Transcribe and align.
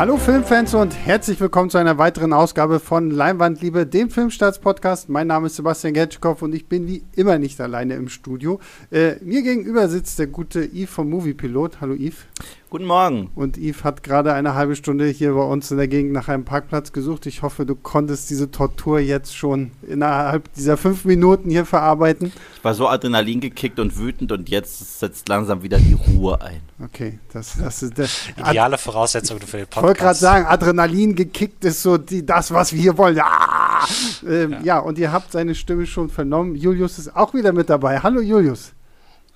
Hallo 0.00 0.16
Filmfans 0.16 0.72
und 0.72 0.96
herzlich 0.96 1.38
willkommen 1.42 1.68
zu 1.68 1.76
einer 1.76 1.98
weiteren 1.98 2.32
Ausgabe 2.32 2.80
von 2.80 3.10
Leinwandliebe, 3.10 3.84
dem 3.84 4.08
Filmstarts-Podcast. 4.08 5.10
Mein 5.10 5.26
Name 5.26 5.48
ist 5.48 5.56
Sebastian 5.56 5.92
Gertschikow 5.92 6.40
und 6.40 6.54
ich 6.54 6.68
bin 6.68 6.86
wie 6.86 7.02
immer 7.16 7.38
nicht 7.38 7.60
alleine 7.60 7.96
im 7.96 8.08
Studio. 8.08 8.60
Äh, 8.90 9.16
mir 9.20 9.42
gegenüber 9.42 9.90
sitzt 9.90 10.18
der 10.18 10.28
gute 10.28 10.64
Yves 10.64 10.88
vom 10.88 11.10
Moviepilot. 11.10 11.82
Hallo 11.82 11.92
Yves. 11.92 12.24
Guten 12.70 12.84
Morgen. 12.84 13.32
Und 13.34 13.58
Yves 13.58 13.82
hat 13.82 14.04
gerade 14.04 14.32
eine 14.32 14.54
halbe 14.54 14.76
Stunde 14.76 15.08
hier 15.08 15.34
bei 15.34 15.42
uns 15.42 15.72
in 15.72 15.76
der 15.76 15.88
Gegend 15.88 16.12
nach 16.12 16.28
einem 16.28 16.44
Parkplatz 16.44 16.92
gesucht. 16.92 17.26
Ich 17.26 17.42
hoffe, 17.42 17.66
du 17.66 17.74
konntest 17.74 18.30
diese 18.30 18.52
Tortur 18.52 19.00
jetzt 19.00 19.36
schon 19.36 19.72
innerhalb 19.82 20.54
dieser 20.54 20.76
fünf 20.76 21.04
Minuten 21.04 21.50
hier 21.50 21.66
verarbeiten. 21.66 22.32
Ich 22.56 22.62
war 22.62 22.74
so 22.74 22.86
Adrenalin 22.86 23.40
gekickt 23.40 23.80
und 23.80 23.98
wütend 23.98 24.30
und 24.30 24.48
jetzt 24.48 25.00
setzt 25.00 25.28
langsam 25.28 25.64
wieder 25.64 25.78
die 25.78 25.94
Ruhe 25.94 26.40
ein. 26.40 26.60
Okay, 26.80 27.18
das, 27.32 27.58
das 27.58 27.82
ist 27.82 27.98
der 27.98 28.06
ideale 28.36 28.78
Voraussetzung 28.78 29.40
für 29.40 29.56
den 29.56 29.66
Podcast. 29.66 29.76
Ich 29.76 29.82
wollte 29.82 30.00
gerade 30.00 30.18
sagen, 30.20 30.46
Adrenalin 30.46 31.16
gekickt 31.16 31.64
ist 31.64 31.82
so 31.82 31.98
die, 31.98 32.24
das, 32.24 32.52
was 32.52 32.72
wir 32.72 32.80
hier 32.80 32.96
wollen. 32.96 33.18
Ah! 33.18 33.84
Ähm, 34.24 34.52
ja. 34.52 34.60
ja, 34.62 34.78
und 34.78 34.96
ihr 34.96 35.10
habt 35.10 35.32
seine 35.32 35.56
Stimme 35.56 35.86
schon 35.86 36.08
vernommen. 36.08 36.54
Julius 36.54 37.00
ist 37.00 37.16
auch 37.16 37.34
wieder 37.34 37.52
mit 37.52 37.68
dabei. 37.68 37.98
Hallo 37.98 38.20
Julius. 38.20 38.74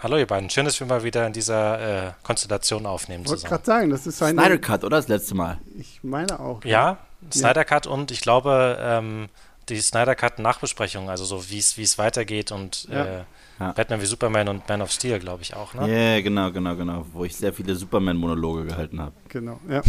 Hallo 0.05 0.19
ihr 0.19 0.27
beiden, 0.27 0.51
schön, 0.51 0.67
dass 0.67 0.79
wir 0.79 0.87
mal 0.87 1.03
wieder 1.03 1.27
in 1.27 1.33
dieser 1.33 2.09
äh, 2.09 2.13
Konstellation 2.23 2.85
aufnehmen 2.85 3.25
Ich 3.25 3.31
wollte 3.31 3.49
gerade 3.49 3.65
sagen, 3.65 3.89
das 3.89 4.07
ist 4.07 4.23
ein 4.23 4.35
Snyder 4.35 4.59
Cut, 4.59 4.85
oder 4.85 4.99
das 4.99 5.09
letzte 5.09 5.35
Mal? 5.35 5.57
Ich 5.79 6.01
meine 6.03 6.41
auch. 6.41 6.63
Ja, 6.63 6.71
ja 6.71 6.99
Snyder 7.33 7.65
Cut 7.65 7.87
und 7.87 8.11
ich 8.11 8.21
glaube 8.21 8.77
ähm, 8.83 9.31
die 9.71 9.81
Snyder 9.81 10.15
Cut 10.15 10.41
Nachbesprechung, 10.41 11.09
also 11.09 11.25
so 11.25 11.49
wie 11.49 11.57
es 11.57 11.97
weitergeht 11.97 12.53
und 12.53 12.87
ja. 12.91 13.05
Äh, 13.05 13.25
ja. 13.61 13.73
Batman 13.73 14.03
wie 14.03 14.05
Superman 14.05 14.49
und 14.49 14.69
Man 14.69 14.83
of 14.83 14.91
Steel, 14.91 15.19
glaube 15.21 15.41
ich 15.41 15.57
auch, 15.57 15.73
ne? 15.73 15.81
Ja, 15.81 15.87
yeah, 15.87 16.21
genau, 16.21 16.53
genau, 16.53 16.77
genau, 16.77 17.07
wo 17.11 17.25
ich 17.25 17.35
sehr 17.35 17.55
viele 17.55 17.75
Superman-Monologe 17.75 18.67
gehalten 18.67 19.01
habe. 19.01 19.15
Genau, 19.31 19.59
ja. 19.71 19.81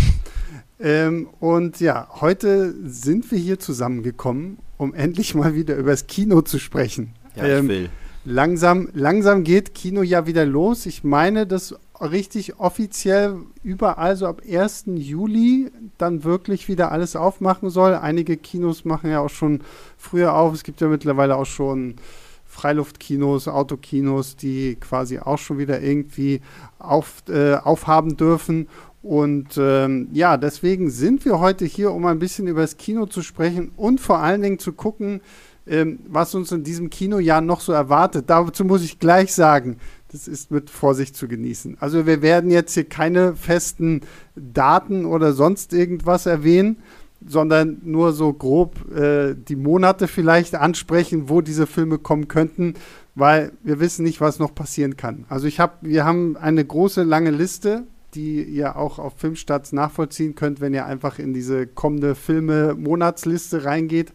ähm, 0.79 1.27
und 1.41 1.81
ja, 1.81 2.07
heute 2.21 2.73
sind 2.89 3.29
wir 3.31 3.37
hier 3.37 3.59
zusammengekommen, 3.59 4.59
um 4.77 4.93
endlich 4.95 5.35
mal 5.35 5.55
wieder 5.55 5.75
über 5.75 5.91
das 5.91 6.07
Kino 6.07 6.41
zu 6.41 6.57
sprechen. 6.57 7.15
Ja, 7.35 7.43
ähm, 7.43 7.65
ich 7.65 7.69
will. 7.69 7.89
Langsam, 8.27 8.89
langsam 8.93 9.43
geht 9.43 9.75
Kino 9.75 10.01
ja 10.01 10.25
wieder 10.25 10.47
los. 10.47 10.87
Ich 10.87 11.03
meine, 11.03 11.45
dass 11.45 11.75
richtig 12.01 12.59
offiziell 12.59 13.37
überall 13.61 14.15
so 14.15 14.25
ab 14.25 14.41
1. 14.49 14.85
Juli 14.95 15.71
dann 15.99 16.23
wirklich 16.23 16.67
wieder 16.67 16.91
alles 16.91 17.15
aufmachen 17.15 17.69
soll. 17.69 17.93
Einige 17.93 18.35
Kinos 18.35 18.83
machen 18.83 19.11
ja 19.11 19.19
auch 19.19 19.29
schon 19.29 19.61
früher 19.95 20.33
auf. 20.33 20.55
Es 20.55 20.63
gibt 20.63 20.81
ja 20.81 20.87
mittlerweile 20.87 21.35
auch 21.35 21.45
schon 21.45 21.97
Freiluftkinos, 22.45 23.47
Autokinos, 23.47 24.35
die 24.35 24.75
quasi 24.75 25.19
auch 25.19 25.37
schon 25.37 25.59
wieder 25.59 25.81
irgendwie 25.81 26.41
auf, 26.79 27.21
äh, 27.29 27.53
aufhaben 27.55 28.17
dürfen. 28.17 28.67
Und 29.03 29.55
ähm, 29.59 30.07
ja, 30.13 30.37
deswegen 30.37 30.89
sind 30.89 31.25
wir 31.25 31.39
heute 31.39 31.65
hier, 31.65 31.91
um 31.91 32.07
ein 32.07 32.17
bisschen 32.17 32.47
über 32.47 32.61
das 32.61 32.77
Kino 32.77 33.05
zu 33.05 33.21
sprechen 33.21 33.71
und 33.77 34.01
vor 34.01 34.17
allen 34.17 34.41
Dingen 34.41 34.57
zu 34.57 34.73
gucken, 34.73 35.21
ähm, 35.67 35.99
was 36.07 36.35
uns 36.35 36.51
in 36.51 36.63
diesem 36.63 36.89
Kinojahr 36.89 37.41
noch 37.41 37.61
so 37.61 37.71
erwartet. 37.71 38.25
Dazu 38.27 38.65
muss 38.65 38.83
ich 38.83 38.99
gleich 38.99 39.33
sagen, 39.33 39.77
das 40.11 40.27
ist 40.27 40.51
mit 40.51 40.69
Vorsicht 40.69 41.15
zu 41.15 41.27
genießen. 41.27 41.77
Also 41.79 42.05
wir 42.05 42.21
werden 42.21 42.49
jetzt 42.49 42.73
hier 42.73 42.85
keine 42.85 43.35
festen 43.35 44.01
Daten 44.35 45.05
oder 45.05 45.33
sonst 45.33 45.73
irgendwas 45.73 46.25
erwähnen, 46.25 46.77
sondern 47.25 47.81
nur 47.83 48.13
so 48.13 48.31
grob 48.33 48.91
äh, 48.95 49.35
die 49.35 49.55
Monate 49.55 50.07
vielleicht 50.07 50.55
ansprechen, 50.55 51.29
wo 51.29 51.41
diese 51.41 51.67
Filme 51.67 51.97
kommen 51.97 52.27
könnten, 52.27 52.75
weil 53.15 53.51
wir 53.63 53.79
wissen 53.79 54.03
nicht, 54.03 54.21
was 54.21 54.39
noch 54.39 54.53
passieren 54.53 54.95
kann. 54.97 55.25
Also 55.29 55.47
ich 55.47 55.59
habe, 55.59 55.73
wir 55.81 56.05
haben 56.05 56.37
eine 56.37 56.63
große 56.63 57.03
lange 57.03 57.31
Liste, 57.31 57.83
die 58.13 58.43
ihr 58.43 58.77
auch 58.77 58.99
auf 58.99 59.13
Filmstarts 59.17 59.73
nachvollziehen 59.73 60.35
könnt, 60.35 60.61
wenn 60.61 60.73
ihr 60.73 60.85
einfach 60.85 61.19
in 61.19 61.33
diese 61.33 61.67
kommende 61.67 62.15
Filme-Monatsliste 62.15 63.65
reingeht. 63.65 64.13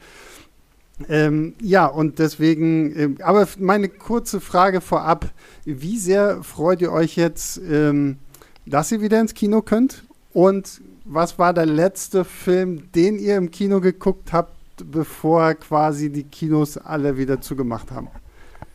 Ähm, 1.08 1.54
ja, 1.60 1.86
und 1.86 2.18
deswegen, 2.18 3.18
äh, 3.18 3.22
aber 3.22 3.48
meine 3.58 3.88
kurze 3.88 4.40
Frage 4.40 4.80
vorab: 4.80 5.30
Wie 5.64 5.98
sehr 5.98 6.42
freut 6.42 6.80
ihr 6.80 6.92
euch 6.92 7.16
jetzt, 7.16 7.58
ähm, 7.58 8.18
dass 8.66 8.92
ihr 8.92 9.00
wieder 9.00 9.20
ins 9.20 9.34
Kino 9.34 9.62
könnt? 9.62 10.04
Und 10.32 10.80
was 11.04 11.38
war 11.38 11.52
der 11.52 11.66
letzte 11.66 12.24
Film, 12.24 12.92
den 12.92 13.18
ihr 13.18 13.36
im 13.36 13.50
Kino 13.50 13.80
geguckt 13.80 14.32
habt, 14.32 14.54
bevor 14.84 15.54
quasi 15.54 16.10
die 16.10 16.24
Kinos 16.24 16.76
alle 16.76 17.16
wieder 17.16 17.40
zugemacht 17.40 17.90
haben? 17.90 18.08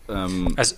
Ähm, 0.09 0.53
also, 0.57 0.75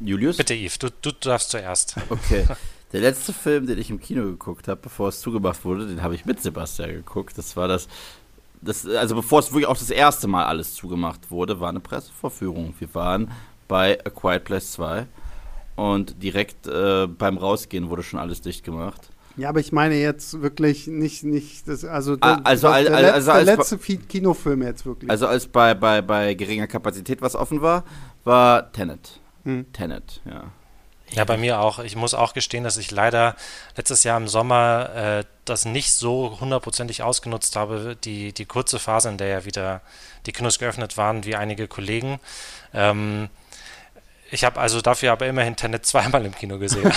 Julius? 0.00 0.36
Bitte, 0.36 0.54
Yves, 0.54 0.78
du, 0.78 0.88
du 0.90 1.10
darfst 1.12 1.50
zuerst. 1.50 1.96
Okay. 2.08 2.46
Der 2.92 3.00
letzte 3.00 3.32
Film, 3.32 3.66
den 3.66 3.78
ich 3.78 3.88
im 3.88 4.00
Kino 4.00 4.22
geguckt 4.24 4.68
habe, 4.68 4.80
bevor 4.82 5.08
es 5.08 5.20
zugemacht 5.20 5.64
wurde, 5.64 5.86
den 5.86 6.02
habe 6.02 6.14
ich 6.14 6.26
mit 6.26 6.42
Sebastian 6.42 6.90
geguckt. 6.90 7.38
Das 7.38 7.56
war 7.56 7.66
das 7.66 7.88
das, 8.62 8.86
also 8.86 9.16
bevor 9.16 9.40
es 9.40 9.50
wirklich 9.52 9.66
auch 9.66 9.76
das 9.76 9.90
erste 9.90 10.28
Mal 10.28 10.44
alles 10.44 10.74
zugemacht 10.74 11.30
wurde, 11.30 11.60
war 11.60 11.68
eine 11.68 11.80
Pressevorführung. 11.80 12.74
Wir 12.78 12.94
waren 12.94 13.30
bei 13.68 13.98
A 14.04 14.10
Quiet 14.10 14.44
Place 14.44 14.72
2 14.72 15.06
und 15.76 16.22
direkt 16.22 16.66
äh, 16.66 17.06
beim 17.06 17.38
Rausgehen 17.38 17.90
wurde 17.90 18.02
schon 18.02 18.20
alles 18.20 18.40
dicht 18.40 18.64
gemacht. 18.64 19.10
Ja, 19.36 19.48
aber 19.48 19.60
ich 19.60 19.72
meine 19.72 19.94
jetzt 19.96 20.42
wirklich 20.42 20.86
nicht, 20.86 21.24
nicht 21.24 21.66
das, 21.66 21.84
also, 21.84 22.16
ah, 22.20 22.40
also, 22.44 22.68
der, 22.68 22.82
der, 22.82 22.90
der, 22.90 23.14
also, 23.14 23.32
letzte, 23.32 23.44
der 23.44 23.56
letzte 23.56 23.78
Kinofilm 24.06 24.62
jetzt 24.62 24.84
wirklich. 24.84 25.10
Also 25.10 25.26
als 25.26 25.46
bei, 25.46 25.74
bei, 25.74 26.02
bei 26.02 26.34
geringer 26.34 26.66
Kapazität 26.66 27.22
was 27.22 27.34
offen 27.34 27.62
war, 27.62 27.84
war 28.24 28.70
Tenet. 28.72 29.20
Hm. 29.44 29.72
Tenet, 29.72 30.20
ja. 30.26 30.52
Ja, 31.12 31.24
bei 31.24 31.36
mir 31.36 31.60
auch. 31.60 31.78
Ich 31.78 31.96
muss 31.96 32.14
auch 32.14 32.32
gestehen, 32.32 32.64
dass 32.64 32.76
ich 32.76 32.90
leider 32.90 33.36
letztes 33.76 34.02
Jahr 34.02 34.16
im 34.16 34.28
Sommer 34.28 34.90
äh, 34.94 35.24
das 35.44 35.64
nicht 35.64 35.92
so 35.92 36.38
hundertprozentig 36.40 37.02
ausgenutzt 37.02 37.56
habe, 37.56 37.96
die, 38.02 38.32
die 38.32 38.46
kurze 38.46 38.78
Phase, 38.78 39.08
in 39.08 39.18
der 39.18 39.28
ja 39.28 39.44
wieder 39.44 39.82
die 40.26 40.32
Kinos 40.32 40.58
geöffnet 40.58 40.96
waren, 40.96 41.24
wie 41.24 41.36
einige 41.36 41.68
Kollegen. 41.68 42.18
Ähm, 42.72 43.28
ich 44.30 44.44
habe 44.44 44.58
also 44.58 44.80
dafür 44.80 45.12
aber 45.12 45.26
immerhin 45.26 45.56
Tenet 45.56 45.84
zweimal 45.84 46.24
im 46.24 46.34
Kino 46.34 46.58
gesehen. 46.58 46.90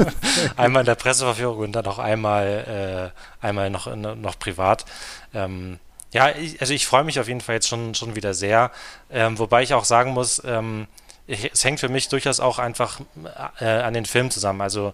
einmal 0.56 0.80
in 0.80 0.86
der 0.86 0.96
Presseverführung 0.96 1.58
und 1.58 1.72
dann 1.72 1.86
auch 1.86 2.00
einmal, 2.00 3.12
äh, 3.42 3.46
einmal 3.46 3.70
noch, 3.70 3.94
noch 3.94 4.38
privat. 4.38 4.84
Ähm, 5.32 5.78
ja, 6.12 6.30
ich, 6.30 6.60
also 6.60 6.74
ich 6.74 6.86
freue 6.86 7.04
mich 7.04 7.20
auf 7.20 7.28
jeden 7.28 7.40
Fall 7.40 7.54
jetzt 7.54 7.68
schon, 7.68 7.94
schon 7.94 8.16
wieder 8.16 8.34
sehr. 8.34 8.72
Ähm, 9.10 9.38
wobei 9.38 9.62
ich 9.62 9.74
auch 9.74 9.84
sagen 9.84 10.12
muss, 10.12 10.42
ähm, 10.44 10.88
ich, 11.26 11.50
es 11.52 11.64
hängt 11.64 11.80
für 11.80 11.88
mich 11.88 12.08
durchaus 12.08 12.40
auch 12.40 12.58
einfach 12.58 13.00
äh, 13.60 13.64
an 13.64 13.94
den 13.94 14.06
Film 14.06 14.30
zusammen. 14.30 14.60
Also 14.60 14.92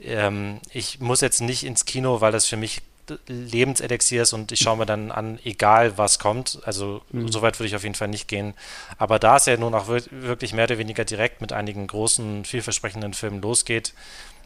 ähm, 0.00 0.60
ich 0.72 1.00
muss 1.00 1.20
jetzt 1.20 1.40
nicht 1.40 1.64
ins 1.64 1.84
Kino, 1.84 2.20
weil 2.20 2.32
das 2.32 2.46
für 2.46 2.56
mich 2.56 2.82
Lebenselixier 3.26 4.22
ist 4.22 4.32
und 4.32 4.52
ich 4.52 4.60
schaue 4.60 4.76
mir 4.76 4.86
dann 4.86 5.10
an, 5.10 5.38
egal 5.44 5.98
was 5.98 6.18
kommt. 6.18 6.60
Also 6.64 7.02
mhm. 7.10 7.30
so 7.30 7.42
weit 7.42 7.58
würde 7.58 7.68
ich 7.68 7.76
auf 7.76 7.82
jeden 7.82 7.94
Fall 7.94 8.08
nicht 8.08 8.28
gehen. 8.28 8.54
Aber 8.96 9.18
da 9.18 9.36
es 9.36 9.46
ja 9.46 9.56
nun 9.56 9.74
auch 9.74 9.88
wirklich 9.88 10.52
mehr 10.52 10.64
oder 10.64 10.78
weniger 10.78 11.04
direkt 11.04 11.40
mit 11.40 11.52
einigen 11.52 11.86
großen, 11.86 12.44
vielversprechenden 12.44 13.12
Filmen 13.14 13.42
losgeht, 13.42 13.92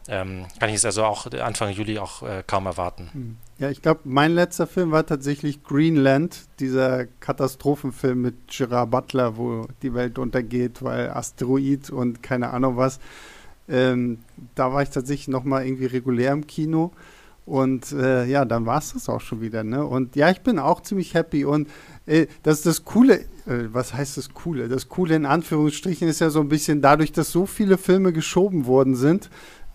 ähm, 0.08 0.46
kann 0.60 0.68
ich 0.68 0.76
es 0.76 0.84
also 0.84 1.04
auch 1.04 1.26
Anfang 1.32 1.70
Juli 1.70 1.98
auch 1.98 2.22
äh, 2.22 2.42
kaum 2.46 2.66
erwarten. 2.66 3.10
Mhm. 3.12 3.36
Ja, 3.58 3.70
ich 3.70 3.80
glaube, 3.80 4.00
mein 4.04 4.32
letzter 4.32 4.66
Film 4.66 4.90
war 4.90 5.06
tatsächlich 5.06 5.64
Greenland, 5.64 6.40
dieser 6.60 7.06
Katastrophenfilm 7.06 8.20
mit 8.20 8.34
Gerard 8.48 8.90
Butler, 8.90 9.38
wo 9.38 9.66
die 9.82 9.94
Welt 9.94 10.18
untergeht, 10.18 10.82
weil 10.82 11.10
Asteroid 11.10 11.88
und 11.88 12.22
keine 12.22 12.50
Ahnung 12.50 12.76
was. 12.76 13.00
Ähm, 13.68 14.18
da 14.54 14.72
war 14.72 14.82
ich 14.82 14.90
tatsächlich 14.90 15.28
noch 15.28 15.44
mal 15.44 15.64
irgendwie 15.64 15.86
regulär 15.86 16.32
im 16.32 16.46
Kino. 16.46 16.92
Und 17.46 17.92
äh, 17.92 18.26
ja, 18.26 18.44
dann 18.44 18.66
war 18.66 18.78
es 18.78 18.92
das 18.92 19.08
auch 19.08 19.20
schon 19.20 19.40
wieder. 19.40 19.62
Ne? 19.62 19.86
Und 19.86 20.16
ja, 20.16 20.30
ich 20.30 20.40
bin 20.40 20.58
auch 20.58 20.82
ziemlich 20.82 21.14
happy. 21.14 21.44
Und 21.44 21.68
äh, 22.04 22.26
das 22.42 22.62
das 22.62 22.84
Coole, 22.84 23.20
äh, 23.46 23.68
was 23.70 23.94
heißt 23.94 24.16
das 24.16 24.34
Coole? 24.34 24.68
Das 24.68 24.88
Coole 24.88 25.14
in 25.14 25.24
Anführungsstrichen 25.24 26.08
ist 26.08 26.20
ja 26.20 26.28
so 26.28 26.40
ein 26.40 26.48
bisschen 26.48 26.82
dadurch, 26.82 27.12
dass 27.12 27.30
so 27.30 27.46
viele 27.46 27.78
Filme 27.78 28.12
geschoben 28.12 28.66
worden 28.66 28.96
sind, 28.96 29.30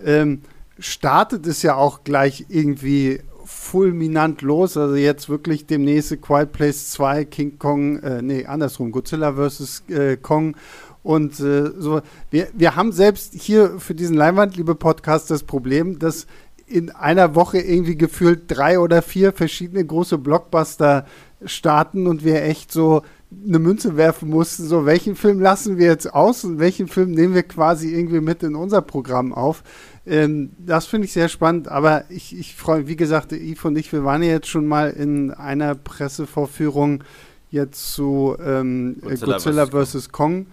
ähm, 0.06 0.42
startet 0.80 1.46
es 1.48 1.62
ja 1.62 1.76
auch 1.76 2.04
gleich 2.04 2.46
irgendwie 2.50 3.22
fulminant 3.46 4.42
los. 4.42 4.78
Also 4.78 4.96
jetzt 4.96 5.30
wirklich 5.30 5.66
demnächst 5.66 6.22
Quiet 6.22 6.52
Place 6.52 6.90
2, 6.92 7.26
King 7.26 7.60
Kong, 7.60 8.00
äh, 8.00 8.22
nee, 8.22 8.46
andersrum, 8.46 8.92
Godzilla 8.92 9.34
vs. 9.34 9.84
Äh, 9.90 10.18
Kong. 10.18 10.56
Und 11.04 11.40
äh, 11.40 11.72
so, 11.78 12.02
wir, 12.30 12.48
wir 12.54 12.76
haben 12.76 12.92
selbst 12.92 13.34
hier 13.34 13.80
für 13.80 13.96
diesen 13.96 14.16
Leinwandliebe-Podcast 14.16 15.32
das 15.32 15.44
Problem, 15.44 16.00
dass 16.00 16.28
in 16.68 16.90
einer 16.90 17.36
Woche 17.36 17.60
irgendwie 17.60 17.98
gefühlt 17.98 18.44
drei 18.48 18.80
oder 18.80 19.02
vier 19.02 19.34
verschiedene 19.34 19.86
große 19.86 20.18
Blockbuster 20.18 21.06
starten 21.44 22.08
und 22.08 22.24
wir 22.24 22.44
echt 22.44 22.72
so 22.72 23.02
eine 23.46 23.60
Münze 23.60 23.98
werfen 23.98 24.30
mussten, 24.30 24.66
so 24.66 24.86
welchen 24.86 25.16
Film 25.16 25.40
lassen 25.40 25.78
wir 25.78 25.88
jetzt 25.88 26.14
aus 26.14 26.44
und 26.44 26.60
welchen 26.60 26.88
Film 26.88 27.12
nehmen 27.12 27.34
wir 27.34 27.44
quasi 27.44 27.94
irgendwie 27.94 28.20
mit 28.20 28.44
in 28.44 28.56
unser 28.56 28.82
Programm 28.82 29.34
auf. 29.34 29.64
Ähm, 30.06 30.52
das 30.58 30.88
finde 30.88 31.06
ich 31.06 31.14
sehr 31.14 31.30
spannend, 31.30 31.68
aber 31.68 32.06
ich, 32.10 32.38
ich 32.38 32.56
freue, 32.56 32.88
wie 32.88 32.96
gesagt, 32.96 33.32
Yves 33.32 33.66
und 33.66 33.78
ich, 33.78 33.92
wir 33.94 34.04
waren 34.04 34.24
ja 34.24 34.30
jetzt 34.30 34.48
schon 34.48 34.66
mal 34.66 34.90
in 34.90 35.32
einer 35.32 35.76
Pressevorführung 35.76 37.04
jetzt 37.52 37.94
zu 37.94 38.36
ähm, 38.44 38.98
Godzilla, 39.02 39.66
Godzilla 39.66 39.68
vs. 39.68 40.12
Kong 40.12 40.48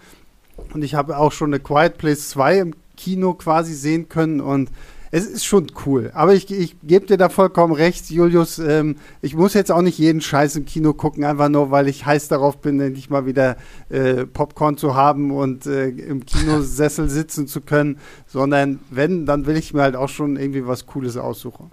und 0.74 0.82
ich 0.82 0.94
habe 0.94 1.16
auch 1.16 1.32
schon 1.32 1.50
eine 1.50 1.60
Quiet 1.60 1.96
Place 1.96 2.28
2 2.30 2.58
im 2.58 2.74
Kino 2.96 3.34
quasi 3.34 3.74
sehen 3.74 4.08
können 4.08 4.40
und 4.40 4.70
es 5.10 5.26
ist 5.26 5.44
schon 5.44 5.66
cool. 5.86 6.10
Aber 6.14 6.34
ich, 6.34 6.50
ich 6.50 6.76
gebe 6.82 7.06
dir 7.06 7.16
da 7.16 7.28
vollkommen 7.28 7.72
recht, 7.72 8.10
Julius. 8.10 8.58
Ähm, 8.58 8.96
ich 9.22 9.34
muss 9.34 9.54
jetzt 9.54 9.72
auch 9.72 9.82
nicht 9.82 9.98
jeden 9.98 10.20
Scheiß 10.20 10.56
im 10.56 10.66
Kino 10.66 10.92
gucken, 10.92 11.24
einfach 11.24 11.48
nur, 11.48 11.70
weil 11.70 11.88
ich 11.88 12.06
heiß 12.06 12.28
darauf 12.28 12.58
bin, 12.58 12.80
endlich 12.80 13.10
mal 13.10 13.26
wieder 13.26 13.56
äh, 13.88 14.26
Popcorn 14.26 14.76
zu 14.76 14.94
haben 14.94 15.30
und 15.30 15.66
äh, 15.66 15.88
im 15.88 16.26
Kinosessel 16.26 17.08
sitzen 17.08 17.46
zu 17.46 17.60
können. 17.60 17.98
Sondern 18.26 18.80
wenn, 18.90 19.26
dann 19.26 19.46
will 19.46 19.56
ich 19.56 19.72
mir 19.72 19.82
halt 19.82 19.96
auch 19.96 20.08
schon 20.08 20.36
irgendwie 20.36 20.66
was 20.66 20.86
Cooles 20.86 21.16
aussuchen. 21.16 21.70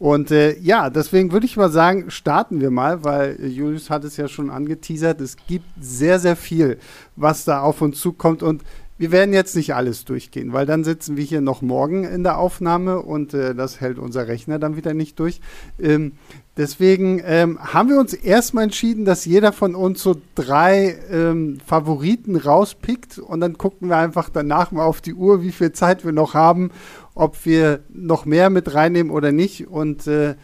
Und 0.00 0.30
äh, 0.30 0.58
ja, 0.60 0.88
deswegen 0.88 1.30
würde 1.30 1.44
ich 1.44 1.58
mal 1.58 1.70
sagen, 1.70 2.10
starten 2.10 2.62
wir 2.62 2.70
mal, 2.70 3.04
weil 3.04 3.38
Julius 3.44 3.90
hat 3.90 4.02
es 4.04 4.16
ja 4.16 4.28
schon 4.28 4.48
angeteasert. 4.48 5.20
Es 5.20 5.36
gibt 5.46 5.66
sehr, 5.78 6.18
sehr 6.18 6.36
viel, 6.36 6.78
was 7.16 7.44
da 7.44 7.60
auf 7.60 7.82
uns 7.82 8.00
zukommt. 8.00 8.42
Und 8.42 8.62
wir 9.00 9.12
werden 9.12 9.32
jetzt 9.32 9.56
nicht 9.56 9.74
alles 9.74 10.04
durchgehen, 10.04 10.52
weil 10.52 10.66
dann 10.66 10.84
sitzen 10.84 11.16
wir 11.16 11.24
hier 11.24 11.40
noch 11.40 11.62
morgen 11.62 12.04
in 12.04 12.22
der 12.22 12.36
Aufnahme 12.36 13.00
und 13.00 13.32
äh, 13.32 13.54
das 13.54 13.80
hält 13.80 13.98
unser 13.98 14.28
Rechner 14.28 14.58
dann 14.58 14.76
wieder 14.76 14.92
nicht 14.92 15.18
durch. 15.18 15.40
Ähm, 15.80 16.12
deswegen 16.58 17.22
ähm, 17.24 17.58
haben 17.60 17.88
wir 17.88 17.98
uns 17.98 18.12
erstmal 18.12 18.64
entschieden, 18.64 19.06
dass 19.06 19.24
jeder 19.24 19.54
von 19.54 19.74
uns 19.74 20.02
so 20.02 20.20
drei 20.34 20.98
ähm, 21.10 21.60
Favoriten 21.64 22.36
rauspickt 22.36 23.18
und 23.18 23.40
dann 23.40 23.56
gucken 23.56 23.88
wir 23.88 23.96
einfach 23.96 24.28
danach 24.28 24.70
mal 24.70 24.84
auf 24.84 25.00
die 25.00 25.14
Uhr, 25.14 25.42
wie 25.42 25.52
viel 25.52 25.72
Zeit 25.72 26.04
wir 26.04 26.12
noch 26.12 26.34
haben, 26.34 26.70
ob 27.14 27.46
wir 27.46 27.80
noch 27.88 28.26
mehr 28.26 28.50
mit 28.50 28.74
reinnehmen 28.74 29.10
oder 29.10 29.32
nicht 29.32 29.66
und 29.66 30.06
äh, 30.08 30.34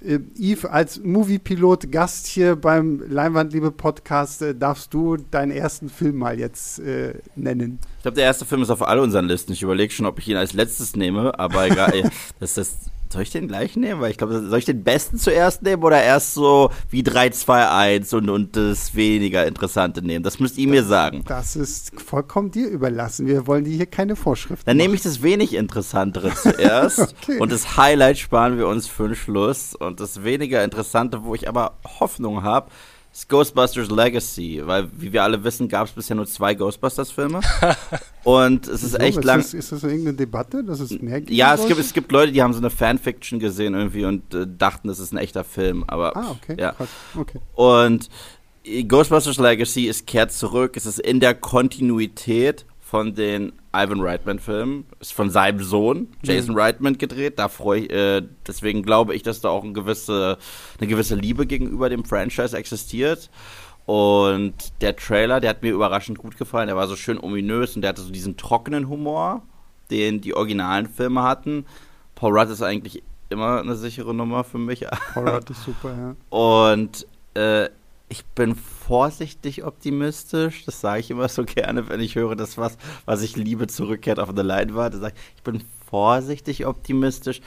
Yves, 0.00 0.66
als 0.66 1.00
Moviepilot 1.02 1.90
Gast 1.90 2.26
hier 2.26 2.54
beim 2.54 3.02
Leinwandliebe 3.08 3.70
Podcast, 3.70 4.42
äh, 4.42 4.54
darfst 4.54 4.92
du 4.92 5.16
deinen 5.16 5.52
ersten 5.52 5.88
Film 5.88 6.16
mal 6.16 6.38
jetzt 6.38 6.78
äh, 6.80 7.14
nennen. 7.34 7.78
Ich 7.96 8.02
glaube, 8.02 8.16
der 8.16 8.24
erste 8.24 8.44
Film 8.44 8.62
ist 8.62 8.70
auf 8.70 8.82
all 8.82 8.98
unseren 8.98 9.26
Listen. 9.26 9.52
Ich 9.52 9.62
überlege 9.62 9.92
schon, 9.92 10.06
ob 10.06 10.18
ich 10.18 10.28
ihn 10.28 10.36
als 10.36 10.52
letztes 10.52 10.96
nehme, 10.96 11.38
aber 11.38 11.66
egal. 11.66 12.10
das 12.40 12.58
ist 12.58 12.90
soll 13.12 13.22
ich 13.22 13.30
den 13.30 13.48
gleich 13.48 13.76
nehmen? 13.76 14.00
Weil 14.00 14.10
ich 14.10 14.18
glaube, 14.18 14.46
soll 14.46 14.58
ich 14.58 14.64
den 14.64 14.84
besten 14.84 15.18
zuerst 15.18 15.62
nehmen 15.62 15.82
oder 15.82 16.02
erst 16.02 16.34
so 16.34 16.70
wie 16.90 17.02
3, 17.02 17.30
2, 17.30 17.68
1 17.68 18.12
und, 18.14 18.30
und 18.30 18.56
das 18.56 18.94
weniger 18.94 19.46
Interessante 19.46 20.02
nehmen? 20.02 20.22
Das 20.22 20.40
müsst 20.40 20.58
ihr 20.58 20.68
mir 20.68 20.84
sagen. 20.84 21.24
Das 21.26 21.56
ist 21.56 22.00
vollkommen 22.00 22.50
dir 22.50 22.68
überlassen. 22.68 23.26
Wir 23.26 23.46
wollen 23.46 23.64
dir 23.64 23.76
hier 23.76 23.86
keine 23.86 24.16
Vorschriften. 24.16 24.64
Dann 24.66 24.76
nehme 24.76 24.94
ich 24.94 25.02
das 25.02 25.22
wenig 25.22 25.54
Interessantere 25.54 26.34
zuerst 26.34 27.14
okay. 27.22 27.38
und 27.38 27.52
das 27.52 27.76
Highlight 27.76 28.18
sparen 28.18 28.58
wir 28.58 28.68
uns 28.68 28.86
für 28.86 29.08
den 29.08 29.16
Schluss. 29.16 29.74
Und 29.74 30.00
das 30.00 30.24
weniger 30.24 30.64
Interessante, 30.64 31.24
wo 31.24 31.34
ich 31.34 31.48
aber 31.48 31.78
Hoffnung 32.00 32.42
habe, 32.42 32.70
ist 33.16 33.30
Ghostbusters 33.30 33.90
Legacy, 33.90 34.60
weil 34.62 34.88
wie 34.92 35.10
wir 35.10 35.22
alle 35.22 35.42
wissen, 35.42 35.68
gab 35.68 35.86
es 35.86 35.92
bisher 35.92 36.14
nur 36.16 36.26
zwei 36.26 36.54
Ghostbusters-Filme. 36.54 37.40
und 38.24 38.68
es 38.68 38.82
ist 38.82 38.92
so, 38.92 38.98
echt 38.98 39.18
ist 39.18 39.24
lang. 39.24 39.38
Das, 39.38 39.54
ist 39.54 39.72
das 39.72 39.82
irgendeine 39.84 40.16
Debatte, 40.18 40.62
dass 40.62 40.80
es 40.80 40.90
mehr 41.00 41.20
gibt? 41.20 41.30
Ja, 41.30 41.54
es 41.54 41.66
gibt, 41.66 41.80
es 41.80 41.94
gibt 41.94 42.12
Leute, 42.12 42.32
die 42.32 42.42
haben 42.42 42.52
so 42.52 42.58
eine 42.58 42.68
Fanfiction 42.68 43.40
gesehen 43.40 43.72
irgendwie 43.72 44.04
und 44.04 44.34
äh, 44.34 44.46
dachten, 44.46 44.88
das 44.88 44.98
ist 44.98 45.12
ein 45.12 45.16
echter 45.16 45.44
Film. 45.44 45.84
Aber 45.86 46.14
ah, 46.14 46.30
okay. 46.32 46.60
Ja. 46.60 46.74
okay. 47.16 47.40
Und 47.54 48.10
Ghostbusters 48.86 49.38
Legacy 49.38 49.86
ist 49.86 50.06
kehrt 50.06 50.30
zurück. 50.30 50.76
Es 50.76 50.84
ist 50.84 51.00
in 51.00 51.20
der 51.20 51.34
Kontinuität 51.34 52.66
von 52.80 53.14
den 53.14 53.52
Ivan 53.82 54.00
Reitman-Filmen. 54.00 54.86
Ist 55.00 55.12
von 55.12 55.30
seinem 55.30 55.62
Sohn, 55.62 56.08
Jason 56.22 56.54
mhm. 56.54 56.60
Reitman, 56.60 56.98
gedreht. 56.98 57.38
Da 57.38 57.48
freue 57.48 57.80
ich, 57.80 57.90
äh, 57.90 58.22
deswegen 58.46 58.82
glaube 58.82 59.14
ich, 59.14 59.22
dass 59.22 59.40
da 59.40 59.48
auch 59.48 59.64
eine 59.64 59.72
gewisse, 59.72 60.38
eine 60.78 60.88
gewisse 60.88 61.14
Liebe 61.14 61.46
gegenüber 61.46 61.88
dem 61.88 62.04
Franchise 62.04 62.56
existiert. 62.56 63.30
Und 63.86 64.54
der 64.80 64.96
Trailer, 64.96 65.40
der 65.40 65.50
hat 65.50 65.62
mir 65.62 65.72
überraschend 65.72 66.18
gut 66.18 66.36
gefallen. 66.36 66.66
Der 66.66 66.76
war 66.76 66.88
so 66.88 66.96
schön 66.96 67.18
ominös 67.18 67.76
und 67.76 67.82
der 67.82 67.90
hatte 67.90 68.02
so 68.02 68.10
diesen 68.10 68.36
trockenen 68.36 68.88
Humor, 68.88 69.42
den 69.90 70.20
die 70.20 70.34
originalen 70.34 70.88
Filme 70.88 71.22
hatten. 71.22 71.66
Paul 72.16 72.36
Rudd 72.36 72.50
ist 72.50 72.62
eigentlich 72.62 73.04
immer 73.28 73.60
eine 73.60 73.76
sichere 73.76 74.12
Nummer 74.12 74.42
für 74.42 74.58
mich. 74.58 74.84
Paul 75.14 75.28
Rudd 75.28 75.50
ist 75.50 75.64
super, 75.64 75.94
ja. 75.96 76.16
Und 76.36 77.06
äh, 77.34 77.68
ich 78.08 78.24
bin 78.24 78.54
vorsichtig 78.54 79.64
optimistisch. 79.64 80.64
Das 80.64 80.80
sage 80.80 81.00
ich 81.00 81.10
immer 81.10 81.28
so 81.28 81.44
gerne, 81.44 81.88
wenn 81.88 82.00
ich 82.00 82.14
höre, 82.14 82.36
dass 82.36 82.56
was, 82.56 82.76
was 83.04 83.22
ich 83.22 83.36
liebe, 83.36 83.66
zurückkehrt 83.66 84.20
auf 84.20 84.32
der 84.32 84.44
Leinwand. 84.44 84.94
Ich, 84.94 85.12
ich 85.36 85.42
bin 85.42 85.62
vorsichtig 85.88 86.66
optimistisch. 86.66 87.40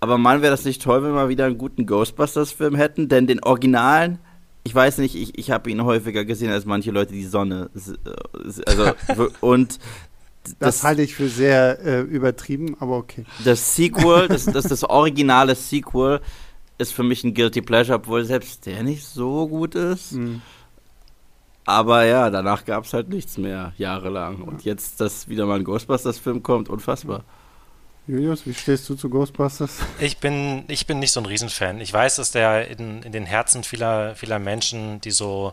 Aber 0.00 0.16
man 0.16 0.42
wäre 0.42 0.52
das 0.52 0.64
nicht 0.64 0.82
toll, 0.82 1.02
wenn 1.02 1.14
wir 1.14 1.28
wieder 1.28 1.46
einen 1.46 1.58
guten 1.58 1.84
Ghostbusters-Film 1.86 2.76
hätten, 2.76 3.08
denn 3.08 3.26
den 3.26 3.42
Originalen, 3.42 4.18
ich 4.62 4.72
weiß 4.72 4.98
nicht, 4.98 5.16
ich, 5.16 5.36
ich 5.36 5.50
habe 5.50 5.70
ihn 5.70 5.82
häufiger 5.82 6.24
gesehen 6.24 6.52
als 6.52 6.64
manche 6.64 6.92
Leute 6.92 7.12
die 7.12 7.24
Sonne. 7.24 7.68
Also, 8.66 8.92
und 9.40 9.80
das, 10.44 10.56
das, 10.58 10.84
halte 10.84 11.02
ich 11.02 11.16
für 11.16 11.28
sehr 11.28 11.84
äh, 11.84 12.00
übertrieben, 12.02 12.76
aber 12.78 12.96
okay. 12.96 13.24
Das 13.44 13.74
Sequel, 13.74 14.28
das, 14.28 14.44
das, 14.46 14.64
das 14.66 14.84
originale 14.84 15.56
Sequel, 15.56 16.20
ist 16.78 16.92
für 16.92 17.02
mich 17.02 17.24
ein 17.24 17.34
Guilty 17.34 17.60
Pleasure, 17.60 17.96
obwohl 17.98 18.24
selbst 18.24 18.66
der 18.66 18.82
nicht 18.82 19.04
so 19.04 19.46
gut 19.48 19.74
ist. 19.74 20.12
Mhm. 20.12 20.40
Aber 21.64 22.04
ja, 22.04 22.30
danach 22.30 22.64
gab 22.64 22.84
es 22.84 22.94
halt 22.94 23.10
nichts 23.10 23.36
mehr, 23.36 23.74
jahrelang. 23.76 24.40
Und 24.40 24.64
jetzt, 24.64 25.02
dass 25.02 25.28
wieder 25.28 25.44
mal 25.44 25.58
ein 25.58 25.64
Ghostbusters-Film 25.64 26.42
kommt, 26.42 26.70
unfassbar. 26.70 27.24
Julius, 28.06 28.46
wie 28.46 28.54
stehst 28.54 28.88
du 28.88 28.94
zu 28.94 29.10
Ghostbusters? 29.10 29.80
Ich 29.98 30.16
bin, 30.16 30.64
ich 30.68 30.86
bin 30.86 30.98
nicht 30.98 31.12
so 31.12 31.20
ein 31.20 31.26
Riesenfan. 31.26 31.82
Ich 31.82 31.92
weiß, 31.92 32.16
dass 32.16 32.30
der 32.30 32.68
in, 32.68 33.02
in 33.02 33.12
den 33.12 33.26
Herzen 33.26 33.64
vieler, 33.64 34.14
vieler 34.14 34.38
Menschen, 34.38 35.02
die 35.02 35.10
so 35.10 35.52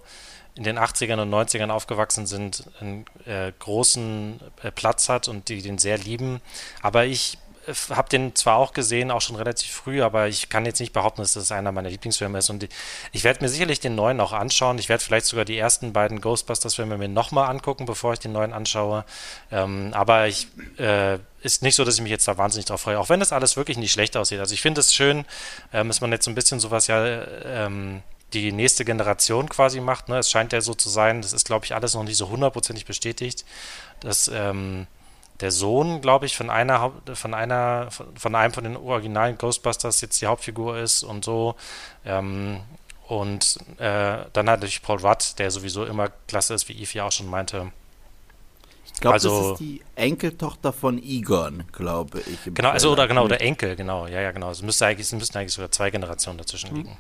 in 0.56 0.64
den 0.64 0.80
80ern 0.80 1.22
und 1.22 1.34
90ern 1.34 1.70
aufgewachsen 1.70 2.26
sind, 2.26 2.64
einen 2.80 3.04
äh, 3.26 3.52
großen 3.60 4.40
äh, 4.64 4.72
Platz 4.72 5.10
hat 5.10 5.28
und 5.28 5.50
die 5.50 5.62
den 5.62 5.78
sehr 5.80 5.98
lieben. 5.98 6.40
Aber 6.82 7.06
ich 7.06 7.38
habe 7.90 8.10
den 8.10 8.36
zwar 8.36 8.58
auch 8.58 8.74
gesehen, 8.74 9.12
auch 9.12 9.22
schon 9.22 9.36
relativ 9.36 9.72
früh, 9.72 10.02
aber 10.02 10.28
ich 10.28 10.50
kann 10.50 10.66
jetzt 10.66 10.80
nicht 10.80 10.94
behaupten, 10.94 11.22
dass 11.22 11.34
das 11.34 11.52
einer 11.52 11.72
meiner 11.72 11.90
Lieblingsfilme 11.90 12.38
ist. 12.38 12.50
Und 12.50 12.68
ich 13.12 13.24
werde 13.24 13.42
mir 13.42 13.50
sicherlich 13.50 13.80
den 13.80 13.96
neuen 13.96 14.20
auch 14.20 14.34
anschauen. 14.34 14.78
Ich 14.78 14.90
werde 14.90 15.04
vielleicht 15.04 15.26
sogar 15.26 15.46
die 15.46 15.58
ersten 15.58 15.94
beiden 15.94 16.22
Ghostbusters-Filme 16.22 16.98
mir 16.98 17.08
nochmal 17.08 17.50
angucken, 17.50 17.86
bevor 17.86 18.14
ich 18.14 18.20
den 18.20 18.32
neuen 18.32 18.54
anschaue. 18.54 19.06
Ähm, 19.52 19.92
aber 19.94 20.28
ich 20.28 20.48
äh, 20.78 21.20
ist 21.42 21.62
nicht 21.62 21.76
so, 21.76 21.84
dass 21.84 21.96
ich 21.96 22.02
mich 22.02 22.12
jetzt 22.12 22.28
da 22.28 22.38
wahnsinnig 22.38 22.66
drauf 22.66 22.82
freue, 22.82 23.00
auch 23.00 23.10
wenn 23.10 23.20
das 23.20 23.32
alles 23.32 23.58
wirklich 23.58 23.78
nicht 23.78 23.92
schlecht 23.92 24.18
aussieht. 24.18 24.40
Also 24.40 24.54
ich 24.54 24.62
finde 24.62 24.82
es 24.82 24.94
schön, 24.94 25.26
ähm, 25.74 25.88
dass 25.88 26.02
man 26.02 26.12
jetzt 26.12 26.26
so 26.26 26.32
ein 26.32 26.36
bisschen 26.36 26.60
sowas 26.60 26.88
ja 26.88 27.24
ähm, 27.44 28.02
die 28.34 28.52
nächste 28.52 28.86
Generation 28.86 29.50
quasi 29.50 29.80
macht. 29.80 30.10
Ne? 30.10 30.20
Es 30.20 30.30
scheint 30.30 30.54
ja 30.54 30.62
so 30.62 30.74
zu 30.74 30.90
sein, 30.90 31.22
das 31.22 31.34
ist, 31.34 31.46
glaube 31.46 31.66
ich, 31.66 31.74
alles 31.74 31.94
noch 31.94 32.04
nicht 32.04 32.18
so 32.18 32.30
hundertprozentig 32.30 32.86
bestätigt, 32.86 33.46
dass 34.00 34.30
ähm, 34.34 34.88
der 35.42 35.52
Sohn, 35.52 36.02
glaube 36.02 36.26
ich, 36.26 36.38
von 36.38 36.50
einer, 36.50 36.94
von 37.14 37.34
einer, 37.34 37.90
von 38.16 38.36
einem 38.36 38.54
von 38.54 38.64
den 38.64 38.78
originalen 38.78 39.38
Ghostbusters 39.38 40.02
jetzt 40.02 40.22
die 40.22 40.28
Hauptfigur 40.28 40.78
ist 40.78 41.04
und 41.04 41.26
so. 41.26 41.56
Ähm, 42.06 42.62
und 43.08 43.58
äh, 43.78 44.26
dann 44.34 44.50
hat 44.50 44.60
natürlich 44.60 44.82
Paul 44.82 45.00
Rudd, 45.00 45.38
der 45.38 45.52
sowieso 45.52 45.86
immer 45.86 46.10
klasse 46.28 46.54
ist, 46.54 46.70
wie 46.70 46.74
Eve 46.74 46.92
ja 46.94 47.06
auch 47.06 47.12
schon 47.12 47.30
meinte. 47.30 47.72
Ich 48.86 49.02
glaube, 49.02 49.14
also, 49.16 49.42
das 49.42 49.52
ist 49.52 49.60
die 49.60 49.82
Enkeltochter 49.96 50.72
von 50.72 50.98
Egon, 51.04 51.66
glaube 51.74 52.22
ich. 52.22 52.54
Genau, 52.54 52.70
also 52.70 52.94
oder 52.94 53.08
genau, 53.08 53.26
oder 53.26 53.42
Enkel, 53.42 53.76
genau, 53.76 54.08
ja, 54.08 54.22
ja, 54.22 54.32
genau. 54.32 54.50
Es 54.52 54.62
müsste 54.62 54.86
eigentlich, 54.86 55.06
es 55.06 55.12
müssten 55.12 55.38
eigentlich 55.38 55.54
sogar 55.54 55.70
zwei 55.70 55.92
Generationen 55.92 56.38
dazwischen 56.38 56.74
liegen. 56.74 56.90
Mhm. 56.92 56.98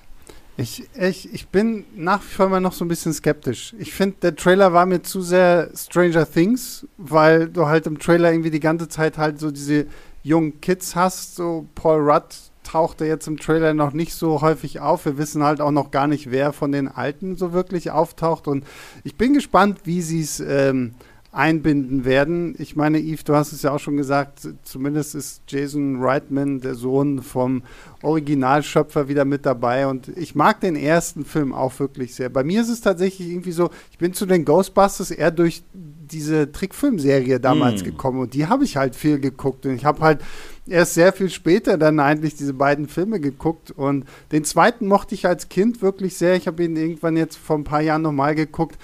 Ich, 0.58 0.88
ich, 0.98 1.34
ich 1.34 1.50
bin 1.50 1.84
nach 1.96 2.22
wie 2.22 2.34
vor 2.34 2.46
immer 2.46 2.62
noch 2.62 2.72
so 2.72 2.86
ein 2.86 2.88
bisschen 2.88 3.14
skeptisch. 3.14 3.76
Ich 3.78 3.94
finde, 3.94 4.16
der 4.22 4.36
Trailer 4.38 4.72
war 4.72 4.86
mir 4.86 5.02
zu 5.02 5.22
sehr 5.22 5.70
Stranger 5.76 6.30
Things, 6.30 6.88
weil 6.98 7.50
du 7.50 7.66
halt 7.66 7.88
im 7.88 8.00
Trailer 8.00 8.32
irgendwie 8.32 8.52
die 8.52 8.62
ganze 8.62 8.88
Zeit 8.88 9.18
halt 9.18 9.40
so 9.40 9.52
diese 9.52 9.88
jungen 10.24 10.62
Kids 10.62 10.96
hast. 10.96 11.36
So 11.36 11.68
Paul 11.76 12.10
Rudd 12.10 12.34
tauchte 12.64 13.06
jetzt 13.06 13.28
im 13.28 13.38
Trailer 13.38 13.74
noch 13.74 13.92
nicht 13.92 14.14
so 14.14 14.42
häufig 14.42 14.80
auf. 14.80 15.06
Wir 15.06 15.18
wissen 15.18 15.44
halt 15.44 15.60
auch 15.60 15.72
noch 15.72 15.92
gar 15.92 16.08
nicht, 16.08 16.32
wer 16.32 16.54
von 16.54 16.72
den 16.72 16.88
Alten 16.88 17.36
so 17.36 17.52
wirklich 17.52 17.92
auftaucht. 17.92 18.48
Und 18.48 18.66
ich 19.04 19.18
bin 19.18 19.34
gespannt, 19.34 19.82
wie 19.84 20.02
sie 20.02 20.22
es 20.22 20.40
ähm, 20.40 20.96
einbinden 21.36 22.06
werden. 22.06 22.56
Ich 22.58 22.78
meine, 22.78 23.00
Yves, 23.00 23.26
du 23.26 23.36
hast 23.36 23.52
es 23.52 23.62
ja 23.62 23.72
auch 23.72 23.80
schon 23.80 23.98
gesagt, 23.98 24.48
zumindest 24.64 25.16
ist 25.16 25.42
Jason 25.48 26.02
Reitman, 26.02 26.62
der 26.62 26.76
Sohn 26.76 27.22
vom 27.22 27.64
Originalschöpfer, 28.02 29.10
wieder 29.10 29.26
mit 29.26 29.46
dabei. 29.46 29.88
Und 29.88 30.08
ich 30.18 30.34
mag 30.34 30.62
den 30.62 30.78
ersten 30.78 31.26
Film 31.26 31.54
auch 31.54 31.78
wirklich 31.80 32.16
sehr. 32.16 32.30
Bei 32.30 32.46
mir 32.46 32.62
ist 32.62 32.70
es 32.70 32.80
tatsächlich 32.80 33.30
irgendwie 33.30 33.52
so, 33.52 33.70
ich 33.92 33.98
bin 33.98 34.14
zu 34.14 34.26
den 34.26 34.46
Ghostbusters 34.46 35.12
eher 35.12 35.32
durch 35.32 35.64
diese 35.74 36.52
Trickfilmserie 36.52 37.40
damals 37.40 37.82
mm. 37.82 37.86
gekommen 37.86 38.20
und 38.20 38.34
die 38.34 38.46
habe 38.46 38.64
ich 38.64 38.78
halt 38.78 38.96
viel 38.96 39.20
geguckt. 39.20 39.66
Und 39.66 39.74
ich 39.74 39.86
habe 39.86 40.02
halt 40.02 40.22
erst 40.68 40.94
sehr 40.94 41.12
viel 41.12 41.30
später 41.30 41.78
dann 41.78 42.00
eigentlich 42.00 42.36
diese 42.36 42.54
beiden 42.54 42.88
Filme 42.88 43.20
geguckt. 43.20 43.72
Und 43.72 44.06
den 44.32 44.46
zweiten 44.46 44.88
mochte 44.88 45.16
ich 45.16 45.28
als 45.28 45.50
Kind 45.50 45.82
wirklich 45.82 46.16
sehr. 46.16 46.36
Ich 46.36 46.48
habe 46.48 46.64
ihn 46.64 46.78
irgendwann 46.78 47.18
jetzt 47.18 47.38
vor 47.38 47.58
ein 47.58 47.66
paar 47.66 47.82
Jahren 47.82 48.04
nochmal 48.04 48.36
geguckt 48.36 48.78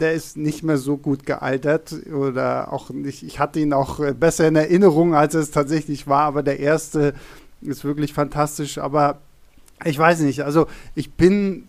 der 0.00 0.12
ist 0.12 0.36
nicht 0.36 0.62
mehr 0.62 0.78
so 0.78 0.96
gut 0.96 1.26
gealtert 1.26 1.94
oder 2.12 2.72
auch 2.72 2.90
nicht, 2.90 3.22
ich 3.22 3.38
hatte 3.38 3.60
ihn 3.60 3.72
auch 3.72 4.00
äh, 4.00 4.14
besser 4.14 4.48
in 4.48 4.56
Erinnerung, 4.56 5.14
als 5.14 5.34
es 5.34 5.50
tatsächlich 5.50 6.06
war, 6.06 6.22
aber 6.22 6.42
der 6.42 6.60
erste 6.60 7.14
ist 7.60 7.84
wirklich 7.84 8.12
fantastisch, 8.12 8.78
aber 8.78 9.18
ich 9.84 9.98
weiß 9.98 10.20
nicht, 10.20 10.42
also 10.42 10.66
ich 10.94 11.12
bin 11.12 11.68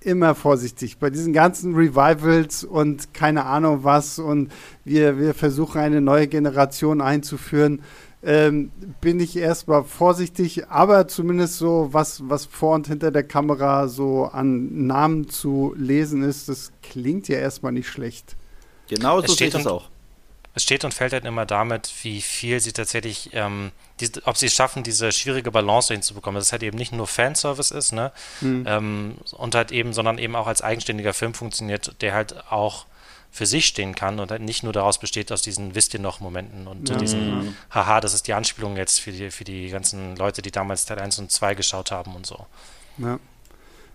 immer 0.00 0.34
vorsichtig 0.34 0.98
bei 0.98 1.10
diesen 1.10 1.32
ganzen 1.32 1.74
Revivals 1.74 2.64
und 2.64 3.14
keine 3.14 3.46
Ahnung 3.46 3.84
was 3.84 4.18
und 4.18 4.52
wir, 4.84 5.18
wir 5.18 5.34
versuchen 5.34 5.80
eine 5.80 6.00
neue 6.00 6.28
Generation 6.28 7.00
einzuführen. 7.00 7.80
Ähm, 8.24 8.70
bin 9.00 9.20
ich 9.20 9.36
erstmal 9.36 9.84
vorsichtig, 9.84 10.68
aber 10.68 11.08
zumindest 11.08 11.58
so, 11.58 11.88
was, 11.92 12.22
was 12.28 12.46
vor 12.46 12.74
und 12.74 12.86
hinter 12.86 13.10
der 13.10 13.24
Kamera 13.24 13.88
so 13.88 14.24
an 14.24 14.86
Namen 14.86 15.28
zu 15.28 15.74
lesen 15.76 16.22
ist, 16.22 16.48
das 16.48 16.72
klingt 16.82 17.28
ja 17.28 17.38
erstmal 17.38 17.72
nicht 17.72 17.88
schlecht. 17.88 18.36
Genau 18.88 19.20
so 19.20 19.32
steht 19.32 19.54
es 19.54 19.66
auch. 19.66 19.88
Es 20.56 20.62
steht 20.62 20.84
und 20.84 20.94
fällt 20.94 21.12
halt 21.12 21.24
immer 21.24 21.46
damit, 21.46 21.92
wie 22.02 22.22
viel 22.22 22.60
sie 22.60 22.72
tatsächlich, 22.72 23.30
ähm, 23.32 23.72
die, 23.98 24.08
ob 24.24 24.36
sie 24.36 24.46
es 24.46 24.54
schaffen, 24.54 24.84
diese 24.84 25.10
schwierige 25.10 25.50
Balance 25.50 25.92
hinzubekommen, 25.92 26.38
dass 26.38 26.46
es 26.46 26.52
halt 26.52 26.62
eben 26.62 26.78
nicht 26.78 26.92
nur 26.92 27.08
Fanservice 27.08 27.72
ist, 27.72 27.92
ne? 27.92 28.12
Mhm. 28.40 28.64
Ähm, 28.66 29.14
und 29.32 29.56
halt 29.56 29.72
eben, 29.72 29.92
sondern 29.92 30.18
eben 30.18 30.36
auch 30.36 30.46
als 30.46 30.62
eigenständiger 30.62 31.12
Film 31.12 31.34
funktioniert, 31.34 32.00
der 32.00 32.14
halt 32.14 32.52
auch 32.52 32.86
für 33.34 33.46
sich 33.46 33.66
stehen 33.66 33.96
kann 33.96 34.20
und 34.20 34.30
nicht 34.42 34.62
nur 34.62 34.72
daraus 34.72 34.98
besteht 34.98 35.32
aus 35.32 35.42
diesen 35.42 35.74
Wisst 35.74 35.92
ihr 35.92 35.98
noch 35.98 36.20
Momenten 36.20 36.68
und 36.68 36.88
ja. 36.88 36.94
diesen 36.94 37.56
Haha, 37.68 38.00
das 38.00 38.14
ist 38.14 38.28
die 38.28 38.32
Anspielung 38.32 38.76
jetzt 38.76 39.00
für 39.00 39.10
die, 39.10 39.32
für 39.32 39.42
die 39.42 39.70
ganzen 39.70 40.14
Leute, 40.14 40.40
die 40.40 40.52
damals 40.52 40.84
Teil 40.84 41.00
1 41.00 41.18
und 41.18 41.32
2 41.32 41.56
geschaut 41.56 41.90
haben 41.90 42.14
und 42.14 42.26
so. 42.26 42.46
Ja. 42.98 43.18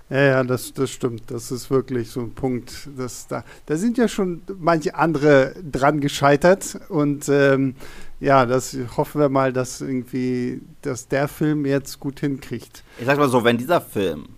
Ja, 0.10 0.22
ja, 0.22 0.44
das, 0.44 0.74
das 0.74 0.90
stimmt. 0.90 1.32
Das 1.32 1.52
ist 1.52 1.70
wirklich 1.70 2.10
so 2.10 2.20
ein 2.20 2.34
Punkt. 2.34 2.90
Dass 2.98 3.28
da, 3.28 3.46
da 3.68 3.78
sind 3.78 3.98
ja 3.98 4.10
schon 4.10 4.42
manche 4.58 4.96
andere 4.96 5.54
dran 5.64 6.02
gescheitert. 6.02 6.78
Und 6.90 7.30
ähm, 7.30 7.76
ja, 8.20 8.46
das 8.46 8.76
hoffen 8.98 9.22
wir 9.22 9.30
mal, 9.30 9.54
dass 9.54 9.80
irgendwie, 9.80 10.62
dass 10.82 11.08
der 11.08 11.30
Film 11.30 11.66
jetzt 11.66 12.00
gut 12.02 12.20
hinkriegt. 12.20 12.84
Ich 12.98 13.06
sag 13.06 13.20
mal 13.20 13.30
so, 13.30 13.46
wenn 13.46 13.58
dieser 13.58 13.80
Film 13.80 14.30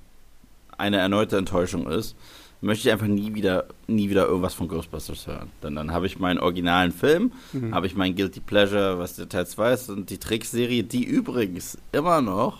eine 0.77 0.97
erneute 0.97 1.37
Enttäuschung 1.37 1.89
ist, 1.89 2.15
möchte 2.61 2.87
ich 2.87 2.93
einfach 2.93 3.07
nie 3.07 3.33
wieder, 3.33 3.65
nie 3.87 4.09
wieder 4.09 4.27
irgendwas 4.27 4.53
von 4.53 4.67
Ghostbusters 4.67 5.27
hören. 5.27 5.49
Denn 5.63 5.75
dann 5.75 5.91
habe 5.91 6.05
ich 6.05 6.19
meinen 6.19 6.39
originalen 6.39 6.91
Film, 6.91 7.31
mhm. 7.53 7.73
habe 7.73 7.87
ich 7.87 7.95
mein 7.95 8.15
Guilty 8.15 8.39
Pleasure, 8.39 8.99
was 8.99 9.15
der 9.15 9.27
Teil 9.27 9.47
2 9.47 9.73
ist, 9.73 9.89
und 9.89 10.09
die 10.09 10.19
Trickserie, 10.19 10.83
die 10.83 11.03
übrigens 11.03 11.77
immer 11.91 12.21
noch 12.21 12.59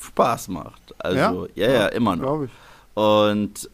Spaß 0.00 0.48
macht. 0.48 0.94
Also, 0.98 1.46
ja, 1.54 1.66
ja, 1.66 1.72
ja 1.72 1.86
immer 1.86 2.16
noch. 2.16 2.48
Und 2.94 3.70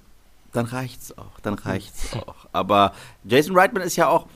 dann 0.52 0.66
reicht's 0.66 1.16
auch, 1.16 1.40
dann 1.42 1.54
reicht's 1.54 2.14
auch. 2.14 2.46
Aber 2.52 2.92
Jason 3.24 3.56
Reitman 3.56 3.82
ist 3.82 3.96
ja 3.96 4.08
auch, 4.08 4.26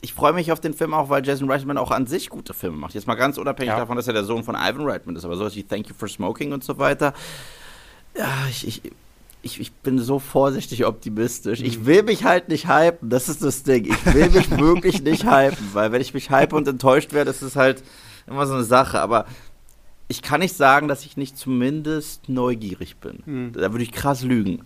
ich 0.00 0.14
freue 0.14 0.32
mich 0.32 0.52
auf 0.52 0.60
den 0.60 0.74
Film 0.74 0.94
auch, 0.94 1.10
weil 1.10 1.26
Jason 1.26 1.50
Reitman 1.50 1.76
auch 1.76 1.90
an 1.90 2.06
sich 2.06 2.30
gute 2.30 2.54
Filme 2.54 2.76
macht. 2.76 2.94
Jetzt 2.94 3.06
mal 3.06 3.16
ganz 3.16 3.36
unabhängig 3.36 3.72
ja. 3.72 3.78
davon, 3.78 3.96
dass 3.96 4.06
er 4.06 4.14
der 4.14 4.24
Sohn 4.24 4.44
von 4.44 4.54
Ivan 4.54 4.88
Reitman 4.88 5.16
ist, 5.16 5.24
aber 5.24 5.36
sowas 5.36 5.56
wie 5.56 5.64
Thank 5.64 5.88
You 5.88 5.94
for 5.94 6.08
Smoking 6.08 6.52
und 6.52 6.64
so 6.64 6.78
weiter. 6.78 7.12
Ja, 8.16 8.32
ich, 8.48 8.66
ich, 8.66 8.82
ich, 9.42 9.60
ich 9.60 9.72
bin 9.72 9.98
so 9.98 10.18
vorsichtig 10.18 10.84
optimistisch. 10.84 11.60
Ich 11.60 11.80
mhm. 11.80 11.86
will 11.86 12.02
mich 12.02 12.24
halt 12.24 12.48
nicht 12.48 12.68
hypen, 12.68 13.08
das 13.10 13.28
ist 13.28 13.42
das 13.42 13.62
Ding. 13.62 13.84
Ich 13.86 14.14
will 14.14 14.30
mich 14.30 14.50
wirklich 14.58 15.02
nicht 15.02 15.24
hypen, 15.24 15.68
weil 15.72 15.92
wenn 15.92 16.00
ich 16.00 16.14
mich 16.14 16.30
hype 16.30 16.52
und 16.52 16.66
enttäuscht 16.66 17.12
werde, 17.12 17.30
ist 17.30 17.42
es 17.42 17.56
halt 17.56 17.82
immer 18.26 18.46
so 18.46 18.54
eine 18.54 18.64
Sache. 18.64 19.00
Aber 19.00 19.26
ich 20.08 20.22
kann 20.22 20.40
nicht 20.40 20.56
sagen, 20.56 20.88
dass 20.88 21.04
ich 21.04 21.16
nicht 21.16 21.38
zumindest 21.38 22.28
neugierig 22.28 22.96
bin. 22.96 23.22
Hm. 23.24 23.52
Da 23.52 23.72
würde 23.72 23.84
ich 23.84 23.92
krass 23.92 24.22
lügen. 24.22 24.64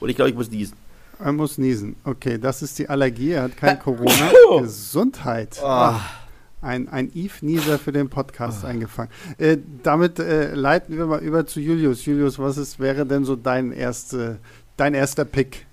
Und 0.00 0.08
ich 0.08 0.16
glaube, 0.16 0.30
ich 0.30 0.36
muss 0.36 0.50
niesen. 0.50 0.76
Er 1.18 1.32
muss 1.32 1.58
niesen. 1.58 1.96
Okay, 2.04 2.38
das 2.38 2.62
ist 2.62 2.78
die 2.78 2.88
Allergie. 2.88 3.32
Er 3.32 3.44
hat 3.44 3.56
kein 3.56 3.78
Corona. 3.80 4.30
Gesundheit. 4.60 5.60
Oh 5.62 5.94
ein, 6.64 6.88
ein 6.88 7.10
Eve-Nieser 7.14 7.78
für 7.78 7.92
den 7.92 8.08
Podcast 8.08 8.64
oh. 8.64 8.66
eingefangen. 8.66 9.10
Äh, 9.38 9.58
damit 9.82 10.18
äh, 10.18 10.54
leiten 10.54 10.96
wir 10.96 11.06
mal 11.06 11.20
über 11.20 11.46
zu 11.46 11.60
Julius. 11.60 12.04
Julius, 12.04 12.38
was 12.38 12.56
ist, 12.56 12.78
wäre 12.78 13.06
denn 13.06 13.24
so 13.24 13.36
dein, 13.36 13.72
erste, 13.72 14.38
dein 14.76 14.94
erster 14.94 15.24
Pick? 15.24 15.66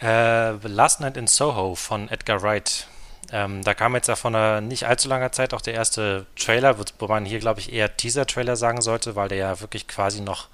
Äh, 0.00 0.52
Last 0.66 1.00
Night 1.00 1.16
in 1.16 1.26
Soho 1.26 1.74
von 1.74 2.08
Edgar 2.08 2.42
Wright. 2.42 2.88
Ähm, 3.32 3.62
da 3.62 3.74
kam 3.74 3.94
jetzt 3.94 4.08
ja 4.08 4.16
vor 4.16 4.30
einer 4.30 4.60
nicht 4.60 4.86
allzu 4.86 5.08
langer 5.08 5.32
Zeit 5.32 5.54
auch 5.54 5.60
der 5.60 5.74
erste 5.74 6.26
Trailer, 6.36 6.78
wo, 6.78 6.84
wo 6.98 7.08
man 7.08 7.24
hier, 7.24 7.38
glaube 7.38 7.60
ich, 7.60 7.72
eher 7.72 7.96
Teaser-Trailer 7.96 8.56
sagen 8.56 8.82
sollte, 8.82 9.16
weil 9.16 9.28
der 9.28 9.38
ja 9.38 9.60
wirklich 9.60 9.88
quasi 9.88 10.20
noch 10.20 10.48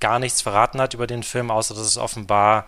gar 0.00 0.18
nichts 0.18 0.42
verraten 0.42 0.80
hat 0.80 0.94
über 0.94 1.06
den 1.06 1.22
Film, 1.22 1.50
außer 1.50 1.74
dass 1.74 1.86
es 1.86 1.96
offenbar 1.96 2.66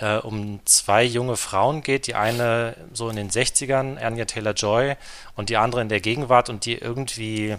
äh, 0.00 0.16
um 0.16 0.60
zwei 0.64 1.04
junge 1.04 1.36
Frauen 1.36 1.82
geht. 1.82 2.06
Die 2.06 2.14
eine 2.14 2.76
so 2.92 3.08
in 3.08 3.16
den 3.16 3.30
60ern, 3.30 3.98
Anya 3.98 4.24
Taylor-Joy, 4.24 4.96
und 5.36 5.48
die 5.48 5.56
andere 5.56 5.82
in 5.82 5.88
der 5.88 6.00
Gegenwart 6.00 6.48
und 6.48 6.64
die 6.64 6.74
irgendwie 6.74 7.56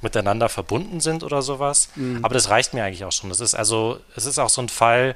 miteinander 0.00 0.48
verbunden 0.48 1.00
sind 1.00 1.22
oder 1.22 1.42
sowas. 1.42 1.88
Mhm. 1.94 2.24
Aber 2.24 2.34
das 2.34 2.50
reicht 2.50 2.74
mir 2.74 2.84
eigentlich 2.84 3.04
auch 3.04 3.12
schon. 3.12 3.30
Das 3.30 3.40
ist 3.40 3.54
also, 3.54 4.00
es 4.16 4.26
ist 4.26 4.38
auch 4.38 4.48
so 4.48 4.60
ein 4.60 4.68
Fall. 4.68 5.14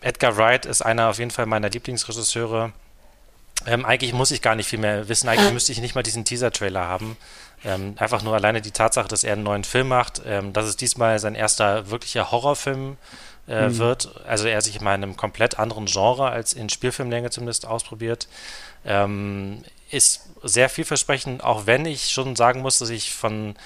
Edgar 0.00 0.36
Wright 0.36 0.64
ist 0.66 0.82
einer 0.82 1.08
auf 1.08 1.18
jeden 1.18 1.32
Fall 1.32 1.46
meiner 1.46 1.68
Lieblingsregisseure. 1.68 2.72
Ähm, 3.66 3.84
eigentlich 3.84 4.12
muss 4.12 4.30
ich 4.30 4.40
gar 4.40 4.54
nicht 4.54 4.68
viel 4.68 4.78
mehr 4.78 5.08
wissen. 5.08 5.28
Eigentlich 5.28 5.52
müsste 5.54 5.72
ich 5.72 5.80
nicht 5.80 5.96
mal 5.96 6.02
diesen 6.02 6.24
Teaser-Trailer 6.24 6.86
haben. 6.86 7.16
Ähm, 7.64 7.96
einfach 7.98 8.22
nur 8.22 8.34
alleine 8.34 8.62
die 8.62 8.70
Tatsache, 8.70 9.08
dass 9.08 9.24
er 9.24 9.32
einen 9.32 9.42
neuen 9.42 9.64
Film 9.64 9.88
macht. 9.88 10.22
Ähm, 10.24 10.52
dass 10.52 10.66
es 10.66 10.76
diesmal 10.76 11.18
sein 11.18 11.34
erster 11.34 11.90
wirklicher 11.90 12.30
Horrorfilm 12.30 12.96
äh, 13.48 13.68
mhm. 13.68 13.78
wird. 13.78 14.24
Also 14.26 14.46
er 14.46 14.60
sich 14.60 14.80
in 14.80 14.86
einem 14.86 15.16
komplett 15.16 15.58
anderen 15.58 15.86
Genre 15.86 16.28
als 16.28 16.52
in 16.52 16.68
Spielfilmlänge 16.68 17.30
zumindest 17.30 17.66
ausprobiert. 17.66 18.28
Ähm, 18.84 19.62
ist 19.90 20.28
sehr 20.42 20.68
vielversprechend, 20.68 21.42
auch 21.42 21.66
wenn 21.66 21.86
ich 21.86 22.10
schon 22.10 22.36
sagen 22.36 22.60
muss, 22.60 22.78
dass 22.78 22.90
ich 22.90 23.12
von 23.12 23.56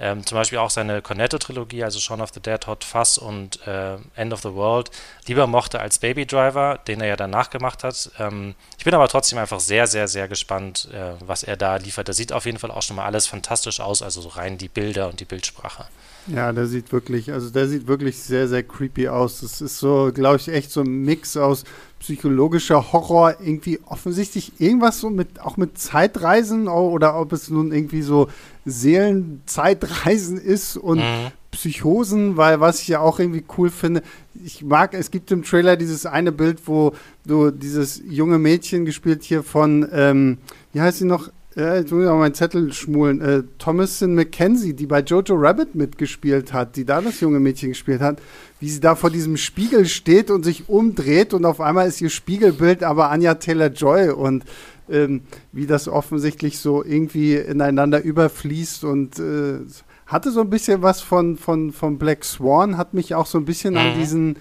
ähm, 0.00 0.24
zum 0.24 0.36
Beispiel 0.36 0.58
auch 0.58 0.70
seine 0.70 1.02
Cornetto-Trilogie, 1.02 1.82
also 1.82 1.98
Shaun 1.98 2.20
of 2.20 2.30
the 2.32 2.40
Dead, 2.40 2.64
Hot 2.66 2.84
Fuss 2.84 3.18
und 3.18 3.66
äh, 3.66 3.96
End 4.14 4.32
of 4.32 4.42
the 4.42 4.54
World, 4.54 4.90
lieber 5.26 5.46
mochte 5.48 5.80
als 5.80 5.98
Baby 5.98 6.24
Driver, 6.24 6.78
den 6.86 7.00
er 7.00 7.08
ja 7.08 7.16
danach 7.16 7.50
gemacht 7.50 7.82
hat. 7.82 8.10
Ähm, 8.18 8.54
ich 8.76 8.84
bin 8.84 8.94
aber 8.94 9.08
trotzdem 9.08 9.38
einfach 9.38 9.58
sehr, 9.58 9.88
sehr, 9.88 10.06
sehr 10.06 10.28
gespannt, 10.28 10.88
äh, 10.92 11.14
was 11.20 11.42
er 11.42 11.56
da 11.56 11.76
liefert. 11.76 12.08
Da 12.08 12.12
sieht 12.12 12.32
auf 12.32 12.46
jeden 12.46 12.58
Fall 12.58 12.70
auch 12.70 12.82
schon 12.82 12.96
mal 12.96 13.06
alles 13.06 13.26
fantastisch 13.26 13.80
aus, 13.80 14.02
also 14.02 14.20
so 14.20 14.28
rein 14.28 14.56
die 14.56 14.68
Bilder 14.68 15.08
und 15.08 15.18
die 15.18 15.24
Bildsprache. 15.24 15.86
Ja, 16.28 16.52
der 16.52 16.66
sieht 16.66 16.92
wirklich, 16.92 17.32
also 17.32 17.50
der 17.50 17.68
sieht 17.68 17.86
wirklich 17.86 18.18
sehr, 18.18 18.48
sehr 18.48 18.62
creepy 18.62 19.08
aus. 19.08 19.40
Das 19.40 19.60
ist 19.60 19.78
so, 19.78 20.10
glaube 20.12 20.36
ich, 20.36 20.48
echt 20.48 20.70
so 20.70 20.82
ein 20.82 21.04
Mix 21.04 21.36
aus 21.36 21.64
psychologischer 22.00 22.92
Horror, 22.92 23.36
irgendwie 23.40 23.80
offensichtlich 23.86 24.60
irgendwas 24.60 25.00
so 25.00 25.10
mit, 25.10 25.40
auch 25.40 25.56
mit 25.56 25.78
Zeitreisen 25.78 26.68
oder 26.68 27.18
ob 27.18 27.32
es 27.32 27.50
nun 27.50 27.72
irgendwie 27.72 28.02
so 28.02 28.28
Seelenzeitreisen 28.66 30.38
ist 30.38 30.76
und 30.76 30.98
mhm. 30.98 31.32
Psychosen, 31.50 32.36
weil 32.36 32.60
was 32.60 32.82
ich 32.82 32.88
ja 32.88 33.00
auch 33.00 33.18
irgendwie 33.18 33.44
cool 33.56 33.70
finde, 33.70 34.02
ich 34.44 34.62
mag, 34.62 34.94
es 34.94 35.10
gibt 35.10 35.30
im 35.32 35.42
Trailer 35.42 35.76
dieses 35.76 36.06
eine 36.06 36.30
Bild, 36.30 36.60
wo 36.66 36.92
du 37.24 37.50
dieses 37.50 38.00
junge 38.06 38.38
Mädchen 38.38 38.84
gespielt 38.84 39.24
hier 39.24 39.42
von, 39.42 39.88
ähm, 39.92 40.38
wie 40.72 40.80
heißt 40.80 40.98
sie 40.98 41.04
noch? 41.04 41.30
Ja, 41.58 41.74
jetzt 41.74 41.90
muss 41.90 42.04
ich 42.04 42.08
auch 42.08 42.18
meinen 42.18 42.34
Zettel 42.34 42.72
schmulen. 42.72 43.20
Äh, 43.20 43.42
Thomason 43.58 44.14
McKenzie, 44.14 44.74
die 44.74 44.86
bei 44.86 45.00
Jojo 45.00 45.34
Rabbit 45.34 45.74
mitgespielt 45.74 46.52
hat, 46.52 46.76
die 46.76 46.84
da 46.84 47.00
das 47.00 47.18
junge 47.18 47.40
Mädchen 47.40 47.70
gespielt 47.70 48.00
hat, 48.00 48.22
wie 48.60 48.68
sie 48.68 48.78
da 48.78 48.94
vor 48.94 49.10
diesem 49.10 49.36
Spiegel 49.36 49.86
steht 49.86 50.30
und 50.30 50.44
sich 50.44 50.68
umdreht 50.68 51.34
und 51.34 51.44
auf 51.44 51.60
einmal 51.60 51.88
ist 51.88 52.00
ihr 52.00 52.10
Spiegelbild 52.10 52.84
aber 52.84 53.10
Anja 53.10 53.34
Taylor-Joy 53.34 54.10
und 54.10 54.44
ähm, 54.88 55.22
wie 55.50 55.66
das 55.66 55.88
offensichtlich 55.88 56.60
so 56.60 56.84
irgendwie 56.84 57.34
ineinander 57.34 58.04
überfließt 58.04 58.84
und 58.84 59.18
äh, 59.18 59.58
hatte 60.06 60.30
so 60.30 60.40
ein 60.40 60.50
bisschen 60.50 60.82
was 60.82 61.00
von, 61.00 61.36
von, 61.36 61.72
von 61.72 61.98
Black 61.98 62.24
Swan, 62.24 62.78
hat 62.78 62.94
mich 62.94 63.16
auch 63.16 63.26
so 63.26 63.36
ein 63.36 63.44
bisschen 63.44 63.74
mhm. 63.74 63.80
an 63.80 63.98
diesen 63.98 64.36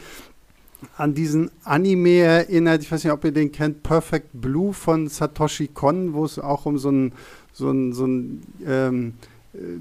an 0.98 1.14
diesen 1.14 1.52
Anime 1.64 2.20
erinnert. 2.20 2.84
Ich 2.84 2.92
weiß 2.92 3.04
nicht, 3.04 3.14
ob 3.14 3.26
ihr 3.26 3.32
den 3.32 3.52
kennt, 3.52 3.84
Perfect 3.84 4.30
Blue 4.34 4.74
von 4.74 5.08
Satoshi 5.08 5.68
Kon, 5.68 6.14
wo 6.14 6.26
es 6.26 6.40
auch 6.40 6.66
um 6.66 6.78
so 6.78 6.90
ein, 6.92 7.14
so 7.54 7.72
ein, 7.72 7.94
so 7.94 8.06
ein 8.06 8.42
ähm, 8.66 9.14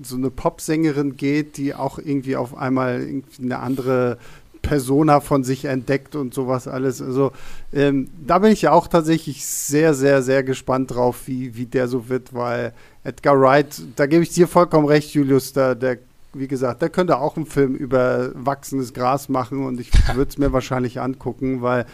so 0.02 0.16
eine 0.16 0.30
Popsängerin 0.30 1.16
geht, 1.16 1.56
die 1.56 1.74
auch 1.74 1.98
irgendwie 1.98 2.36
auf 2.36 2.56
einmal 2.56 3.02
irgendwie 3.02 3.42
eine 3.42 3.58
andere 3.58 4.18
Persona 4.62 5.20
von 5.20 5.44
sich 5.44 5.66
entdeckt 5.66 6.16
und 6.16 6.34
sowas 6.34 6.66
alles. 6.66 7.00
Also 7.00 7.32
ähm, 7.72 8.08
da 8.26 8.38
bin 8.40 8.52
ich 8.52 8.62
ja 8.62 8.72
auch 8.72 8.88
tatsächlich 8.88 9.46
sehr, 9.46 9.94
sehr, 9.94 10.22
sehr 10.22 10.42
gespannt 10.42 10.92
drauf, 10.92 11.22
wie, 11.26 11.56
wie 11.56 11.66
der 11.66 11.88
so 11.88 12.08
wird, 12.08 12.34
weil 12.34 12.72
Edgar 13.04 13.40
Wright, 13.40 13.82
da 13.94 14.06
gebe 14.06 14.24
ich 14.24 14.30
dir 14.30 14.48
vollkommen 14.48 14.86
recht, 14.86 15.14
Julius, 15.14 15.52
da, 15.52 15.74
der 15.74 15.98
wie 16.38 16.48
gesagt, 16.48 16.82
der 16.82 16.90
könnte 16.90 17.18
auch 17.18 17.36
einen 17.36 17.46
Film 17.46 17.74
über 17.74 18.30
wachsendes 18.34 18.94
Gras 18.94 19.28
machen 19.28 19.64
und 19.64 19.80
ich 19.80 19.90
würde 20.14 20.28
es 20.28 20.38
mir 20.38 20.52
wahrscheinlich 20.52 21.00
angucken, 21.00 21.62
weil 21.62 21.86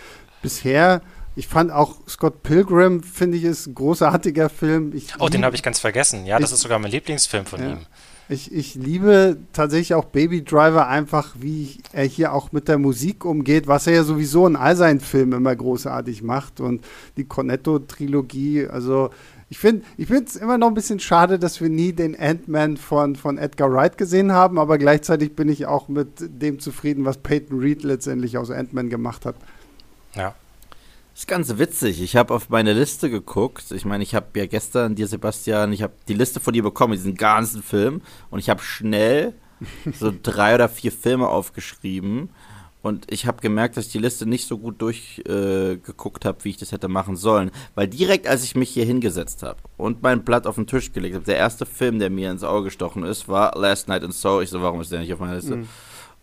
bisher, 0.42 1.02
ich 1.36 1.48
fand 1.48 1.70
auch 1.72 1.96
Scott 2.08 2.42
Pilgrim, 2.42 3.02
finde 3.02 3.38
ich, 3.38 3.44
ist 3.44 3.66
ein 3.66 3.74
großartiger 3.74 4.48
Film. 4.48 4.92
Ich 4.94 5.14
oh, 5.18 5.28
den 5.28 5.44
habe 5.44 5.56
ich 5.56 5.62
ganz 5.62 5.78
vergessen. 5.78 6.26
Ja, 6.26 6.38
das 6.38 6.50
ich, 6.50 6.56
ist 6.56 6.62
sogar 6.62 6.78
mein 6.78 6.90
Lieblingsfilm 6.90 7.46
von 7.46 7.60
ja. 7.60 7.70
ihm. 7.70 7.78
Ich, 8.28 8.52
ich 8.52 8.76
liebe 8.76 9.36
tatsächlich 9.52 9.94
auch 9.94 10.06
Baby 10.06 10.42
Driver 10.42 10.88
einfach, 10.88 11.34
wie 11.38 11.78
er 11.92 12.04
hier 12.04 12.32
auch 12.32 12.52
mit 12.52 12.68
der 12.68 12.78
Musik 12.78 13.24
umgeht, 13.24 13.66
was 13.66 13.86
er 13.86 13.94
ja 13.94 14.04
sowieso 14.04 14.46
in 14.46 14.56
all 14.56 14.76
seinen 14.76 15.00
Filmen 15.00 15.32
immer 15.32 15.54
großartig 15.54 16.22
macht. 16.22 16.60
Und 16.60 16.84
die 17.16 17.24
Cornetto-Trilogie, 17.24 18.68
also 18.68 19.10
ich 19.52 19.58
finde 19.58 19.84
ich 19.98 20.08
es 20.10 20.36
immer 20.36 20.56
noch 20.56 20.68
ein 20.68 20.74
bisschen 20.74 20.98
schade, 20.98 21.38
dass 21.38 21.60
wir 21.60 21.68
nie 21.68 21.92
den 21.92 22.18
Ant-Man 22.18 22.78
von, 22.78 23.16
von 23.16 23.36
Edgar 23.36 23.70
Wright 23.70 23.98
gesehen 23.98 24.32
haben, 24.32 24.58
aber 24.58 24.78
gleichzeitig 24.78 25.36
bin 25.36 25.50
ich 25.50 25.66
auch 25.66 25.88
mit 25.88 26.08
dem 26.20 26.58
zufrieden, 26.58 27.04
was 27.04 27.18
Peyton 27.18 27.60
Reed 27.60 27.82
letztendlich 27.82 28.38
aus 28.38 28.50
Ant-Man 28.50 28.88
gemacht 28.88 29.26
hat. 29.26 29.34
Ja. 30.14 30.34
ist 31.14 31.28
ganz 31.28 31.58
witzig. 31.58 32.00
Ich 32.00 32.16
habe 32.16 32.32
auf 32.32 32.48
meine 32.48 32.72
Liste 32.72 33.10
geguckt. 33.10 33.72
Ich 33.72 33.84
meine, 33.84 34.02
ich 34.02 34.14
habe 34.14 34.26
ja 34.36 34.46
gestern 34.46 34.94
dir, 34.94 35.06
Sebastian, 35.06 35.74
ich 35.74 35.82
habe 35.82 35.92
die 36.08 36.14
Liste 36.14 36.40
von 36.40 36.54
dir 36.54 36.62
bekommen, 36.62 36.94
diesen 36.94 37.16
ganzen 37.16 37.62
Film. 37.62 38.00
Und 38.30 38.38
ich 38.38 38.48
habe 38.48 38.62
schnell 38.62 39.34
so 40.00 40.10
drei 40.22 40.54
oder 40.54 40.70
vier 40.70 40.92
Filme 40.92 41.28
aufgeschrieben. 41.28 42.30
Und 42.82 43.10
ich 43.12 43.26
habe 43.26 43.40
gemerkt, 43.40 43.76
dass 43.76 43.86
ich 43.86 43.92
die 43.92 43.98
Liste 43.98 44.26
nicht 44.26 44.48
so 44.48 44.58
gut 44.58 44.82
durchgeguckt 44.82 46.24
äh, 46.24 46.28
habe, 46.28 46.44
wie 46.44 46.50
ich 46.50 46.56
das 46.56 46.72
hätte 46.72 46.88
machen 46.88 47.16
sollen. 47.16 47.52
Weil 47.76 47.86
direkt, 47.86 48.26
als 48.26 48.42
ich 48.42 48.56
mich 48.56 48.70
hier 48.70 48.84
hingesetzt 48.84 49.44
habe 49.44 49.58
und 49.76 50.02
mein 50.02 50.24
Blatt 50.24 50.48
auf 50.48 50.56
den 50.56 50.66
Tisch 50.66 50.92
gelegt 50.92 51.14
habe, 51.14 51.24
der 51.24 51.36
erste 51.36 51.64
Film, 51.64 52.00
der 52.00 52.10
mir 52.10 52.30
ins 52.30 52.42
Auge 52.42 52.64
gestochen 52.64 53.04
ist, 53.04 53.28
war 53.28 53.56
Last 53.56 53.86
Night 53.86 54.02
in 54.02 54.10
Soul. 54.10 54.42
Ich 54.42 54.50
so, 54.50 54.62
warum 54.62 54.80
ist 54.80 54.90
der 54.90 55.00
nicht 55.00 55.12
auf 55.12 55.20
meiner 55.20 55.36
Liste? 55.36 55.56
Mhm. 55.56 55.68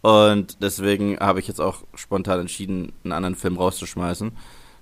Und 0.01 0.61
deswegen 0.61 1.17
habe 1.19 1.39
ich 1.39 1.47
jetzt 1.47 1.61
auch 1.61 1.83
spontan 1.93 2.41
entschieden, 2.41 2.91
einen 3.03 3.13
anderen 3.13 3.35
Film 3.35 3.57
rauszuschmeißen. 3.57 4.31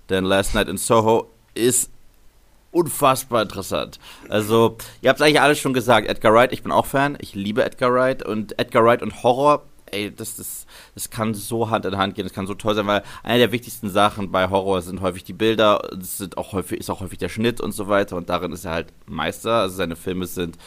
Denn 0.10 0.24
Last 0.24 0.56
Night 0.56 0.70
in 0.70 0.78
Soho 0.78 1.30
ist 1.54 1.92
unfassbar 2.72 3.42
interessant. 3.42 4.00
Also, 4.30 4.78
ihr 5.02 5.10
habt 5.10 5.20
es 5.20 5.26
eigentlich 5.26 5.42
alles 5.42 5.60
schon 5.60 5.74
gesagt. 5.74 6.08
Edgar 6.08 6.34
Wright, 6.34 6.54
ich 6.54 6.64
bin 6.64 6.72
auch 6.72 6.86
Fan. 6.86 7.18
Ich 7.22 7.34
liebe 7.34 7.64
Edgar 7.64 7.94
Wright. 7.94 8.24
Und 8.24 8.58
Edgar 8.60 8.84
Wright 8.84 9.02
und 9.02 9.24
Horror, 9.24 9.64
ey, 9.92 10.14
das, 10.14 10.36
das, 10.36 10.66
das 10.94 11.10
kann 11.10 11.34
so 11.34 11.70
Hand 11.70 11.86
in 11.86 11.98
Hand 11.98 12.16
gehen. 12.16 12.26
Das 12.26 12.34
kann 12.34 12.48
so 12.48 12.54
toll 12.54 12.76
sein, 12.76 12.88
weil 12.88 13.04
eine 13.24 13.40
der 13.40 13.52
wichtigsten 13.52 13.90
Sachen 13.90 14.32
bei 14.32 14.50
Horror 14.50 14.82
sind 14.82 15.02
häufig 15.02 15.24
die 15.24 15.34
Bilder. 15.34 15.90
Das 15.92 16.18
sind 16.18 16.38
auch 16.38 16.54
häufig, 16.54 16.80
ist 16.80 16.90
auch 16.90 17.02
häufig 17.02 17.18
der 17.18 17.30
Schnitt 17.30 17.62
und 17.62 17.72
so 17.72 17.88
weiter. 17.88 18.16
Und 18.16 18.30
darin 18.30 18.52
ist 18.52 18.66
er 18.66 18.72
halt 18.72 18.94
Meister. 19.06 19.62
Also, 19.62 19.76
seine 19.76 19.96
Filme 19.96 20.26
sind 20.26 20.58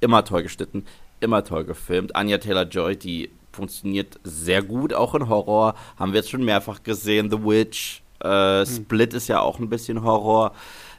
immer 0.00 0.24
toll 0.24 0.42
geschnitten, 0.42 0.84
immer 1.20 1.44
toll 1.44 1.64
gefilmt. 1.64 2.14
Anya 2.16 2.38
Taylor-Joy, 2.38 2.96
die 2.96 3.30
funktioniert 3.52 4.18
sehr 4.24 4.62
gut, 4.62 4.92
auch 4.92 5.14
in 5.14 5.28
Horror. 5.28 5.74
Haben 5.96 6.12
wir 6.12 6.20
jetzt 6.20 6.30
schon 6.30 6.44
mehrfach 6.44 6.82
gesehen. 6.82 7.30
The 7.30 7.42
Witch, 7.42 8.02
äh, 8.20 8.64
hm. 8.64 8.66
Split 8.66 9.14
ist 9.14 9.28
ja 9.28 9.40
auch 9.40 9.58
ein 9.58 9.68
bisschen 9.68 10.02
Horror. 10.02 10.52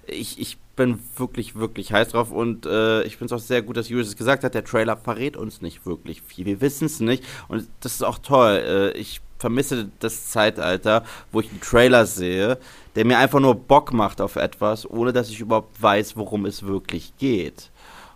Ich, 0.08 0.40
ich 0.40 0.58
bin 0.76 1.00
wirklich, 1.16 1.56
wirklich 1.56 1.94
heiß 1.94 2.10
drauf 2.10 2.32
und 2.32 2.66
äh, 2.66 3.04
ich 3.04 3.18
finde 3.18 3.34
es 3.34 3.42
auch 3.42 3.46
sehr 3.46 3.62
gut, 3.62 3.78
dass 3.78 3.90
Julius 3.90 4.10
es 4.10 4.18
gesagt 4.18 4.44
hat, 4.44 4.54
der 4.54 4.64
Trailer 4.64 4.98
verrät 4.98 5.38
uns 5.38 5.62
nicht 5.62 5.86
wirklich 5.86 6.22
viel. 6.22 6.46
Wir 6.46 6.62
wissen 6.62 6.86
es 6.86 7.00
nicht 7.00 7.24
und 7.48 7.68
das 7.82 7.94
ist 7.94 8.04
auch 8.04 8.20
toll. 8.20 8.64
Äh, 8.96 8.98
ich 8.98 9.22
vermisse 9.40 9.90
das 10.00 10.30
Zeitalter, 10.30 11.04
wo 11.32 11.40
ich 11.40 11.50
einen 11.50 11.62
Trailer 11.62 12.06
sehe, 12.06 12.58
der 12.96 13.06
mir 13.06 13.18
einfach 13.18 13.40
nur 13.40 13.56
Bock 13.56 13.94
macht 13.94 14.22
auf 14.22 14.38
etwas, 14.38 14.90
ohne 14.90 15.14
dass 15.14 15.30
ich 15.30 15.40
überhaupt 15.40 15.82
weiß, 15.82 16.16
worum 16.18 16.46
es 16.46 16.64
wirklich 16.64 17.14
geht. 17.18 17.70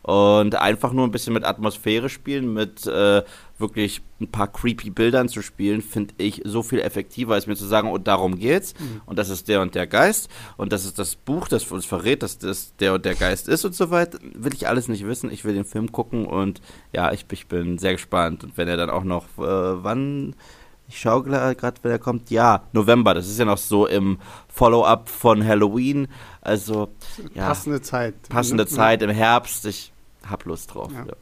Und 0.10 0.56
einfach 0.56 0.92
nur 0.92 1.06
ein 1.06 1.12
bisschen 1.12 1.34
mit 1.34 1.46
Atmosphäre 1.46 2.10
spielen, 2.10 2.52
mit 2.52 2.88
äh, 2.88 3.22
wirklich 3.60 4.02
ein 4.20 4.32
paar 4.32 4.48
creepy 4.48 4.90
Bildern 4.90 5.30
zu 5.30 5.44
spielen, 5.44 5.84
finde 5.84 6.16
ich 6.18 6.42
so 6.46 6.64
viel 6.64 6.80
effektiver, 6.80 7.36
als 7.36 7.46
mir 7.46 7.56
zu 7.56 7.68
sagen, 7.68 7.90
und 7.90 7.94
oh, 7.94 8.04
darum 8.04 8.40
geht's. 8.40 8.74
Mhm. 8.80 9.02
Und 9.06 9.20
das 9.20 9.30
ist 9.30 9.48
der 9.48 9.62
und 9.62 9.76
der 9.76 9.86
Geist. 9.86 10.28
Und 10.58 10.74
das 10.74 10.86
ist 10.86 10.98
das 10.98 11.16
Buch, 11.16 11.48
das 11.48 11.72
uns 11.72 11.86
verrät, 11.86 12.24
dass 12.24 12.40
das 12.40 12.76
der 12.78 12.96
und 12.96 13.06
der 13.06 13.14
Geist 13.14 13.48
ist 13.48 13.66
und 13.66 13.76
so 13.76 13.92
weiter. 13.92 14.18
Will 14.34 14.56
ich 14.56 14.68
alles 14.68 14.88
nicht 14.88 15.06
wissen. 15.06 15.32
Ich 15.32 15.46
will 15.46 15.54
den 15.54 15.64
Film 15.64 15.92
gucken 15.92 16.26
und 16.26 16.60
ja, 16.92 17.12
ich, 17.12 17.28
ich 17.32 17.46
bin 17.46 17.78
sehr 17.78 17.92
gespannt. 17.92 18.44
Und 18.44 18.58
wenn 18.58 18.68
er 18.68 18.78
dann 18.78 18.90
auch 18.90 19.04
noch, 19.04 19.26
äh, 19.38 19.84
wann. 19.84 20.36
Ich 20.88 21.00
schaue 21.00 21.22
gerade, 21.22 21.76
wenn 21.84 21.92
er 21.92 22.00
kommt. 22.00 22.32
Ja, 22.32 22.64
November. 22.74 23.14
Das 23.14 23.28
ist 23.28 23.38
ja 23.38 23.46
noch 23.46 23.60
so 23.60 23.86
im 23.86 24.18
Follow-up 24.48 25.08
von 25.08 25.46
Halloween. 25.46 26.08
Also, 26.42 26.90
ja. 27.36 27.46
Passende 27.46 27.84
Zeit. 27.84 28.16
Passende 28.28 28.64
mhm. 28.64 28.70
Zeit 28.70 29.04
im 29.04 29.12
Herbst. 29.12 29.68
Ich 29.68 29.94
hab 30.30 30.46
Lust 30.46 30.74
drauf. 30.74 30.92
Ja. 30.94 31.06
Ja. 31.06 31.14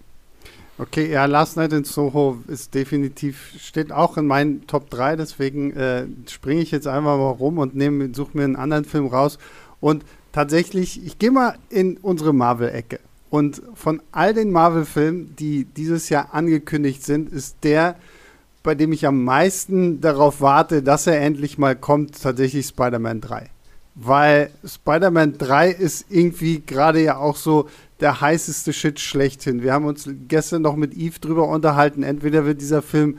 Okay, 0.80 1.12
ja, 1.12 1.26
Last 1.26 1.58
Night 1.58 1.74
in 1.74 1.86
Soho 1.86 2.38
ist 2.48 2.76
definitiv, 2.76 3.54
steht 3.60 3.92
auch 3.92 4.16
in 4.16 4.28
meinen 4.28 4.68
Top 4.68 4.92
3, 4.92 5.16
deswegen 5.16 5.72
äh, 5.76 6.06
springe 6.30 6.62
ich 6.62 6.70
jetzt 6.70 6.86
einfach 6.86 7.18
mal 7.18 7.32
rum 7.32 7.58
und 7.58 7.74
suche 8.16 8.38
mir 8.38 8.44
einen 8.44 8.56
anderen 8.56 8.86
Film 8.86 9.08
raus. 9.08 9.40
Und 9.80 10.06
tatsächlich, 10.34 11.04
ich 11.04 11.18
gehe 11.18 11.32
mal 11.32 11.58
in 11.70 11.98
unsere 11.98 12.32
Marvel-Ecke. 12.32 13.00
Und 13.32 13.62
von 13.74 14.04
all 14.12 14.36
den 14.36 14.52
Marvel-Filmen, 14.52 15.36
die 15.36 15.66
dieses 15.66 16.10
Jahr 16.10 16.36
angekündigt 16.36 17.04
sind, 17.04 17.32
ist 17.32 17.58
der, 17.64 17.96
bei 18.62 18.76
dem 18.76 18.94
ich 18.94 19.08
am 19.08 19.24
meisten 19.24 20.00
darauf 20.00 20.42
warte, 20.42 20.84
dass 20.84 21.08
er 21.08 21.20
endlich 21.20 21.58
mal 21.58 21.76
kommt, 21.76 22.22
tatsächlich 22.22 22.68
Spider-Man 22.68 23.22
3. 23.22 23.50
Weil 23.96 24.52
Spider-Man 24.64 25.40
3 25.40 25.72
ist 25.72 26.06
irgendwie 26.10 26.62
gerade 26.62 27.02
ja 27.02 27.18
auch 27.18 27.36
so 27.36 27.68
der 28.00 28.22
heißeste 28.22 28.74
Shit 28.74 29.00
schlechthin. 29.00 29.64
Wir 29.64 29.74
haben 29.74 29.86
uns 29.86 30.10
gestern 30.28 30.62
noch 30.62 30.76
mit 30.76 30.94
Eve 30.94 31.20
drüber 31.20 31.48
unterhalten. 31.48 32.04
Entweder 32.04 32.46
wird 32.46 32.62
dieser 32.62 32.82
Film 32.82 33.18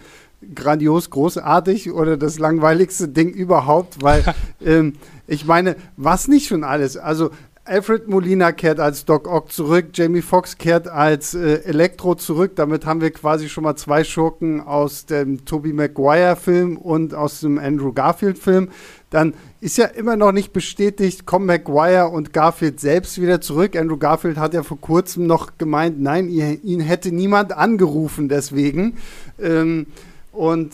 grandios, 0.54 1.10
großartig 1.10 1.90
oder 1.90 2.16
das 2.16 2.38
langweiligste 2.38 3.08
Ding 3.08 3.30
überhaupt, 3.30 4.02
weil 4.02 4.24
ähm, 4.64 4.94
ich 5.26 5.44
meine, 5.44 5.76
was 5.96 6.28
nicht 6.28 6.48
schon 6.48 6.64
alles. 6.64 6.96
Also 6.96 7.30
Alfred 7.68 8.08
Molina 8.08 8.52
kehrt 8.52 8.80
als 8.80 9.04
Doc 9.04 9.28
Ock 9.28 9.52
zurück, 9.52 9.88
Jamie 9.92 10.22
Foxx 10.22 10.56
kehrt 10.56 10.88
als 10.88 11.34
äh, 11.34 11.62
Elektro 11.64 12.14
zurück. 12.14 12.52
Damit 12.56 12.86
haben 12.86 13.02
wir 13.02 13.10
quasi 13.10 13.50
schon 13.50 13.64
mal 13.64 13.76
zwei 13.76 14.04
Schurken 14.04 14.62
aus 14.62 15.04
dem 15.04 15.44
Tobey 15.44 15.74
Maguire-Film 15.74 16.78
und 16.78 17.12
aus 17.12 17.40
dem 17.40 17.58
Andrew 17.58 17.92
Garfield-Film. 17.92 18.70
Dann 19.10 19.34
ist 19.60 19.76
ja 19.76 19.84
immer 19.84 20.16
noch 20.16 20.32
nicht 20.32 20.54
bestätigt, 20.54 21.26
kommen 21.26 21.44
Maguire 21.44 22.08
und 22.08 22.32
Garfield 22.32 22.80
selbst 22.80 23.20
wieder 23.20 23.42
zurück. 23.42 23.76
Andrew 23.76 23.98
Garfield 23.98 24.38
hat 24.38 24.54
ja 24.54 24.62
vor 24.62 24.80
kurzem 24.80 25.26
noch 25.26 25.58
gemeint, 25.58 26.00
nein, 26.00 26.30
ihn 26.30 26.80
hätte 26.80 27.12
niemand 27.12 27.52
angerufen 27.52 28.30
deswegen. 28.30 28.96
Ähm, 29.38 29.86
und 30.32 30.72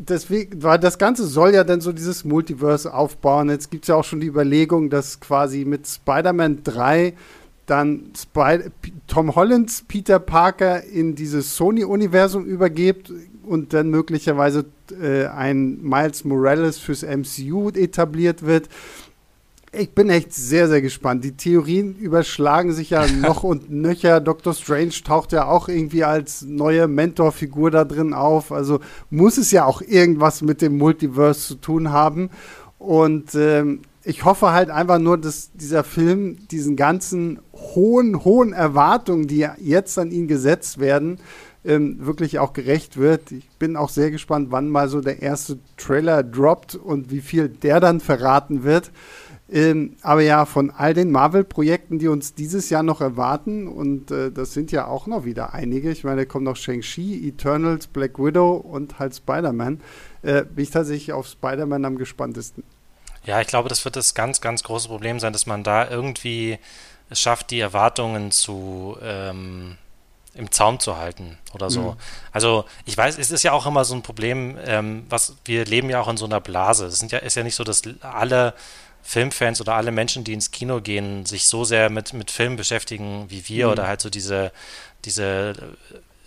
deswegen, 0.00 0.62
weil 0.62 0.78
das 0.78 0.98
Ganze 0.98 1.26
soll 1.26 1.54
ja 1.54 1.64
dann 1.64 1.80
so 1.80 1.92
dieses 1.92 2.24
Multiverse 2.24 2.92
aufbauen. 2.92 3.50
Jetzt 3.50 3.70
gibt 3.70 3.84
es 3.84 3.88
ja 3.88 3.96
auch 3.96 4.04
schon 4.04 4.20
die 4.20 4.26
Überlegung, 4.26 4.90
dass 4.90 5.20
quasi 5.20 5.64
mit 5.64 5.86
Spider-Man 5.86 6.64
3 6.64 7.14
dann 7.66 8.10
Spy 8.16 8.70
Tom 9.06 9.36
Hollands 9.36 9.84
Peter 9.86 10.18
Parker 10.18 10.82
in 10.82 11.14
dieses 11.14 11.56
Sony-Universum 11.56 12.44
übergibt 12.44 13.12
und 13.44 13.72
dann 13.72 13.90
möglicherweise 13.90 14.64
äh, 15.00 15.26
ein 15.26 15.80
Miles 15.80 16.24
Morales 16.24 16.78
fürs 16.78 17.02
MCU 17.02 17.70
etabliert 17.70 18.44
wird. 18.44 18.68
Ich 19.72 19.94
bin 19.94 20.10
echt 20.10 20.32
sehr, 20.32 20.66
sehr 20.66 20.82
gespannt. 20.82 21.22
Die 21.22 21.36
Theorien 21.36 21.94
überschlagen 21.94 22.72
sich 22.72 22.90
ja 22.90 23.06
noch 23.20 23.44
und 23.44 23.70
nöcher. 23.70 24.20
Doctor 24.20 24.52
Strange 24.52 24.94
taucht 25.04 25.30
ja 25.30 25.46
auch 25.46 25.68
irgendwie 25.68 26.02
als 26.02 26.42
neue 26.42 26.88
Mentorfigur 26.88 27.70
da 27.70 27.84
drin 27.84 28.12
auf. 28.12 28.50
Also 28.50 28.80
muss 29.10 29.38
es 29.38 29.52
ja 29.52 29.64
auch 29.64 29.80
irgendwas 29.80 30.42
mit 30.42 30.60
dem 30.60 30.76
Multiverse 30.76 31.46
zu 31.46 31.54
tun 31.54 31.92
haben. 31.92 32.30
Und 32.78 33.36
ähm, 33.36 33.82
ich 34.02 34.24
hoffe 34.24 34.50
halt 34.50 34.70
einfach 34.70 34.98
nur, 34.98 35.18
dass 35.18 35.52
dieser 35.52 35.84
Film 35.84 36.48
diesen 36.48 36.74
ganzen 36.74 37.38
hohen, 37.52 38.24
hohen 38.24 38.52
Erwartungen, 38.52 39.28
die 39.28 39.46
jetzt 39.58 39.96
an 40.00 40.10
ihn 40.10 40.26
gesetzt 40.26 40.80
werden, 40.80 41.18
ähm, 41.64 42.04
wirklich 42.04 42.40
auch 42.40 42.54
gerecht 42.54 42.96
wird. 42.96 43.30
Ich 43.30 43.48
bin 43.58 43.76
auch 43.76 43.90
sehr 43.90 44.10
gespannt, 44.10 44.48
wann 44.50 44.68
mal 44.68 44.88
so 44.88 45.00
der 45.00 45.22
erste 45.22 45.58
Trailer 45.76 46.24
droppt 46.24 46.74
und 46.74 47.10
wie 47.10 47.20
viel 47.20 47.48
der 47.48 47.78
dann 47.78 48.00
verraten 48.00 48.64
wird. 48.64 48.90
Ähm, 49.52 49.96
aber 50.02 50.22
ja, 50.22 50.46
von 50.46 50.70
all 50.70 50.94
den 50.94 51.10
Marvel-Projekten, 51.10 51.98
die 51.98 52.06
uns 52.06 52.34
dieses 52.34 52.70
Jahr 52.70 52.84
noch 52.84 53.00
erwarten, 53.00 53.66
und 53.66 54.10
äh, 54.10 54.30
das 54.30 54.52
sind 54.52 54.70
ja 54.70 54.86
auch 54.86 55.06
noch 55.06 55.24
wieder 55.24 55.54
einige, 55.54 55.90
ich 55.90 56.04
meine, 56.04 56.18
da 56.18 56.24
kommt 56.24 56.44
noch 56.44 56.56
Shang-Chi, 56.56 57.28
Eternals, 57.28 57.88
Black 57.88 58.18
Widow 58.18 58.52
und 58.52 58.98
halt 59.00 59.16
Spider-Man, 59.16 59.80
äh, 60.22 60.44
bin 60.44 60.62
ich 60.62 60.70
tatsächlich 60.70 61.12
auf 61.12 61.26
Spider-Man 61.26 61.84
am 61.84 61.98
gespanntesten. 61.98 62.62
Ja, 63.24 63.40
ich 63.40 63.48
glaube, 63.48 63.68
das 63.68 63.84
wird 63.84 63.96
das 63.96 64.14
ganz, 64.14 64.40
ganz 64.40 64.62
große 64.62 64.88
Problem 64.88 65.18
sein, 65.18 65.32
dass 65.32 65.46
man 65.46 65.64
da 65.64 65.90
irgendwie 65.90 66.58
es 67.10 67.20
schafft, 67.20 67.50
die 67.50 67.60
Erwartungen 67.60 68.30
zu 68.30 68.96
ähm, 69.02 69.76
im 70.34 70.52
Zaum 70.52 70.78
zu 70.78 70.96
halten 70.96 71.38
oder 71.52 71.70
so. 71.70 71.82
Mhm. 71.82 71.96
Also 72.32 72.64
ich 72.84 72.96
weiß, 72.96 73.18
es 73.18 73.32
ist 73.32 73.42
ja 73.42 73.50
auch 73.50 73.66
immer 73.66 73.84
so 73.84 73.94
ein 73.94 74.02
Problem, 74.02 74.56
ähm, 74.64 75.04
was 75.08 75.36
wir 75.44 75.64
leben 75.64 75.90
ja 75.90 76.00
auch 76.00 76.08
in 76.08 76.16
so 76.16 76.24
einer 76.24 76.40
Blase. 76.40 76.86
Es 76.86 77.00
sind 77.00 77.10
ja, 77.10 77.18
ist 77.18 77.36
ja 77.36 77.42
nicht 77.42 77.56
so, 77.56 77.64
dass 77.64 77.82
alle 78.00 78.54
Filmfans 79.02 79.60
oder 79.60 79.74
alle 79.74 79.92
Menschen, 79.92 80.24
die 80.24 80.32
ins 80.32 80.50
Kino 80.50 80.80
gehen, 80.80 81.26
sich 81.26 81.46
so 81.48 81.64
sehr 81.64 81.90
mit, 81.90 82.12
mit 82.12 82.30
Filmen 82.30 82.56
beschäftigen 82.56 83.26
wie 83.28 83.48
wir 83.48 83.66
mhm. 83.66 83.72
oder 83.72 83.86
halt 83.86 84.00
so 84.00 84.10
diese, 84.10 84.52
diese 85.04 85.54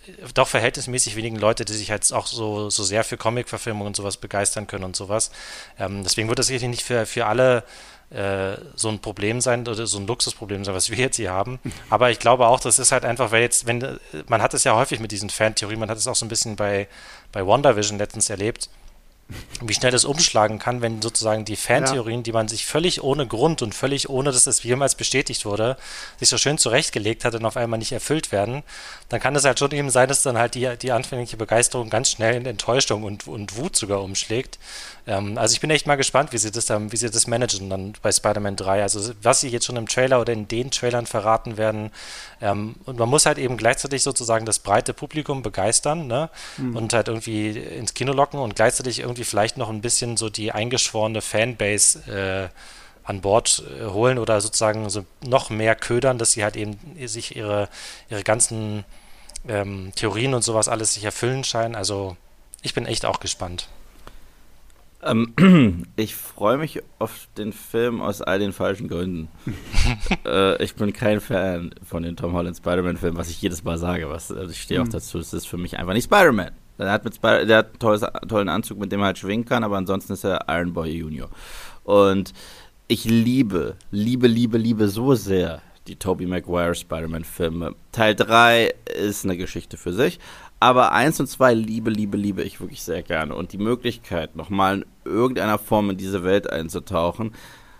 äh, 0.06 0.12
doch 0.34 0.48
verhältnismäßig 0.48 1.16
wenigen 1.16 1.36
Leute, 1.36 1.64
die 1.64 1.72
sich 1.72 1.90
halt 1.90 2.12
auch 2.12 2.26
so, 2.26 2.70
so 2.70 2.84
sehr 2.84 3.04
für 3.04 3.16
Comic-Verfilmungen 3.16 3.88
und 3.88 3.96
sowas 3.96 4.16
begeistern 4.16 4.66
können 4.66 4.84
und 4.84 4.96
sowas. 4.96 5.30
Ähm, 5.78 6.02
deswegen 6.02 6.28
wird 6.28 6.38
das 6.38 6.48
sicherlich 6.48 6.68
nicht 6.68 6.82
für, 6.82 7.06
für 7.06 7.26
alle 7.26 7.64
äh, 8.10 8.56
so 8.76 8.90
ein 8.90 8.98
Problem 8.98 9.40
sein 9.40 9.66
oder 9.66 9.86
so 9.86 9.98
ein 9.98 10.06
Luxusproblem 10.06 10.64
sein, 10.64 10.74
was 10.74 10.90
wir 10.90 10.98
jetzt 10.98 11.16
hier 11.16 11.32
haben. 11.32 11.58
Aber 11.90 12.10
ich 12.10 12.18
glaube 12.18 12.46
auch, 12.46 12.60
das 12.60 12.78
ist 12.78 12.92
halt 12.92 13.04
einfach, 13.04 13.32
weil 13.32 13.42
jetzt, 13.42 13.66
wenn, 13.66 13.98
man 14.28 14.42
hat 14.42 14.54
es 14.54 14.64
ja 14.64 14.74
häufig 14.76 15.00
mit 15.00 15.10
diesen 15.10 15.30
Fan-Theorien, 15.30 15.80
man 15.80 15.90
hat 15.90 15.98
es 15.98 16.06
auch 16.06 16.14
so 16.14 16.26
ein 16.26 16.28
bisschen 16.28 16.56
bei, 16.56 16.86
bei 17.32 17.46
WandaVision 17.46 17.98
letztens 17.98 18.28
erlebt, 18.30 18.68
wie 19.62 19.72
schnell 19.72 19.94
es 19.94 20.04
umschlagen 20.04 20.58
kann, 20.58 20.82
wenn 20.82 21.00
sozusagen 21.00 21.44
die 21.44 21.56
Fantheorien, 21.56 22.20
ja. 22.20 22.22
die 22.24 22.32
man 22.32 22.48
sich 22.48 22.66
völlig 22.66 23.02
ohne 23.02 23.26
Grund 23.26 23.62
und 23.62 23.74
völlig 23.74 24.10
ohne, 24.10 24.32
dass 24.32 24.46
es 24.46 24.62
jemals 24.62 24.94
bestätigt 24.94 25.44
wurde, 25.46 25.76
sich 26.18 26.28
so 26.28 26.36
schön 26.36 26.58
zurechtgelegt 26.58 27.24
hat 27.24 27.34
und 27.34 27.44
auf 27.44 27.56
einmal 27.56 27.78
nicht 27.78 27.92
erfüllt 27.92 28.32
werden, 28.32 28.62
dann 29.08 29.20
kann 29.20 29.34
es 29.34 29.44
halt 29.44 29.58
schon 29.58 29.72
eben 29.72 29.90
sein, 29.90 30.08
dass 30.08 30.22
dann 30.22 30.36
halt 30.36 30.54
die, 30.54 30.76
die 30.76 30.92
anfängliche 30.92 31.36
Begeisterung 31.36 31.88
ganz 31.88 32.10
schnell 32.10 32.34
in 32.34 32.46
Enttäuschung 32.46 33.04
und, 33.04 33.26
und 33.26 33.56
Wut 33.56 33.76
sogar 33.76 34.02
umschlägt. 34.02 34.58
Ähm, 35.06 35.36
also 35.38 35.52
ich 35.52 35.60
bin 35.60 35.70
echt 35.70 35.86
mal 35.86 35.96
gespannt, 35.96 36.32
wie 36.32 36.38
sie 36.38 36.50
das 36.50 36.66
dann, 36.66 36.92
wie 36.92 36.96
sie 36.96 37.10
das 37.10 37.26
managen 37.26 37.68
dann 37.68 37.94
bei 38.02 38.10
Spider-Man 38.10 38.56
3. 38.56 38.82
Also 38.82 39.12
was 39.22 39.40
sie 39.40 39.48
jetzt 39.48 39.66
schon 39.66 39.76
im 39.76 39.88
Trailer 39.88 40.20
oder 40.20 40.32
in 40.32 40.48
den 40.48 40.70
Trailern 40.70 41.06
verraten 41.06 41.56
werden. 41.56 41.90
Ähm, 42.40 42.76
und 42.84 42.98
man 42.98 43.08
muss 43.08 43.26
halt 43.26 43.38
eben 43.38 43.56
gleichzeitig 43.56 44.02
sozusagen 44.02 44.46
das 44.46 44.58
breite 44.58 44.94
Publikum 44.94 45.42
begeistern 45.42 46.06
ne? 46.06 46.30
Mhm. 46.56 46.76
und 46.76 46.92
halt 46.92 47.08
irgendwie 47.08 47.50
ins 47.50 47.94
Kino 47.94 48.12
locken 48.12 48.40
und 48.40 48.56
gleichzeitig 48.56 49.00
irgendwie 49.00 49.24
vielleicht 49.24 49.56
noch 49.56 49.68
ein 49.68 49.80
bisschen 49.80 50.16
so 50.16 50.30
die 50.30 50.52
eingeschworene 50.52 51.20
Fanbase 51.20 51.98
äh, 52.10 52.48
an 53.04 53.20
Bord 53.20 53.62
äh, 53.78 53.86
holen 53.86 54.18
oder 54.18 54.40
sozusagen 54.40 54.88
so 54.88 55.04
noch 55.26 55.50
mehr 55.50 55.74
ködern, 55.74 56.16
dass 56.18 56.32
sie 56.32 56.42
halt 56.42 56.56
eben 56.56 56.78
sich 57.06 57.36
ihre, 57.36 57.68
ihre 58.08 58.22
ganzen 58.22 58.84
ähm, 59.46 59.92
Theorien 59.94 60.32
und 60.32 60.42
sowas 60.42 60.68
alles 60.68 60.94
sich 60.94 61.04
erfüllen 61.04 61.44
scheinen. 61.44 61.74
Also 61.74 62.16
ich 62.62 62.72
bin 62.72 62.86
echt 62.86 63.04
auch 63.04 63.20
gespannt. 63.20 63.68
Ähm, 65.04 65.84
ich 65.96 66.14
freue 66.16 66.58
mich 66.58 66.82
auf 66.98 67.28
den 67.36 67.52
Film 67.52 68.00
aus 68.00 68.22
all 68.22 68.38
den 68.38 68.52
falschen 68.52 68.88
Gründen. 68.88 69.28
äh, 70.26 70.62
ich 70.62 70.74
bin 70.74 70.92
kein 70.92 71.20
Fan 71.20 71.74
von 71.84 72.02
den 72.02 72.16
Tom 72.16 72.32
Holland 72.32 72.56
Spider-Man-Filmen, 72.56 73.18
was 73.18 73.30
ich 73.30 73.40
jedes 73.42 73.64
Mal 73.64 73.78
sage. 73.78 74.08
Was, 74.08 74.32
also 74.32 74.50
ich 74.50 74.62
stehe 74.62 74.80
auch 74.80 74.86
mhm. 74.86 74.92
dazu, 74.92 75.18
es 75.18 75.32
ist 75.32 75.46
für 75.46 75.58
mich 75.58 75.78
einfach 75.78 75.92
nicht 75.92 76.04
Spider-Man. 76.04 76.52
Der 76.78 76.90
hat, 76.90 77.04
mit 77.04 77.14
Spider 77.14 77.44
der 77.44 77.58
hat 77.58 77.66
einen 77.66 77.78
tolles, 77.78 78.02
tollen 78.28 78.48
Anzug, 78.48 78.78
mit 78.78 78.90
dem 78.90 79.00
er 79.00 79.06
halt 79.06 79.18
schwingen 79.18 79.44
kann, 79.44 79.62
aber 79.62 79.76
ansonsten 79.76 80.14
ist 80.14 80.24
er 80.24 80.46
Iron 80.48 80.72
Boy 80.72 80.90
Junior. 80.90 81.28
Und 81.84 82.32
ich 82.88 83.04
liebe, 83.04 83.76
liebe, 83.90 84.26
liebe, 84.26 84.58
liebe 84.58 84.88
so 84.88 85.14
sehr 85.14 85.62
die 85.86 85.96
Tobey 85.96 86.26
Maguire 86.26 86.74
Spider-Man-Filme. 86.74 87.74
Teil 87.92 88.14
3 88.14 88.74
ist 88.98 89.24
eine 89.24 89.36
Geschichte 89.36 89.76
für 89.76 89.92
sich, 89.92 90.18
aber 90.64 90.92
1 90.92 91.20
und 91.20 91.26
2 91.26 91.52
liebe, 91.52 91.90
liebe, 91.90 92.16
liebe 92.16 92.42
ich 92.42 92.58
wirklich 92.58 92.82
sehr 92.82 93.02
gerne. 93.02 93.34
Und 93.34 93.52
die 93.52 93.58
Möglichkeit, 93.58 94.34
nochmal 94.34 94.76
in 94.76 94.84
irgendeiner 95.04 95.58
Form 95.58 95.90
in 95.90 95.98
diese 95.98 96.24
Welt 96.24 96.48
einzutauchen, 96.48 97.34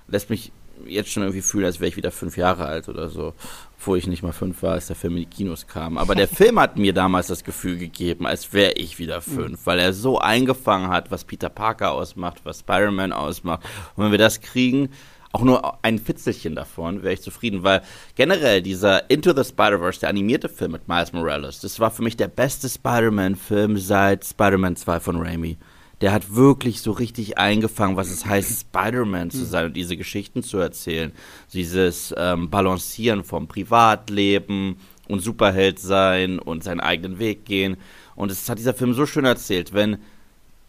lässt 0.07 0.29
mich 0.29 0.53
jetzt 0.85 1.11
schon 1.11 1.23
irgendwie 1.23 1.41
fühlen, 1.41 1.65
als 1.65 1.81
wäre 1.81 1.89
ich 1.89 1.97
wieder 1.97 2.11
fünf 2.11 2.37
Jahre 2.37 2.67
alt 2.67 2.91
oder 2.91 3.09
so. 3.09 3.33
Obwohl 3.79 3.97
ich 3.97 4.07
nicht 4.07 4.23
mal 4.23 4.33
fünf 4.33 4.63
war, 4.63 4.73
als 4.73 4.89
der 4.89 4.97
Film 4.97 5.15
in 5.15 5.21
die 5.21 5.35
Kinos 5.35 5.67
kam. 5.67 5.97
Aber 5.97 6.15
der 6.15 6.29
Film 6.41 6.61
hat 6.61 6.77
mir 6.77 6.93
damals 6.93 7.29
das 7.29 7.43
Gefühl 7.43 7.79
gegeben, 7.79 8.27
als 8.27 8.53
wäre 8.53 8.73
ich 8.73 8.99
wieder 8.99 9.23
fünf, 9.23 9.61
mhm. 9.61 9.65
weil 9.67 9.79
er 9.79 9.95
so 9.95 10.19
eingefangen 10.19 10.89
hat, 10.89 11.11
was 11.11 11.25
Peter 11.25 11.49
Parker 11.49 11.93
ausmacht, 11.93 12.43
was 12.45 12.59
Spider-Man 12.61 13.15
ausmacht. 13.15 13.65
Und 13.97 14.05
wenn 14.05 14.11
wir 14.11 14.19
das 14.19 14.43
kriegen, 14.43 14.91
auch 15.35 15.43
nur 15.43 15.85
ein 15.85 15.99
Fitzelchen 15.99 16.55
davon, 16.55 17.03
wäre 17.03 17.15
ich 17.15 17.21
zufrieden, 17.21 17.65
weil 17.65 17.83
generell 18.15 18.63
dieser 18.63 19.11
Into 19.11 19.35
the 19.35 19.43
Spider-Verse, 19.43 19.99
der 19.99 20.09
animierte 20.09 20.49
Film 20.49 20.73
mit 20.73 20.87
Miles 20.87 21.13
Morales, 21.13 21.61
das 21.61 21.81
war 21.81 21.91
für 21.91 22.03
mich 22.03 22.17
der 22.17 22.29
beste 22.29 22.69
Spider-Man-Film 22.69 23.77
seit 23.79 24.25
Spider-Man 24.25 24.77
2 24.77 25.01
von 25.01 25.21
Raimi. 25.21 25.59
Der 26.01 26.13
hat 26.13 26.37
wirklich 26.37 26.83
so 26.83 26.93
richtig 26.93 27.37
eingefangen, 27.37 27.97
was 27.97 28.11
es 28.11 28.25
heißt, 28.25 28.61
Spider-Man 28.61 29.31
zu 29.31 29.45
sein 29.45 29.67
und 29.67 29.77
diese 29.77 29.97
Geschichten 29.97 30.45
zu 30.45 30.59
erzählen. 30.59 31.11
Dieses 31.53 32.15
ähm, 32.17 32.49
Balancieren 32.49 33.25
vom 33.25 33.49
Privatleben 33.49 34.77
und 35.09 35.19
Superheld 35.19 35.81
sein 35.81 36.39
und 36.39 36.63
seinen 36.63 36.81
eigenen 36.81 37.19
Weg 37.19 37.45
gehen. 37.45 37.77
Und 38.15 38.31
es 38.31 38.49
hat 38.49 38.59
dieser 38.59 38.75
Film 38.75 38.95
so 38.95 39.05
schön 39.05 39.25
erzählt. 39.25 39.73
Wenn 39.73 39.99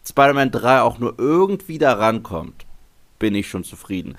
Spider-Man 0.08 0.50
3 0.50 0.80
auch 0.80 0.98
nur 0.98 1.14
irgendwie 1.18 1.78
da 1.78 1.92
rankommt, 1.92 2.66
bin 3.18 3.34
ich 3.34 3.48
schon 3.48 3.64
zufrieden. 3.64 4.16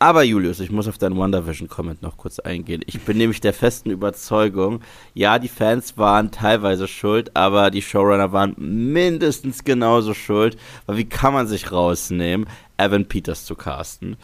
Aber 0.00 0.22
Julius, 0.22 0.60
ich 0.60 0.70
muss 0.70 0.86
auf 0.86 0.96
deinen 0.96 1.16
WandaVision-Comment 1.16 2.02
noch 2.02 2.16
kurz 2.16 2.38
eingehen. 2.38 2.82
Ich 2.86 3.00
bin 3.00 3.18
nämlich 3.18 3.40
der 3.40 3.52
festen 3.52 3.90
Überzeugung, 3.90 4.80
ja, 5.12 5.40
die 5.40 5.48
Fans 5.48 5.98
waren 5.98 6.30
teilweise 6.30 6.86
schuld, 6.86 7.34
aber 7.34 7.72
die 7.72 7.82
Showrunner 7.82 8.30
waren 8.30 8.54
mindestens 8.56 9.64
genauso 9.64 10.14
schuld. 10.14 10.56
Weil 10.86 10.98
wie 10.98 11.08
kann 11.08 11.34
man 11.34 11.48
sich 11.48 11.72
rausnehmen, 11.72 12.46
Evan 12.76 13.08
Peters 13.08 13.44
zu 13.44 13.56
casten? 13.56 14.16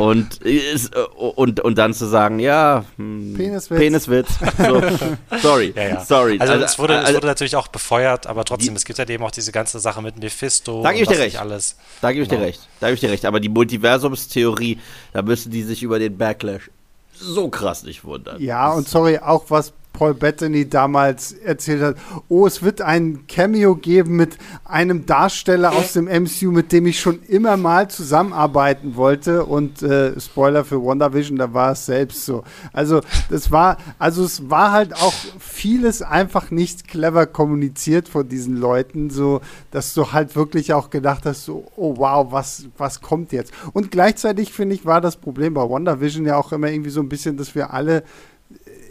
Und, 0.00 0.38
ist, 0.42 0.94
und, 0.94 1.60
und 1.60 1.78
dann 1.78 1.94
zu 1.94 2.06
sagen, 2.06 2.38
ja, 2.38 2.84
hm, 2.96 3.34
Peniswitz. 3.36 3.78
Peniswitz. 3.78 4.28
So, 4.58 4.82
sorry, 5.42 5.72
ja, 5.76 5.88
ja. 5.88 6.04
sorry. 6.04 6.38
Also, 6.38 6.52
also, 6.52 6.64
es, 6.64 6.78
wurde, 6.78 6.98
also, 6.98 7.10
es 7.10 7.16
wurde 7.16 7.26
natürlich 7.26 7.56
auch 7.56 7.68
befeuert, 7.68 8.26
aber 8.26 8.44
trotzdem, 8.44 8.74
die, 8.74 8.78
es 8.78 8.84
gibt 8.84 8.98
halt 8.98 9.10
eben 9.10 9.24
auch 9.24 9.30
diese 9.30 9.52
ganze 9.52 9.78
Sache 9.80 10.02
mit 10.02 10.18
Mephisto. 10.18 10.82
Da 10.82 10.92
gebe 10.92 11.04
ich 11.04 11.08
dir 11.08 11.18
recht. 11.18 11.38
Alles. 11.38 11.76
Da 12.00 12.12
gebe 12.12 12.22
ich 12.22 12.28
genau. 12.28 12.42
dir 12.42 12.48
recht. 12.48 12.68
Da 12.80 12.86
gebe 12.88 12.94
ich 12.94 13.00
dir 13.00 13.10
recht. 13.10 13.24
Aber 13.24 13.40
die 13.40 13.48
Multiversumstheorie, 13.48 14.78
da 15.12 15.22
müssen 15.22 15.50
die 15.50 15.62
sich 15.62 15.82
über 15.82 15.98
den 15.98 16.16
Backlash 16.16 16.70
so 17.16 17.48
krass 17.48 17.84
nicht 17.84 18.04
wundern. 18.04 18.42
Ja, 18.42 18.72
und 18.72 18.88
sorry, 18.88 19.18
auch 19.18 19.44
was 19.48 19.72
Paul 19.94 20.12
Bettany 20.12 20.68
damals 20.68 21.32
erzählt 21.32 21.80
hat, 21.80 21.96
oh, 22.28 22.46
es 22.46 22.62
wird 22.62 22.82
ein 22.82 23.26
Cameo 23.28 23.76
geben 23.76 24.16
mit 24.16 24.36
einem 24.64 25.06
Darsteller 25.06 25.72
aus 25.72 25.92
dem 25.92 26.06
MCU, 26.06 26.50
mit 26.50 26.72
dem 26.72 26.86
ich 26.86 27.00
schon 27.00 27.22
immer 27.22 27.56
mal 27.56 27.88
zusammenarbeiten 27.88 28.96
wollte. 28.96 29.44
Und 29.44 29.82
äh, 29.82 30.20
Spoiler 30.20 30.64
für 30.64 30.84
WandaVision, 30.84 31.38
da 31.38 31.54
war 31.54 31.72
es 31.72 31.86
selbst 31.86 32.26
so. 32.26 32.42
Also 32.72 33.00
das 33.30 33.52
war, 33.52 33.78
also 34.00 34.24
es 34.24 34.50
war 34.50 34.72
halt 34.72 34.94
auch 34.96 35.14
vieles 35.38 36.02
einfach 36.02 36.50
nicht 36.50 36.88
clever 36.88 37.26
kommuniziert 37.26 38.08
von 38.08 38.28
diesen 38.28 38.56
Leuten, 38.56 39.10
so 39.10 39.40
dass 39.70 39.94
du 39.94 40.12
halt 40.12 40.34
wirklich 40.34 40.72
auch 40.72 40.90
gedacht 40.90 41.24
hast, 41.24 41.44
so, 41.44 41.66
oh 41.76 41.94
wow, 41.98 42.32
was, 42.32 42.66
was 42.76 43.00
kommt 43.00 43.30
jetzt? 43.30 43.52
Und 43.72 43.92
gleichzeitig 43.92 44.52
finde 44.52 44.74
ich, 44.74 44.84
war 44.84 45.00
das 45.00 45.16
Problem 45.16 45.54
bei 45.54 45.62
WandaVision 45.62 46.26
ja 46.26 46.36
auch 46.36 46.50
immer 46.50 46.68
irgendwie 46.68 46.90
so 46.90 47.00
ein 47.00 47.08
bisschen, 47.08 47.36
dass 47.36 47.54
wir 47.54 47.72
alle 47.72 48.02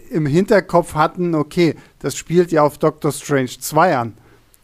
im 0.10 0.26
Hinterkopf 0.26 0.96
hatten, 0.96 1.36
okay, 1.36 1.76
das 2.00 2.16
spielt 2.16 2.52
ja 2.52 2.64
auf 2.64 2.78
Doctor 2.78 3.12
Strange 3.12 3.60
2 3.60 3.98
an. 3.98 4.14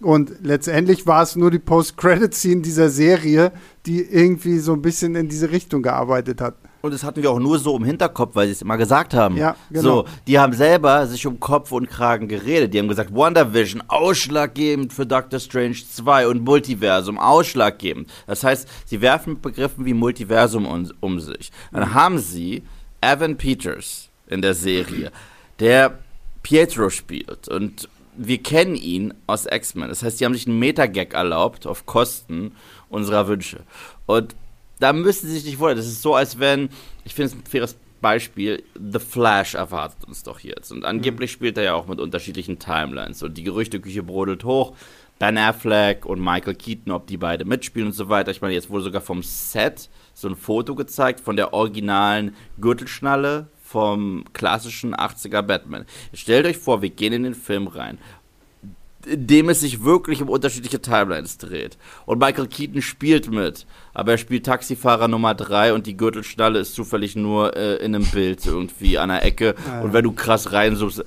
Und 0.01 0.31
letztendlich 0.41 1.05
war 1.07 1.23
es 1.23 1.35
nur 1.35 1.51
die 1.51 1.59
Post-Credit-Scene 1.59 2.61
dieser 2.61 2.89
Serie, 2.89 3.51
die 3.85 4.01
irgendwie 4.01 4.59
so 4.59 4.73
ein 4.73 4.81
bisschen 4.81 5.15
in 5.15 5.27
diese 5.27 5.51
Richtung 5.51 5.81
gearbeitet 5.81 6.39
hat. 6.39 6.55
Und 6.81 6.93
das 6.93 7.03
hatten 7.03 7.21
wir 7.21 7.29
auch 7.29 7.39
nur 7.39 7.59
so 7.59 7.75
im 7.75 7.83
Hinterkopf, 7.83 8.35
weil 8.35 8.47
sie 8.47 8.53
es 8.53 8.61
immer 8.61 8.77
gesagt 8.77 9.13
haben. 9.13 9.35
Ja, 9.35 9.57
genau. 9.69 9.81
So, 9.81 10.05
die 10.27 10.39
haben 10.39 10.53
selber 10.53 11.05
sich 11.07 11.27
um 11.27 11.37
Kopf 11.39 11.73
und 11.73 11.89
Kragen 11.89 12.29
geredet. 12.29 12.73
Die 12.73 12.79
haben 12.79 12.87
gesagt, 12.87 13.13
WandaVision, 13.13 13.83
ausschlaggebend 13.89 14.93
für 14.93 15.05
Doctor 15.05 15.41
Strange 15.41 15.75
2 15.75 16.27
und 16.27 16.45
Multiversum, 16.45 17.17
ausschlaggebend. 17.19 18.09
Das 18.27 18.45
heißt, 18.45 18.69
sie 18.85 19.01
werfen 19.01 19.33
mit 19.33 19.41
Begriffen 19.41 19.83
wie 19.83 19.93
Multiversum 19.93 20.65
um, 20.65 20.89
um 21.01 21.19
sich. 21.19 21.51
Dann 21.73 21.93
haben 21.93 22.17
sie 22.19 22.63
Evan 23.01 23.35
Peters 23.35 24.07
in 24.27 24.41
der 24.41 24.53
Serie 24.53 25.11
der 25.59 25.99
Pietro 26.43 26.89
spielt. 26.89 27.47
Und 27.47 27.89
wir 28.15 28.41
kennen 28.43 28.75
ihn 28.75 29.13
aus 29.27 29.45
X-Men. 29.45 29.89
Das 29.89 30.03
heißt, 30.03 30.19
die 30.19 30.25
haben 30.25 30.33
sich 30.33 30.47
einen 30.47 30.59
Meta-Gag 30.59 31.13
erlaubt 31.13 31.65
auf 31.67 31.85
Kosten 31.85 32.53
unserer 32.89 33.27
Wünsche. 33.27 33.61
Und 34.05 34.35
da 34.79 34.93
müssen 34.93 35.27
sie 35.27 35.33
sich 35.33 35.45
nicht 35.45 35.59
wundern. 35.59 35.77
Das 35.77 35.87
ist 35.87 36.01
so, 36.01 36.15
als 36.15 36.39
wenn, 36.39 36.69
ich 37.03 37.13
finde 37.13 37.27
es 37.27 37.33
ein 37.35 37.45
faires 37.45 37.77
Beispiel, 38.01 38.63
The 38.75 38.99
Flash 38.99 39.55
erwartet 39.55 40.05
uns 40.05 40.23
doch 40.23 40.39
jetzt. 40.39 40.71
Und 40.71 40.85
angeblich 40.85 41.31
mhm. 41.31 41.33
spielt 41.33 41.57
er 41.57 41.63
ja 41.63 41.73
auch 41.75 41.87
mit 41.87 41.99
unterschiedlichen 41.99 42.59
Timelines. 42.59 43.21
Und 43.23 43.37
die 43.37 43.43
Gerüchteküche 43.43 44.03
brodelt 44.03 44.43
hoch. 44.43 44.75
Ben 45.17 45.37
Affleck 45.37 46.05
und 46.05 46.21
Michael 46.21 46.55
Keaton, 46.55 46.93
ob 46.93 47.07
die 47.07 47.17
beide 47.17 47.43
mitspielen 47.43 47.89
und 47.89 47.93
so 47.93 48.07
weiter. 48.07 48.31
Ich 48.31 48.41
meine, 48.41 48.53
jetzt 48.53 48.69
wurde 48.69 48.85
sogar 48.85 49.01
vom 49.01 49.21
Set 49.21 49.89
so 50.13 50.29
ein 50.29 50.37
Foto 50.37 50.75
gezeigt 50.75 51.19
von 51.19 51.35
der 51.35 51.53
originalen 51.53 52.35
Gürtelschnalle 52.59 53.47
vom 53.69 54.23
klassischen 54.33 54.95
80er 54.95 55.43
Batman. 55.43 55.85
Stellt 56.13 56.45
euch 56.47 56.57
vor, 56.57 56.81
wir 56.81 56.89
gehen 56.89 57.13
in 57.13 57.23
den 57.23 57.35
Film 57.35 57.67
rein, 57.67 57.99
dem 59.05 59.49
es 59.49 59.59
sich 59.59 59.83
wirklich 59.83 60.21
um 60.21 60.29
unterschiedliche 60.29 60.81
Timelines 60.81 61.37
dreht. 61.37 61.77
Und 62.05 62.19
Michael 62.19 62.47
Keaton 62.47 62.81
spielt 62.81 63.29
mit, 63.31 63.67
aber 63.93 64.13
er 64.13 64.17
spielt 64.17 64.45
Taxifahrer 64.45 65.07
Nummer 65.07 65.35
3 65.35 65.73
und 65.73 65.85
die 65.85 65.95
Gürtelschnalle 65.95 66.59
ist 66.59 66.73
zufällig 66.73 67.15
nur 67.15 67.55
äh, 67.55 67.75
in 67.75 67.93
einem 67.93 68.05
Bild 68.05 68.43
irgendwie 68.45 68.97
an 68.97 69.09
der 69.09 69.23
Ecke. 69.23 69.55
Ja. 69.67 69.81
Und 69.81 69.93
wenn 69.93 70.03
du 70.03 70.13
krass 70.13 70.51
reinsuchst, 70.51 71.03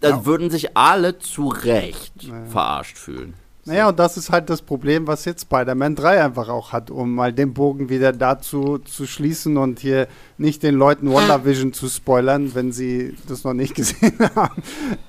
dann 0.00 0.20
ja. 0.20 0.24
würden 0.24 0.48
sich 0.48 0.76
alle 0.76 1.18
zu 1.18 1.48
Recht 1.48 2.14
ja. 2.22 2.46
verarscht 2.46 2.96
fühlen. 2.96 3.34
Naja, 3.70 3.88
und 3.88 4.00
das 4.00 4.16
ist 4.16 4.30
halt 4.30 4.50
das 4.50 4.62
Problem, 4.62 5.06
was 5.06 5.24
jetzt 5.26 5.42
Spider-Man 5.42 5.94
3 5.94 6.24
einfach 6.24 6.48
auch 6.48 6.72
hat, 6.72 6.90
um 6.90 7.14
mal 7.14 7.32
den 7.32 7.54
Bogen 7.54 7.88
wieder 7.88 8.12
dazu 8.12 8.78
zu 8.78 9.06
schließen 9.06 9.56
und 9.56 9.78
hier 9.78 10.08
nicht 10.38 10.64
den 10.64 10.74
Leuten 10.74 11.08
WandaVision 11.08 11.72
zu 11.72 11.88
spoilern, 11.88 12.52
wenn 12.56 12.72
sie 12.72 13.16
das 13.28 13.44
noch 13.44 13.52
nicht 13.52 13.74
gesehen 13.76 14.18
haben. 14.34 14.62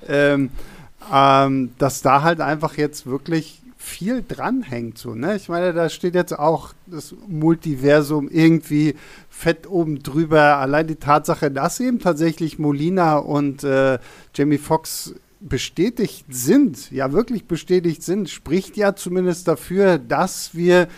Ähm, 0.06 0.50
ähm, 1.12 1.72
dass 1.78 2.02
da 2.02 2.22
halt 2.22 2.40
einfach 2.40 2.76
jetzt 2.76 3.04
wirklich 3.04 3.60
viel 3.76 4.22
dranhängt. 4.22 4.96
So, 4.96 5.16
ne? 5.16 5.34
Ich 5.34 5.48
meine, 5.48 5.72
da 5.72 5.88
steht 5.88 6.14
jetzt 6.14 6.38
auch 6.38 6.72
das 6.86 7.16
Multiversum 7.26 8.28
irgendwie 8.28 8.94
fett 9.28 9.68
oben 9.68 10.04
drüber. 10.04 10.58
Allein 10.58 10.86
die 10.86 10.94
Tatsache, 10.94 11.50
dass 11.50 11.80
eben 11.80 11.98
tatsächlich 11.98 12.60
Molina 12.60 13.16
und 13.16 13.64
äh, 13.64 13.98
Jamie 14.36 14.58
Foxx 14.58 15.14
bestätigt 15.48 16.24
sind, 16.30 16.90
ja 16.90 17.12
wirklich 17.12 17.46
bestätigt 17.46 18.02
sind, 18.02 18.30
spricht 18.30 18.76
ja 18.76 18.94
zumindest 18.94 19.48
dafür, 19.48 19.98
dass 19.98 20.54
wir 20.54 20.88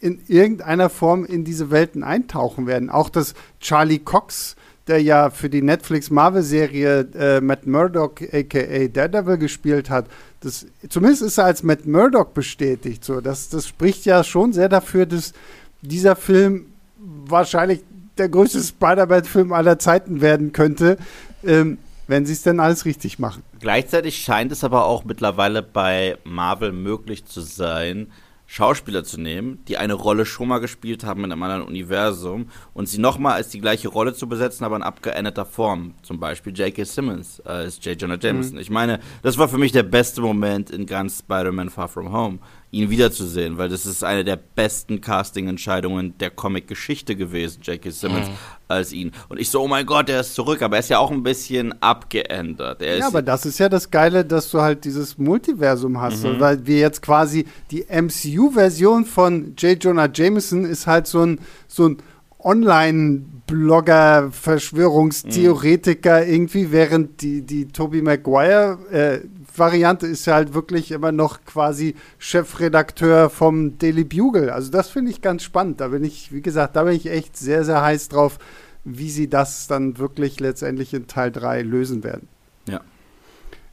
in 0.00 0.20
irgendeiner 0.28 0.90
Form 0.90 1.24
in 1.24 1.44
diese 1.44 1.70
Welten 1.70 2.02
eintauchen 2.02 2.66
werden. 2.66 2.90
Auch 2.90 3.08
dass 3.08 3.34
Charlie 3.60 4.00
Cox, 4.00 4.56
der 4.86 5.00
ja 5.00 5.30
für 5.30 5.48
die 5.48 5.62
Netflix-Marvel-Serie 5.62 7.08
äh, 7.14 7.40
Matt 7.40 7.66
Murdock 7.66 8.20
aka 8.20 8.88
Daredevil 8.88 9.38
gespielt 9.38 9.88
hat, 9.88 10.06
das, 10.40 10.66
zumindest 10.90 11.22
ist 11.22 11.38
er 11.38 11.46
als 11.46 11.62
Matt 11.62 11.86
Murdock 11.86 12.34
bestätigt. 12.34 13.02
So, 13.02 13.22
das, 13.22 13.48
das 13.48 13.66
spricht 13.66 14.04
ja 14.04 14.22
schon 14.24 14.52
sehr 14.52 14.68
dafür, 14.68 15.06
dass 15.06 15.32
dieser 15.80 16.16
Film 16.16 16.66
wahrscheinlich 16.98 17.82
der 18.18 18.28
größte 18.28 18.60
Spider-Man-Film 18.60 19.52
aller 19.52 19.78
Zeiten 19.78 20.20
werden 20.20 20.52
könnte, 20.52 20.98
ähm, 21.44 21.78
wenn 22.06 22.26
sie 22.26 22.32
es 22.32 22.42
denn 22.42 22.60
alles 22.60 22.84
richtig 22.84 23.18
machen. 23.18 23.42
Gleichzeitig 23.60 24.18
scheint 24.18 24.52
es 24.52 24.64
aber 24.64 24.84
auch 24.84 25.04
mittlerweile 25.04 25.62
bei 25.62 26.18
Marvel 26.24 26.72
möglich 26.72 27.24
zu 27.24 27.40
sein, 27.40 28.08
Schauspieler 28.46 29.04
zu 29.04 29.20
nehmen, 29.20 29.64
die 29.68 29.78
eine 29.78 29.94
Rolle 29.94 30.26
schon 30.26 30.48
mal 30.48 30.58
gespielt 30.58 31.02
haben 31.02 31.24
in 31.24 31.32
einem 31.32 31.42
anderen 31.42 31.62
Universum 31.62 32.50
und 32.74 32.88
sie 32.88 32.98
nochmal 32.98 33.32
als 33.32 33.48
die 33.48 33.60
gleiche 33.60 33.88
Rolle 33.88 34.14
zu 34.14 34.28
besetzen, 34.28 34.64
aber 34.64 34.76
in 34.76 34.82
abgeänderter 34.82 35.46
Form. 35.46 35.94
Zum 36.02 36.20
Beispiel 36.20 36.52
J.K. 36.52 36.84
Simmons 36.84 37.40
als 37.40 37.82
J. 37.82 38.00
Jonah 38.00 38.18
Jameson. 38.20 38.54
Mhm. 38.54 38.60
Ich 38.60 38.70
meine, 38.70 39.00
das 39.22 39.38
war 39.38 39.48
für 39.48 39.58
mich 39.58 39.72
der 39.72 39.82
beste 39.82 40.20
Moment 40.20 40.70
in 40.70 40.86
ganz 40.86 41.20
Spider-Man 41.20 41.70
Far 41.70 41.88
From 41.88 42.12
Home 42.12 42.38
ihn 42.74 42.90
wiederzusehen, 42.90 43.56
weil 43.56 43.68
das 43.68 43.86
ist 43.86 44.02
eine 44.04 44.24
der 44.24 44.36
besten 44.36 45.00
Casting-Entscheidungen 45.00 46.18
der 46.18 46.30
Comic-Geschichte 46.30 47.16
gewesen, 47.16 47.62
J.K. 47.62 47.90
Simmons, 47.90 48.28
mhm. 48.28 48.34
als 48.68 48.92
ihn. 48.92 49.12
Und 49.28 49.40
ich 49.40 49.48
so, 49.48 49.62
oh 49.62 49.68
mein 49.68 49.86
Gott, 49.86 50.08
der 50.08 50.20
ist 50.20 50.34
zurück, 50.34 50.60
aber 50.62 50.76
er 50.76 50.80
ist 50.80 50.90
ja 50.90 50.98
auch 50.98 51.10
ein 51.10 51.22
bisschen 51.22 51.80
abgeändert. 51.80 52.82
Er 52.82 52.98
ja, 52.98 53.06
aber 53.06 53.22
das 53.22 53.46
ist 53.46 53.58
ja 53.58 53.68
das 53.68 53.90
Geile, 53.90 54.24
dass 54.24 54.50
du 54.50 54.60
halt 54.60 54.84
dieses 54.84 55.16
Multiversum 55.18 56.00
hast, 56.00 56.24
mhm. 56.24 56.40
weil 56.40 56.66
wir 56.66 56.78
jetzt 56.78 57.00
quasi 57.00 57.46
die 57.70 57.86
MCU-Version 57.88 59.04
von 59.04 59.54
J. 59.56 59.82
Jonah 59.82 60.10
Jameson 60.12 60.64
ist 60.64 60.86
halt 60.86 61.06
so 61.06 61.24
ein, 61.24 61.40
so 61.68 61.88
ein 61.88 61.98
Online-Blogger, 62.44 64.30
Verschwörungstheoretiker 64.30 66.24
mhm. 66.24 66.32
irgendwie, 66.32 66.72
während 66.72 67.22
die, 67.22 67.42
die 67.42 67.68
Tobey 67.68 68.02
Maguire 68.02 68.78
äh, 68.90 69.20
Variante 69.56 70.06
ist 70.06 70.26
ja 70.26 70.34
halt 70.34 70.54
wirklich 70.54 70.90
immer 70.90 71.12
noch 71.12 71.44
quasi 71.44 71.94
Chefredakteur 72.18 73.30
vom 73.30 73.78
Daily 73.78 74.04
Bugle. 74.04 74.52
Also 74.52 74.70
das 74.70 74.90
finde 74.90 75.10
ich 75.10 75.22
ganz 75.22 75.42
spannend. 75.42 75.80
Da 75.80 75.88
bin 75.88 76.04
ich, 76.04 76.32
wie 76.32 76.42
gesagt, 76.42 76.76
da 76.76 76.84
bin 76.84 76.94
ich 76.94 77.06
echt 77.06 77.36
sehr, 77.36 77.64
sehr 77.64 77.82
heiß 77.82 78.08
drauf, 78.08 78.38
wie 78.84 79.10
sie 79.10 79.28
das 79.28 79.66
dann 79.66 79.98
wirklich 79.98 80.40
letztendlich 80.40 80.92
in 80.92 81.06
Teil 81.06 81.30
3 81.30 81.62
lösen 81.62 82.04
werden. 82.04 82.28
Ja. 82.68 82.80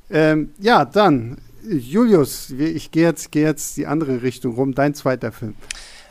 Ähm, 0.09 0.51
ja, 0.59 0.85
dann, 0.85 1.37
Julius, 1.63 2.51
ich 2.51 2.91
gehe 2.91 3.03
jetzt, 3.03 3.31
geh 3.31 3.43
jetzt 3.43 3.77
die 3.77 3.87
andere 3.87 4.21
Richtung 4.21 4.55
rum. 4.55 4.73
Dein 4.73 4.93
zweiter 4.93 5.31
Film. 5.31 5.55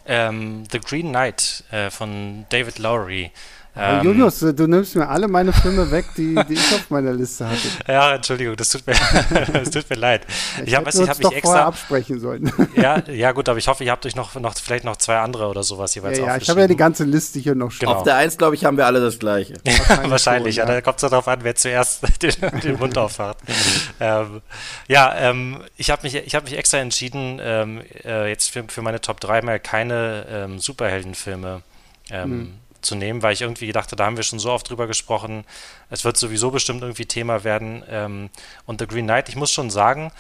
Ähm, 0.07 0.65
The 0.71 0.81
Green 0.81 1.11
Knight 1.11 1.65
äh, 1.71 1.91
von 1.91 2.47
David 2.51 2.79
Lowry. 2.79 3.31
Ähm, 3.81 4.05
Julius, 4.05 4.41
du 4.41 4.67
nimmst 4.67 4.95
mir 4.95 5.09
alle 5.09 5.27
meine 5.27 5.55
Filme 5.55 5.91
weg, 5.91 6.05
die, 6.17 6.35
die 6.49 6.53
ich 6.55 6.75
auf 6.75 6.91
meiner 6.91 7.13
Liste 7.13 7.49
hatte. 7.49 7.61
Ja, 7.89 8.15
Entschuldigung, 8.15 8.55
das 8.57 8.69
tut 8.69 8.87
mir, 8.87 8.95
das 9.53 9.71
tut 9.71 9.89
mir 9.89 9.97
leid. 9.97 10.27
Ich, 10.59 10.69
ich 10.69 10.75
habe 10.77 10.91
hab 10.91 11.09
mich 11.09 11.19
doch 11.19 11.33
extra 11.33 11.65
absprechen 11.65 12.21
sollen. 12.21 12.53
Ja, 12.77 13.03
ja, 13.09 13.33
gut, 13.33 13.49
aber 13.49 13.59
ich 13.59 13.69
hoffe, 13.69 13.85
ihr 13.85 13.91
habt 13.91 14.05
euch 14.05 14.15
noch, 14.15 14.35
noch 14.35 14.55
vielleicht 14.57 14.85
noch 14.85 14.97
zwei 14.97 15.19
andere 15.19 15.49
oder 15.49 15.63
sowas 15.63 15.95
jeweils 15.95 16.19
Ja, 16.19 16.27
ja 16.27 16.37
ich 16.37 16.49
habe 16.51 16.61
ja 16.61 16.67
die 16.67 16.77
ganze 16.77 17.05
Liste 17.05 17.39
hier 17.39 17.55
noch 17.55 17.71
stehen. 17.71 17.89
Genau. 17.89 17.99
Auf 17.99 18.05
der 18.05 18.17
Eins, 18.17 18.37
glaube 18.37 18.55
ich, 18.55 18.65
haben 18.65 18.77
wir 18.77 18.87
alle 18.87 19.01
das 19.01 19.19
Gleiche. 19.19 19.55
Wahrscheinlich, 19.65 20.11
Wahrscheinlich 20.11 20.55
schon, 20.57 20.69
ja. 20.69 20.75
Da 20.75 20.81
kommt 20.83 21.03
es 21.03 21.09
darauf 21.09 21.27
an, 21.27 21.39
wer 21.43 21.55
zuerst 21.55 22.03
den, 22.23 22.61
den 22.63 22.79
Mund 22.79 22.99
aufmacht. 22.99 23.39
ähm, 23.99 24.43
ja, 24.89 25.15
ähm, 25.17 25.63
ich 25.77 25.91
habe 25.91 26.03
mich, 26.03 26.15
hab 26.15 26.45
mich 26.45 26.57
extra 26.57 26.79
entschieden, 26.79 27.41
ähm, 27.43 27.81
äh, 28.05 28.29
jetzt 28.29 28.51
für, 28.51 28.65
für 28.69 28.83
meine 28.83 29.01
Top 29.01 29.21
3 29.21 29.43
mal 29.43 29.59
keine 29.59 30.27
ähm, 30.31 30.59
Superheldenfilme 30.59 31.63
mhm 32.13 32.55
zu 32.83 32.95
nehmen, 32.95 33.23
weil 33.23 33.33
ich 33.33 33.43
irgendwie 33.43 33.67
gedacht 33.67 33.87
habe, 33.89 33.97
da 33.97 34.07
haben 34.07 34.17
wir 34.17 34.25
schon 34.25 34.39
so 34.39 34.51
oft 34.51 34.69
drüber 34.69 34.87
gesprochen, 34.87 35.45
es 35.91 36.05
wird 36.05 36.17
sowieso 36.17 36.51
bestimmt 36.51 36.83
irgendwie 36.83 37.07
Thema 37.07 37.45
werden. 37.45 37.83
Ähm, 37.89 38.31
und 38.67 38.81
The 38.81 38.87
Green 38.87 39.07
Knight, 39.07 39.29
ich 39.29 39.37
muss 39.37 39.53
schon 39.53 39.71
sagen, 39.71 40.13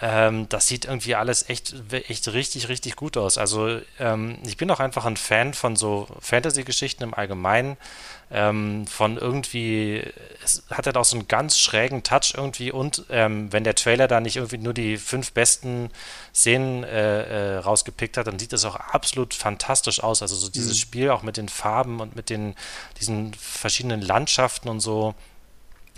ähm, 0.00 0.48
das 0.48 0.66
sieht 0.68 0.84
irgendwie 0.84 1.14
alles 1.14 1.48
echt, 1.48 1.74
echt 2.08 2.32
richtig, 2.32 2.68
richtig 2.68 2.96
gut 2.96 3.16
aus. 3.16 3.38
Also 3.38 3.80
ähm, 3.98 4.38
ich 4.46 4.56
bin 4.56 4.70
auch 4.70 4.80
einfach 4.80 5.04
ein 5.06 5.16
Fan 5.16 5.54
von 5.54 5.76
so 5.76 6.06
Fantasy-Geschichten 6.20 7.02
im 7.02 7.14
Allgemeinen 7.14 7.76
ähm, 8.30 8.86
von 8.86 9.16
irgendwie, 9.16 10.02
es 10.44 10.62
hat 10.70 10.86
halt 10.86 10.96
auch 10.96 11.04
so 11.04 11.16
einen 11.16 11.28
ganz 11.28 11.58
schrägen 11.58 12.02
Touch 12.02 12.34
irgendwie 12.36 12.70
und 12.70 13.04
ähm, 13.08 13.52
wenn 13.52 13.64
der 13.64 13.74
Trailer 13.74 14.06
da 14.06 14.20
nicht 14.20 14.36
irgendwie 14.36 14.58
nur 14.58 14.74
die 14.74 14.98
fünf 14.98 15.32
besten 15.32 15.90
Szenen 16.34 16.84
äh, 16.84 17.56
äh, 17.56 17.58
rausgepickt 17.58 18.16
hat, 18.16 18.26
dann 18.26 18.38
sieht 18.38 18.52
das 18.52 18.64
auch 18.64 18.76
absolut 18.76 19.32
fantastisch 19.32 20.02
aus. 20.02 20.20
Also 20.20 20.36
so 20.36 20.50
dieses 20.50 20.74
mhm. 20.74 20.80
Spiel 20.80 21.10
auch 21.10 21.22
mit 21.22 21.36
den 21.36 21.48
Farben 21.48 22.00
und 22.00 22.16
mit 22.16 22.28
den 22.28 22.54
diesen 23.00 23.32
verschiedenen 23.34 24.02
Landschaften 24.02 24.68
und 24.68 24.80
so. 24.80 25.14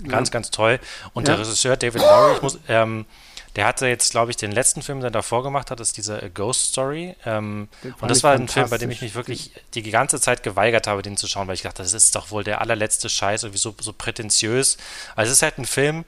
Ganz, 0.08 0.28
ja. 0.28 0.32
ganz 0.32 0.50
toll. 0.50 0.80
Und 1.12 1.28
ja. 1.28 1.34
der 1.34 1.44
Regisseur 1.44 1.76
David 1.76 2.00
Lowry, 2.00 2.36
ich 2.36 2.42
muss, 2.42 2.58
ähm, 2.68 3.04
der 3.56 3.66
hatte 3.66 3.86
jetzt, 3.86 4.12
glaube 4.12 4.30
ich, 4.30 4.36
den 4.36 4.52
letzten 4.52 4.82
Film, 4.82 4.98
den 4.98 5.06
er 5.06 5.10
davor 5.10 5.42
gemacht 5.42 5.70
hat, 5.70 5.80
ist 5.80 5.96
dieser 5.96 6.22
A 6.22 6.28
Ghost 6.28 6.72
Story. 6.72 7.16
Ähm, 7.26 7.68
und 8.00 8.10
das 8.10 8.22
war 8.22 8.32
ein 8.32 8.48
Film, 8.48 8.70
bei 8.70 8.78
dem 8.78 8.90
ich 8.90 9.02
mich 9.02 9.14
wirklich 9.14 9.52
die 9.74 9.82
ganze 9.90 10.20
Zeit 10.20 10.42
geweigert 10.42 10.86
habe, 10.86 11.02
den 11.02 11.16
zu 11.16 11.26
schauen, 11.26 11.48
weil 11.48 11.54
ich 11.54 11.62
dachte, 11.62 11.82
das 11.82 11.94
ist 11.94 12.14
doch 12.14 12.30
wohl 12.30 12.44
der 12.44 12.60
allerletzte 12.60 13.08
Scheiß, 13.08 13.42
irgendwie 13.42 13.58
so, 13.58 13.74
so 13.80 13.92
prätentiös. 13.92 14.76
Also 15.16 15.30
es 15.30 15.38
ist 15.38 15.42
halt 15.42 15.58
ein 15.58 15.66
Film, 15.66 16.04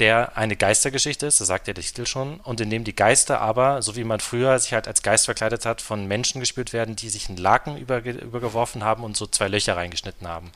der 0.00 0.36
eine 0.36 0.56
Geistergeschichte 0.56 1.26
ist, 1.26 1.40
das 1.40 1.48
sagt 1.48 1.68
ja 1.68 1.74
der 1.74 1.84
Titel 1.84 2.06
schon, 2.06 2.40
und 2.40 2.60
in 2.60 2.70
dem 2.70 2.84
die 2.84 2.96
Geister 2.96 3.40
aber, 3.40 3.82
so 3.82 3.96
wie 3.96 4.04
man 4.04 4.18
früher 4.18 4.58
sich 4.58 4.72
halt 4.72 4.88
als 4.88 5.02
Geist 5.02 5.26
verkleidet 5.26 5.66
hat, 5.66 5.82
von 5.82 6.06
Menschen 6.06 6.40
gespielt 6.40 6.72
werden, 6.72 6.96
die 6.96 7.10
sich 7.10 7.28
einen 7.28 7.36
Laken 7.36 7.76
überge 7.76 8.12
übergeworfen 8.12 8.82
haben 8.82 9.04
und 9.04 9.16
so 9.16 9.26
zwei 9.26 9.48
Löcher 9.48 9.76
reingeschnitten 9.76 10.26
haben. 10.26 10.52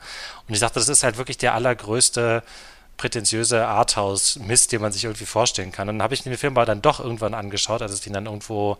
Und 0.47 0.55
ich 0.55 0.59
dachte, 0.59 0.79
das 0.79 0.89
ist 0.89 1.03
halt 1.03 1.17
wirklich 1.17 1.37
der 1.37 1.53
allergrößte 1.53 2.41
prätentiöse 2.97 3.67
Arthouse-Mist, 3.67 4.71
den 4.71 4.81
man 4.81 4.91
sich 4.91 5.03
irgendwie 5.03 5.25
vorstellen 5.25 5.71
kann. 5.71 5.89
Und 5.89 5.95
dann 5.97 6.03
habe 6.03 6.13
ich 6.13 6.23
den 6.23 6.37
Film 6.37 6.57
aber 6.57 6.65
dann 6.65 6.81
doch 6.81 6.99
irgendwann 6.99 7.33
angeschaut, 7.33 7.81
als 7.81 7.91
es 7.91 8.01
den 8.01 8.13
dann 8.13 8.25
irgendwo 8.25 8.77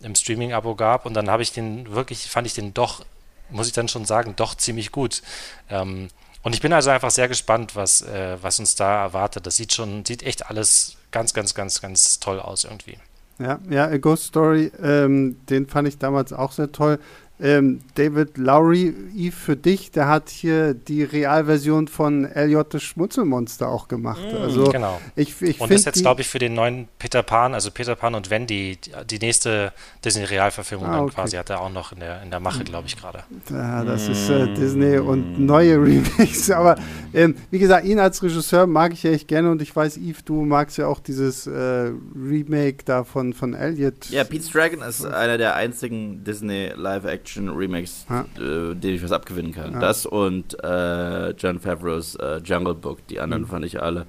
im 0.00 0.14
Streaming-Abo 0.14 0.74
gab. 0.74 1.06
Und 1.06 1.14
dann 1.14 1.30
habe 1.30 1.42
ich 1.42 1.52
den 1.52 1.92
wirklich, 1.92 2.28
fand 2.30 2.46
ich 2.46 2.54
den 2.54 2.74
doch, 2.74 3.04
muss 3.50 3.66
ich 3.66 3.72
dann 3.72 3.88
schon 3.88 4.04
sagen, 4.04 4.34
doch 4.36 4.54
ziemlich 4.54 4.92
gut. 4.92 5.22
Ähm, 5.68 6.08
und 6.42 6.54
ich 6.54 6.60
bin 6.60 6.72
also 6.72 6.90
einfach 6.90 7.10
sehr 7.10 7.28
gespannt, 7.28 7.76
was, 7.76 8.02
äh, 8.02 8.38
was 8.40 8.58
uns 8.58 8.74
da 8.74 9.02
erwartet. 9.02 9.46
Das 9.46 9.56
sieht 9.56 9.72
schon, 9.72 10.04
sieht 10.04 10.22
echt 10.22 10.46
alles 10.46 10.96
ganz, 11.10 11.34
ganz, 11.34 11.54
ganz, 11.54 11.80
ganz 11.80 12.20
toll 12.20 12.40
aus 12.40 12.64
irgendwie. 12.64 12.98
Ja, 13.38 13.60
ja, 13.68 13.84
A 13.84 13.98
Ghost 13.98 14.24
Story, 14.24 14.72
ähm, 14.82 15.36
den 15.46 15.68
fand 15.68 15.86
ich 15.86 15.98
damals 15.98 16.32
auch 16.32 16.52
sehr 16.52 16.72
toll. 16.72 16.98
Ähm, 17.40 17.80
David 17.94 18.36
Lowry, 18.36 18.92
Eve, 19.14 19.30
für 19.30 19.56
dich, 19.56 19.92
der 19.92 20.08
hat 20.08 20.28
hier 20.28 20.74
die 20.74 21.04
Realversion 21.04 21.86
von 21.86 22.24
Elliot 22.24 22.74
das 22.74 22.82
Schmutzelmonster 22.82 23.68
auch 23.68 23.86
gemacht. 23.86 24.24
Mm, 24.32 24.42
also 24.42 24.64
genau. 24.64 25.00
Ich, 25.14 25.40
ich 25.40 25.60
und 25.60 25.70
ist 25.70 25.86
jetzt, 25.86 26.02
glaube 26.02 26.22
ich, 26.22 26.28
für 26.28 26.40
den 26.40 26.54
neuen 26.54 26.88
Peter 26.98 27.22
Pan, 27.22 27.54
also 27.54 27.70
Peter 27.70 27.94
Pan 27.94 28.16
und 28.16 28.30
Wendy, 28.30 28.76
die, 28.76 28.90
die 29.08 29.18
nächste 29.24 29.72
Disney-Realverfilmung 30.04 30.88
ah, 30.88 31.02
okay. 31.02 31.14
quasi 31.14 31.36
hat 31.36 31.48
er 31.50 31.60
auch 31.60 31.70
noch 31.70 31.92
in 31.92 32.00
der, 32.00 32.22
in 32.22 32.30
der 32.30 32.40
Mache, 32.40 32.64
glaube 32.64 32.88
ich, 32.88 32.96
gerade. 32.96 33.22
Ja, 33.50 33.84
das 33.84 34.08
mm. 34.08 34.12
ist 34.12 34.30
äh, 34.30 34.54
Disney 34.54 34.98
und 34.98 35.38
neue 35.38 35.76
Remakes. 35.76 36.50
Aber 36.58 36.74
ähm, 37.14 37.36
wie 37.52 37.60
gesagt, 37.60 37.86
ihn 37.86 38.00
als 38.00 38.20
Regisseur 38.20 38.66
mag 38.66 38.92
ich 38.92 39.04
ja 39.04 39.12
echt 39.12 39.28
gerne 39.28 39.52
und 39.52 39.62
ich 39.62 39.74
weiß, 39.74 39.96
Eve, 39.98 40.22
du 40.24 40.44
magst 40.44 40.76
ja 40.76 40.88
auch 40.88 40.98
dieses 40.98 41.46
äh, 41.46 41.92
Remake 42.16 42.78
da 42.84 43.04
von, 43.04 43.32
von 43.32 43.54
Elliot. 43.54 44.10
Ja, 44.10 44.24
Pete's 44.24 44.50
Dragon 44.50 44.82
ist 44.82 45.04
einer 45.04 45.38
der 45.38 45.54
einzigen 45.54 46.24
Disney 46.24 46.72
Live-Action 46.74 47.27
Action-Remakes, 47.28 48.06
ja. 48.08 48.20
äh, 48.22 48.74
denen 48.74 48.94
ich 48.94 49.02
was 49.02 49.12
abgewinnen 49.12 49.52
kann. 49.52 49.74
Ja. 49.74 49.78
Das 49.78 50.06
und 50.06 50.62
äh, 50.62 51.30
John 51.30 51.60
Favreau's 51.60 52.14
äh, 52.16 52.38
Jungle 52.38 52.74
Book. 52.74 53.06
Die 53.08 53.20
anderen 53.20 53.42
mhm. 53.42 53.48
fand 53.48 53.64
ich 53.64 53.80
alle 53.82 54.06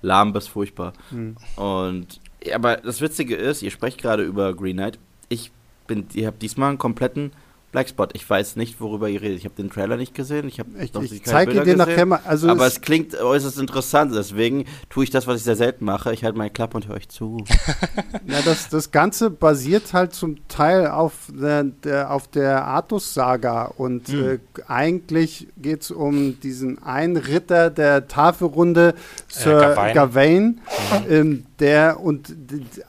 lahm 0.00 0.32
bis 0.32 0.48
furchtbar. 0.48 0.92
Mhm. 1.10 1.36
Und 1.56 2.20
aber 2.52 2.76
das 2.76 3.00
Witzige 3.00 3.36
ist, 3.36 3.62
ihr 3.62 3.70
sprecht 3.70 3.98
gerade 3.98 4.24
über 4.24 4.54
Green 4.54 4.76
Knight. 4.76 4.98
Ich 5.28 5.52
bin, 5.86 6.06
ich 6.12 6.26
habe 6.26 6.36
diesmal 6.40 6.70
einen 6.70 6.78
kompletten 6.78 7.32
Blackspot. 7.72 8.10
Ich 8.12 8.28
weiß 8.28 8.56
nicht, 8.56 8.80
worüber 8.80 9.08
ihr 9.08 9.22
redet. 9.22 9.38
Ich 9.38 9.44
habe 9.46 9.54
den 9.54 9.70
Trailer 9.70 9.96
nicht 9.96 10.14
gesehen. 10.14 10.46
Ich 10.46 10.60
habe 10.60 10.70
ich, 10.78 10.94
ich 10.94 11.24
zeige 11.24 11.64
dir 11.64 11.76
nachher 11.76 12.04
mal. 12.04 12.20
Also 12.26 12.48
aber 12.48 12.66
es, 12.66 12.74
es 12.74 12.80
klingt 12.82 13.14
äußerst 13.14 13.58
interessant. 13.58 14.14
Deswegen 14.14 14.66
tue 14.90 15.04
ich 15.04 15.10
das, 15.10 15.26
was 15.26 15.38
ich 15.38 15.44
sehr 15.44 15.56
selten 15.56 15.86
mache. 15.86 16.12
Ich 16.12 16.22
halte 16.22 16.36
meine 16.36 16.50
Klappe 16.50 16.76
und 16.76 16.86
höre 16.86 16.96
euch 16.96 17.08
zu. 17.08 17.44
ja, 18.26 18.40
das, 18.44 18.68
das 18.68 18.90
Ganze 18.90 19.30
basiert 19.30 19.94
halt 19.94 20.14
zum 20.14 20.46
Teil 20.48 20.88
auf 20.88 21.14
der, 21.32 21.64
der 21.64 22.10
auf 22.10 22.28
der 22.28 22.66
Artus-Saga 22.66 23.64
und 23.64 24.10
mhm. 24.10 24.24
äh, 24.24 24.38
eigentlich 24.68 25.48
geht 25.56 25.80
es 25.80 25.90
um 25.90 26.38
diesen 26.40 26.82
einen 26.82 27.16
Ritter 27.16 27.70
der 27.70 28.06
Tafelrunde, 28.06 28.90
äh, 28.90 28.94
Sir 29.28 29.56
äh, 29.56 29.60
Gawain, 29.60 29.94
Gawain 29.94 30.44
mhm. 30.44 31.10
ähm, 31.10 31.46
der 31.58 32.00
und 32.00 32.34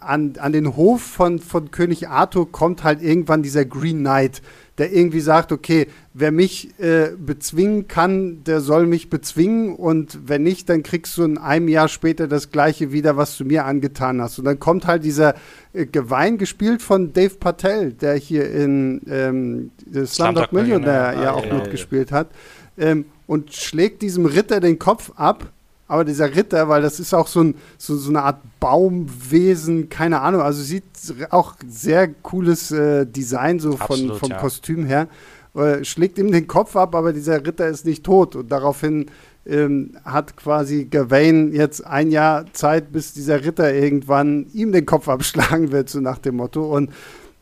an, 0.01 0.33
an 0.39 0.51
den 0.51 0.75
Hof 0.75 1.01
von, 1.01 1.39
von 1.39 1.71
König 1.71 2.09
Arthur 2.09 2.51
kommt 2.51 2.83
halt 2.83 3.01
irgendwann 3.01 3.43
dieser 3.43 3.63
Green 3.63 3.99
Knight 3.99 4.41
der 4.77 4.91
irgendwie 4.91 5.19
sagt, 5.19 5.51
okay, 5.51 5.87
wer 6.13 6.31
mich 6.31 6.79
äh, 6.79 7.11
bezwingen 7.15 7.87
kann, 7.87 8.43
der 8.43 8.59
soll 8.59 8.87
mich 8.87 9.09
bezwingen. 9.09 9.75
Und 9.75 10.27
wenn 10.27 10.41
nicht, 10.41 10.67
dann 10.67 10.81
kriegst 10.81 11.15
du 11.17 11.23
in 11.23 11.37
einem 11.37 11.67
Jahr 11.67 11.87
später 11.87 12.27
das 12.27 12.49
gleiche 12.49 12.91
wieder, 12.91 13.15
was 13.15 13.37
du 13.37 13.45
mir 13.45 13.65
angetan 13.65 14.19
hast. 14.21 14.39
Und 14.39 14.45
dann 14.45 14.59
kommt 14.59 14.87
halt 14.87 15.03
dieser 15.03 15.35
äh, 15.73 15.85
Gewein, 15.85 16.39
gespielt 16.39 16.81
von 16.81 17.13
Dave 17.13 17.35
Patel, 17.35 17.93
der 17.93 18.15
hier 18.15 18.49
in 18.49 19.01
ähm, 19.07 19.71
Slumdog 20.05 20.51
Millionär 20.53 21.13
ja 21.21 21.33
auch 21.33 21.45
ah, 21.45 21.53
mitgespielt 21.53 22.11
hat, 22.11 22.31
ähm, 22.77 23.05
und 23.27 23.53
schlägt 23.53 24.01
diesem 24.01 24.25
Ritter 24.25 24.59
den 24.59 24.79
Kopf 24.79 25.11
ab 25.15 25.51
aber 25.87 26.05
dieser 26.05 26.33
Ritter, 26.35 26.69
weil 26.69 26.81
das 26.81 26.99
ist 26.99 27.13
auch 27.13 27.27
so, 27.27 27.41
ein, 27.41 27.55
so, 27.77 27.95
so 27.95 28.09
eine 28.09 28.23
Art 28.23 28.41
Baumwesen, 28.59 29.89
keine 29.89 30.21
Ahnung, 30.21 30.41
also 30.41 30.61
sieht 30.61 30.83
auch 31.29 31.55
sehr 31.67 32.07
cooles 32.07 32.71
äh, 32.71 33.05
Design 33.05 33.59
so 33.59 33.77
von, 33.77 34.13
vom 34.15 34.29
ja. 34.29 34.37
Kostüm 34.37 34.85
her. 34.85 35.07
Äh, 35.55 35.83
schlägt 35.83 36.17
ihm 36.17 36.31
den 36.31 36.47
Kopf 36.47 36.75
ab, 36.75 36.95
aber 36.95 37.13
dieser 37.13 37.45
Ritter 37.45 37.67
ist 37.67 37.85
nicht 37.85 38.03
tot 38.03 38.35
und 38.35 38.51
daraufhin 38.51 39.07
ähm, 39.45 39.91
hat 40.03 40.35
quasi 40.37 40.85
Gawain 40.85 41.53
jetzt 41.53 41.85
ein 41.85 42.11
Jahr 42.11 42.45
Zeit, 42.53 42.91
bis 42.91 43.13
dieser 43.13 43.43
Ritter 43.43 43.73
irgendwann 43.73 44.47
ihm 44.53 44.71
den 44.71 44.85
Kopf 44.85 45.09
abschlagen 45.09 45.71
wird, 45.71 45.89
so 45.89 45.99
nach 45.99 46.17
dem 46.17 46.37
Motto. 46.37 46.65
Und 46.73 46.91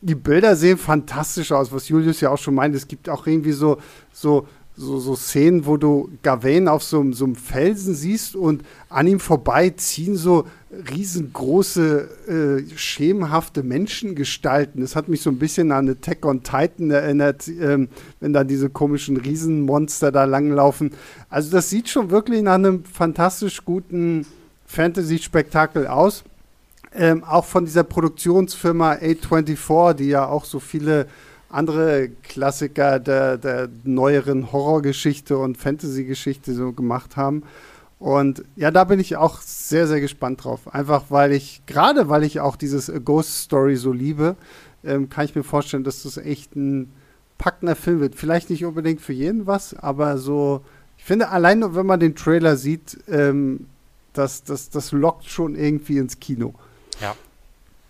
die 0.00 0.16
Bilder 0.16 0.56
sehen 0.56 0.78
fantastisch 0.78 1.52
aus, 1.52 1.72
was 1.72 1.88
Julius 1.88 2.20
ja 2.20 2.30
auch 2.30 2.38
schon 2.38 2.54
meint. 2.54 2.74
Es 2.74 2.88
gibt 2.88 3.08
auch 3.08 3.26
irgendwie 3.26 3.52
so, 3.52 3.78
so 4.12 4.48
so, 4.76 4.98
so 4.98 5.14
Szenen, 5.14 5.66
wo 5.66 5.76
du 5.76 6.10
Gawain 6.22 6.66
auf 6.66 6.82
so, 6.82 7.12
so 7.12 7.26
einem 7.26 7.36
Felsen 7.36 7.94
siehst 7.94 8.34
und 8.34 8.62
an 8.88 9.06
ihm 9.06 9.20
vorbei 9.20 9.70
ziehen 9.70 10.16
so 10.16 10.46
riesengroße, 10.90 12.64
äh, 12.64 12.76
schemenhafte 12.76 13.62
Menschengestalten. 13.62 14.80
Das 14.80 14.96
hat 14.96 15.08
mich 15.08 15.20
so 15.20 15.30
ein 15.30 15.38
bisschen 15.38 15.72
an 15.72 15.90
Attack 15.90 16.24
on 16.24 16.42
Titan 16.42 16.90
erinnert, 16.90 17.46
ähm, 17.48 17.88
wenn 18.20 18.32
da 18.32 18.44
diese 18.44 18.70
komischen 18.70 19.18
Riesenmonster 19.18 20.10
da 20.10 20.24
langlaufen. 20.24 20.92
Also 21.28 21.50
das 21.50 21.68
sieht 21.68 21.90
schon 21.90 22.10
wirklich 22.10 22.42
nach 22.42 22.54
einem 22.54 22.84
fantastisch 22.84 23.64
guten 23.64 24.26
Fantasy-Spektakel 24.66 25.86
aus. 25.86 26.24
Ähm, 26.94 27.24
auch 27.24 27.44
von 27.44 27.64
dieser 27.64 27.84
Produktionsfirma 27.84 28.94
A24, 28.94 29.94
die 29.94 30.08
ja 30.08 30.26
auch 30.26 30.44
so 30.44 30.60
viele 30.60 31.06
andere 31.52 32.10
Klassiker 32.22 32.98
der, 32.98 33.38
der 33.38 33.68
neueren 33.84 34.52
Horrorgeschichte 34.52 35.36
und 35.38 35.58
Fantasy-Geschichte 35.58 36.54
so 36.54 36.72
gemacht 36.72 37.16
haben. 37.16 37.42
Und 37.98 38.44
ja, 38.56 38.70
da 38.70 38.84
bin 38.84 38.98
ich 38.98 39.16
auch 39.16 39.40
sehr, 39.40 39.86
sehr 39.86 40.00
gespannt 40.00 40.44
drauf. 40.44 40.74
Einfach 40.74 41.04
weil 41.10 41.32
ich, 41.32 41.62
gerade 41.66 42.08
weil 42.08 42.24
ich 42.24 42.40
auch 42.40 42.56
dieses 42.56 42.90
Ghost 43.04 43.42
Story 43.42 43.76
so 43.76 43.92
liebe, 43.92 44.36
ähm, 44.82 45.08
kann 45.08 45.24
ich 45.24 45.34
mir 45.34 45.44
vorstellen, 45.44 45.84
dass 45.84 46.02
das 46.02 46.16
echt 46.16 46.56
ein 46.56 46.90
packender 47.38 47.76
Film 47.76 48.00
wird. 48.00 48.14
Vielleicht 48.14 48.50
nicht 48.50 48.64
unbedingt 48.64 49.00
für 49.00 49.12
jeden 49.12 49.46
was, 49.46 49.74
aber 49.74 50.18
so, 50.18 50.64
ich 50.98 51.04
finde, 51.04 51.28
allein 51.28 51.74
wenn 51.74 51.86
man 51.86 52.00
den 52.00 52.14
Trailer 52.14 52.56
sieht, 52.56 52.98
ähm, 53.08 53.66
das, 54.12 54.44
das, 54.44 54.70
das 54.70 54.92
lockt 54.92 55.26
schon 55.28 55.54
irgendwie 55.54 55.98
ins 55.98 56.18
Kino. 56.18 56.54
Ja. 57.00 57.14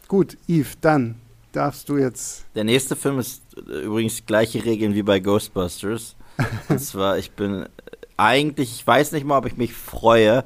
Gut, 0.08 0.36
Yves, 0.48 0.78
dann 0.80 1.16
darfst 1.52 1.88
du 1.88 1.96
jetzt. 1.96 2.44
Der 2.54 2.64
nächste 2.64 2.96
Film 2.96 3.18
ist 3.18 3.41
übrigens 3.66 4.26
gleiche 4.26 4.64
Regeln 4.64 4.94
wie 4.94 5.02
bei 5.02 5.20
Ghostbusters. 5.20 6.16
Und 6.68 6.78
zwar, 6.80 7.18
ich 7.18 7.32
bin 7.32 7.66
eigentlich, 8.16 8.72
ich 8.72 8.86
weiß 8.86 9.12
nicht 9.12 9.24
mal, 9.24 9.38
ob 9.38 9.46
ich 9.46 9.56
mich 9.56 9.74
freue. 9.74 10.44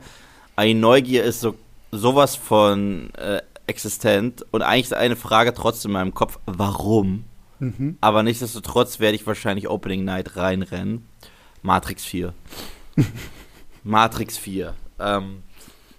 Eine 0.56 0.78
Neugier 0.78 1.24
ist 1.24 1.40
so 1.40 1.54
sowas 1.92 2.36
von 2.36 3.12
äh, 3.14 3.40
existent 3.66 4.44
und 4.50 4.62
eigentlich 4.62 4.86
ist 4.86 4.94
eine 4.94 5.16
Frage 5.16 5.54
trotzdem 5.54 5.90
in 5.90 5.94
meinem 5.94 6.14
Kopf, 6.14 6.38
warum? 6.46 7.24
Mhm. 7.58 7.96
Aber 8.00 8.22
nichtsdestotrotz 8.22 9.00
werde 9.00 9.16
ich 9.16 9.26
wahrscheinlich 9.26 9.68
Opening 9.68 10.04
Night 10.04 10.36
reinrennen. 10.36 11.06
Matrix 11.62 12.04
4. 12.04 12.32
Matrix 13.82 14.36
4. 14.36 14.74
Ähm, 14.98 15.42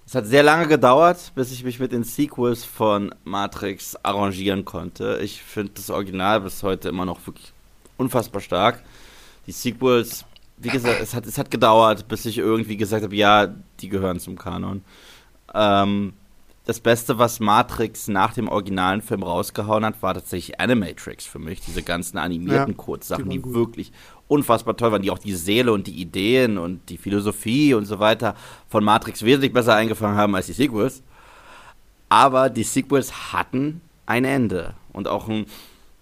es 0.08 0.16
hat 0.16 0.26
sehr 0.26 0.42
lange 0.42 0.68
gedauert, 0.68 1.34
bis 1.36 1.52
ich 1.52 1.66
mich 1.66 1.82
mit 1.82 1.92
den 1.92 2.06
Sequels 2.06 2.64
von 2.64 3.14
Matrix 3.26 3.98
arrangieren 4.04 4.64
konnte. 4.64 5.20
Ich 5.22 5.44
finde 5.44 5.74
das 5.76 5.90
Original 5.90 6.40
bis 6.40 6.64
heute 6.64 6.88
immer 6.88 7.04
noch 7.04 7.28
wirklich 7.28 7.52
unfassbar 7.98 8.40
stark. 8.40 8.82
Die 9.48 9.52
Sequels, 9.52 10.24
wie 10.60 10.70
gesagt, 10.70 11.02
es 11.02 11.14
hat, 11.14 11.26
es 11.26 11.38
hat 11.38 11.52
gedauert, 11.52 12.08
bis 12.08 12.26
ich 12.26 12.38
irgendwie 12.38 12.78
gesagt 12.78 13.04
habe, 13.04 13.16
ja, 13.18 13.54
die 13.82 13.90
gehören 13.90 14.22
zum 14.22 14.38
Kanon. 14.38 14.82
Ähm, 15.54 16.14
das 16.64 16.80
Beste, 16.80 17.18
was 17.18 17.42
Matrix 17.42 18.08
nach 18.08 18.34
dem 18.34 18.48
originalen 18.48 19.02
Film 19.02 19.24
rausgehauen 19.24 19.84
hat, 19.84 20.02
war 20.02 20.14
tatsächlich 20.14 20.60
Animatrix 20.60 21.26
für 21.26 21.40
mich. 21.40 21.60
Diese 21.60 21.84
ganzen 21.84 22.18
animierten 22.18 22.74
ja, 22.74 22.78
Kurzsachen, 22.78 23.30
die, 23.30 23.42
die 23.42 23.54
wirklich 23.54 23.92
unfassbar 24.28 24.76
toll 24.76 24.92
waren, 24.92 25.02
die 25.02 25.12
auch 25.12 25.20
die 25.20 25.36
Seele 25.36 25.72
und 25.72 25.88
die 25.88 26.02
Ideen 26.02 26.58
und 26.58 26.90
die 26.90 26.98
Philosophie 26.98 27.74
und 27.74 27.86
so 27.86 28.00
weiter 28.00 28.36
von 28.68 28.84
Matrix 28.84 29.24
wesentlich 29.24 29.54
besser 29.54 29.76
eingefangen 29.76 30.18
haben 30.18 30.36
als 30.36 30.48
die 30.48 30.54
Sequels. 30.54 31.02
Aber 32.10 32.50
die 32.50 32.64
Sequels 32.64 33.34
hatten 33.34 33.82
ein 34.06 34.26
Ende. 34.26 34.74
Und 34.94 35.08
auch 35.08 35.28
ein, 35.28 35.46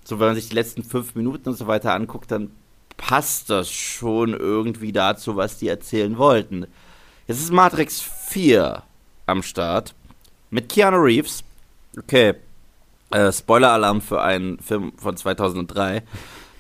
so 0.04 0.20
wenn 0.20 0.28
man 0.28 0.36
sich 0.36 0.50
die 0.50 0.56
letzten 0.56 0.84
fünf 0.84 1.16
Minuten 1.16 1.50
und 1.50 1.56
so 1.56 1.68
weiter 1.68 1.94
anguckt, 1.94 2.32
dann 2.32 2.52
passt 2.98 3.50
das 3.50 3.72
schon 3.72 4.34
irgendwie 4.34 4.92
dazu, 4.92 5.36
was 5.36 5.58
die 5.58 5.68
erzählen 5.68 6.18
wollten. 6.18 6.68
Jetzt 7.28 7.42
ist 7.42 7.52
Matrix 7.52 8.02
4 8.02 8.84
am 9.26 9.44
Start 9.44 9.94
mit 10.50 10.70
Keanu 10.70 10.98
Reeves. 10.98 11.44
Okay, 11.98 12.36
äh, 13.12 13.32
Spoiler-Alarm 13.32 14.02
für 14.02 14.22
einen 14.22 14.60
Film 14.60 14.94
von 14.98 15.18
2003. 15.18 16.04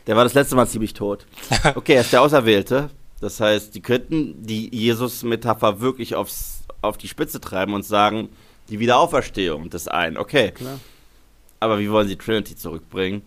Der 0.07 0.15
war 0.15 0.23
das 0.23 0.33
letzte 0.33 0.55
Mal 0.55 0.67
ziemlich 0.67 0.93
tot. 0.93 1.25
Okay, 1.75 1.93
er 1.93 2.01
ist 2.01 2.13
der 2.13 2.21
Auserwählte. 2.21 2.89
Das 3.21 3.39
heißt, 3.39 3.73
die 3.73 3.81
könnten 3.81 4.45
die 4.45 4.73
Jesus-Metapher 4.75 5.79
wirklich 5.79 6.15
aufs, 6.15 6.63
auf 6.81 6.97
die 6.97 7.07
Spitze 7.07 7.39
treiben 7.41 7.73
und 7.73 7.83
sagen, 7.83 8.29
die 8.69 8.79
Wiederauferstehung 8.79 9.69
des 9.69 9.87
einen. 9.87 10.17
Okay. 10.17 10.51
Klar. 10.51 10.79
Aber 11.59 11.79
wie 11.79 11.89
wollen 11.89 12.07
sie 12.07 12.17
Trinity 12.17 12.55
zurückbringen? 12.55 13.23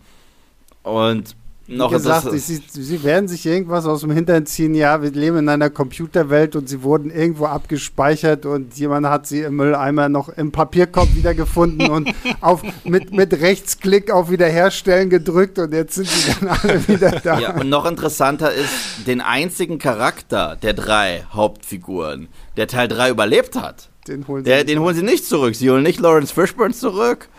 Und 0.83 1.35
noch 1.69 1.91
Wie 1.91 1.95
gesagt, 1.95 2.31
sie, 2.31 2.61
sie, 2.67 3.03
werden 3.03 3.27
sich 3.27 3.45
irgendwas 3.45 3.85
aus 3.85 4.01
dem 4.01 4.11
Hintern 4.11 4.45
ziehen. 4.45 4.73
Ja, 4.73 5.01
wir 5.01 5.11
leben 5.11 5.37
in 5.37 5.49
einer 5.49 5.69
Computerwelt 5.69 6.55
und 6.55 6.67
sie 6.67 6.81
wurden 6.81 7.11
irgendwo 7.11 7.45
abgespeichert 7.45 8.45
und 8.45 8.75
jemand 8.75 9.07
hat 9.07 9.27
sie 9.27 9.41
im 9.41 9.55
Mülleimer 9.55 10.09
noch 10.09 10.29
im 10.29 10.51
Papierkorb 10.51 11.15
wiedergefunden 11.15 11.89
und 11.89 12.11
auf, 12.41 12.63
mit, 12.83 13.13
mit 13.13 13.39
Rechtsklick 13.39 14.09
auf 14.11 14.31
Wiederherstellen 14.31 15.09
gedrückt 15.09 15.59
und 15.59 15.73
jetzt 15.73 15.95
sind 15.95 16.07
sie 16.07 16.33
dann 16.39 16.49
alle 16.49 16.87
wieder 16.87 17.11
da. 17.11 17.39
Ja, 17.39 17.55
und 17.55 17.69
noch 17.69 17.85
interessanter 17.85 18.51
ist, 18.51 19.07
den 19.07 19.21
einzigen 19.21 19.77
Charakter 19.77 20.57
der 20.61 20.73
drei 20.73 21.23
Hauptfiguren, 21.31 22.29
der 22.57 22.67
Teil 22.67 22.87
3 22.87 23.11
überlebt 23.11 23.55
hat, 23.55 23.89
den 24.07 24.27
holen, 24.27 24.43
der, 24.43 24.63
den 24.63 24.79
holen 24.79 24.95
sie 24.95 25.03
nicht 25.03 25.25
zurück. 25.25 25.55
Sie 25.55 25.69
holen 25.69 25.83
nicht 25.83 25.99
Lawrence 25.99 26.33
Fishburne 26.33 26.73
zurück 26.73 27.29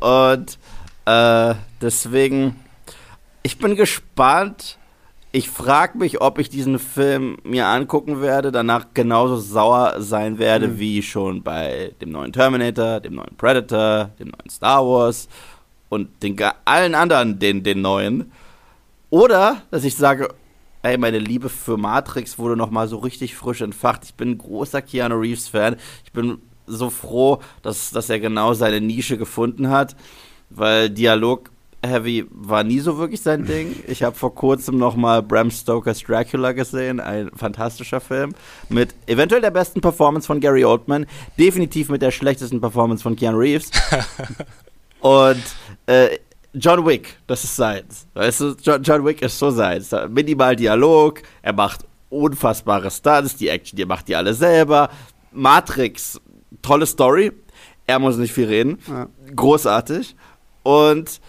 und 0.00 0.58
äh, 1.04 1.54
deswegen 1.80 2.56
ich 3.42 3.58
bin 3.58 3.76
gespannt. 3.76 4.78
Ich 5.30 5.50
frage 5.50 5.98
mich, 5.98 6.22
ob 6.22 6.38
ich 6.38 6.48
diesen 6.48 6.78
Film 6.78 7.36
mir 7.44 7.66
angucken 7.66 8.22
werde, 8.22 8.50
danach 8.50 8.86
genauso 8.94 9.36
sauer 9.36 9.96
sein 9.98 10.38
werde 10.38 10.68
mhm. 10.68 10.78
wie 10.78 11.02
schon 11.02 11.42
bei 11.42 11.92
dem 12.00 12.10
neuen 12.10 12.32
Terminator, 12.32 13.00
dem 13.00 13.16
neuen 13.16 13.36
Predator, 13.36 14.10
dem 14.18 14.28
neuen 14.28 14.48
Star 14.48 14.82
Wars 14.86 15.28
und 15.90 16.22
den 16.22 16.36
allen 16.64 16.94
anderen, 16.94 17.38
den, 17.38 17.62
den 17.62 17.82
neuen. 17.82 18.32
Oder, 19.10 19.62
dass 19.70 19.84
ich 19.84 19.96
sage, 19.96 20.28
ey, 20.82 20.96
meine 20.96 21.18
Liebe 21.18 21.48
für 21.48 21.76
Matrix 21.76 22.38
wurde 22.38 22.56
nochmal 22.56 22.88
so 22.88 22.98
richtig 22.98 23.36
frisch 23.36 23.60
entfacht. 23.60 24.04
Ich 24.04 24.14
bin 24.14 24.30
ein 24.30 24.38
großer 24.38 24.82
Keanu 24.82 25.16
Reeves-Fan. 25.16 25.76
Ich 26.04 26.12
bin 26.12 26.38
so 26.66 26.90
froh, 26.90 27.40
dass, 27.62 27.90
dass 27.90 28.10
er 28.10 28.20
genau 28.20 28.54
seine 28.54 28.80
Nische 28.80 29.16
gefunden 29.16 29.70
hat, 29.70 29.96
weil 30.50 30.90
Dialog 30.90 31.50
Heavy 31.84 32.26
war 32.30 32.64
nie 32.64 32.80
so 32.80 32.98
wirklich 32.98 33.20
sein 33.20 33.44
Ding. 33.44 33.76
Ich 33.86 34.02
habe 34.02 34.16
vor 34.16 34.34
kurzem 34.34 34.78
noch 34.78 34.96
mal 34.96 35.22
Bram 35.22 35.50
Stokers 35.50 36.02
Dracula 36.02 36.52
gesehen, 36.52 36.98
ein 36.98 37.30
fantastischer 37.36 38.00
Film 38.00 38.34
mit 38.68 38.94
eventuell 39.06 39.40
der 39.40 39.52
besten 39.52 39.80
Performance 39.80 40.26
von 40.26 40.40
Gary 40.40 40.64
Oldman, 40.64 41.06
definitiv 41.38 41.88
mit 41.88 42.02
der 42.02 42.10
schlechtesten 42.10 42.60
Performance 42.60 43.02
von 43.02 43.14
Keanu 43.14 43.38
Reeves. 43.38 43.70
Und 45.00 45.42
äh, 45.86 46.18
John 46.54 46.84
Wick, 46.84 47.16
das 47.26 47.44
ist 47.44 47.54
seins. 47.54 48.08
Weißt 48.14 48.40
du, 48.40 48.56
John, 48.60 48.82
John 48.82 49.04
Wick 49.04 49.22
ist 49.22 49.38
so 49.38 49.50
seins. 49.50 49.94
Minimal 50.08 50.56
Dialog, 50.56 51.22
er 51.42 51.52
macht 51.52 51.84
unfassbare 52.10 52.90
Stunts, 52.90 53.36
die 53.36 53.48
Action, 53.48 53.76
die 53.76 53.84
macht 53.84 54.08
die 54.08 54.16
alle 54.16 54.34
selber. 54.34 54.90
Matrix, 55.30 56.20
tolle 56.62 56.86
Story. 56.86 57.32
Er 57.86 57.98
muss 57.98 58.16
nicht 58.16 58.32
viel 58.32 58.46
reden. 58.46 58.78
Ja. 58.88 59.08
Großartig. 59.34 60.16
Und 60.62 61.20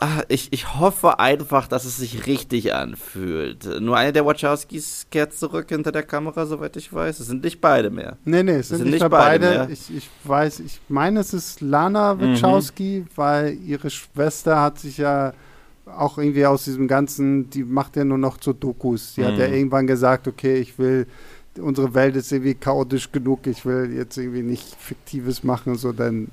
Ah, 0.00 0.22
ich, 0.28 0.52
ich 0.52 0.78
hoffe 0.78 1.18
einfach, 1.18 1.66
dass 1.66 1.84
es 1.84 1.96
sich 1.96 2.26
richtig 2.26 2.72
anfühlt. 2.72 3.80
Nur 3.80 3.96
einer 3.96 4.12
der 4.12 4.24
Wachowskis 4.24 5.06
kehrt 5.10 5.34
zurück 5.34 5.70
hinter 5.70 5.90
der 5.90 6.04
Kamera, 6.04 6.46
soweit 6.46 6.76
ich 6.76 6.92
weiß. 6.92 7.18
Es 7.18 7.26
sind 7.26 7.42
nicht 7.42 7.60
beide 7.60 7.90
mehr. 7.90 8.16
Nee, 8.24 8.44
nee, 8.44 8.52
es 8.52 8.68
sind, 8.68 8.78
sind, 8.78 8.90
nicht, 8.90 9.02
nicht 9.02 9.10
beide. 9.10 9.58
beide. 9.58 9.72
Ich, 9.72 9.94
ich, 9.94 10.08
weiß, 10.22 10.60
ich 10.60 10.80
meine, 10.88 11.20
es 11.20 11.34
ist 11.34 11.60
Lana 11.60 12.14
mhm. 12.14 12.34
Wachowski, 12.34 13.04
mhm. 13.04 13.10
weil 13.16 13.58
ihre 13.64 13.90
Schwester 13.90 14.60
hat 14.60 14.78
sich 14.78 14.98
ja 14.98 15.32
auch 15.86 16.18
irgendwie 16.18 16.46
aus 16.46 16.64
diesem 16.64 16.86
ganzen, 16.86 17.50
die 17.50 17.64
macht 17.64 17.96
ja 17.96 18.04
nur 18.04 18.18
noch 18.18 18.36
zu 18.36 18.52
Dokus. 18.52 19.14
Die 19.14 19.22
mhm. 19.22 19.26
hat 19.26 19.38
ja 19.38 19.48
mhm. 19.48 19.54
irgendwann 19.54 19.86
gesagt, 19.88 20.28
okay, 20.28 20.58
ich 20.58 20.78
will, 20.78 21.06
unsere 21.58 21.94
Welt 21.94 22.14
ist 22.14 22.30
irgendwie 22.30 22.54
chaotisch 22.54 23.10
genug, 23.10 23.46
ich 23.48 23.64
will 23.64 23.92
jetzt 23.92 24.16
irgendwie 24.16 24.42
nicht 24.42 24.76
Fiktives 24.78 25.42
machen, 25.42 25.74
sondern 25.74 26.28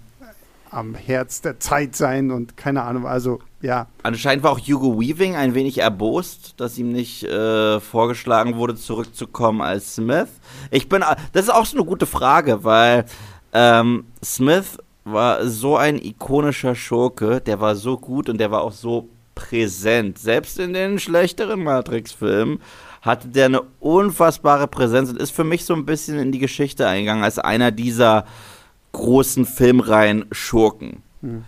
am 0.69 0.93
Herz 0.93 1.41
der 1.41 1.59
Zeit 1.59 1.95
sein 1.95 2.31
und 2.31 2.57
keine 2.57 2.83
Ahnung, 2.83 3.07
also 3.07 3.39
ja. 3.65 3.87
Anscheinend 4.03 4.43
war 4.43 4.51
auch 4.51 4.59
Hugo 4.59 4.99
Weaving 4.99 5.35
ein 5.35 5.55
wenig 5.55 5.79
erbost, 5.79 6.53
dass 6.57 6.77
ihm 6.77 6.91
nicht 6.91 7.23
äh, 7.23 7.79
vorgeschlagen 7.79 8.55
wurde, 8.55 8.75
zurückzukommen 8.75 9.61
als 9.61 9.95
Smith. 9.95 10.29
Ich 10.71 10.87
bin, 10.87 11.03
das 11.33 11.45
ist 11.45 11.49
auch 11.49 11.65
so 11.65 11.77
eine 11.77 11.85
gute 11.85 12.05
Frage, 12.05 12.63
weil 12.63 13.05
ähm, 13.53 14.05
Smith 14.23 14.77
war 15.03 15.47
so 15.47 15.77
ein 15.77 15.97
ikonischer 15.97 16.75
Schurke, 16.75 17.41
der 17.41 17.59
war 17.59 17.75
so 17.75 17.97
gut 17.97 18.29
und 18.29 18.37
der 18.37 18.51
war 18.51 18.61
auch 18.61 18.71
so 18.71 19.09
präsent. 19.33 20.19
Selbst 20.19 20.59
in 20.59 20.73
den 20.73 20.99
schlechteren 20.99 21.63
Matrix-Filmen 21.63 22.61
hatte 23.01 23.27
der 23.27 23.45
eine 23.45 23.61
unfassbare 23.79 24.67
Präsenz 24.67 25.09
und 25.09 25.19
ist 25.19 25.31
für 25.31 25.43
mich 25.43 25.65
so 25.65 25.73
ein 25.73 25.85
bisschen 25.85 26.17
in 26.17 26.31
die 26.31 26.39
Geschichte 26.39 26.87
eingegangen 26.87 27.23
als 27.23 27.37
einer 27.37 27.71
dieser 27.71 28.25
großen 28.93 29.45
Filmreihen 29.45 30.25
Schurken. 30.31 31.03
Hm. 31.21 31.43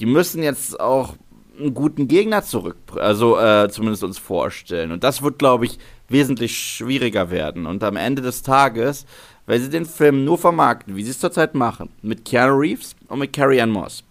Die 0.00 0.06
müssen 0.06 0.42
jetzt 0.42 0.78
auch 0.78 1.14
einen 1.58 1.74
guten 1.74 2.08
Gegner 2.08 2.42
zurück, 2.42 2.76
also 2.96 3.38
äh, 3.38 3.68
zumindest 3.70 4.04
uns 4.04 4.18
vorstellen. 4.18 4.92
Und 4.92 5.04
das 5.04 5.22
wird, 5.22 5.38
glaube 5.38 5.66
ich, 5.66 5.78
wesentlich 6.08 6.56
schwieriger 6.58 7.30
werden. 7.30 7.66
Und 7.66 7.82
am 7.84 7.96
Ende 7.96 8.22
des 8.22 8.42
Tages, 8.42 9.06
weil 9.46 9.60
sie 9.60 9.70
den 9.70 9.86
Film 9.86 10.24
nur 10.24 10.38
vermarkten, 10.38 10.96
wie 10.96 11.02
sie 11.02 11.10
es 11.10 11.18
zurzeit 11.18 11.54
machen, 11.54 11.90
mit 12.02 12.24
Keanu 12.24 12.58
Reeves 12.58 12.94
und 13.08 13.18
mit 13.18 13.32
Carrie 13.32 13.60
Ann 13.60 13.70
Moss. 13.70 14.04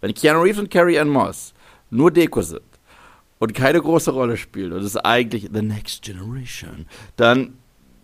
Wenn 0.00 0.14
Keanu 0.14 0.42
Reeves 0.42 0.60
und 0.60 0.70
Carrie 0.70 0.98
Ann 0.98 1.08
Moss 1.08 1.54
nur 1.90 2.10
Deko 2.10 2.42
sind 2.42 2.62
und 3.38 3.54
keine 3.54 3.80
große 3.80 4.10
Rolle 4.10 4.36
spielen 4.36 4.72
und 4.72 4.80
es 4.80 4.86
ist 4.86 5.04
eigentlich 5.04 5.48
The 5.52 5.62
Next 5.62 6.02
Generation, 6.02 6.86
dann, 7.16 7.54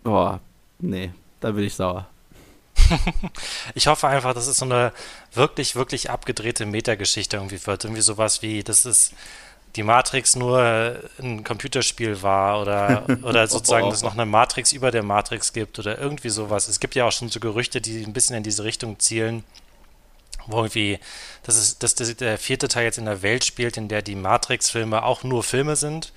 boah, 0.03 0.41
nee, 0.79 1.11
da 1.39 1.51
bin 1.51 1.63
ich 1.63 1.75
sauer. 1.75 2.07
ich 3.75 3.87
hoffe 3.87 4.07
einfach, 4.07 4.33
dass 4.33 4.47
es 4.47 4.57
so 4.57 4.65
eine 4.65 4.91
wirklich, 5.33 5.75
wirklich 5.75 6.09
abgedrehte 6.09 6.65
Metageschichte 6.65 7.37
irgendwie 7.37 7.65
wird. 7.65 7.83
Irgendwie 7.83 8.01
sowas 8.01 8.41
wie, 8.41 8.63
das 8.63 8.85
ist 8.85 9.13
die 9.75 9.83
Matrix 9.83 10.35
nur 10.35 10.99
ein 11.19 11.43
Computerspiel 11.43 12.21
war 12.21 12.61
oder, 12.61 13.05
oder 13.23 13.47
sozusagen, 13.47 13.89
dass 13.89 13.97
es 13.97 14.03
noch 14.03 14.13
eine 14.13 14.25
Matrix 14.25 14.71
über 14.71 14.91
der 14.91 15.03
Matrix 15.03 15.53
gibt 15.53 15.79
oder 15.79 15.97
irgendwie 15.99 16.29
sowas. 16.29 16.67
Es 16.67 16.79
gibt 16.79 16.95
ja 16.95 17.05
auch 17.05 17.11
schon 17.11 17.29
so 17.29 17.39
Gerüchte, 17.39 17.81
die 17.81 18.03
ein 18.03 18.13
bisschen 18.13 18.35
in 18.35 18.43
diese 18.43 18.63
Richtung 18.63 18.99
zielen, 18.99 19.43
wo 20.47 20.57
irgendwie, 20.57 20.99
dass, 21.43 21.57
es, 21.57 21.77
dass 21.77 21.95
der 21.95 22.37
vierte 22.37 22.67
Teil 22.67 22.85
jetzt 22.85 22.97
in 22.97 23.05
der 23.05 23.21
Welt 23.21 23.45
spielt, 23.45 23.77
in 23.77 23.87
der 23.87 24.01
die 24.01 24.15
Matrix-Filme 24.15 25.03
auch 25.03 25.23
nur 25.23 25.43
Filme 25.43 25.75
sind 25.75 26.11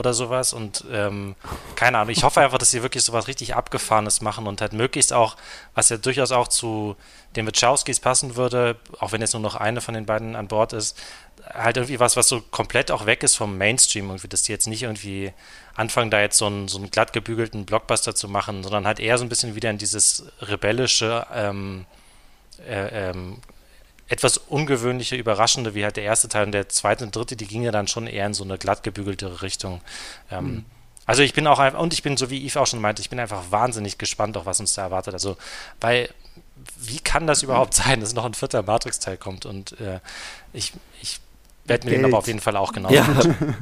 oder 0.00 0.12
sowas. 0.12 0.52
Und 0.52 0.84
ähm, 0.90 1.36
keine 1.76 1.98
Ahnung, 1.98 2.10
ich 2.10 2.24
hoffe 2.24 2.40
einfach, 2.40 2.58
dass 2.58 2.72
sie 2.72 2.82
wirklich 2.82 3.04
sowas 3.04 3.28
richtig 3.28 3.54
Abgefahrenes 3.54 4.20
machen 4.20 4.48
und 4.48 4.60
halt 4.60 4.72
möglichst 4.72 5.12
auch, 5.12 5.36
was 5.74 5.88
ja 5.90 5.96
durchaus 5.96 6.32
auch 6.32 6.48
zu 6.48 6.96
den 7.36 7.46
Wachowskis 7.46 8.00
passen 8.00 8.34
würde, 8.34 8.76
auch 8.98 9.12
wenn 9.12 9.20
jetzt 9.20 9.34
nur 9.34 9.42
noch 9.42 9.54
eine 9.54 9.80
von 9.80 9.94
den 9.94 10.06
beiden 10.06 10.34
an 10.34 10.48
Bord 10.48 10.72
ist, 10.72 10.98
halt 11.54 11.76
irgendwie 11.76 12.00
was, 12.00 12.16
was 12.16 12.28
so 12.28 12.40
komplett 12.40 12.90
auch 12.90 13.06
weg 13.06 13.22
ist 13.22 13.36
vom 13.36 13.56
Mainstream, 13.56 14.08
irgendwie, 14.08 14.28
dass 14.28 14.42
die 14.42 14.52
jetzt 14.52 14.66
nicht 14.66 14.82
irgendwie 14.82 15.32
anfangen, 15.74 16.10
da 16.10 16.20
jetzt 16.20 16.38
so 16.38 16.46
einen, 16.46 16.68
so 16.68 16.78
einen 16.78 16.90
glatt 16.90 17.12
gebügelten 17.12 17.64
Blockbuster 17.64 18.14
zu 18.14 18.28
machen, 18.28 18.62
sondern 18.62 18.86
halt 18.86 18.98
eher 18.98 19.16
so 19.16 19.24
ein 19.24 19.28
bisschen 19.28 19.54
wieder 19.54 19.70
in 19.70 19.78
dieses 19.78 20.24
rebellische, 20.40 21.26
ähm, 21.32 21.86
äh, 22.68 23.10
ähm, 23.10 23.38
etwas 24.10 24.38
ungewöhnliche, 24.38 25.14
überraschende, 25.14 25.74
wie 25.74 25.84
halt 25.84 25.96
der 25.96 26.02
erste 26.02 26.28
Teil 26.28 26.44
und 26.44 26.52
der 26.52 26.68
zweite 26.68 27.04
und 27.04 27.14
dritte, 27.14 27.36
die 27.36 27.46
gingen 27.46 27.64
ja 27.64 27.70
dann 27.70 27.86
schon 27.86 28.08
eher 28.08 28.26
in 28.26 28.34
so 28.34 28.42
eine 28.42 28.58
glatt 28.58 28.82
gebügelte 28.82 29.40
Richtung. 29.40 29.80
Ähm, 30.32 30.44
mhm. 30.44 30.64
Also 31.06 31.22
ich 31.22 31.32
bin 31.32 31.46
auch 31.46 31.60
einfach, 31.60 31.78
und 31.78 31.92
ich 31.94 32.02
bin, 32.02 32.16
so 32.16 32.28
wie 32.28 32.44
Yves 32.44 32.56
auch 32.56 32.66
schon 32.66 32.80
meinte, 32.80 33.00
ich 33.02 33.08
bin 33.08 33.20
einfach 33.20 33.44
wahnsinnig 33.50 33.98
gespannt, 33.98 34.36
auf 34.36 34.46
was 34.46 34.58
uns 34.58 34.74
da 34.74 34.82
erwartet. 34.82 35.14
Also, 35.14 35.36
weil, 35.80 36.08
wie 36.76 36.98
kann 36.98 37.28
das 37.28 37.44
überhaupt 37.44 37.72
sein, 37.74 38.00
dass 38.00 38.12
noch 38.12 38.24
ein 38.24 38.34
vierter 38.34 38.64
Matrix-Teil 38.64 39.16
kommt? 39.16 39.46
Und 39.46 39.80
äh, 39.80 40.00
ich, 40.52 40.72
ich 41.00 41.20
werde 41.66 41.86
mir 41.86 41.92
Geld. 41.92 42.04
den 42.04 42.10
aber 42.10 42.18
auf 42.18 42.26
jeden 42.26 42.40
Fall 42.40 42.56
auch 42.56 42.72
genau. 42.72 42.90
Ja. 42.90 43.06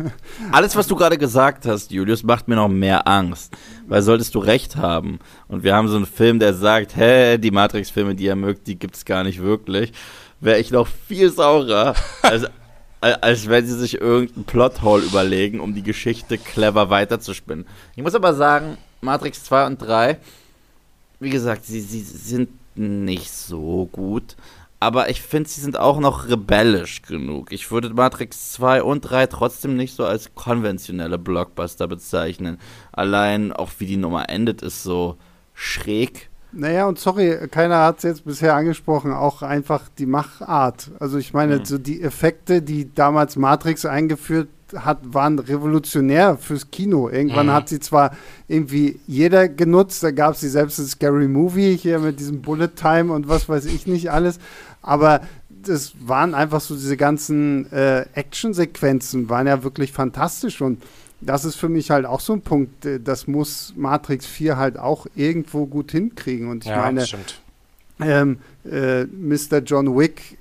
Alles, 0.53 0.77
was 0.77 0.87
du 0.87 0.97
gerade 0.97 1.19
gesagt 1.19 1.67
hast, 1.67 1.91
Julius, 1.91 2.23
macht 2.23 2.49
mir 2.49 2.57
noch 2.57 2.69
mehr 2.69 3.07
Angst. 3.07 3.55
Weil 3.87 4.01
solltest 4.01 4.35
du 4.35 4.39
recht 4.39 4.77
haben. 4.77 5.19
Und 5.47 5.63
wir 5.63 5.75
haben 5.75 5.89
so 5.89 5.97
einen 5.97 6.07
Film, 6.07 6.39
der 6.39 6.55
sagt, 6.55 6.97
hä, 6.97 7.37
die 7.37 7.51
Matrix-Filme, 7.51 8.15
die 8.15 8.25
ihr 8.25 8.37
mögt, 8.37 8.67
die 8.67 8.79
gibt 8.79 8.97
es 8.97 9.05
gar 9.05 9.25
nicht 9.25 9.43
wirklich 9.43 9.93
wäre 10.41 10.59
ich 10.59 10.71
noch 10.71 10.87
viel 10.87 11.31
saurer, 11.31 11.95
als, 12.23 12.47
als 13.01 13.49
wenn 13.49 13.67
sie 13.67 13.79
sich 13.79 14.01
irgendeinen 14.01 14.45
Plothole 14.45 15.05
überlegen, 15.05 15.61
um 15.61 15.75
die 15.75 15.83
Geschichte 15.83 16.39
clever 16.39 16.91
weiterzuspinnen. 16.91 17.67
Ich 17.97 18.03
muss 18.03 18.15
aber 18.15 18.35
sagen, 18.35 18.79
Matrix 19.01 19.45
2 19.45 19.67
und 19.67 19.83
3, 19.83 20.19
wie 21.21 21.31
gesagt, 21.31 21.65
sie, 21.65 21.81
sie 21.81 22.03
sind 22.03 22.51
nicht 22.75 23.31
so 23.31 23.89
gut. 23.91 24.37
Aber 24.81 25.11
ich 25.11 25.23
finde, 25.23 25.49
sie 25.49 25.61
sind 25.61 25.77
auch 25.77 25.99
noch 25.99 26.29
rebellisch 26.29 27.03
genug. 27.03 27.51
Ich 27.51 27.69
würde 27.73 27.91
Matrix 27.91 28.53
2 28.53 28.85
und 28.85 29.01
3 29.01 29.27
trotzdem 29.27 29.77
nicht 29.77 29.97
so 29.97 30.05
als 30.05 30.37
konventionelle 30.37 31.19
Blockbuster 31.19 31.89
bezeichnen. 31.89 32.61
Allein 32.93 33.53
auch 33.53 33.71
wie 33.79 33.87
die 33.87 33.97
Nummer 33.97 34.29
endet, 34.29 34.63
ist 34.63 34.85
so 34.85 35.17
schräg 35.53 36.31
naja, 36.53 36.87
und 36.87 36.99
sorry, 36.99 37.37
keiner 37.51 37.85
hat 37.85 37.99
es 37.99 38.05
jetzt 38.05 38.25
bisher 38.25 38.55
angesprochen, 38.55 39.13
auch 39.13 39.43
einfach 39.43 39.83
die 39.99 40.07
Machart. 40.07 40.91
Also 40.99 41.19
ich 41.19 41.35
meine, 41.35 41.59
mhm. 41.59 41.65
so 41.65 41.79
die 41.79 42.03
Effekte, 42.03 42.63
die 42.63 42.93
damals 42.95 43.37
Matrix 43.37 43.85
eingeführt 43.85 44.49
hat, 44.75 44.99
waren 45.15 45.39
revolutionär 45.39 46.37
fürs 46.37 46.71
Kino. 46.71 47.09
Irgendwann 47.09 47.47
mhm. 47.47 47.53
hat 47.53 47.69
sie 47.69 47.81
zwar 47.81 48.17
irgendwie 48.49 49.01
jeder 49.07 49.49
genutzt, 49.49 50.03
da 50.03 50.11
gab 50.11 50.35
es 50.35 50.41
sie 50.41 50.49
selbst 50.49 50.79
in 50.79 50.87
Scary 50.87 51.29
Movie 51.29 51.77
hier 51.77 51.99
mit 51.99 52.19
diesem 52.19 52.43
Bullet 52.43 52.69
Time 52.75 53.13
und 53.13 53.29
was 53.29 53.49
weiß 53.49 53.67
ich 53.67 53.87
nicht 53.87 54.11
alles, 54.11 54.39
aber 54.83 55.21
das 55.63 55.95
waren 56.01 56.35
einfach 56.35 56.61
so 56.61 56.75
diese 56.75 56.97
ganzen 56.97 57.71
äh, 57.73 58.07
Actionsequenzen, 58.15 59.29
waren 59.29 59.47
ja 59.47 59.63
wirklich 59.65 59.93
fantastisch 59.93 60.61
und 60.61 60.83
das 61.21 61.45
ist 61.45 61.57
für 61.57 61.69
mich 61.69 61.91
halt 61.91 62.07
auch 62.07 62.21
so 62.21 62.33
ein 62.33 62.43
Punkt, 62.43 62.85
äh, 62.85 63.01
das 63.01 63.27
muss 63.27 63.75
Matrix 63.77 64.27
4 64.27 64.57
halt 64.57 64.79
auch 64.79 65.07
irgendwo 65.15 65.67
gut 65.67 65.93
hinkriegen. 65.93 66.49
Und 66.49 66.65
ich 66.65 66.71
ja, 66.71 66.79
meine, 66.79 67.05
ähm, 68.01 68.39
äh, 68.65 69.05
Mr. 69.05 69.59
John 69.65 69.97
Wick 69.99 70.39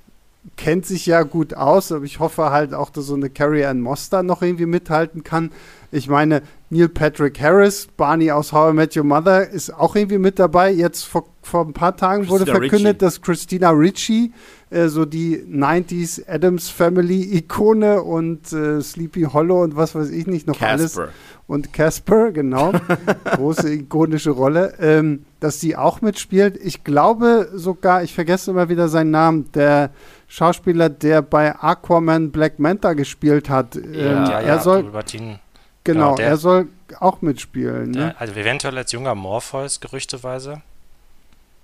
kennt 0.56 0.86
sich 0.86 1.06
ja 1.06 1.22
gut 1.22 1.54
aus, 1.54 1.92
aber 1.92 2.04
ich 2.04 2.20
hoffe 2.20 2.50
halt 2.50 2.72
auch, 2.72 2.90
dass 2.90 3.06
so 3.06 3.14
eine 3.14 3.28
Carrie 3.28 3.64
Ann 3.64 3.80
Moss 3.80 4.08
da 4.08 4.22
noch 4.22 4.42
irgendwie 4.42 4.66
mithalten 4.66 5.24
kann. 5.24 5.50
Ich 5.90 6.08
meine, 6.08 6.42
Neil 6.70 6.88
Patrick 6.88 7.40
Harris, 7.40 7.88
Barney 7.96 8.30
aus 8.30 8.52
How 8.52 8.72
I 8.72 8.74
Met 8.74 8.96
Your 8.96 9.04
Mother, 9.04 9.48
ist 9.48 9.70
auch 9.74 9.96
irgendwie 9.96 10.18
mit 10.18 10.38
dabei. 10.38 10.70
Jetzt 10.70 11.04
vor, 11.04 11.28
vor 11.42 11.66
ein 11.66 11.72
paar 11.72 11.96
Tagen 11.96 12.22
Christina 12.22 12.40
wurde 12.40 12.50
verkündet, 12.50 12.94
Ritchie. 12.94 12.98
dass 12.98 13.22
Christina 13.22 13.70
Ritchie 13.70 14.32
äh, 14.70 14.88
so 14.88 15.04
die 15.04 15.38
90s 15.38 16.28
Adams 16.28 16.68
Family 16.68 17.36
Ikone 17.36 18.02
und 18.02 18.52
äh, 18.52 18.80
Sleepy 18.80 19.22
Hollow 19.22 19.62
und 19.62 19.76
was 19.76 19.94
weiß 19.94 20.10
ich 20.10 20.26
nicht 20.26 20.46
noch 20.46 20.58
Casper. 20.58 21.02
alles. 21.02 21.14
Und 21.46 21.72
Casper, 21.72 22.30
genau. 22.32 22.72
große 23.24 23.72
ikonische 23.72 24.30
Rolle. 24.30 24.74
Ähm, 24.80 25.24
dass 25.40 25.60
sie 25.60 25.76
auch 25.76 26.00
mitspielt. 26.00 26.58
Ich 26.62 26.84
glaube 26.84 27.48
sogar, 27.54 28.02
ich 28.02 28.14
vergesse 28.14 28.50
immer 28.50 28.68
wieder 28.68 28.88
seinen 28.88 29.10
Namen, 29.10 29.50
der 29.52 29.90
Schauspieler, 30.26 30.88
der 30.88 31.22
bei 31.22 31.54
Aquaman 31.54 32.30
Black 32.30 32.58
Manta 32.58 32.92
gespielt 32.92 33.48
hat. 33.48 33.76
Ja, 33.76 33.82
ähm, 33.82 33.94
ja, 33.94 34.40
er 34.40 34.46
ja, 34.46 34.58
soll. 34.58 34.82
Genau, 34.82 35.38
genau 35.84 36.14
der, 36.16 36.26
er 36.26 36.36
soll 36.36 36.68
auch 36.98 37.22
mitspielen. 37.22 37.92
Der, 37.92 38.06
ne? 38.06 38.14
Also 38.18 38.34
eventuell 38.34 38.76
als 38.76 38.92
junger 38.92 39.14
Morpheus, 39.14 39.80
gerüchteweise. 39.80 40.62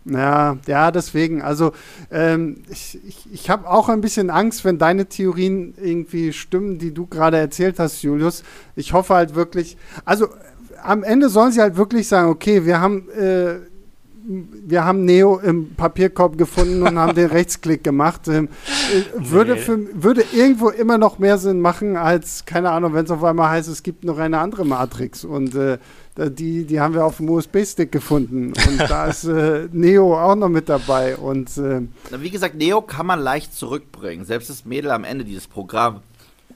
Ja, 0.06 0.58
ja, 0.66 0.90
deswegen. 0.90 1.40
Also 1.40 1.72
ähm, 2.10 2.62
ich, 2.70 2.98
ich, 3.06 3.32
ich 3.32 3.50
habe 3.50 3.68
auch 3.68 3.88
ein 3.88 4.02
bisschen 4.02 4.28
Angst, 4.28 4.64
wenn 4.64 4.78
deine 4.78 5.06
Theorien 5.06 5.74
irgendwie 5.80 6.32
stimmen, 6.32 6.78
die 6.78 6.92
du 6.92 7.06
gerade 7.06 7.38
erzählt 7.38 7.78
hast, 7.78 8.02
Julius. 8.02 8.42
Ich 8.76 8.92
hoffe 8.92 9.14
halt 9.14 9.34
wirklich, 9.34 9.78
also 10.04 10.28
am 10.82 11.02
Ende 11.02 11.30
sollen 11.30 11.52
sie 11.52 11.60
halt 11.60 11.76
wirklich 11.76 12.06
sagen, 12.06 12.28
okay, 12.28 12.66
wir 12.66 12.80
haben 12.80 13.08
äh, 13.10 13.60
wir 14.26 14.84
haben 14.84 15.04
Neo 15.04 15.38
im 15.38 15.74
Papierkorb 15.74 16.38
gefunden 16.38 16.82
und 16.82 16.98
haben 16.98 17.14
den 17.14 17.26
Rechtsklick 17.30 17.84
gemacht. 17.84 18.26
Ähm, 18.28 18.48
äh, 18.92 19.30
würde, 19.30 19.54
nee. 19.54 19.60
für, 19.60 20.02
würde 20.02 20.24
irgendwo 20.32 20.70
immer 20.70 20.98
noch 20.98 21.18
mehr 21.18 21.38
Sinn 21.38 21.60
machen, 21.60 21.96
als, 21.96 22.44
keine 22.46 22.70
Ahnung, 22.70 22.94
wenn 22.94 23.04
es 23.04 23.10
auf 23.10 23.22
einmal 23.22 23.50
heißt, 23.50 23.68
es 23.68 23.82
gibt 23.82 24.04
noch 24.04 24.18
eine 24.18 24.38
andere 24.38 24.64
Matrix. 24.64 25.24
Und 25.24 25.54
äh, 25.54 25.78
die, 26.16 26.64
die 26.64 26.80
haben 26.80 26.94
wir 26.94 27.04
auf 27.04 27.16
dem 27.16 27.28
USB-Stick 27.28 27.90
gefunden. 27.90 28.52
Und 28.68 28.78
da 28.78 29.06
ist 29.06 29.24
äh, 29.24 29.68
Neo 29.72 30.18
auch 30.18 30.36
noch 30.36 30.48
mit 30.48 30.68
dabei. 30.68 31.16
Und, 31.16 31.56
äh, 31.58 31.82
Wie 32.10 32.30
gesagt, 32.30 32.54
Neo 32.54 32.82
kann 32.82 33.06
man 33.06 33.20
leicht 33.20 33.54
zurückbringen. 33.54 34.24
Selbst 34.24 34.48
das 34.48 34.64
Mädel 34.64 34.92
am 34.92 35.04
Ende 35.04 35.24
dieses 35.24 35.48
Programms 35.48 36.00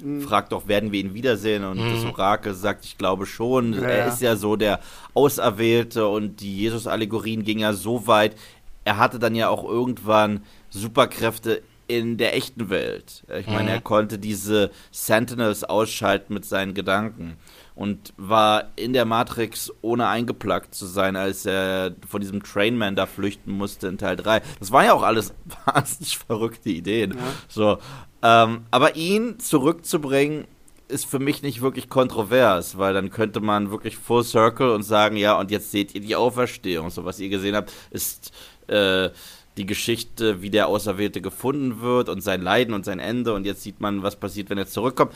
mhm. 0.00 0.20
fragt 0.20 0.52
doch, 0.52 0.68
werden 0.68 0.92
wir 0.92 1.00
ihn 1.00 1.14
wiedersehen? 1.14 1.64
Und 1.64 1.78
mhm. 1.78 1.92
das 1.92 2.04
Orakel 2.04 2.54
sagt, 2.54 2.84
ich 2.84 2.98
glaube 2.98 3.26
schon. 3.26 3.74
Ja, 3.74 3.80
er 3.80 4.08
ist 4.08 4.22
ja 4.22 4.36
so 4.36 4.54
der 4.54 4.80
Auserwählte 5.14 6.06
und 6.06 6.40
die 6.40 6.56
Jesus-Allegorien 6.56 7.42
gingen 7.42 7.60
ja 7.60 7.72
so 7.72 8.06
weit. 8.06 8.36
Er 8.84 8.98
hatte 8.98 9.18
dann 9.18 9.34
ja 9.34 9.48
auch 9.48 9.64
irgendwann 9.64 10.42
Superkräfte 10.70 11.62
in 11.88 12.16
der 12.16 12.36
echten 12.36 12.70
Welt. 12.70 13.24
Ich 13.40 13.46
meine, 13.46 13.62
mhm. 13.62 13.68
er 13.68 13.80
konnte 13.80 14.18
diese 14.18 14.70
Sentinels 14.92 15.64
ausschalten 15.64 16.34
mit 16.34 16.44
seinen 16.44 16.74
Gedanken 16.74 17.36
und 17.78 18.12
war 18.16 18.72
in 18.74 18.92
der 18.92 19.04
Matrix, 19.04 19.72
ohne 19.82 20.08
eingeplagt 20.08 20.74
zu 20.74 20.84
sein, 20.84 21.14
als 21.14 21.46
er 21.46 21.94
von 22.08 22.20
diesem 22.20 22.42
Trainman 22.42 22.96
da 22.96 23.06
flüchten 23.06 23.52
musste 23.52 23.86
in 23.86 23.98
Teil 23.98 24.16
3. 24.16 24.42
Das 24.58 24.72
waren 24.72 24.86
ja 24.86 24.92
auch 24.94 25.04
alles 25.04 25.32
wahnsinnig 25.64 26.18
verrückte 26.18 26.70
Ideen. 26.70 27.12
Ja. 27.12 27.18
So, 27.46 27.78
ähm, 28.22 28.62
aber 28.72 28.96
ihn 28.96 29.38
zurückzubringen, 29.38 30.46
ist 30.88 31.06
für 31.06 31.20
mich 31.20 31.42
nicht 31.42 31.60
wirklich 31.60 31.88
kontrovers, 31.88 32.78
weil 32.78 32.94
dann 32.94 33.10
könnte 33.10 33.40
man 33.40 33.70
wirklich 33.70 33.96
Full 33.96 34.24
Circle 34.24 34.70
und 34.70 34.82
sagen, 34.82 35.16
ja, 35.16 35.38
und 35.38 35.52
jetzt 35.52 35.70
seht 35.70 35.94
ihr 35.94 36.00
die 36.00 36.16
Auferstehung. 36.16 36.90
So, 36.90 37.04
was 37.04 37.20
ihr 37.20 37.28
gesehen 37.28 37.54
habt, 37.54 37.72
ist 37.90 38.32
äh, 38.66 39.10
die 39.56 39.66
Geschichte, 39.66 40.42
wie 40.42 40.50
der 40.50 40.66
Auserwählte 40.66 41.20
gefunden 41.20 41.80
wird 41.80 42.08
und 42.08 42.22
sein 42.22 42.40
Leiden 42.40 42.74
und 42.74 42.84
sein 42.84 42.98
Ende. 42.98 43.34
Und 43.34 43.44
jetzt 43.44 43.62
sieht 43.62 43.80
man, 43.80 44.02
was 44.02 44.16
passiert, 44.16 44.50
wenn 44.50 44.58
er 44.58 44.66
zurückkommt 44.66 45.12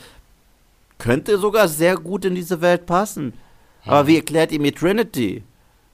könnte 1.02 1.36
sogar 1.36 1.66
sehr 1.66 1.96
gut 1.96 2.24
in 2.24 2.36
diese 2.36 2.60
Welt 2.60 2.86
passen. 2.86 3.32
Aber 3.84 4.06
wie 4.06 4.16
erklärt 4.16 4.52
ihr 4.52 4.60
mir 4.60 4.72
Trinity? 4.72 5.42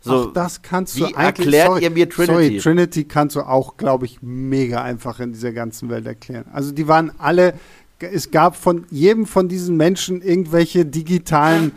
So, 0.01 0.27
Ach, 0.29 0.33
das 0.35 0.61
kannst 0.61 0.97
du 0.97 1.01
wie 1.01 1.15
eigentlich. 1.15 1.47
erklärt 1.47 1.67
sorry, 1.67 1.83
ihr 1.83 1.91
mir 1.91 2.09
Trinity? 2.11 2.33
Sorry, 2.33 2.59
Trinity 2.59 3.05
kannst 3.05 3.35
du 3.35 3.41
auch, 3.41 3.79
glaube 3.79 4.05
ich, 4.05 4.19
mega 4.21 4.83
einfach 4.83 5.19
in 5.19 5.33
dieser 5.33 5.53
ganzen 5.53 5.89
Welt 5.89 6.07
erklären. 6.07 6.45
Also 6.53 6.73
die 6.73 6.87
waren 6.89 7.11
alle, 7.17 7.55
es 7.99 8.31
gab 8.31 8.55
von 8.55 8.85
jedem 8.91 9.25
von 9.25 9.49
diesen 9.49 9.79
Menschen 9.79 10.21
irgendwelche 10.21 10.85
digitalen 10.85 11.73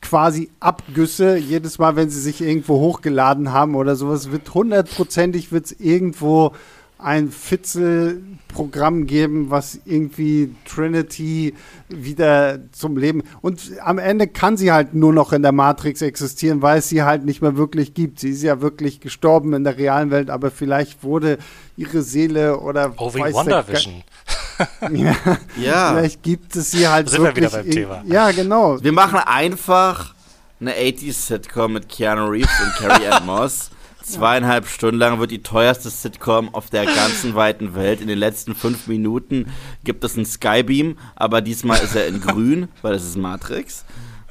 quasi 0.00 0.50
Abgüsse. 0.58 1.36
Jedes 1.36 1.78
Mal, 1.78 1.94
wenn 1.94 2.10
sie 2.10 2.20
sich 2.20 2.40
irgendwo 2.40 2.80
hochgeladen 2.80 3.52
haben 3.52 3.76
oder 3.76 3.94
sowas, 3.94 4.32
wird 4.32 4.52
hundertprozentig 4.52 5.52
wird's 5.52 5.70
irgendwo 5.72 6.52
ein 6.98 7.30
Fitzel-Programm 7.30 9.06
geben, 9.06 9.50
was 9.50 9.78
irgendwie 9.84 10.54
Trinity 10.64 11.54
wieder 11.88 12.60
zum 12.72 12.96
Leben. 12.96 13.22
Und 13.42 13.72
am 13.82 13.98
Ende 13.98 14.28
kann 14.28 14.56
sie 14.56 14.72
halt 14.72 14.94
nur 14.94 15.12
noch 15.12 15.32
in 15.32 15.42
der 15.42 15.52
Matrix 15.52 16.02
existieren, 16.02 16.62
weil 16.62 16.78
es 16.78 16.88
sie 16.88 17.02
halt 17.02 17.24
nicht 17.24 17.42
mehr 17.42 17.56
wirklich 17.56 17.94
gibt. 17.94 18.20
Sie 18.20 18.30
ist 18.30 18.42
ja 18.42 18.60
wirklich 18.60 19.00
gestorben 19.00 19.52
in 19.54 19.64
der 19.64 19.76
realen 19.76 20.10
Welt, 20.10 20.30
aber 20.30 20.50
vielleicht 20.50 21.02
wurde 21.02 21.38
ihre 21.76 22.02
Seele 22.02 22.58
oder. 22.60 22.94
Oh, 22.96 23.12
wie 23.12 23.20
WandaVision. 23.20 24.02
ja, 24.92 25.16
ja. 25.56 25.92
Vielleicht 25.92 26.22
gibt 26.22 26.54
es 26.54 26.70
sie 26.70 26.86
halt 26.86 27.10
Sind 27.10 27.22
wirklich. 27.22 27.52
Wir 27.52 27.64
wieder 27.64 27.64
beim 27.64 27.70
Thema. 27.70 28.04
Ja, 28.06 28.30
genau. 28.30 28.82
Wir 28.82 28.92
machen 28.92 29.18
einfach 29.18 30.14
eine 30.60 30.72
80s-Sitcom 30.74 31.72
mit 31.72 31.88
Keanu 31.88 32.28
Reeves 32.28 32.60
und 32.62 32.72
Carrie 32.76 33.08
Ann 33.08 33.26
Moss. 33.26 33.70
Zweieinhalb 34.04 34.66
Stunden 34.66 34.98
lang 34.98 35.18
wird 35.18 35.30
die 35.30 35.42
teuerste 35.42 35.88
Sitcom 35.88 36.54
auf 36.54 36.68
der 36.68 36.84
ganzen 36.84 37.34
weiten 37.34 37.74
Welt. 37.74 38.02
In 38.02 38.08
den 38.08 38.18
letzten 38.18 38.54
fünf 38.54 38.86
Minuten 38.86 39.46
gibt 39.82 40.04
es 40.04 40.16
einen 40.16 40.26
Skybeam, 40.26 40.98
aber 41.16 41.40
diesmal 41.40 41.82
ist 41.82 41.96
er 41.96 42.06
in 42.06 42.20
grün, 42.20 42.68
weil 42.82 42.94
es 42.94 43.04
ist 43.04 43.16
Matrix. 43.16 43.84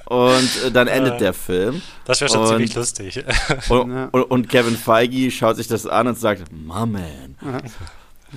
Und 0.05 0.49
äh, 0.65 0.71
dann 0.71 0.87
endet 0.87 1.15
äh, 1.15 1.17
der 1.17 1.33
Film. 1.33 1.81
Das 2.05 2.21
wäre 2.21 2.31
schon 2.31 2.41
und, 2.41 2.47
ziemlich 2.49 2.75
lustig. 2.75 3.23
Und, 3.69 3.91
und, 4.11 4.23
und, 4.23 4.49
Kevin 4.49 4.75
Feige 4.75 5.31
schaut 5.31 5.55
sich 5.55 5.67
das 5.67 5.87
an 5.87 6.07
und 6.07 6.19
sagt, 6.19 6.51
My 6.51 6.85
man. 6.85 7.35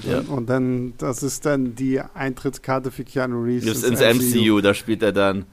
Ja. 0.09 0.21
Und 0.21 0.49
dann, 0.49 0.95
das 0.99 1.23
ist 1.23 1.45
dann 1.45 1.75
die 1.75 2.01
Eintrittskarte 2.01 2.91
für 2.91 3.05
Keanu 3.05 3.43
Reeves. 3.43 3.83
ins 3.83 4.01
MCU. 4.01 4.39
MCU, 4.39 4.61
da 4.61 4.75
spielt 4.75 5.03
er 5.03 5.13
dann. 5.13 5.45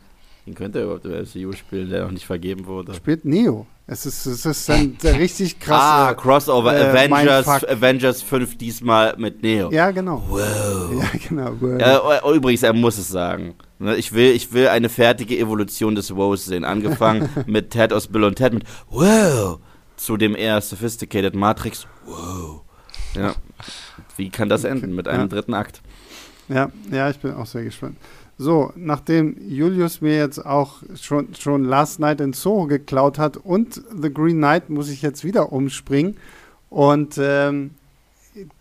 Den 0.45 0.55
könnte 0.55 0.79
er 0.79 0.85
überhaupt 0.85 1.05
im 1.05 1.11
MCU 1.11 1.53
spielen, 1.53 1.89
der 1.89 2.03
noch 2.03 2.11
nicht 2.11 2.25
vergeben 2.25 2.65
wurde. 2.65 2.93
Spielt 2.93 3.23
Neo. 3.23 3.65
Es 3.87 4.05
ist, 4.05 4.25
es 4.25 4.45
ist 4.45 4.69
der 4.69 5.19
richtig 5.19 5.59
krasse. 5.59 5.83
Ah, 5.83 6.13
Crossover 6.13 6.75
äh, 6.75 6.89
Avengers, 6.89 7.47
Avengers 7.47 8.21
5 8.21 8.57
diesmal 8.57 9.15
mit 9.17 9.41
Neo. 9.41 9.71
Ja, 9.71 9.91
genau. 9.91 10.23
Wow. 10.27 10.41
Ja, 10.93 11.09
genau. 11.27 11.51
Wow. 11.59 12.23
Äh, 12.23 12.35
übrigens, 12.35 12.63
er 12.63 12.73
muss 12.73 12.97
es 12.97 13.09
sagen. 13.09 13.55
Ne, 13.79 13.95
ich 13.95 14.13
will, 14.13 14.31
ich 14.31 14.53
will 14.53 14.67
eine 14.67 14.89
fertige 14.89 15.37
Evolution 15.37 15.95
des 15.95 16.15
Wows 16.15 16.45
sehen. 16.45 16.63
Angefangen 16.63 17.29
mit 17.45 17.71
Ted 17.71 17.91
aus 17.91 18.07
Bill 18.07 18.23
und 18.23 18.35
Ted 18.35 18.53
mit 18.53 18.63
Wow 18.89 19.59
zu 19.95 20.17
dem 20.17 20.35
eher 20.35 20.59
sophisticated 20.61 21.35
Matrix. 21.35 21.87
Wow. 22.05 22.61
Ja. 23.15 23.35
Wie 24.17 24.29
kann 24.29 24.49
das 24.49 24.63
enden 24.63 24.95
mit 24.95 25.07
einem 25.07 25.23
ja. 25.23 25.27
dritten 25.27 25.53
Akt? 25.53 25.81
Ja, 26.49 26.69
ja, 26.91 27.09
ich 27.09 27.19
bin 27.19 27.33
auch 27.33 27.45
sehr 27.45 27.63
gespannt. 27.63 27.97
So, 28.43 28.73
nachdem 28.75 29.37
Julius 29.39 30.01
mir 30.01 30.17
jetzt 30.17 30.45
auch 30.45 30.83
schon, 30.95 31.33
schon 31.33 31.63
Last 31.63 32.01
Night 32.01 32.19
in 32.19 32.33
Soho 32.33 32.67
geklaut 32.67 33.17
hat 33.17 33.37
und 33.37 33.81
The 33.99 34.13
Green 34.13 34.37
Knight, 34.37 34.69
muss 34.69 34.89
ich 34.89 35.01
jetzt 35.01 35.23
wieder 35.23 35.53
umspringen. 35.53 36.17
Und, 36.69 37.17
ähm, 37.17 37.71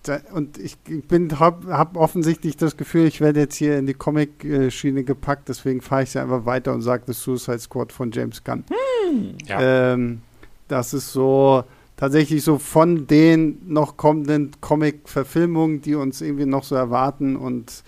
da, 0.05 0.21
und 0.35 0.57
ich 0.59 0.79
bin 0.79 1.41
habe 1.41 1.77
hab 1.77 1.97
offensichtlich 1.97 2.57
das 2.57 2.77
Gefühl, 2.77 3.07
ich 3.07 3.21
werde 3.21 3.41
jetzt 3.41 3.57
hier 3.57 3.77
in 3.77 3.87
die 3.87 3.95
Comic-Schiene 3.95 5.03
gepackt, 5.03 5.49
deswegen 5.49 5.81
fahre 5.81 6.05
ich 6.05 6.15
ja 6.15 6.23
einfach 6.23 6.47
weiter 6.47 6.73
und 6.73 6.83
sage 6.83 7.03
The 7.07 7.13
Suicide 7.13 7.59
Squad 7.59 7.93
von 7.93 8.13
James 8.13 8.45
Gunn. 8.45 8.65
Hm, 8.69 9.35
ja. 9.47 9.93
ähm, 9.93 10.23
das 10.69 10.95
ist 10.95 11.13
so 11.13 11.65
tatsächlich 11.97 12.45
so 12.45 12.59
von 12.59 13.09
den 13.09 13.63
noch 13.67 13.97
kommenden 13.97 14.53
Comic-Verfilmungen, 14.61 15.83
die 15.83 15.97
uns 15.97 16.21
irgendwie 16.21 16.47
noch 16.47 16.63
so 16.63 16.77
erwarten 16.77 17.35
und 17.35 17.83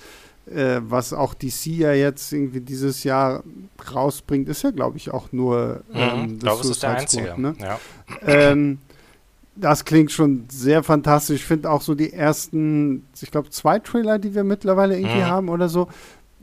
äh, 0.46 0.80
was 0.82 1.12
auch 1.12 1.34
DC 1.34 1.66
ja 1.66 1.92
jetzt 1.92 2.32
irgendwie 2.32 2.60
dieses 2.60 3.04
Jahr 3.04 3.42
rausbringt, 3.92 4.48
ist 4.48 4.62
ja, 4.62 4.70
glaube 4.70 4.96
ich, 4.96 5.10
auch 5.10 5.32
nur. 5.32 5.82
Mhm, 5.92 5.98
ähm, 5.98 6.32
ich 6.34 6.40
glaube, 6.40 6.62
es 6.62 6.70
ist 6.70 6.82
der 6.82 6.90
einzige. 6.90 7.24
Squad, 7.24 7.38
ne? 7.38 7.54
ja. 7.58 7.78
ähm, 8.26 8.78
das 9.56 9.84
klingt 9.84 10.10
schon 10.10 10.46
sehr 10.50 10.82
fantastisch. 10.82 11.42
Ich 11.42 11.46
finde 11.46 11.70
auch 11.70 11.80
so 11.80 11.94
die 11.94 12.12
ersten, 12.12 13.06
ich 13.20 13.30
glaube, 13.30 13.50
zwei 13.50 13.78
Trailer, 13.78 14.18
die 14.18 14.34
wir 14.34 14.44
mittlerweile 14.44 14.96
irgendwie 14.96 15.18
mhm. 15.18 15.26
haben 15.26 15.48
oder 15.48 15.68
so, 15.68 15.88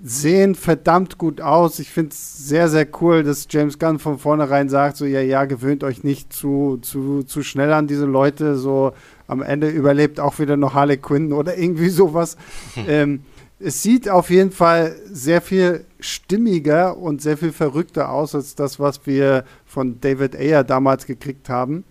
sehen 0.03 0.55
verdammt 0.55 1.17
gut 1.17 1.41
aus. 1.41 1.79
Ich 1.79 1.89
finde 1.89 2.11
es 2.11 2.47
sehr, 2.47 2.69
sehr 2.69 2.87
cool, 3.01 3.23
dass 3.23 3.47
James 3.49 3.77
Gunn 3.77 3.99
von 3.99 4.17
vornherein 4.17 4.69
sagt, 4.69 4.97
so, 4.97 5.05
ja, 5.05 5.21
ja, 5.21 5.45
gewöhnt 5.45 5.83
euch 5.83 6.03
nicht 6.03 6.33
zu, 6.33 6.79
zu, 6.81 7.23
zu 7.23 7.43
schnell 7.43 7.71
an 7.73 7.87
diese 7.87 8.05
Leute, 8.05 8.55
so 8.55 8.93
am 9.27 9.41
Ende 9.41 9.69
überlebt 9.69 10.19
auch 10.19 10.39
wieder 10.39 10.57
noch 10.57 10.73
Harley 10.73 10.97
Quinn 10.97 11.33
oder 11.33 11.57
irgendwie 11.57 11.89
sowas. 11.89 12.35
ähm, 12.87 13.21
es 13.63 13.83
sieht 13.83 14.09
auf 14.09 14.29
jeden 14.29 14.51
Fall 14.51 14.95
sehr 15.11 15.41
viel 15.41 15.85
stimmiger 15.99 16.97
und 16.97 17.21
sehr 17.21 17.37
viel 17.37 17.51
verrückter 17.51 18.09
aus 18.09 18.35
als 18.35 18.55
das, 18.55 18.79
was 18.79 19.05
wir 19.05 19.45
von 19.65 19.99
David 20.01 20.35
Ayer 20.35 20.63
damals 20.63 21.05
gekriegt 21.05 21.49
haben. 21.49 21.83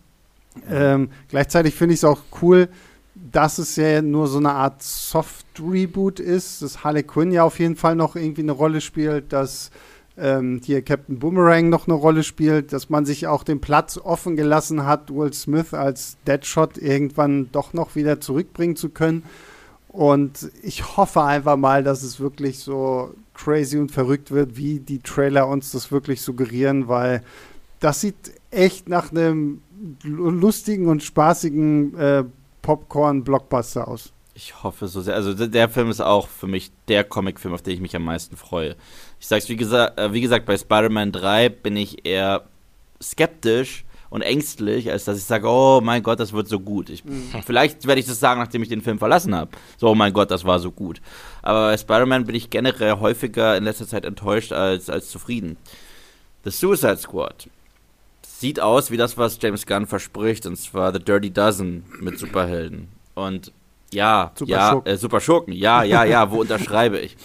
Ähm, 0.69 1.11
gleichzeitig 1.29 1.75
finde 1.75 1.95
ich 1.95 2.01
es 2.01 2.05
auch 2.05 2.21
cool, 2.43 2.69
dass 3.15 3.59
es 3.59 3.77
ja 3.77 4.03
nur 4.03 4.27
so 4.27 4.39
eine 4.39 4.53
Art 4.53 4.83
Soft-Reboot 4.83 6.21
ist, 6.21 6.63
dass 6.63 6.83
Harley 6.83 7.03
Quinn 7.03 7.33
ja 7.33 7.45
auf 7.45 7.59
jeden 7.59 7.77
Fall 7.77 7.95
noch 7.95 8.17
irgendwie 8.17 8.43
eine 8.43 8.53
Rolle 8.53 8.81
spielt, 8.81 9.33
dass 9.33 9.71
ähm, 10.17 10.61
hier 10.65 10.83
Captain 10.83 11.19
Boomerang 11.19 11.69
noch 11.69 11.87
eine 11.87 11.95
Rolle 11.95 12.23
spielt, 12.23 12.73
dass 12.73 12.91
man 12.91 13.05
sich 13.05 13.27
auch 13.27 13.43
den 13.43 13.61
Platz 13.61 13.99
offen 13.99 14.37
gelassen 14.37 14.87
hat, 14.87 15.15
Will 15.15 15.33
Smith 15.33 15.75
als 15.75 16.17
Deadshot 16.27 16.79
irgendwann 16.79 17.51
doch 17.53 17.73
noch 17.73 17.95
wieder 17.95 18.21
zurückbringen 18.21 18.77
zu 18.77 18.89
können. 18.89 19.23
Und 19.93 20.53
ich 20.63 20.97
hoffe 20.97 21.23
einfach 21.23 21.57
mal, 21.57 21.83
dass 21.83 22.05
es 22.05 22.21
wirklich 22.21 22.61
so 22.61 23.13
crazy 23.35 23.77
und 23.77 23.91
verrückt 23.91 24.31
wird, 24.31 24.57
wie 24.57 24.79
die 24.79 25.01
Trailer 25.01 25.49
uns 25.49 25.73
das 25.73 25.91
wirklich 25.91 26.23
suggerieren, 26.23 26.87
weil 26.87 27.25
das 27.81 28.01
sieht 28.01 28.33
echt 28.53 28.89
nach 28.89 29.11
einem 29.11 29.63
lustigen 30.05 30.87
und 30.87 31.03
spaßigen 31.03 31.99
äh, 31.99 32.25
Popcorn-Blockbuster 32.63 33.89
aus. 33.89 34.13
Ich 34.35 34.63
hoffe 34.63 34.87
so 34.87 35.01
sehr. 35.01 35.15
Also 35.15 35.35
der 35.35 35.69
Film 35.69 35.91
ist 35.91 36.01
auch 36.01 36.29
für 36.29 36.47
mich 36.47 36.71
der 36.87 37.03
Comicfilm, 37.03 37.53
auf 37.53 37.63
den 37.63 37.75
ich 37.75 37.81
mich 37.81 37.97
am 37.97 38.05
meisten 38.05 38.37
freue. 38.37 38.77
Ich 39.19 39.27
sag's 39.27 39.49
wie 39.49 39.57
gesagt, 39.57 39.99
äh, 39.99 40.13
wie 40.13 40.21
gesagt, 40.21 40.47
bei 40.47 40.57
Spider-Man 40.57 41.11
3 41.11 41.49
bin 41.49 41.77
ich 41.77 42.07
eher 42.07 42.45
skeptisch, 43.03 43.85
und 44.11 44.23
ängstlich, 44.23 44.91
als 44.91 45.05
dass 45.05 45.17
ich 45.17 45.25
sage, 45.25 45.47
oh 45.49 45.81
mein 45.83 46.03
Gott, 46.03 46.21
das 46.21 46.33
wird 46.33 46.49
so 46.49 46.61
gut. 46.61 46.91
Ich, 46.91 47.05
mhm. 47.05 47.31
Vielleicht 47.47 47.87
werde 47.87 48.01
ich 48.01 48.07
das 48.07 48.21
sagen, 48.21 48.41
nachdem 48.41 48.63
ich 48.63 48.69
den 48.69 48.83
Film 48.83 48.99
verlassen 48.99 49.35
habe. 49.35 49.53
So, 49.79 49.89
oh 49.89 49.95
mein 49.95 50.13
Gott, 50.13 50.31
das 50.31 50.45
war 50.45 50.59
so 50.59 50.71
gut. 50.73 51.01
Aber 51.43 51.69
bei 51.69 51.79
Spider-Man 51.79 52.27
bin 52.27 52.35
ich 52.35 52.51
generell 52.51 52.99
häufiger 52.99 53.57
in 53.57 53.65
letzter 53.65 53.87
Zeit 53.87 54.05
enttäuscht 54.05 54.53
als, 54.53 54.91
als 54.91 55.09
zufrieden. 55.09 55.57
The 56.45 56.51
Suicide 56.51 56.97
Squad 56.97 57.49
sieht 58.23 58.59
aus 58.59 58.91
wie 58.91 58.97
das, 58.97 59.17
was 59.17 59.39
James 59.41 59.67
Gunn 59.67 59.87
verspricht, 59.87 60.47
und 60.47 60.57
zwar 60.57 60.93
The 60.93 60.99
Dirty 60.99 61.31
Dozen 61.31 61.85
mit 62.01 62.19
Superhelden. 62.19 62.89
Und 63.15 63.53
ja, 63.93 64.33
Super 64.35 64.51
ja, 64.51 64.71
Schurken. 64.71 64.93
Äh, 64.93 64.97
Super 64.97 65.21
Schurken, 65.21 65.53
ja, 65.53 65.83
ja, 65.83 66.05
ja, 66.05 66.31
wo 66.31 66.37
unterschreibe 66.41 66.99
ich? 66.99 67.17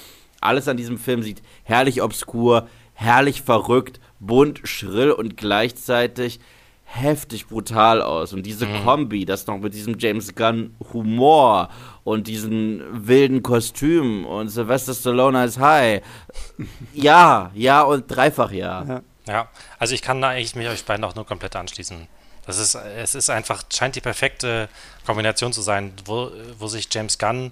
Alles 0.41 0.67
an 0.67 0.77
diesem 0.77 0.97
Film 0.97 1.23
sieht 1.23 1.41
herrlich 1.63 2.01
obskur, 2.01 2.67
herrlich 2.93 3.41
verrückt, 3.41 3.99
bunt, 4.19 4.61
schrill 4.65 5.11
und 5.11 5.37
gleichzeitig 5.37 6.39
heftig 6.85 7.47
brutal 7.47 8.01
aus. 8.01 8.31
Und 8.33 8.43
diese 8.43 8.65
mhm. 8.65 8.83
Kombi, 8.83 9.25
das 9.25 9.47
noch 9.47 9.57
mit 9.57 9.73
diesem 9.73 9.97
James 9.99 10.33
Gunn 10.33 10.75
Humor 10.93 11.69
und 12.03 12.27
diesen 12.27 12.81
wilden 13.07 13.43
Kostümen 13.43 14.25
und 14.25 14.49
Sylvester 14.49 14.93
Stallone 14.93 15.39
als 15.39 15.59
High. 15.59 16.01
Ja, 16.93 17.51
ja 17.53 17.81
und 17.81 18.05
dreifach 18.07 18.51
ja. 18.51 18.83
ja. 18.83 19.01
Ja, 19.27 19.49
also 19.79 19.95
ich 19.95 20.01
kann 20.01 20.21
da 20.21 20.29
eigentlich 20.29 20.55
mich 20.55 20.67
euch 20.67 20.85
beiden 20.85 21.03
auch 21.03 21.15
nur 21.15 21.25
komplett 21.25 21.55
anschließen. 21.55 22.07
Das 22.45 22.59
ist, 22.59 22.75
es 22.75 23.15
ist 23.15 23.29
einfach, 23.29 23.63
scheint 23.73 23.95
die 23.95 24.01
perfekte 24.01 24.69
Kombination 25.05 25.51
zu 25.51 25.61
sein, 25.61 25.93
wo, 26.05 26.31
wo 26.59 26.67
sich 26.67 26.87
James 26.91 27.17
Gunn 27.17 27.51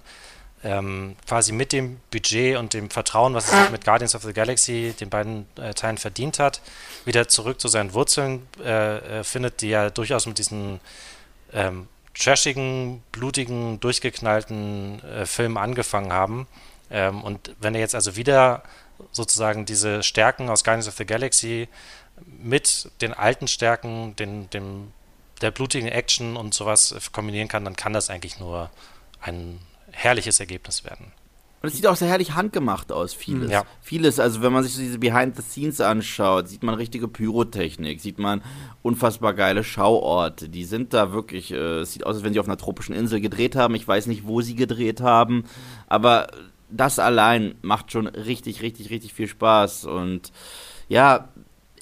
ähm, 0.64 1.14
quasi 1.28 1.52
mit 1.52 1.72
dem 1.72 2.00
Budget 2.10 2.56
und 2.56 2.72
dem 2.72 2.88
Vertrauen, 2.90 3.34
was 3.34 3.52
er 3.52 3.62
sich 3.62 3.70
mit 3.70 3.84
Guardians 3.84 4.14
of 4.14 4.22
the 4.22 4.32
Galaxy, 4.32 4.94
den 4.98 5.10
beiden 5.10 5.46
äh, 5.56 5.74
Teilen 5.74 5.98
verdient 5.98 6.38
hat, 6.38 6.62
wieder 7.04 7.28
zurück 7.28 7.60
zu 7.60 7.68
seinen 7.68 7.92
Wurzeln 7.92 8.46
äh, 8.64 9.20
äh, 9.20 9.24
findet, 9.24 9.60
die 9.60 9.68
ja 9.68 9.90
durchaus 9.90 10.26
mit 10.26 10.38
diesen 10.38 10.80
ähm, 11.52 11.86
trashigen, 12.18 13.02
blutigen, 13.12 13.78
durchgeknallten 13.80 15.04
äh, 15.04 15.26
Filmen 15.26 15.58
angefangen 15.58 16.12
haben. 16.12 16.46
Ähm, 16.90 17.22
und 17.22 17.54
wenn 17.60 17.74
er 17.74 17.80
jetzt 17.80 17.94
also 17.94 18.16
wieder 18.16 18.62
sozusagen 19.12 19.66
diese 19.66 20.02
Stärken 20.02 20.48
aus 20.48 20.64
Guardians 20.64 20.88
of 20.88 20.94
the 20.96 21.04
Galaxy 21.04 21.68
mit 22.26 22.90
den 23.02 23.12
alten 23.12 23.48
Stärken, 23.48 24.16
den, 24.16 24.48
dem, 24.50 24.92
der 25.42 25.50
blutigen 25.50 25.88
Action 25.88 26.36
und 26.36 26.54
sowas 26.54 26.94
kombinieren 27.12 27.48
kann, 27.48 27.64
dann 27.66 27.76
kann 27.76 27.92
das 27.92 28.08
eigentlich 28.08 28.38
nur 28.38 28.70
ein 29.20 29.60
herrliches 29.94 30.40
Ergebnis 30.40 30.84
werden. 30.84 31.12
Und 31.64 31.68
es 31.68 31.76
sieht 31.76 31.86
auch 31.86 31.96
sehr 31.96 32.08
herrlich 32.08 32.34
handgemacht 32.34 32.92
aus, 32.92 33.14
vieles. 33.14 33.50
Ja. 33.50 33.64
Vieles, 33.80 34.20
also 34.20 34.42
wenn 34.42 34.52
man 34.52 34.62
sich 34.64 34.76
diese 34.76 34.98
Behind 34.98 35.34
the 35.34 35.40
Scenes 35.40 35.80
anschaut, 35.80 36.46
sieht 36.46 36.62
man 36.62 36.74
richtige 36.74 37.08
Pyrotechnik, 37.08 38.02
sieht 38.02 38.18
man 38.18 38.42
unfassbar 38.82 39.32
geile 39.32 39.64
Schauorte. 39.64 40.50
Die 40.50 40.66
sind 40.66 40.92
da 40.92 41.12
wirklich, 41.12 41.52
äh, 41.52 41.78
es 41.78 41.94
sieht 41.94 42.04
aus, 42.04 42.16
als 42.16 42.22
wenn 42.22 42.34
sie 42.34 42.40
auf 42.40 42.48
einer 42.48 42.58
tropischen 42.58 42.94
Insel 42.94 43.22
gedreht 43.22 43.56
haben. 43.56 43.74
Ich 43.74 43.88
weiß 43.88 44.08
nicht, 44.08 44.26
wo 44.26 44.42
sie 44.42 44.56
gedreht 44.56 45.00
haben, 45.00 45.44
aber 45.86 46.26
das 46.68 46.98
allein 46.98 47.54
macht 47.62 47.92
schon 47.92 48.08
richtig, 48.08 48.60
richtig, 48.60 48.90
richtig 48.90 49.14
viel 49.14 49.28
Spaß. 49.28 49.86
Und 49.86 50.32
ja, 50.88 51.30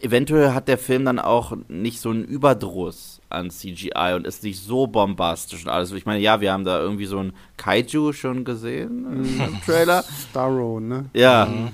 eventuell 0.03 0.53
hat 0.53 0.69
der 0.69 0.79
Film 0.79 1.05
dann 1.05 1.19
auch 1.19 1.57
nicht 1.69 2.01
so 2.01 2.11
einen 2.11 2.25
Überdruss 2.25 3.21
an 3.29 3.51
CGI 3.51 4.15
und 4.15 4.27
ist 4.27 4.43
nicht 4.43 4.61
so 4.63 4.87
bombastisch 4.87 5.65
und 5.65 5.71
alles. 5.71 5.93
Ich 5.93 6.07
meine, 6.07 6.21
ja, 6.21 6.41
wir 6.41 6.53
haben 6.53 6.65
da 6.65 6.81
irgendwie 6.81 7.07
so 7.07 7.19
ein 7.19 7.33
Kaiju 7.57 8.13
schon 8.13 8.45
gesehen 8.45 9.07
im 9.07 9.61
Trailer. 9.67 10.05
Starro, 10.31 10.81
ne? 10.81 11.07
Ja. 11.15 11.47
Mhm. 11.47 11.69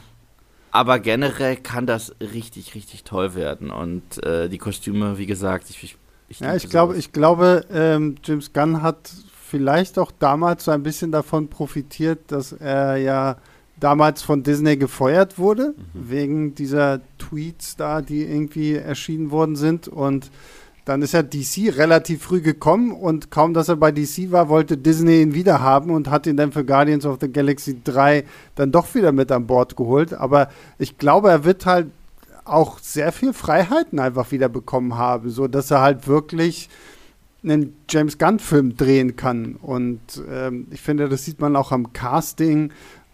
Aber 0.71 0.99
generell 0.99 1.57
kann 1.57 1.87
das 1.87 2.15
richtig, 2.21 2.75
richtig 2.75 3.05
toll 3.05 3.35
werden. 3.35 3.71
Und 3.71 4.23
äh, 4.25 4.49
die 4.49 4.59
Kostüme, 4.59 5.19
wie 5.19 5.27
gesagt, 5.27 5.71
ich, 5.71 5.83
ich, 5.83 5.97
ich 6.29 6.41
Ja, 6.41 6.55
ich 6.55 6.69
glaube, 6.69 6.97
ich 6.97 7.13
glaube, 7.13 7.65
ähm, 7.73 8.17
James 8.23 8.53
Gunn 8.53 8.83
hat 8.83 9.11
vielleicht 9.49 9.99
auch 9.99 10.13
damals 10.19 10.67
so 10.67 10.71
ein 10.71 10.83
bisschen 10.83 11.11
davon 11.11 11.49
profitiert, 11.49 12.31
dass 12.31 12.53
er 12.53 12.97
ja 12.99 13.39
damals 13.81 14.23
von 14.23 14.43
Disney 14.43 14.77
gefeuert 14.77 15.39
wurde, 15.39 15.75
mhm. 15.77 16.11
wegen 16.11 16.55
dieser 16.55 17.01
Tweets 17.19 17.77
da, 17.77 18.03
die 18.03 18.23
irgendwie 18.23 18.75
erschienen 18.75 19.31
worden 19.31 19.57
sind. 19.57 19.89
Und 19.89 20.31
dann 20.85 21.03
ist 21.03 21.13
ja 21.13 21.23
DC 21.23 21.77
relativ 21.77 22.23
früh 22.23 22.41
gekommen 22.41 22.93
und 22.93 23.31
kaum, 23.31 23.53
dass 23.53 23.69
er 23.69 23.77
bei 23.77 23.93
DC 23.93 24.33
war, 24.33 24.49
wollte 24.49 24.79
Disney 24.79 25.21
ihn 25.21 25.35
wieder 25.35 25.61
haben 25.61 25.91
und 25.91 26.09
hat 26.09 26.27
ihn 26.27 26.37
dann 26.37 26.51
für 26.51 26.65
Guardians 26.65 27.05
of 27.05 27.19
the 27.21 27.31
Galaxy 27.31 27.79
3 27.85 28.25
dann 28.55 28.73
doch 28.73 28.95
wieder 28.95 29.13
mit 29.13 29.31
an 29.31 29.47
Bord 29.47 29.77
geholt. 29.77 30.15
Aber 30.15 30.49
ich 30.79 30.97
glaube, 30.97 31.29
er 31.29 31.45
wird 31.45 31.67
halt 31.67 31.89
auch 32.47 32.79
sehr 32.79 33.13
viel 33.13 33.35
Freiheiten 33.35 33.99
einfach 33.99 34.33
wieder 34.33 34.49
bekommen 34.49 34.97
haben, 34.97 35.29
so 35.29 35.47
dass 35.47 35.71
er 35.71 35.83
halt 35.83 36.09
wirklich 36.09 36.71
einen 37.45 37.77
James 37.89 38.19
Gunn-Film 38.19 38.77
drehen 38.77 39.17
kann. 39.17 39.57
Und 39.57 40.01
ähm, 40.29 40.67
ich 40.71 40.81
finde, 40.81 41.09
das 41.09 41.25
sieht 41.25 41.41
man 41.41 41.55
auch 41.57 41.71
am 41.71 41.93
Casting. 41.93 42.73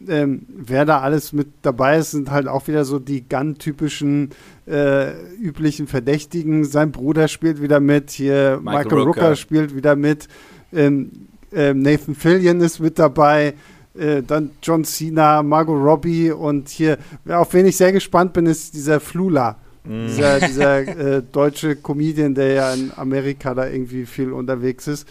Ähm, 0.09 0.47
wer 0.49 0.85
da 0.85 1.01
alles 1.01 1.33
mit 1.33 1.49
dabei 1.63 1.99
ist, 1.99 2.13
sind 2.13 2.31
halt 2.31 2.49
auch 2.49 2.69
wieder 2.69 2.85
so 2.85 2.99
die 2.99 3.29
Gunn-typischen 3.29 4.31
äh, 4.67 5.13
üblichen 5.37 5.87
Verdächtigen. 5.87 6.65
Sein 6.65 6.93
Bruder 6.93 7.29
spielt 7.29 7.63
wieder 7.63 7.81
mit, 7.81 8.11
hier 8.11 8.61
Michael, 8.63 8.85
Michael 8.85 9.03
Rooker. 9.03 9.21
Rooker. 9.23 9.37
spielt 9.37 9.75
wieder 9.75 9.97
mit, 9.97 10.29
ähm, 10.73 11.11
äh, 11.53 11.73
Nathan 11.73 12.15
Fillion 12.15 12.61
ist 12.61 12.81
mit 12.81 12.99
dabei. 12.99 13.55
Äh, 13.97 14.23
dann 14.23 14.51
John 14.63 14.85
Cena, 14.85 15.43
Margot 15.43 15.81
Robbie 15.81 16.33
und 16.33 16.69
hier, 16.69 16.99
auf 17.29 17.55
wen 17.55 17.67
ich 17.67 17.77
sehr 17.77 17.93
gespannt 17.93 18.33
bin, 18.33 18.47
ist 18.47 18.75
dieser 18.75 18.99
Flula. 18.99 19.57
Mm. 19.85 20.07
Dieser, 20.07 20.41
dieser 20.41 20.79
äh, 21.19 21.23
deutsche 21.23 21.77
Comedian, 21.77 22.35
der 22.35 22.53
ja 22.55 22.75
in 22.75 22.91
Amerika 22.97 23.55
da 23.55 23.69
irgendwie 23.69 24.07
viel 24.07 24.33
unterwegs 24.33 24.89
ist, 24.89 25.07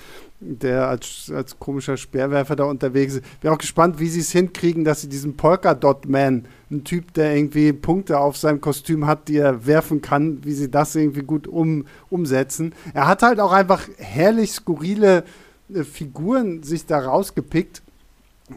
der 0.45 0.87
als, 0.87 1.31
als 1.33 1.57
komischer 1.59 1.97
Speerwerfer 1.97 2.55
da 2.55 2.65
unterwegs 2.65 3.15
ist. 3.15 3.41
Bin 3.41 3.51
auch 3.51 3.57
gespannt, 3.57 3.99
wie 3.99 4.09
sie 4.09 4.19
es 4.19 4.31
hinkriegen, 4.31 4.83
dass 4.83 5.01
sie 5.01 5.09
diesen 5.09 5.35
Polka-Dot-Man, 5.35 6.45
ein 6.71 6.83
Typ, 6.83 7.13
der 7.13 7.35
irgendwie 7.35 7.73
Punkte 7.73 8.19
auf 8.19 8.37
seinem 8.37 8.61
Kostüm 8.61 9.05
hat, 9.05 9.27
die 9.27 9.37
er 9.37 9.65
werfen 9.65 10.01
kann, 10.01 10.43
wie 10.43 10.53
sie 10.53 10.71
das 10.71 10.95
irgendwie 10.95 11.23
gut 11.23 11.47
um, 11.47 11.85
umsetzen. 12.09 12.73
Er 12.93 13.07
hat 13.07 13.21
halt 13.21 13.39
auch 13.39 13.51
einfach 13.51 13.87
herrlich 13.97 14.51
skurrile 14.51 15.23
äh, 15.73 15.83
Figuren 15.83 16.63
sich 16.63 16.85
da 16.85 16.99
rausgepickt 16.99 17.83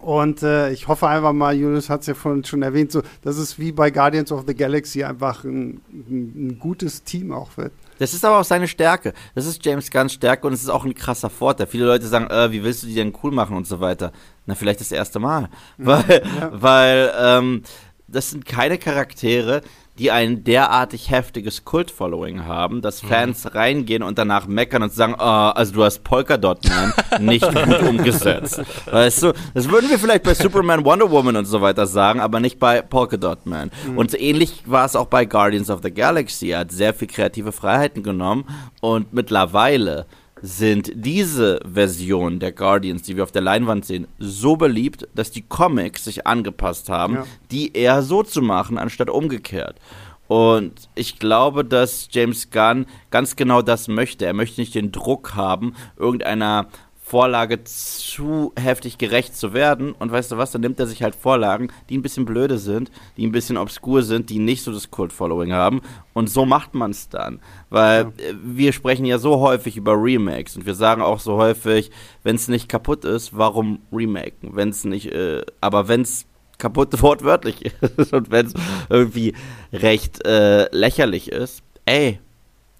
und 0.00 0.42
äh, 0.42 0.72
ich 0.72 0.88
hoffe 0.88 1.08
einfach 1.08 1.32
mal, 1.32 1.54
Julius 1.54 1.90
hat 1.90 2.00
es 2.00 2.08
ja 2.08 2.14
vorhin 2.14 2.44
schon 2.44 2.62
erwähnt, 2.62 2.90
so, 2.92 3.02
dass 3.22 3.36
es 3.36 3.58
wie 3.58 3.72
bei 3.72 3.90
Guardians 3.90 4.32
of 4.32 4.44
the 4.46 4.54
Galaxy 4.54 5.04
einfach 5.04 5.44
ein, 5.44 5.80
ein, 5.92 6.32
ein, 6.36 6.58
gutes 6.58 7.04
Team 7.04 7.32
auch 7.32 7.56
wird. 7.56 7.72
Das 7.98 8.14
ist 8.14 8.24
aber 8.24 8.40
auch 8.40 8.44
seine 8.44 8.68
Stärke. 8.68 9.12
Das 9.34 9.46
ist 9.46 9.64
James 9.64 9.90
Gunns 9.90 10.12
Stärke 10.12 10.46
und 10.46 10.52
es 10.52 10.62
ist 10.62 10.68
auch 10.68 10.84
ein 10.84 10.94
krasser 10.94 11.30
Vorteil. 11.30 11.66
Viele 11.66 11.86
Leute 11.86 12.06
sagen, 12.06 12.28
äh, 12.28 12.50
wie 12.52 12.62
willst 12.62 12.82
du 12.82 12.86
die 12.86 12.94
denn 12.94 13.14
cool 13.22 13.32
machen 13.32 13.56
und 13.56 13.66
so 13.66 13.80
weiter. 13.80 14.12
Na, 14.46 14.54
vielleicht 14.54 14.80
das 14.80 14.92
erste 14.92 15.18
Mal. 15.18 15.48
Weil, 15.78 16.22
ja. 16.40 16.50
weil 16.52 17.12
ähm, 17.18 17.62
das 18.08 18.30
sind 18.30 18.46
keine 18.46 18.78
Charaktere, 18.78 19.62
die 19.98 20.10
ein 20.10 20.44
derartig 20.44 21.10
heftiges 21.10 21.64
Kult-Following 21.64 22.44
haben, 22.44 22.82
dass 22.82 23.02
mhm. 23.02 23.08
Fans 23.08 23.44
mhm. 23.44 23.50
reingehen 23.50 24.02
und 24.02 24.18
danach 24.18 24.46
meckern 24.46 24.82
und 24.82 24.92
sagen, 24.92 25.14
oh, 25.18 25.22
also 25.22 25.72
du 25.72 25.84
hast 25.84 26.04
Polkadot 26.04 26.58
Man 26.68 27.24
nicht 27.24 27.46
gut 27.46 27.80
umgesetzt. 27.82 28.62
Weißt 28.90 29.22
du, 29.22 29.32
das 29.54 29.70
würden 29.70 29.88
wir 29.88 29.98
vielleicht 29.98 30.24
bei 30.24 30.34
Superman, 30.34 30.84
Wonder 30.84 31.10
Woman 31.10 31.36
und 31.36 31.46
so 31.46 31.60
weiter 31.60 31.86
sagen, 31.86 32.20
aber 32.20 32.40
nicht 32.40 32.58
bei 32.58 32.82
Polkadot 32.82 33.46
Man. 33.46 33.70
Mhm. 33.86 33.98
Und 33.98 34.20
ähnlich 34.20 34.64
war 34.66 34.84
es 34.84 34.96
auch 34.96 35.06
bei 35.06 35.24
Guardians 35.24 35.70
of 35.70 35.80
the 35.82 35.92
Galaxy. 35.92 36.50
Er 36.50 36.60
hat 36.60 36.72
sehr 36.72 36.92
viel 36.92 37.08
kreative 37.08 37.52
Freiheiten 37.52 38.02
genommen 38.02 38.44
und 38.80 39.12
mittlerweile 39.12 40.06
sind 40.42 40.92
diese 40.94 41.60
Versionen 41.70 42.38
der 42.38 42.52
Guardians, 42.52 43.02
die 43.02 43.16
wir 43.16 43.22
auf 43.22 43.32
der 43.32 43.42
Leinwand 43.42 43.84
sehen, 43.84 44.06
so 44.18 44.56
beliebt, 44.56 45.08
dass 45.14 45.30
die 45.30 45.42
Comics 45.42 46.04
sich 46.04 46.26
angepasst 46.26 46.88
haben, 46.88 47.14
ja. 47.14 47.26
die 47.50 47.72
eher 47.74 48.02
so 48.02 48.22
zu 48.22 48.42
machen, 48.42 48.78
anstatt 48.78 49.08
umgekehrt. 49.08 49.80
Und 50.28 50.88
ich 50.94 51.18
glaube, 51.18 51.64
dass 51.64 52.08
James 52.10 52.50
Gunn 52.50 52.86
ganz 53.10 53.36
genau 53.36 53.62
das 53.62 53.88
möchte. 53.88 54.26
Er 54.26 54.34
möchte 54.34 54.60
nicht 54.60 54.74
den 54.74 54.90
Druck 54.92 55.34
haben, 55.34 55.74
irgendeiner 55.96 56.66
Vorlage 57.08 57.62
zu 57.62 58.52
heftig 58.58 58.98
gerecht 58.98 59.36
zu 59.36 59.52
werden. 59.52 59.92
Und 59.92 60.10
weißt 60.10 60.32
du 60.32 60.38
was, 60.38 60.50
dann 60.50 60.62
nimmt 60.62 60.80
er 60.80 60.88
sich 60.88 61.04
halt 61.04 61.14
Vorlagen, 61.14 61.68
die 61.88 61.96
ein 61.96 62.02
bisschen 62.02 62.24
blöde 62.24 62.58
sind, 62.58 62.90
die 63.16 63.24
ein 63.24 63.30
bisschen 63.30 63.56
obskur 63.56 64.02
sind, 64.02 64.28
die 64.28 64.40
nicht 64.40 64.64
so 64.64 64.72
das 64.72 64.90
Cult-Following 64.90 65.52
haben. 65.52 65.82
Und 66.14 66.28
so 66.28 66.44
macht 66.44 66.74
man 66.74 66.90
es 66.90 67.08
dann. 67.08 67.38
Weil 67.70 68.12
ja. 68.18 68.30
Äh, 68.30 68.34
wir 68.42 68.72
sprechen 68.72 69.04
ja 69.04 69.18
so 69.18 69.38
häufig 69.38 69.76
über 69.76 69.92
Remakes 69.92 70.56
und 70.56 70.66
wir 70.66 70.74
sagen 70.74 71.00
auch 71.00 71.20
so 71.20 71.36
häufig, 71.36 71.92
wenn 72.24 72.34
es 72.34 72.48
nicht 72.48 72.68
kaputt 72.68 73.04
ist, 73.04 73.38
warum 73.38 73.82
remaken? 73.92 74.56
Wenn 74.56 74.70
es 74.70 74.84
nicht, 74.84 75.06
äh, 75.12 75.42
aber 75.60 75.86
wenn 75.86 76.00
es 76.00 76.26
kaputt 76.58 77.00
wortwörtlich 77.02 77.72
ist 77.98 78.12
und 78.14 78.32
wenn 78.32 78.46
es 78.46 78.54
irgendwie 78.88 79.32
recht 79.72 80.26
äh, 80.26 80.68
lächerlich 80.74 81.30
ist, 81.30 81.62
ey, 81.84 82.18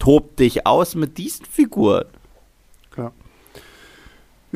tob 0.00 0.36
dich 0.36 0.66
aus 0.66 0.96
mit 0.96 1.16
diesen 1.16 1.46
Figuren. 1.46 2.06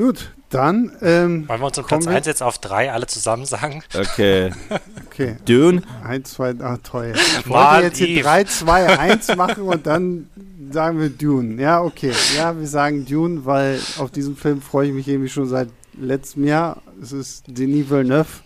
Gut, 0.01 0.31
dann. 0.49 0.97
Ähm, 1.03 1.47
Wollen 1.47 1.61
wir 1.61 1.67
uns 1.67 1.77
um 1.77 1.85
Platz 1.85 2.07
1 2.07 2.27
jetzt 2.27 2.43
auf 2.43 2.57
3 2.57 2.91
alle 2.91 3.07
zusammen 3.07 3.45
sagen? 3.45 3.83
Okay. 3.95 4.51
okay. 5.07 5.37
Dune? 5.45 5.83
1, 6.03 6.33
2, 6.33 6.55
ach 6.63 6.79
toll. 6.83 7.13
Ich 7.41 7.47
wollte 7.47 7.83
jetzt 7.83 7.99
hier 7.99 8.23
3, 8.23 8.45
2, 8.45 8.99
1 8.99 9.37
machen 9.37 9.65
und 9.65 9.87
dann 9.87 10.31
sagen 10.71 11.01
wir 11.01 11.11
Dune. 11.11 11.61
Ja, 11.61 11.83
okay. 11.83 12.15
Ja, 12.35 12.59
wir 12.59 12.67
sagen 12.67 13.05
Dune, 13.05 13.45
weil 13.45 13.79
auf 13.99 14.11
diesen 14.11 14.37
Film 14.37 14.63
freue 14.63 14.89
ich 14.89 14.95
mich 14.95 15.07
irgendwie 15.07 15.29
schon 15.29 15.47
seit 15.47 15.69
letztem 16.01 16.47
Jahr. 16.47 16.81
Es 17.03 17.13
ist 17.13 17.45
Denis 17.47 17.91
Villeneuve, 17.91 18.41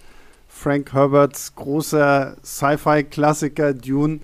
Frank 0.48 0.92
Herberts 0.92 1.54
großer 1.54 2.34
Sci-Fi-Klassiker 2.44 3.74
Dune 3.74 4.18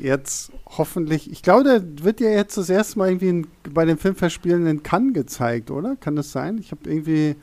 jetzt 0.00 0.52
hoffentlich, 0.66 1.30
ich 1.30 1.42
glaube, 1.42 1.64
der 1.64 2.04
wird 2.04 2.20
ja 2.20 2.30
jetzt 2.30 2.56
das 2.56 2.70
erste 2.70 2.98
Mal 2.98 3.08
irgendwie 3.08 3.28
in, 3.28 3.46
bei 3.70 3.84
den 3.84 3.98
Filmverspielen 3.98 4.66
in 4.66 4.82
Cannes 4.82 5.14
gezeigt, 5.14 5.70
oder? 5.70 5.96
Kann 5.96 6.16
das 6.16 6.32
sein? 6.32 6.58
Ich 6.58 6.70
habe 6.70 6.88
irgendwie 6.88 7.36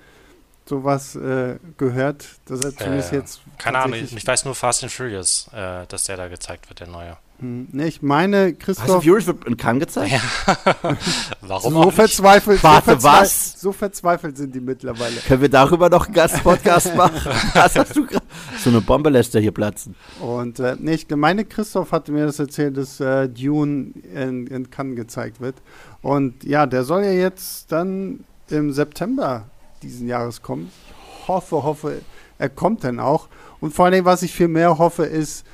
sowas 0.66 1.16
äh, 1.16 1.58
gehört, 1.78 2.28
dass 2.46 2.62
er 2.62 2.76
zumindest 2.76 3.14
äh, 3.14 3.18
jetzt. 3.18 3.42
Keine 3.58 3.80
Ahnung, 3.80 4.00
ich 4.00 4.28
weiß 4.28 4.46
nur 4.46 4.56
Fast 4.56 4.84
and 4.84 4.92
Furious, 4.92 5.50
äh, 5.54 5.86
dass 5.88 6.06
der 6.06 6.18
da 6.18 6.28
gezeigt 6.28 6.70
wird, 6.70 6.80
der 6.80 6.88
neue. 6.88 7.18
Hm, 7.40 7.68
ne, 7.74 7.88
ich 7.88 8.02
meine, 8.02 8.54
Christoph. 8.54 8.88
Fast 8.88 9.04
Furious 9.06 9.28
wird 9.28 9.46
in 9.46 9.58
Cannes 9.58 9.82
gezeigt? 9.82 10.14
Ja. 10.14 10.58
Warum 11.42 11.74
so 11.74 11.92
verzweifelt, 11.92 12.64
Warte, 12.64 12.86
so 12.86 12.92
verzweifelt, 12.92 13.04
was? 13.04 13.62
So 13.62 13.72
verzweifelt 13.74 14.38
sind 14.38 14.56
die 14.56 14.62
mittlerweile. 14.62 15.18
Können 15.28 15.42
wir 15.42 15.50
darüber 15.50 15.90
noch 15.90 16.06
einen 16.06 16.14
Gastpodcast 16.14 16.96
machen? 16.98 17.32
was 17.54 17.76
hast 17.76 17.96
du 17.98 18.08
So 18.64 18.70
eine 18.70 18.80
Bombe 18.80 19.10
lässt 19.10 19.36
er 19.36 19.42
hier 19.42 19.52
platzen. 19.52 19.96
Und 20.22 20.60
äh, 20.60 20.78
nee, 20.80 20.94
ich 20.94 21.10
meine, 21.10 21.44
Christoph 21.44 21.92
hatte 21.92 22.14
mir 22.14 22.26
das 22.26 22.40
erzählt, 22.40 22.78
dass 22.78 23.02
äh, 23.02 23.28
Dune 23.28 23.92
in, 24.14 24.48
in 24.48 24.70
Cannes 24.70 24.96
gezeigt 24.96 25.42
wird. 25.42 25.56
Und 26.02 26.44
ja, 26.46 26.66
der 26.66 26.86
soll 26.86 27.04
ja 27.04 27.12
jetzt 27.12 27.72
dann 27.72 28.24
im 28.50 28.72
September 28.72 29.44
diesen 29.82 30.08
Jahres 30.08 30.42
kommen. 30.42 30.72
hoffe, 31.28 31.64
hoffe, 31.64 32.02
er 32.38 32.50
kommt 32.50 32.86
dann 32.86 33.00
auch. 33.00 33.28
Und 33.60 33.74
vor 33.74 33.86
allem, 33.86 34.06
was 34.06 34.22
ich 34.22 34.32
viel 34.32 34.48
mehr 34.48 34.78
hoffe, 34.78 35.04
ist, 35.06 35.46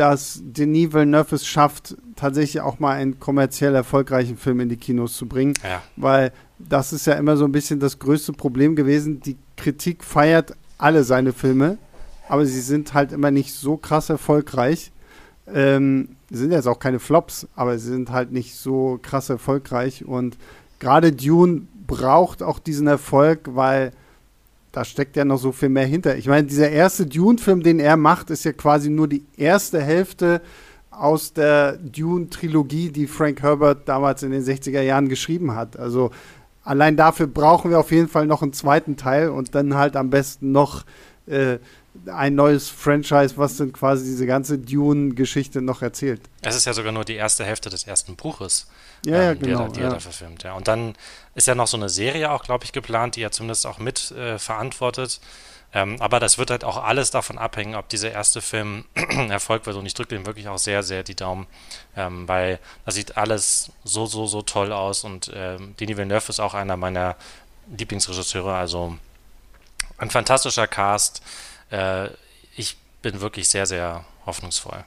dass 0.00 0.40
Denis 0.42 0.94
Villeneuve 0.94 1.34
es 1.34 1.46
schafft, 1.46 1.94
tatsächlich 2.16 2.62
auch 2.62 2.78
mal 2.78 2.96
einen 2.96 3.20
kommerziell 3.20 3.74
erfolgreichen 3.74 4.38
Film 4.38 4.60
in 4.60 4.70
die 4.70 4.78
Kinos 4.78 5.14
zu 5.14 5.26
bringen. 5.26 5.52
Ja. 5.62 5.82
Weil 5.96 6.32
das 6.58 6.94
ist 6.94 7.06
ja 7.06 7.14
immer 7.14 7.36
so 7.36 7.44
ein 7.44 7.52
bisschen 7.52 7.80
das 7.80 7.98
größte 7.98 8.32
Problem 8.32 8.76
gewesen. 8.76 9.20
Die 9.20 9.36
Kritik 9.58 10.02
feiert 10.02 10.54
alle 10.78 11.04
seine 11.04 11.34
Filme, 11.34 11.76
aber 12.30 12.46
sie 12.46 12.62
sind 12.62 12.94
halt 12.94 13.12
immer 13.12 13.30
nicht 13.30 13.52
so 13.52 13.76
krass 13.76 14.08
erfolgreich. 14.08 14.90
Ähm, 15.46 16.16
sind 16.30 16.52
jetzt 16.52 16.66
auch 16.66 16.78
keine 16.78 16.98
Flops, 16.98 17.46
aber 17.54 17.78
sie 17.78 17.90
sind 17.90 18.10
halt 18.10 18.32
nicht 18.32 18.54
so 18.54 18.98
krass 19.02 19.28
erfolgreich. 19.28 20.06
Und 20.06 20.38
gerade 20.78 21.12
Dune 21.12 21.66
braucht 21.86 22.42
auch 22.42 22.58
diesen 22.58 22.86
Erfolg, 22.86 23.50
weil 23.52 23.92
da 24.72 24.84
steckt 24.84 25.16
ja 25.16 25.24
noch 25.24 25.38
so 25.38 25.52
viel 25.52 25.68
mehr 25.68 25.86
hinter. 25.86 26.16
Ich 26.16 26.26
meine, 26.26 26.46
dieser 26.46 26.70
erste 26.70 27.06
Dune-Film, 27.06 27.62
den 27.62 27.80
er 27.80 27.96
macht, 27.96 28.30
ist 28.30 28.44
ja 28.44 28.52
quasi 28.52 28.88
nur 28.88 29.08
die 29.08 29.24
erste 29.36 29.82
Hälfte 29.82 30.40
aus 30.90 31.32
der 31.32 31.76
Dune-Trilogie, 31.78 32.90
die 32.90 33.06
Frank 33.06 33.42
Herbert 33.42 33.88
damals 33.88 34.22
in 34.22 34.30
den 34.30 34.44
60er 34.44 34.82
Jahren 34.82 35.08
geschrieben 35.08 35.54
hat. 35.54 35.78
Also 35.78 36.10
allein 36.62 36.96
dafür 36.96 37.26
brauchen 37.26 37.70
wir 37.70 37.78
auf 37.78 37.90
jeden 37.90 38.08
Fall 38.08 38.26
noch 38.26 38.42
einen 38.42 38.52
zweiten 38.52 38.96
Teil 38.96 39.30
und 39.30 39.54
dann 39.54 39.74
halt 39.74 39.96
am 39.96 40.10
besten 40.10 40.52
noch 40.52 40.84
äh, 41.26 41.58
ein 42.06 42.34
neues 42.34 42.68
Franchise, 42.68 43.36
was 43.36 43.56
dann 43.56 43.72
quasi 43.72 44.04
diese 44.04 44.26
ganze 44.26 44.58
Dune-Geschichte 44.58 45.60
noch 45.60 45.82
erzählt. 45.82 46.20
Es 46.42 46.54
ist 46.54 46.66
ja 46.66 46.72
sogar 46.72 46.92
nur 46.92 47.04
die 47.04 47.14
erste 47.14 47.44
Hälfte 47.44 47.70
des 47.70 47.84
ersten 47.84 48.14
Buches, 48.16 48.68
ja, 49.04 49.14
ähm, 49.14 49.22
ja, 49.22 49.34
genau, 49.34 49.42
die, 49.44 49.52
er, 49.64 49.68
die 49.72 49.80
er 49.80 49.90
da 49.90 50.00
verfilmt. 50.00 50.42
Ja. 50.44 50.54
Und 50.54 50.68
dann 50.68 50.94
ist 51.34 51.46
ja 51.46 51.54
noch 51.54 51.66
so 51.66 51.76
eine 51.76 51.88
Serie 51.88 52.30
auch, 52.30 52.42
glaube 52.42 52.64
ich, 52.64 52.72
geplant, 52.72 53.16
die 53.16 53.22
er 53.22 53.30
zumindest 53.30 53.66
auch 53.66 53.78
mit 53.78 54.10
äh, 54.12 54.38
verantwortet. 54.38 55.20
Ähm, 55.72 55.96
aber 56.00 56.18
das 56.18 56.36
wird 56.36 56.50
halt 56.50 56.64
auch 56.64 56.82
alles 56.82 57.12
davon 57.12 57.38
abhängen, 57.38 57.76
ob 57.76 57.88
dieser 57.88 58.10
erste 58.10 58.40
Film 58.40 58.84
Erfolg 58.94 59.66
wird. 59.66 59.76
Und 59.76 59.86
ich 59.86 59.94
drücke 59.94 60.16
ihm 60.16 60.26
wirklich 60.26 60.48
auch 60.48 60.58
sehr, 60.58 60.82
sehr 60.82 61.04
die 61.04 61.14
Daumen, 61.14 61.46
ähm, 61.96 62.26
weil 62.26 62.58
das 62.84 62.96
sieht 62.96 63.16
alles 63.16 63.70
so, 63.84 64.06
so, 64.06 64.26
so 64.26 64.42
toll 64.42 64.72
aus. 64.72 65.04
Und 65.04 65.30
ähm, 65.34 65.76
Denis 65.78 65.96
Villeneuve 65.96 66.28
ist 66.28 66.40
auch 66.40 66.54
einer 66.54 66.76
meiner 66.76 67.16
Lieblingsregisseure. 67.76 68.54
Also 68.54 68.96
ein 69.98 70.10
fantastischer 70.10 70.66
Cast. 70.66 71.22
Äh, 71.70 72.08
ich 72.56 72.76
bin 73.02 73.20
wirklich 73.20 73.48
sehr, 73.48 73.66
sehr 73.66 74.04
hoffnungsvoll. 74.26 74.84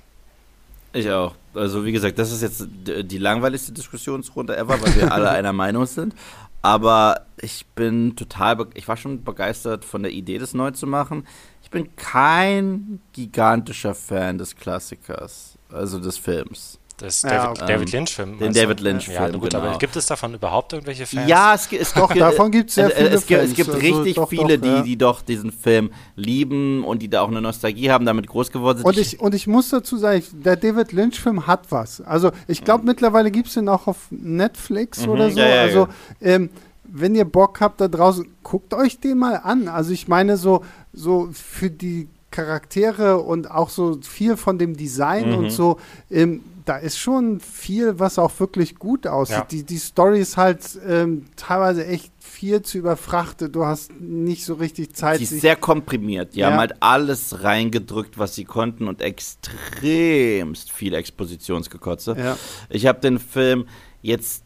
Ich 0.93 1.09
auch. 1.09 1.35
Also 1.55 1.83
wie 1.85 1.91
gesagt, 1.91 2.17
das 2.19 2.31
ist 2.31 2.41
jetzt 2.41 2.67
die 2.85 3.17
langweiligste 3.17 3.71
Diskussionsrunde 3.71 4.55
ever, 4.55 4.81
weil 4.81 4.95
wir 4.95 5.11
alle 5.11 5.29
einer 5.31 5.53
Meinung 5.53 5.85
sind. 5.85 6.13
Aber 6.61 7.25
ich 7.41 7.65
bin 7.75 8.15
total, 8.15 8.67
ich 8.73 8.87
war 8.87 8.95
schon 8.95 9.23
begeistert 9.23 9.83
von 9.83 10.03
der 10.03 10.13
Idee, 10.13 10.37
das 10.37 10.53
neu 10.53 10.71
zu 10.71 10.87
machen. 10.87 11.27
Ich 11.61 11.69
bin 11.69 11.95
kein 11.95 13.01
gigantischer 13.11 13.95
Fan 13.95 14.37
des 14.37 14.55
Klassikers, 14.55 15.57
also 15.69 15.99
des 15.99 16.17
Films. 16.17 16.79
Das 17.03 17.21
ja, 17.21 17.53
David, 17.53 17.69
David 17.69 17.91
Lynch-Film. 17.91 18.39
Den 18.39 18.53
David 18.53 18.79
Lynch-Film. 18.79 19.21
Ja, 19.21 19.29
gut, 19.29 19.49
genau. 19.49 19.61
aber 19.61 19.77
gibt 19.77 19.93
es 19.97 20.05
davon 20.05 20.35
überhaupt 20.35 20.71
irgendwelche 20.71 21.05
Fans? 21.05 21.29
Ja, 21.29 21.53
es, 21.53 21.69
es 21.73 21.91
doch, 21.95 22.13
davon 22.13 22.49
gibt 22.49 22.69
es 22.69 22.75
sehr 22.75 22.91
viele 22.91 23.09
es, 23.09 23.25
Fans. 23.25 23.49
Es 23.49 23.55
gibt 23.57 23.69
also, 23.71 23.81
richtig 23.81 24.15
doch, 24.15 24.29
viele, 24.29 24.57
doch, 24.57 24.65
ja. 24.65 24.77
die, 24.77 24.89
die 24.89 24.97
doch 24.97 25.21
diesen 25.21 25.51
Film 25.51 25.91
lieben 26.15 26.85
und 26.85 27.01
die 27.01 27.09
da 27.09 27.19
auch 27.19 27.27
eine 27.27 27.41
Nostalgie 27.41 27.91
haben, 27.91 28.05
damit 28.05 28.27
groß 28.27 28.53
geworden 28.53 28.77
sind. 28.77 28.85
Und 28.85 28.97
ich, 28.97 29.19
und 29.19 29.35
ich 29.35 29.47
muss 29.47 29.67
dazu 29.67 29.97
sagen, 29.97 30.23
der 30.31 30.55
David 30.55 30.93
Lynch-Film 30.93 31.45
hat 31.45 31.69
was. 31.71 31.99
Also 31.99 32.31
ich 32.47 32.63
glaube, 32.63 32.83
mhm. 32.83 32.91
mittlerweile 32.91 33.31
gibt 33.31 33.49
es 33.49 33.55
den 33.55 33.67
auch 33.67 33.87
auf 33.87 34.07
Netflix 34.09 35.05
mhm, 35.05 35.09
oder 35.09 35.29
so. 35.29 35.39
Ja, 35.41 35.61
also 35.61 35.89
ähm, 36.21 36.51
wenn 36.85 37.15
ihr 37.15 37.25
Bock 37.25 37.59
habt 37.59 37.81
da 37.81 37.89
draußen, 37.89 38.25
guckt 38.43 38.73
euch 38.73 39.01
den 39.01 39.17
mal 39.17 39.35
an. 39.43 39.67
Also 39.67 39.91
ich 39.91 40.07
meine 40.07 40.37
so, 40.37 40.63
so 40.93 41.27
für 41.33 41.69
die 41.69 42.07
Charaktere 42.31 43.19
und 43.19 43.51
auch 43.51 43.69
so 43.69 43.99
viel 44.01 44.37
von 44.37 44.57
dem 44.57 44.77
Design 44.77 45.31
mhm. 45.31 45.37
und 45.37 45.49
so, 45.51 45.79
ähm, 46.09 46.41
da 46.66 46.78
ist 46.78 46.97
schon 46.97 47.39
viel, 47.39 47.99
was 47.99 48.18
auch 48.18 48.39
wirklich 48.39 48.76
gut 48.76 49.07
aussieht. 49.07 49.38
Ja. 49.38 49.47
Die, 49.49 49.64
die 49.64 49.78
Story 49.78 50.20
ist 50.20 50.38
halt 50.38 50.61
ähm, 50.88 51.26
teilweise 51.36 51.86
echt 51.86 52.11
viel 52.20 52.61
zu 52.61 52.78
überfrachtet. 52.78 53.55
Du 53.55 53.66
hast 53.66 53.91
nicht 53.99 54.45
so 54.45 54.55
richtig 54.55 54.93
Zeit. 54.93 55.18
Sie 55.18 55.24
ist 55.24 55.41
sehr 55.41 55.55
komprimiert. 55.55 56.36
Die 56.36 56.39
ja. 56.39 56.51
haben 56.51 56.57
halt 56.57 56.76
alles 56.82 57.43
reingedrückt, 57.43 58.18
was 58.18 58.36
sie 58.36 58.45
konnten 58.45 58.88
und 58.88 59.01
extremst 59.01 60.72
viel 60.72 60.93
Expositionsgekotze. 60.93 62.16
Ja. 62.18 62.38
Ich 62.70 62.86
habe 62.86 62.99
den 62.99 63.20
Film 63.20 63.68
jetzt, 64.01 64.43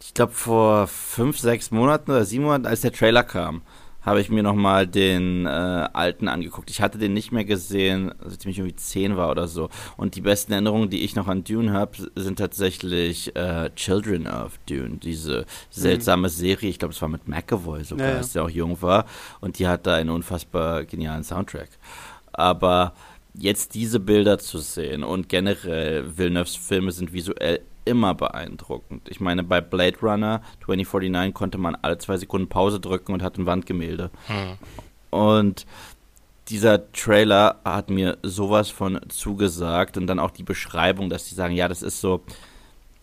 ich 0.00 0.14
glaube, 0.14 0.32
vor 0.32 0.86
fünf, 0.86 1.38
sechs 1.38 1.70
Monaten 1.70 2.10
oder 2.10 2.24
sieben 2.24 2.44
Monaten, 2.44 2.66
als 2.66 2.80
der 2.80 2.92
Trailer 2.92 3.24
kam, 3.24 3.62
habe 4.08 4.20
ich 4.20 4.30
mir 4.30 4.42
nochmal 4.42 4.86
den 4.86 5.46
äh, 5.46 5.48
alten 5.48 6.28
angeguckt. 6.28 6.70
Ich 6.70 6.80
hatte 6.80 6.98
den 6.98 7.14
nicht 7.14 7.32
mehr 7.32 7.44
gesehen, 7.44 8.12
seitdem 8.24 8.50
ich 8.50 8.58
irgendwie 8.58 8.76
zehn 8.76 9.16
war 9.16 9.30
oder 9.30 9.48
so. 9.48 9.68
Und 9.96 10.16
die 10.16 10.20
besten 10.20 10.52
Erinnerungen, 10.52 10.90
die 10.90 11.04
ich 11.04 11.14
noch 11.14 11.28
an 11.28 11.44
Dune 11.44 11.72
habe, 11.72 11.92
sind 12.16 12.38
tatsächlich 12.38 13.34
äh, 13.36 13.70
Children 13.76 14.26
of 14.26 14.58
Dune, 14.68 14.98
diese 15.02 15.46
seltsame 15.70 16.28
mhm. 16.28 16.32
Serie. 16.32 16.70
Ich 16.70 16.78
glaube, 16.78 16.94
es 16.94 17.02
war 17.02 17.08
mit 17.08 17.28
McAvoy 17.28 17.84
sogar, 17.84 18.06
ja, 18.06 18.12
ja. 18.12 18.18
als 18.18 18.32
der 18.32 18.44
auch 18.44 18.50
jung 18.50 18.80
war. 18.82 19.04
Und 19.40 19.58
die 19.58 19.68
hat 19.68 19.86
da 19.86 19.94
einen 19.94 20.10
unfassbar 20.10 20.84
genialen 20.84 21.24
Soundtrack. 21.24 21.70
Aber 22.32 22.94
jetzt 23.34 23.74
diese 23.74 24.00
Bilder 24.00 24.38
zu 24.38 24.58
sehen 24.58 25.04
und 25.04 25.28
generell 25.28 26.16
Villeneuves 26.16 26.56
Filme 26.56 26.92
sind 26.92 27.12
visuell 27.12 27.60
immer 27.88 28.14
beeindruckend. 28.14 29.08
Ich 29.08 29.20
meine, 29.20 29.42
bei 29.42 29.60
Blade 29.60 29.98
Runner 30.02 30.42
2049 30.64 31.34
konnte 31.34 31.58
man 31.58 31.76
alle 31.76 31.98
zwei 31.98 32.16
Sekunden 32.16 32.48
Pause 32.48 32.80
drücken 32.80 33.12
und 33.12 33.22
hat 33.22 33.38
ein 33.38 33.46
Wandgemälde. 33.46 34.10
Hm. 34.26 34.58
Und 35.10 35.66
dieser 36.48 36.90
Trailer 36.92 37.60
hat 37.64 37.90
mir 37.90 38.18
sowas 38.22 38.70
von 38.70 39.00
zugesagt 39.08 39.96
und 39.96 40.06
dann 40.06 40.18
auch 40.18 40.30
die 40.30 40.42
Beschreibung, 40.42 41.10
dass 41.10 41.28
die 41.28 41.34
sagen, 41.34 41.54
ja, 41.54 41.68
das 41.68 41.82
ist 41.82 42.00
so 42.00 42.22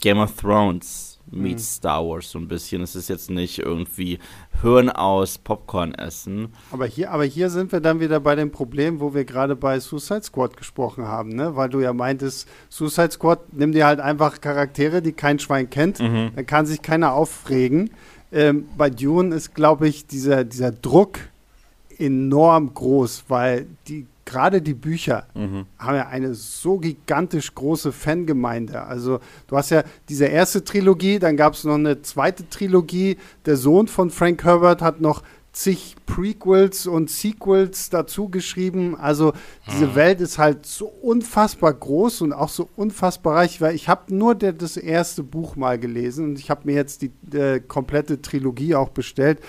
Game 0.02 0.20
of 0.20 0.36
Thrones 0.36 1.15
meets 1.32 1.64
mhm. 1.64 1.78
Star 1.78 2.06
Wars 2.06 2.30
so 2.30 2.40
ein 2.40 2.48
bisschen. 2.48 2.82
Es 2.82 2.96
ist 2.96 3.10
jetzt 3.10 3.30
nicht 3.30 3.60
irgendwie 3.60 4.20
Hirn 4.62 4.90
aus 4.90 5.38
Popcorn 5.38 5.94
essen. 5.94 6.54
Aber 6.72 6.86
hier, 6.86 7.12
aber 7.12 7.26
hier 7.26 7.50
sind 7.50 7.72
wir 7.72 7.80
dann 7.80 8.00
wieder 8.00 8.20
bei 8.20 8.36
dem 8.36 8.52
Problem, 8.52 9.00
wo 9.00 9.14
wir 9.14 9.26
gerade 9.26 9.56
bei 9.56 9.80
Suicide 9.80 10.24
Squad 10.24 10.58
gesprochen 10.58 11.06
haben, 11.06 11.30
ne? 11.30 11.56
Weil 11.56 11.70
du 11.70 11.80
ja 11.80 11.94
meintest, 11.94 12.48
Suicide 12.70 13.12
Squad, 13.12 13.54
nimm 13.54 13.72
dir 13.72 13.86
halt 13.86 14.00
einfach 14.00 14.42
Charaktere, 14.42 15.02
die 15.02 15.14
kein 15.14 15.40
Schwein 15.40 15.70
kennt, 15.70 16.00
mhm. 16.00 16.32
dann 16.36 16.46
kann 16.46 16.66
sich 16.66 16.82
keiner 16.82 17.14
aufregen. 17.14 17.90
Ähm, 18.32 18.66
bei 18.78 18.90
Dune 18.90 19.34
ist, 19.36 19.56
glaube 19.56 19.88
ich, 19.88 20.08
dieser, 20.08 20.44
dieser 20.44 20.72
Druck 20.72 21.20
enorm 21.98 22.74
groß, 22.74 23.26
weil 23.28 23.68
die 23.88 24.08
gerade 24.26 24.62
die 24.62 24.74
Bücher 24.74 25.28
mhm. 25.36 25.66
haben 25.78 25.96
ja 25.96 26.08
eine 26.08 26.34
so 26.34 26.78
gigantisch 26.80 27.54
große 27.54 27.92
Fangemeinde. 27.92 28.82
Also 28.82 29.20
du 29.48 29.56
hast 29.56 29.70
ja 29.70 29.84
diese 30.10 30.26
erste 30.26 30.64
Trilogie, 30.64 31.20
dann 31.20 31.38
gab 31.38 31.54
es 31.54 31.64
noch 31.64 31.76
eine 31.76 32.02
zweite 32.02 32.50
Trilogie. 32.50 33.18
Der 33.46 33.56
Sohn 33.56 33.88
von 33.88 34.10
Frank 34.10 34.44
Herbert 34.44 34.82
hat 34.82 35.00
noch 35.00 35.22
zig 35.54 35.96
Prequels 36.06 36.86
und 36.86 37.10
Sequels 37.10 37.90
dazu 37.90 38.28
geschrieben. 38.28 38.96
Also 38.96 39.34
diese 39.72 39.88
mhm. 39.88 39.96
Welt 39.96 40.22
ist 40.22 40.38
halt 40.38 40.66
so 40.66 40.88
unfassbar 40.88 41.74
groß 41.74 42.22
und 42.22 42.34
auch 42.34 42.50
so 42.50 42.68
unfassbar 42.76 43.38
reich, 43.38 43.62
weil 43.62 43.76
ich 43.76 43.88
habe 43.88 44.14
nur 44.14 44.36
der, 44.36 44.54
das 44.54 44.76
erste 44.76 45.24
Buch 45.24 45.56
mal 45.56 45.80
gelesen 45.80 46.26
und 46.26 46.40
ich 46.40 46.50
habe 46.50 46.62
mir 46.66 46.76
jetzt 46.76 47.04
die 47.04 47.12
äh, 47.38 47.60
komplette 47.62 48.22
Trilogie 48.22 48.76
auch 48.76 48.90
bestellt. 48.90 49.40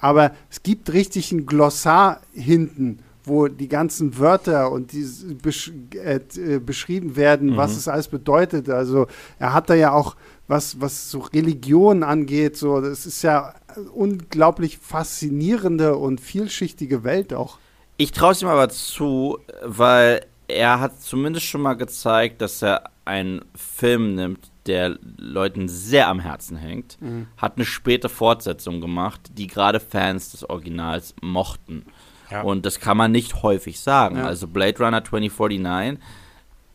Aber 0.00 0.32
es 0.50 0.62
gibt 0.62 0.92
richtig 0.92 1.30
ein 1.32 1.46
Glossar 1.46 2.22
hinten 2.32 3.00
wo 3.24 3.48
die 3.48 3.68
ganzen 3.68 4.18
Wörter 4.18 4.70
und 4.70 4.92
die 4.92 5.06
besch 5.42 5.72
äh, 5.94 6.20
äh, 6.36 6.58
beschrieben 6.58 7.16
werden, 7.16 7.50
mhm. 7.50 7.56
was 7.56 7.76
es 7.76 7.88
alles 7.88 8.08
bedeutet. 8.08 8.68
Also 8.68 9.06
er 9.38 9.52
hat 9.52 9.70
da 9.70 9.74
ja 9.74 9.92
auch 9.92 10.16
was, 10.48 10.80
was 10.80 11.10
so 11.10 11.20
Religion 11.20 12.02
angeht, 12.02 12.56
so 12.56 12.80
das 12.80 13.06
ist 13.06 13.22
ja 13.22 13.54
unglaublich 13.94 14.78
faszinierende 14.78 15.96
und 15.96 16.20
vielschichtige 16.20 17.04
Welt 17.04 17.32
auch. 17.32 17.58
Ich 17.96 18.12
traue 18.12 18.32
es 18.32 18.42
ihm 18.42 18.48
aber 18.48 18.68
zu, 18.68 19.38
weil 19.64 20.26
er 20.48 20.80
hat 20.80 21.00
zumindest 21.00 21.46
schon 21.46 21.62
mal 21.62 21.74
gezeigt, 21.74 22.42
dass 22.42 22.62
er 22.62 22.90
einen 23.04 23.42
Film 23.54 24.14
nimmt, 24.14 24.50
der 24.66 24.98
Leuten 25.16 25.68
sehr 25.68 26.08
am 26.08 26.20
Herzen 26.20 26.56
hängt, 26.56 27.00
mhm. 27.00 27.26
hat 27.36 27.56
eine 27.56 27.64
späte 27.64 28.08
Fortsetzung 28.08 28.80
gemacht, 28.80 29.20
die 29.34 29.46
gerade 29.46 29.80
Fans 29.80 30.30
des 30.30 30.48
Originals 30.48 31.14
mochten. 31.20 31.84
Ja. 32.32 32.42
Und 32.42 32.66
das 32.66 32.80
kann 32.80 32.96
man 32.96 33.12
nicht 33.12 33.42
häufig 33.42 33.80
sagen. 33.80 34.16
Ja. 34.16 34.24
Also 34.24 34.48
Blade 34.48 34.78
Runner 34.78 35.04
2049, 35.04 36.02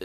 äh, 0.00 0.04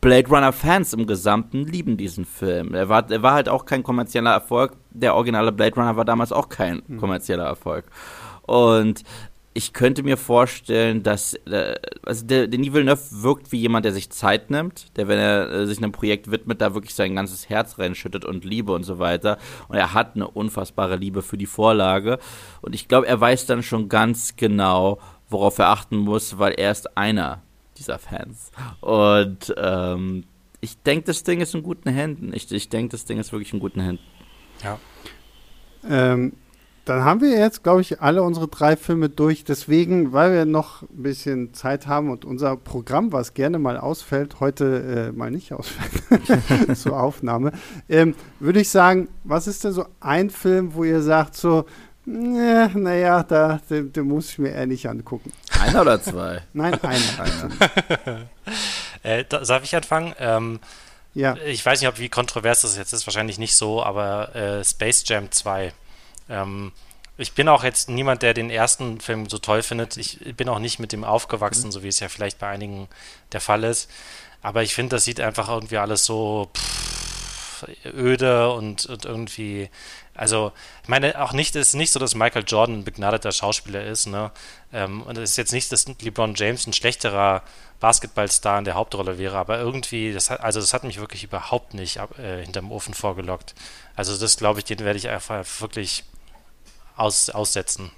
Blade 0.00 0.28
Runner 0.28 0.52
Fans 0.52 0.92
im 0.92 1.06
Gesamten 1.06 1.64
lieben 1.64 1.96
diesen 1.96 2.24
Film. 2.24 2.74
Er 2.74 2.88
war, 2.88 3.10
er 3.10 3.22
war 3.22 3.34
halt 3.34 3.48
auch 3.48 3.66
kein 3.66 3.82
kommerzieller 3.82 4.32
Erfolg. 4.32 4.76
Der 4.90 5.14
originale 5.14 5.52
Blade 5.52 5.74
Runner 5.76 5.96
war 5.96 6.04
damals 6.04 6.32
auch 6.32 6.48
kein 6.48 6.82
mhm. 6.86 6.98
kommerzieller 6.98 7.44
Erfolg. 7.44 7.84
Und 8.42 9.02
ich 9.56 9.72
könnte 9.72 10.02
mir 10.02 10.16
vorstellen, 10.16 11.04
dass 11.04 11.34
äh, 11.46 11.76
also 12.02 12.26
der, 12.26 12.48
Denis 12.48 12.72
Villeneuve 12.72 13.22
wirkt 13.22 13.52
wie 13.52 13.60
jemand, 13.60 13.84
der 13.84 13.92
sich 13.92 14.10
Zeit 14.10 14.50
nimmt, 14.50 14.96
der, 14.96 15.06
wenn 15.06 15.18
er 15.18 15.50
äh, 15.50 15.66
sich 15.66 15.78
einem 15.78 15.92
Projekt 15.92 16.28
widmet, 16.28 16.60
da 16.60 16.74
wirklich 16.74 16.94
sein 16.94 17.14
ganzes 17.14 17.48
Herz 17.48 17.78
reinschüttet 17.78 18.24
und 18.24 18.44
Liebe 18.44 18.72
und 18.72 18.82
so 18.82 18.98
weiter. 18.98 19.38
Und 19.68 19.76
er 19.76 19.94
hat 19.94 20.16
eine 20.16 20.26
unfassbare 20.26 20.96
Liebe 20.96 21.22
für 21.22 21.38
die 21.38 21.46
Vorlage. 21.46 22.18
Und 22.62 22.74
ich 22.74 22.88
glaube, 22.88 23.06
er 23.06 23.20
weiß 23.20 23.46
dann 23.46 23.62
schon 23.62 23.88
ganz 23.88 24.34
genau, 24.36 24.98
worauf 25.28 25.58
er 25.58 25.68
achten 25.68 25.98
muss, 25.98 26.36
weil 26.38 26.54
er 26.54 26.72
ist 26.72 26.96
einer 26.96 27.40
dieser 27.78 28.00
Fans. 28.00 28.50
Und 28.80 29.54
ähm, 29.56 30.24
ich 30.60 30.82
denke, 30.82 31.06
das 31.06 31.22
Ding 31.22 31.40
ist 31.40 31.54
in 31.54 31.62
guten 31.62 31.90
Händen. 31.90 32.32
Ich, 32.34 32.50
ich 32.50 32.68
denke, 32.70 32.90
das 32.90 33.04
Ding 33.04 33.20
ist 33.20 33.30
wirklich 33.30 33.52
in 33.52 33.60
guten 33.60 33.80
Händen. 33.80 34.02
Ja. 34.64 34.80
Ähm, 35.88 36.32
dann 36.84 37.04
haben 37.04 37.20
wir 37.22 37.30
jetzt, 37.30 37.62
glaube 37.62 37.80
ich, 37.80 38.00
alle 38.02 38.22
unsere 38.22 38.46
drei 38.48 38.76
Filme 38.76 39.08
durch. 39.08 39.44
Deswegen, 39.44 40.12
weil 40.12 40.32
wir 40.32 40.44
noch 40.44 40.82
ein 40.82 41.02
bisschen 41.02 41.54
Zeit 41.54 41.86
haben 41.86 42.10
und 42.10 42.24
unser 42.24 42.56
Programm, 42.56 43.12
was 43.12 43.32
gerne 43.32 43.58
mal 43.58 43.78
ausfällt, 43.78 44.40
heute 44.40 45.10
äh, 45.10 45.16
mal 45.16 45.30
nicht 45.30 45.52
ausfällt 45.52 46.78
zur 46.78 47.00
Aufnahme, 47.00 47.52
ähm, 47.88 48.14
würde 48.38 48.60
ich 48.60 48.68
sagen, 48.68 49.08
was 49.24 49.46
ist 49.46 49.64
denn 49.64 49.72
so 49.72 49.86
ein 50.00 50.28
Film, 50.28 50.74
wo 50.74 50.84
ihr 50.84 51.00
sagt, 51.00 51.36
so, 51.36 51.64
naja, 52.04 53.22
da, 53.22 53.60
den, 53.70 53.90
den, 53.90 54.06
muss 54.06 54.30
ich 54.30 54.38
mir 54.38 54.50
eher 54.50 54.66
nicht 54.66 54.86
angucken. 54.86 55.32
Einer 55.58 55.80
oder 55.80 56.02
zwei? 56.02 56.42
Nein, 56.52 56.74
einer. 56.82 57.50
einer. 58.04 58.20
äh, 59.02 59.24
darf 59.24 59.64
ich 59.64 59.74
anfangen? 59.74 60.12
Ähm, 60.18 60.60
ja. 61.14 61.36
Ich 61.46 61.64
weiß 61.64 61.80
nicht, 61.80 61.88
ob 61.88 61.98
wie 61.98 62.10
kontrovers 62.10 62.60
das 62.60 62.76
jetzt 62.76 62.92
ist, 62.92 63.06
wahrscheinlich 63.06 63.38
nicht 63.38 63.56
so, 63.56 63.82
aber 63.82 64.34
äh, 64.34 64.64
Space 64.64 65.04
Jam 65.06 65.30
2 65.30 65.72
ähm, 66.28 66.72
ich 67.16 67.32
bin 67.32 67.48
auch 67.48 67.62
jetzt 67.62 67.88
niemand, 67.88 68.22
der 68.22 68.34
den 68.34 68.50
ersten 68.50 69.00
Film 69.00 69.28
so 69.28 69.38
toll 69.38 69.62
findet. 69.62 69.96
Ich 69.96 70.18
bin 70.36 70.48
auch 70.48 70.58
nicht 70.58 70.80
mit 70.80 70.92
dem 70.92 71.04
aufgewachsen, 71.04 71.66
mhm. 71.66 71.72
so 71.72 71.82
wie 71.82 71.88
es 71.88 72.00
ja 72.00 72.08
vielleicht 72.08 72.38
bei 72.38 72.48
einigen 72.48 72.88
der 73.32 73.40
Fall 73.40 73.64
ist. 73.64 73.90
Aber 74.42 74.62
ich 74.62 74.74
finde, 74.74 74.96
das 74.96 75.04
sieht 75.04 75.20
einfach 75.20 75.48
irgendwie 75.48 75.78
alles 75.78 76.04
so 76.04 76.50
pff, 76.54 77.66
öde 77.86 78.50
und, 78.52 78.86
und, 78.86 79.04
irgendwie. 79.04 79.70
Also, 80.14 80.52
ich 80.82 80.88
meine, 80.88 81.20
auch 81.20 81.32
nicht, 81.32 81.56
es 81.56 81.68
ist 81.68 81.74
nicht 81.74 81.92
so, 81.92 81.98
dass 81.98 82.14
Michael 82.14 82.44
Jordan 82.46 82.80
ein 82.80 82.84
begnadeter 82.84 83.32
Schauspieler 83.32 83.84
ist, 83.84 84.06
ne? 84.06 84.32
Ähm, 84.72 85.02
und 85.02 85.16
es 85.18 85.30
ist 85.30 85.36
jetzt 85.36 85.52
nicht, 85.52 85.72
dass 85.72 85.86
LeBron 85.86 86.34
James 86.34 86.66
ein 86.66 86.72
schlechterer 86.72 87.42
Basketballstar 87.80 88.58
in 88.58 88.64
der 88.64 88.74
Hauptrolle 88.74 89.18
wäre, 89.18 89.36
aber 89.36 89.58
irgendwie, 89.58 90.12
das 90.12 90.30
hat, 90.30 90.40
also 90.40 90.60
das 90.60 90.74
hat 90.74 90.84
mich 90.84 91.00
wirklich 91.00 91.24
überhaupt 91.24 91.74
nicht 91.74 91.98
äh, 92.18 92.42
hinterm 92.42 92.70
Ofen 92.70 92.94
vorgelockt. 92.94 93.54
Also 93.96 94.16
das 94.16 94.36
glaube 94.36 94.60
ich, 94.60 94.64
den 94.64 94.80
werde 94.80 94.98
ich 94.98 95.08
einfach 95.08 95.44
wirklich 95.60 96.04
aus, 96.96 97.30
aussetzen. 97.30 97.90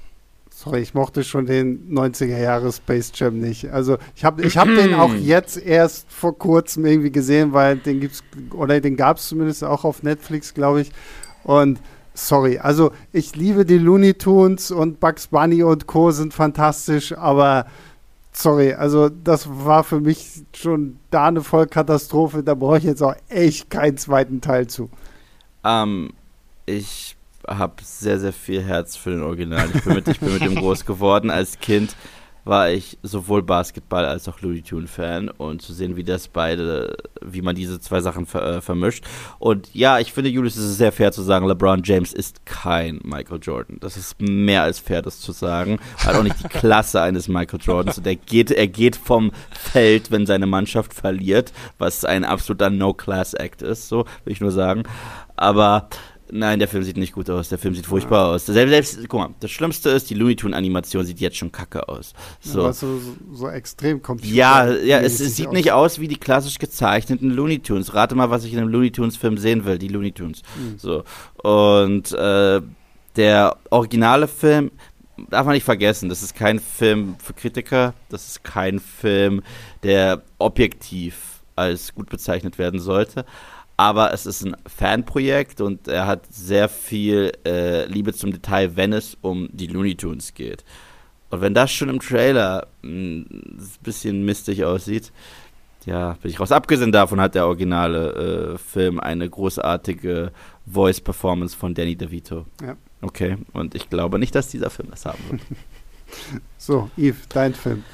Sorry, 0.51 0.81
ich 0.81 0.95
mochte 0.95 1.23
schon 1.23 1.45
den 1.45 1.95
90er 1.95 2.39
Jahre 2.39 2.73
Space 2.73 3.13
Jam 3.15 3.39
nicht. 3.39 3.71
Also 3.71 3.99
ich 4.15 4.25
habe 4.25 4.43
ich 4.43 4.57
hab 4.57 4.67
den 4.67 4.95
auch 4.95 5.15
jetzt 5.15 5.59
erst 5.59 6.11
vor 6.11 6.39
kurzem 6.39 6.87
irgendwie 6.87 7.13
gesehen, 7.13 7.53
weil 7.53 7.77
den 7.77 8.01
gibt's 8.01 8.25
oder 8.53 8.81
den 8.81 8.97
gab 8.97 9.19
es 9.19 9.29
zumindest 9.29 9.63
auch 9.65 9.85
auf 9.85 10.03
Netflix, 10.03 10.55
glaube 10.55 10.81
ich. 10.81 10.93
Und 11.45 11.79
sorry, 12.15 12.59
also 12.59 12.91
ich 13.13 13.37
liebe 13.37 13.67
die 13.67 13.77
Looney 13.79 14.15
Tunes 14.15 14.71
und 14.71 14.99
Bugs 14.99 15.27
Bunny 15.27 15.63
und 15.63 15.87
Co. 15.87 16.11
sind 16.11 16.33
fantastisch, 16.33 17.13
aber 17.13 17.67
sorry, 18.33 18.73
also 18.73 19.09
das 19.09 19.49
war 19.49 19.85
für 19.85 20.01
mich 20.01 20.43
schon 20.55 20.99
da 21.11 21.27
eine 21.27 21.43
Vollkatastrophe. 21.43 22.43
Da 22.43 22.55
brauche 22.55 22.79
ich 22.79 22.85
jetzt 22.85 23.03
auch 23.03 23.15
echt 23.29 23.71
keinen 23.71 23.99
zweiten 23.99 24.41
Teil 24.41 24.67
zu. 24.67 24.91
Ähm, 25.65 26.13
ich 26.65 27.16
habe 27.47 27.75
sehr, 27.83 28.19
sehr 28.19 28.33
viel 28.33 28.63
Herz 28.63 28.97
für 28.97 29.11
den 29.11 29.23
Original. 29.23 29.69
Ich 29.75 29.83
bin 29.85 29.95
mit, 29.95 30.09
ich 30.09 30.21
bin 30.21 30.33
mit 30.33 30.43
dem 30.43 30.55
groß 30.61 30.85
geworden. 30.85 31.31
Als 31.31 31.59
Kind 31.59 31.97
war 32.47 32.71
ich 32.71 32.97
sowohl 33.03 33.43
Basketball 33.43 34.05
als 34.05 34.29
auch 34.29 34.41
Looney 34.41 34.63
Tune 34.63 34.87
Fan 34.87 35.29
und 35.29 35.63
zu 35.63 35.73
sehen, 35.73 35.97
wie 35.97 36.05
das 36.05 36.29
beide, 36.29 36.97
wie 37.21 37.43
man 37.43 37.57
diese 37.57 37.81
zwei 37.81 38.01
Sachen 38.01 38.25
ver, 38.25 38.59
äh, 38.59 38.61
vermischt. 38.61 39.05
Und 39.41 39.69
ja, 39.75 39.99
ich 39.99 40.13
finde, 40.13 40.31
Julius, 40.31 40.55
es 40.57 40.65
ist 40.65 40.79
sehr 40.79 40.93
fair 40.93 41.11
zu 41.11 41.23
sagen, 41.23 41.49
LeBron 41.49 41.83
James 41.85 42.13
ist 42.13 42.47
kein 42.47 43.01
Michael 43.03 43.41
Jordan. 43.43 43.79
Das 43.81 43.97
ist 43.97 44.21
mehr 44.21 44.63
als 44.63 44.79
fair, 44.79 45.03
das 45.03 45.21
zu 45.21 45.33
sagen. 45.33 45.81
Hat 45.99 46.15
auch 46.15 46.23
nicht 46.23 46.41
die 46.41 46.49
Klasse 46.49 47.03
eines 47.03 47.27
Michael 47.27 47.61
Jordans. 47.61 47.99
Und 47.99 48.07
er 48.07 48.15
geht, 48.15 48.53
er 48.53 48.69
geht 48.69 48.95
vom 48.95 49.33
Feld, 49.51 50.13
wenn 50.13 50.25
seine 50.25 50.47
Mannschaft 50.47 50.95
verliert, 50.95 51.53
was 51.79 52.05
ein 52.05 52.25
absoluter 52.25 52.71
No-Class-Act 52.71 53.63
ist, 53.63 53.89
so 53.89 54.05
will 54.25 54.33
ich 54.33 54.41
nur 54.41 54.53
sagen. 54.53 54.85
Aber 55.35 55.89
Nein, 56.31 56.59
der 56.59 56.69
Film 56.69 56.83
sieht 56.83 56.97
nicht 56.97 57.13
gut 57.13 57.31
aus. 57.31 57.49
Der 57.49 57.59
Film 57.59 57.75
sieht 57.75 57.87
furchtbar 57.87 58.29
ja. 58.29 58.35
aus. 58.35 58.47
Selbst, 58.47 58.71
selbst, 58.71 59.09
guck 59.09 59.21
mal, 59.21 59.35
das 59.41 59.51
Schlimmste 59.51 59.91
ist, 59.91 60.11
die 60.11 60.15
Looney 60.15 60.37
Tunes-Animation 60.37 61.05
sieht 61.05 61.21
jetzt 61.21 61.37
schon 61.37 61.53
kacke 61.53 61.89
aus. 61.89 62.15
So, 62.41 62.63
ja, 62.63 62.73
so, 62.73 63.01
so, 63.33 63.49
extrem 63.49 64.03
kommt. 64.03 64.25
Ja, 64.25 64.71
ja, 64.73 64.99
es, 64.99 65.21
es 65.21 65.37
sieht 65.37 65.49
aus. 65.49 65.53
nicht 65.53 65.73
aus 65.73 66.01
wie 66.01 66.09
die 66.09 66.17
klassisch 66.17 66.59
gezeichneten 66.59 67.31
Looney 67.31 67.61
Tunes. 67.61 67.95
Rate 67.95 68.15
mal, 68.15 68.31
was 68.31 68.45
ich 68.45 68.53
in 68.53 68.59
einem 68.59 68.69
Looney 68.69 68.91
Tunes-Film 68.91 69.39
sehen 69.39 69.65
will, 69.65 69.79
die 69.79 69.89
Looney 69.89 70.13
Tunes. 70.13 70.43
Mhm. 70.57 70.79
So. 70.79 71.05
Und 71.43 72.13
äh, 72.13 72.61
der 73.17 73.57
originale 73.71 74.27
Film, 74.27 74.73
darf 75.31 75.47
man 75.47 75.55
nicht 75.55 75.65
vergessen, 75.65 76.09
das 76.09 76.23
ist 76.23 76.35
kein 76.35 76.59
Film 76.59 77.17
für 77.23 77.33
Kritiker, 77.35 77.95
das 78.09 78.29
ist 78.29 78.45
kein 78.45 78.81
Film, 78.81 79.43
der 79.83 80.23
objektiv 80.39 81.43
als 81.55 81.95
gut 81.95 82.11
bezeichnet 82.11 82.59
werden 82.59 82.81
sollte 82.81 83.25
aber 83.77 84.13
es 84.13 84.27
ist 84.27 84.45
ein 84.45 84.57
Fanprojekt 84.67 85.61
und 85.61 85.87
er 85.89 86.07
hat 86.07 86.27
sehr 86.31 86.69
viel 86.69 87.33
äh, 87.47 87.87
Liebe 87.87 88.13
zum 88.15 88.33
Detail, 88.33 88.77
wenn 88.77 88.93
es 88.93 89.17
um 89.21 89.49
die 89.53 89.67
Looney 89.67 89.95
Tunes 89.95 90.35
geht. 90.35 90.65
Und 91.31 91.41
wenn 91.41 91.55
das 91.55 91.73
schon 91.73 91.89
im 91.89 92.01
Trailer 92.01 92.69
ein 92.83 93.53
bisschen 93.83 94.25
mistig 94.25 94.65
aussieht, 94.65 95.13
ja, 95.85 96.17
bin 96.21 96.31
ich 96.31 96.41
raus. 96.41 96.53
Abgesehen 96.53 96.91
davon 96.91 97.21
hat 97.21 97.35
der 97.35 97.47
originale 97.47 98.55
äh, 98.55 98.59
Film 98.59 98.99
eine 98.99 99.29
großartige 99.29 100.33
Voice-Performance 100.67 101.57
von 101.57 101.75
Danny 101.75 101.97
DeVito. 101.97 102.47
Ja. 102.61 102.77
Okay, 103.03 103.37
und 103.53 103.75
ich 103.75 103.89
glaube 103.91 104.19
nicht, 104.19 104.35
dass 104.35 104.49
dieser 104.49 104.71
Film 104.71 104.89
das 104.91 105.05
haben 105.05 105.23
wird. 105.31 105.43
so, 106.59 106.91
Yves, 106.97 107.29
dein 107.29 107.55
Film 107.55 107.85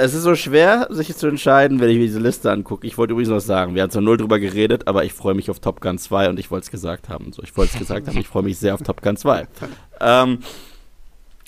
es 0.00 0.14
ist 0.14 0.22
so 0.22 0.34
schwer, 0.34 0.88
sich 0.90 1.14
zu 1.16 1.26
entscheiden, 1.26 1.80
wenn 1.80 1.90
ich 1.90 1.96
mir 1.96 2.06
diese 2.06 2.20
Liste 2.20 2.50
angucke. 2.50 2.86
Ich 2.86 2.96
wollte 2.98 3.12
übrigens 3.12 3.30
noch 3.30 3.40
sagen, 3.40 3.74
wir 3.74 3.82
haben 3.82 3.90
zwar 3.90 4.02
null 4.02 4.16
drüber 4.16 4.38
geredet, 4.38 4.88
aber 4.88 5.04
ich 5.04 5.12
freue 5.12 5.34
mich 5.34 5.50
auf 5.50 5.60
Top 5.60 5.80
Gun 5.80 5.98
2 5.98 6.30
und 6.30 6.40
ich 6.40 6.50
wollte 6.50 6.64
es 6.64 6.70
gesagt 6.70 7.08
haben. 7.08 7.32
So, 7.32 7.42
ich 7.42 7.56
wollte 7.56 7.72
es 7.74 7.78
gesagt 7.78 8.08
haben, 8.08 8.18
ich 8.18 8.28
freue 8.28 8.42
mich 8.42 8.58
sehr 8.58 8.74
auf 8.74 8.82
Top 8.82 9.02
Gun 9.02 9.16
2. 9.16 9.46
Ähm, 10.02 10.38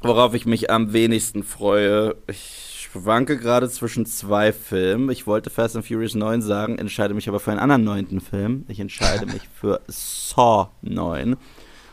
worauf 0.02 0.34
ich 0.34 0.44
mich 0.44 0.70
am 0.70 0.92
wenigsten 0.92 1.42
freue, 1.42 2.16
ich 2.26 2.86
schwanke 2.92 3.38
gerade 3.38 3.70
zwischen 3.70 4.04
zwei 4.04 4.52
Filmen. 4.52 5.08
Ich 5.10 5.26
wollte 5.26 5.48
Fast 5.48 5.74
and 5.74 5.86
Furious 5.86 6.14
9 6.14 6.42
sagen, 6.42 6.76
entscheide 6.76 7.14
mich 7.14 7.30
aber 7.30 7.40
für 7.40 7.50
einen 7.50 7.60
anderen 7.60 7.82
neunten 7.82 8.20
Film. 8.20 8.66
Ich 8.68 8.78
entscheide 8.78 9.24
mich 9.24 9.48
für 9.58 9.80
Saw 9.86 10.68
9. 10.82 11.36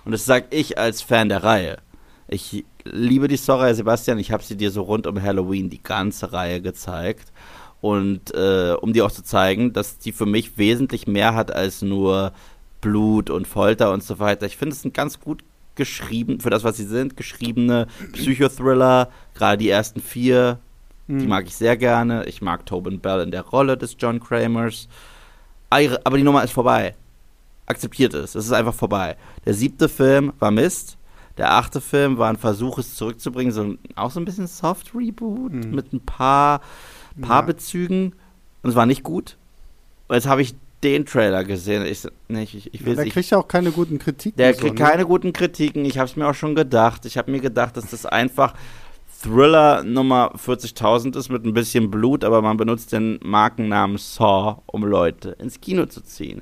Und 0.03 0.11
das 0.11 0.25
sage 0.25 0.47
ich 0.49 0.77
als 0.77 1.01
Fan 1.01 1.29
der 1.29 1.45
Reihe. 1.45 1.77
Ich 2.31 2.63
liebe 2.83 3.27
die 3.27 3.37
Story, 3.37 3.73
Sebastian. 3.73 4.19
Ich 4.19 4.31
habe 4.31 4.43
sie 4.43 4.55
dir 4.55 4.69
so 4.69 4.83
rund 4.83 5.07
um 5.07 5.21
Halloween 5.21 5.69
die 5.69 5.81
ganze 5.81 6.31
Reihe 6.31 6.61
gezeigt. 6.61 7.31
Und 7.81 8.33
äh, 8.35 8.75
um 8.79 8.93
dir 8.93 9.05
auch 9.05 9.11
zu 9.11 9.23
zeigen, 9.23 9.73
dass 9.73 9.97
die 9.97 10.11
für 10.11 10.25
mich 10.25 10.57
wesentlich 10.57 11.07
mehr 11.07 11.33
hat 11.33 11.51
als 11.51 11.81
nur 11.81 12.33
Blut 12.81 13.29
und 13.29 13.47
Folter 13.47 13.91
und 13.91 14.03
so 14.03 14.19
weiter. 14.19 14.45
Ich 14.45 14.57
finde 14.57 14.75
es 14.75 14.85
ein 14.85 14.93
ganz 14.93 15.19
gut 15.19 15.43
geschrieben, 15.75 16.39
für 16.39 16.49
das, 16.49 16.63
was 16.63 16.77
sie 16.77 16.85
sind, 16.85 17.17
geschriebene 17.17 17.87
Psychothriller. 18.11 19.09
Gerade 19.33 19.57
die 19.57 19.69
ersten 19.69 20.01
vier, 20.01 20.59
mhm. 21.07 21.19
die 21.19 21.27
mag 21.27 21.47
ich 21.47 21.55
sehr 21.55 21.77
gerne. 21.77 22.25
Ich 22.25 22.41
mag 22.41 22.65
Tobin 22.65 22.99
Bell 22.99 23.21
in 23.21 23.31
der 23.31 23.43
Rolle 23.43 23.77
des 23.77 23.95
John 23.97 24.19
Kramers. 24.19 24.87
Aber 25.69 26.17
die 26.17 26.23
Nummer 26.23 26.43
ist 26.43 26.51
vorbei. 26.51 26.95
Akzeptiert 27.65 28.13
es. 28.13 28.35
Es 28.35 28.45
ist 28.45 28.51
einfach 28.51 28.73
vorbei. 28.73 29.15
Der 29.45 29.53
siebte 29.53 29.89
Film 29.89 30.33
war 30.39 30.51
Mist. 30.51 30.98
Der 31.39 31.53
achte 31.53 31.79
Film 31.79 32.17
war 32.17 32.29
ein 32.29 32.37
Versuch, 32.37 32.77
es 32.77 32.95
zurückzubringen, 32.95 33.53
so 33.53 33.75
auch 33.95 34.11
so 34.11 34.19
ein 34.19 34.25
bisschen 34.25 34.45
Soft-Reboot 34.45 35.53
mhm. 35.53 35.71
mit 35.71 35.93
ein 35.93 36.01
paar, 36.01 36.59
paar 37.21 37.41
ja. 37.41 37.41
Bezügen. 37.41 38.13
Und 38.61 38.69
es 38.71 38.75
war 38.75 38.85
nicht 38.85 39.03
gut. 39.03 39.37
Und 40.09 40.15
jetzt 40.15 40.27
habe 40.27 40.41
ich 40.41 40.53
den 40.83 41.05
Trailer 41.05 41.43
gesehen. 41.45 41.85
Ich, 41.85 42.05
nee, 42.27 42.43
ich, 42.43 42.73
ich 42.73 42.85
will 42.85 42.95
ja, 42.95 43.03
der 43.03 43.11
kriegt 43.11 43.29
ja 43.29 43.37
auch 43.37 43.47
keine 43.47 43.71
guten 43.71 43.99
Kritiken. 43.99 44.37
Der 44.37 44.53
kriegt 44.53 44.77
so, 44.77 44.83
ne? 44.83 44.89
keine 44.89 45.05
guten 45.05 45.31
Kritiken. 45.31 45.85
Ich 45.85 45.97
habe 45.97 46.09
es 46.09 46.15
mir 46.15 46.27
auch 46.27 46.33
schon 46.35 46.55
gedacht. 46.55 47.05
Ich 47.05 47.17
habe 47.17 47.31
mir 47.31 47.39
gedacht, 47.39 47.77
dass 47.77 47.89
das 47.89 48.05
einfach 48.05 48.53
Thriller 49.21 49.83
Nummer 49.83 50.33
40.000 50.35 51.17
ist 51.17 51.29
mit 51.29 51.45
ein 51.45 51.53
bisschen 51.53 51.91
Blut, 51.91 52.23
aber 52.23 52.41
man 52.41 52.55
benutzt 52.55 52.93
den 52.93 53.19
Markennamen 53.21 53.97
Saw, 53.97 54.61
um 54.65 54.85
Leute 54.85 55.31
ins 55.39 55.59
Kino 55.59 55.85
zu 55.85 56.01
ziehen. 56.01 56.41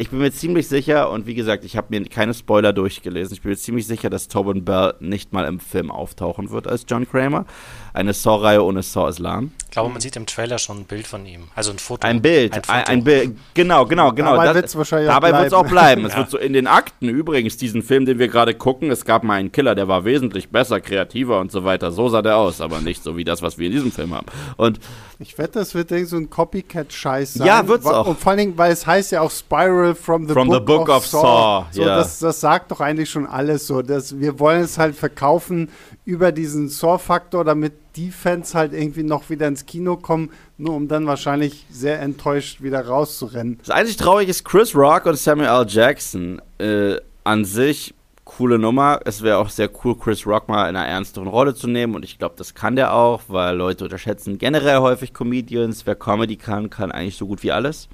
Ich 0.00 0.08
bin 0.08 0.18
mir 0.20 0.32
ziemlich 0.32 0.66
sicher, 0.66 1.10
und 1.10 1.26
wie 1.26 1.34
gesagt, 1.34 1.62
ich 1.62 1.76
habe 1.76 1.88
mir 1.90 2.02
keine 2.06 2.32
Spoiler 2.32 2.72
durchgelesen, 2.72 3.34
ich 3.34 3.42
bin 3.42 3.50
mir 3.50 3.58
ziemlich 3.58 3.86
sicher, 3.86 4.08
dass 4.08 4.28
Tobin 4.28 4.64
Bell 4.64 4.94
nicht 4.98 5.34
mal 5.34 5.44
im 5.44 5.60
Film 5.60 5.90
auftauchen 5.90 6.48
wird 6.48 6.66
als 6.66 6.86
John 6.88 7.06
Kramer. 7.06 7.44
Eine 7.92 8.12
Saw-Reihe 8.12 8.62
ohne 8.62 8.82
Saw 8.82 9.08
ist 9.08 9.18
lahm. 9.18 9.52
Ich 9.64 9.70
glaube, 9.72 9.90
man 9.90 10.00
sieht 10.00 10.16
im 10.16 10.26
Trailer 10.26 10.58
schon 10.58 10.78
ein 10.78 10.84
Bild 10.84 11.06
von 11.06 11.24
ihm. 11.26 11.48
Also 11.54 11.70
ein 11.70 11.78
Foto. 11.78 12.06
Ein 12.06 12.20
Bild. 12.20 12.54
Ein, 12.54 12.62
ein, 12.66 12.86
ein 12.86 13.04
Bild. 13.04 13.36
Genau, 13.54 13.86
genau, 13.86 14.12
genau. 14.12 14.32
Dabei 14.32 14.54
wird 14.54 14.66
es 14.66 14.76
wahrscheinlich 14.76 15.08
dabei 15.08 15.28
auch 15.28 15.38
bleiben. 15.38 15.54
auch 15.54 15.68
bleiben. 15.68 16.04
Es 16.06 16.16
wird 16.16 16.30
so 16.30 16.38
in 16.38 16.52
den 16.52 16.66
Akten 16.66 17.08
übrigens, 17.08 17.56
diesen 17.56 17.82
Film, 17.82 18.04
den 18.04 18.18
wir 18.18 18.28
gerade 18.28 18.54
gucken, 18.54 18.90
es 18.90 19.04
gab 19.04 19.22
mal 19.22 19.34
einen 19.34 19.52
Killer, 19.52 19.76
der 19.76 19.86
war 19.86 20.04
wesentlich 20.04 20.48
besser, 20.48 20.80
kreativer 20.80 21.38
und 21.38 21.52
so 21.52 21.64
weiter. 21.64 21.92
So 21.92 22.08
sah 22.08 22.20
der 22.20 22.36
aus, 22.36 22.60
aber 22.60 22.80
nicht 22.80 23.04
so 23.04 23.16
wie 23.16 23.24
das, 23.24 23.42
was 23.42 23.58
wir 23.58 23.66
in 23.66 23.72
diesem 23.72 23.92
Film 23.92 24.12
haben. 24.12 24.26
Und 24.56 24.80
ich 25.20 25.36
wette, 25.38 25.58
das 25.58 25.74
wird 25.74 25.90
so 26.08 26.16
ein 26.16 26.30
Copycat-Scheiß 26.30 27.34
sein. 27.34 27.46
Ja, 27.46 27.68
wird's 27.68 27.86
auch. 27.86 28.06
Und 28.06 28.18
vor 28.18 28.30
allen 28.30 28.38
Dingen, 28.38 28.58
weil 28.58 28.72
es 28.72 28.86
heißt 28.86 29.12
ja 29.12 29.20
auch 29.20 29.30
Spiral 29.30 29.94
from 29.94 30.26
the, 30.26 30.32
from 30.32 30.48
book, 30.48 30.56
the 30.56 30.64
book, 30.64 30.88
of, 30.88 30.96
of 30.96 31.06
Saw. 31.06 31.20
Saw. 31.20 31.66
So, 31.72 31.82
ja. 31.82 31.96
das, 31.96 32.18
das 32.18 32.40
sagt 32.40 32.70
doch 32.70 32.80
eigentlich 32.80 33.10
schon 33.10 33.26
alles 33.26 33.66
so. 33.66 33.82
Dass 33.82 34.18
wir 34.18 34.38
wollen 34.38 34.62
es 34.62 34.78
halt 34.78 34.96
verkaufen 34.96 35.68
über 36.04 36.32
diesen 36.32 36.68
Saw-Faktor, 36.68 37.44
damit 37.44 37.74
die 37.96 38.10
Fans 38.10 38.54
halt 38.54 38.72
irgendwie 38.72 39.02
noch 39.02 39.30
wieder 39.30 39.46
ins 39.48 39.66
Kino 39.66 39.96
kommen, 39.96 40.30
nur 40.58 40.74
um 40.74 40.88
dann 40.88 41.06
wahrscheinlich 41.06 41.66
sehr 41.70 42.00
enttäuscht 42.00 42.62
wieder 42.62 42.86
rauszurennen. 42.86 43.58
Das 43.58 43.70
einzig 43.70 43.96
Traurige 43.96 44.30
ist 44.30 44.44
Chris 44.44 44.74
Rock 44.74 45.06
und 45.06 45.16
Samuel 45.16 45.48
L. 45.48 45.66
Jackson 45.68 46.40
äh, 46.58 46.96
an 47.24 47.44
sich 47.44 47.94
coole 48.24 48.58
Nummer. 48.58 49.00
Es 49.04 49.22
wäre 49.22 49.38
auch 49.38 49.48
sehr 49.48 49.68
cool, 49.84 49.98
Chris 49.98 50.26
Rock 50.26 50.48
mal 50.48 50.68
in 50.68 50.76
einer 50.76 50.86
ernsteren 50.86 51.26
Rolle 51.28 51.54
zu 51.54 51.66
nehmen. 51.66 51.94
Und 51.94 52.04
ich 52.04 52.18
glaube, 52.18 52.36
das 52.38 52.54
kann 52.54 52.76
der 52.76 52.94
auch, 52.94 53.22
weil 53.28 53.56
Leute 53.56 53.84
unterschätzen 53.84 54.38
generell 54.38 54.78
häufig 54.78 55.12
Comedians. 55.12 55.84
Wer 55.84 55.96
Comedy 55.96 56.36
kann, 56.36 56.70
kann 56.70 56.92
eigentlich 56.92 57.16
so 57.16 57.26
gut 57.26 57.42
wie 57.42 57.50
alles. 57.50 57.88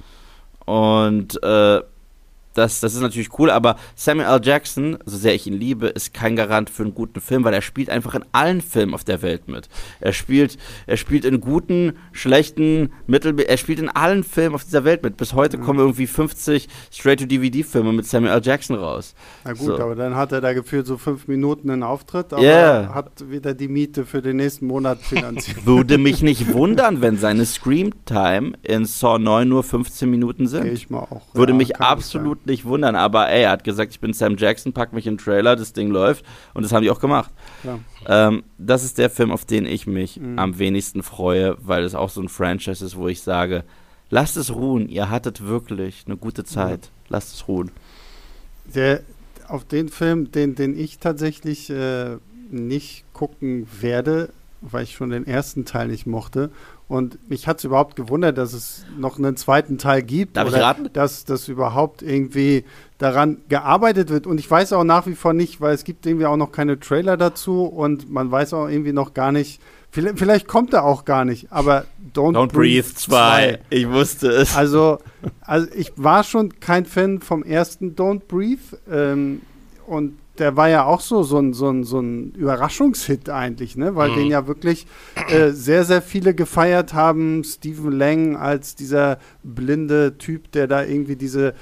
Und 0.67 1.43
äh, 1.43 1.81
das, 2.57 2.81
das 2.81 2.95
ist 2.95 3.01
natürlich 3.01 3.39
cool, 3.39 3.51
aber 3.51 3.77
Samuel 3.95 4.29
L. 4.29 4.41
Jackson, 4.43 4.99
so 5.05 5.17
sehr 5.17 5.35
ich 5.35 5.47
ihn 5.47 5.55
liebe, 5.55 5.89
ist 5.89 6.15
kein 6.15 6.37
Garant 6.37 6.71
für 6.71 6.83
einen 6.83 6.95
guten 6.95 7.21
Film, 7.21 7.45
weil 7.45 7.53
er 7.53 7.63
spielt 7.63 7.91
einfach 7.91 8.15
in 8.15 8.25
allen 8.33 8.63
Filmen 8.63 8.95
auf 8.95 9.05
der 9.05 9.23
Welt 9.23 9.49
mit. 9.49 9.69
Er 10.01 10.13
spielt, 10.13 10.57
er 10.87 10.97
spielt 10.97 11.25
in 11.25 11.41
guten, 11.41 11.99
schlechten, 12.13 12.93
mittel, 13.07 13.39
er 13.39 13.57
spielt 13.59 13.79
in 13.79 13.91
allen 13.91 14.25
Filmen 14.25 14.55
auf 14.55 14.65
dieser 14.65 14.85
Welt 14.85 15.03
mit. 15.03 15.17
Bis 15.17 15.35
heute 15.35 15.59
mhm. 15.59 15.63
kommen 15.63 15.79
irgendwie 15.81 16.07
50 16.07 16.69
Straight-to-DVD-Filme 16.91 17.93
mit 17.93 18.07
Samuel 18.07 18.33
L. 18.33 18.41
Jackson 18.43 18.77
raus. 18.77 19.15
Na 19.45 19.53
gut, 19.53 19.67
so. 19.67 19.79
aber 19.79 19.95
dann 19.95 20.17
hat 20.17 20.33
er 20.33 20.41
da 20.41 20.55
gefühlt 20.55 20.87
so 20.87 20.97
fünf 20.97 21.29
Minuten 21.29 21.71
einen 21.71 21.83
Auftritt, 21.83 22.33
aber 22.33 22.43
yeah. 22.43 22.95
hat 22.95 23.31
wieder 23.31 23.53
die 23.53 23.69
Miete 23.69 24.07
für 24.07 24.23
den 24.23 24.37
nächsten 24.37 24.67
Monat 24.67 24.99
finanziert. 25.03 25.59
Würde 25.67 25.99
mich 25.99 26.23
nicht 26.23 26.53
wundern, 26.55 27.03
wenn 27.03 27.19
seine 27.19 27.45
Scream-Time 27.45 28.53
in 28.63 28.87
Saw 28.87 29.19
9 29.19 29.47
nur 29.47 29.63
15 29.63 30.11
Minuten 30.11 30.47
sind. 30.47 30.65
Geh 30.65 30.71
ich 30.71 30.89
mal 30.89 31.01
auch. 31.01 31.23
Würde 31.35 31.53
ja, 31.53 31.59
mich 31.59 31.77
absolut 31.77 32.46
nicht 32.47 32.65
wundern, 32.65 32.97
aber 32.97 33.29
ey, 33.29 33.43
er 33.43 33.51
hat 33.51 33.65
gesagt, 33.65 33.93
ich 33.93 34.01
bin 34.01 34.13
Sam 34.13 34.37
Jackson, 34.37 34.73
pack 34.73 34.93
mich 34.93 35.07
in 35.07 35.15
den 35.15 35.19
Trailer, 35.19 35.57
das 35.57 35.73
Ding 35.73 35.91
läuft 35.91 36.25
und 36.55 36.63
das 36.63 36.73
haben 36.73 36.83
die 36.83 36.91
auch 36.91 37.01
gemacht. 37.01 37.31
Ja. 37.63 37.79
Ähm, 38.07 38.45
das 38.59 38.85
ist 38.85 38.99
der 38.99 39.11
Film, 39.11 39.31
auf 39.31 39.45
den 39.45 39.67
ich 39.67 39.87
mich 39.87 40.19
mhm. 40.19 40.39
am 40.39 40.59
wenigsten 40.59 41.03
freue, 41.03 41.57
weil 41.61 41.85
es 41.85 41.95
auch 41.95 42.11
so 42.11 42.21
ein 42.21 42.29
Franchise 42.29 42.85
ist, 42.85 42.97
wo 42.97 43.09
ich 43.09 43.23
sage, 43.23 43.65
lasst 44.11 44.37
es 44.37 44.55
ruhen, 44.55 44.89
ihr 44.89 45.11
hattet 45.11 45.47
wirklich 45.47 46.05
eine 46.07 46.17
gute 46.17 46.45
Zeit, 46.45 46.87
ja. 46.87 46.91
lasst 47.09 47.35
es 47.35 47.49
ruhen. 47.49 47.71
Der, 48.75 49.01
auf 49.49 49.65
den 49.65 49.89
Film, 49.89 50.33
den, 50.33 50.55
den 50.55 50.79
ich 50.79 50.99
tatsächlich 50.99 51.71
äh, 51.71 52.17
nicht 52.51 53.05
gucken 53.13 53.67
werde, 53.81 54.31
weil 54.73 54.85
ich 54.85 54.95
schon 54.95 55.11
den 55.11 55.27
ersten 55.27 55.65
Teil 55.65 55.89
nicht 55.89 56.07
mochte 56.07 56.51
und 56.89 57.29
mich 57.29 57.49
hat 57.49 57.59
es 57.59 57.65
überhaupt 57.65 57.97
gewundert, 57.97 58.39
dass 58.39 58.53
es 58.53 58.85
noch 58.97 59.19
einen 59.19 59.37
zweiten 59.37 59.77
Teil 59.77 60.03
gibt. 60.03 60.37
Darf 60.37 60.49
oder 60.49 60.59
ich 60.59 60.63
raten? 60.63 60.89
Dass 60.93 61.25
das 61.25 61.49
überhaupt 61.49 62.01
irgendwie 62.03 62.65
daran 62.99 63.39
gearbeitet 63.49 64.09
wird. 64.09 64.27
Und 64.27 64.39
ich 64.39 64.49
weiß 64.49 64.73
auch 64.73 64.85
nach 64.85 65.07
wie 65.07 65.17
vor 65.17 65.33
nicht, 65.33 65.61
weil 65.61 65.75
es 65.75 65.83
gibt 65.83 66.07
irgendwie 66.07 66.27
auch 66.27 66.37
noch 66.37 66.53
keine 66.53 66.79
Trailer 66.79 67.17
dazu 67.17 67.65
und 67.65 68.09
man 68.11 68.31
weiß 68.31 68.55
auch 68.55 68.69
irgendwie 68.69 68.93
noch 68.93 69.15
gar 69.15 69.33
nicht, 69.33 69.61
vielleicht, 69.91 70.19
vielleicht 70.19 70.47
kommt 70.47 70.73
er 70.75 70.85
auch 70.85 71.05
gar 71.05 71.25
nicht, 71.25 71.51
aber 71.51 71.87
Don't, 72.15 72.37
Don't 72.37 72.53
Breathe 72.53 72.87
2. 72.87 73.59
Ich 73.69 73.89
wusste 73.91 74.29
es. 74.29 74.57
Also, 74.57 74.99
also 75.41 75.67
ich 75.75 75.93
war 75.97 76.23
schon 76.23 76.61
kein 76.61 76.87
Fan 76.87 77.21
vom 77.21 77.43
ersten 77.43 77.97
Don't 77.97 78.23
Breathe 78.29 78.79
ähm, 78.89 79.43
und 79.89 80.17
der 80.37 80.57
war 80.57 80.69
ja 80.69 80.85
auch 80.85 81.01
so, 81.01 81.23
so 81.23 81.39
ein, 81.39 81.53
so 81.53 81.69
ein, 81.69 81.85
so 81.85 82.01
ein 82.01 82.33
Überraschungshit 82.33 83.29
eigentlich, 83.29 83.77
ne? 83.77 83.97
Weil 83.97 84.11
mhm. 84.11 84.15
den 84.17 84.27
ja 84.29 84.47
wirklich 84.47 84.87
äh, 85.29 85.51
sehr, 85.51 85.85
sehr 85.85 86.03
viele 86.03 86.35
gefeiert 86.35 86.95
haben. 86.95 87.43
Stephen 87.45 87.93
Lang 87.93 88.37
als 88.37 88.75
dieser 88.75 89.19
blinde 89.43 90.19
Typ, 90.19 90.53
der 90.53 90.67
da 90.67 90.85
irgendwie 90.85 91.17
diese 91.17 91.55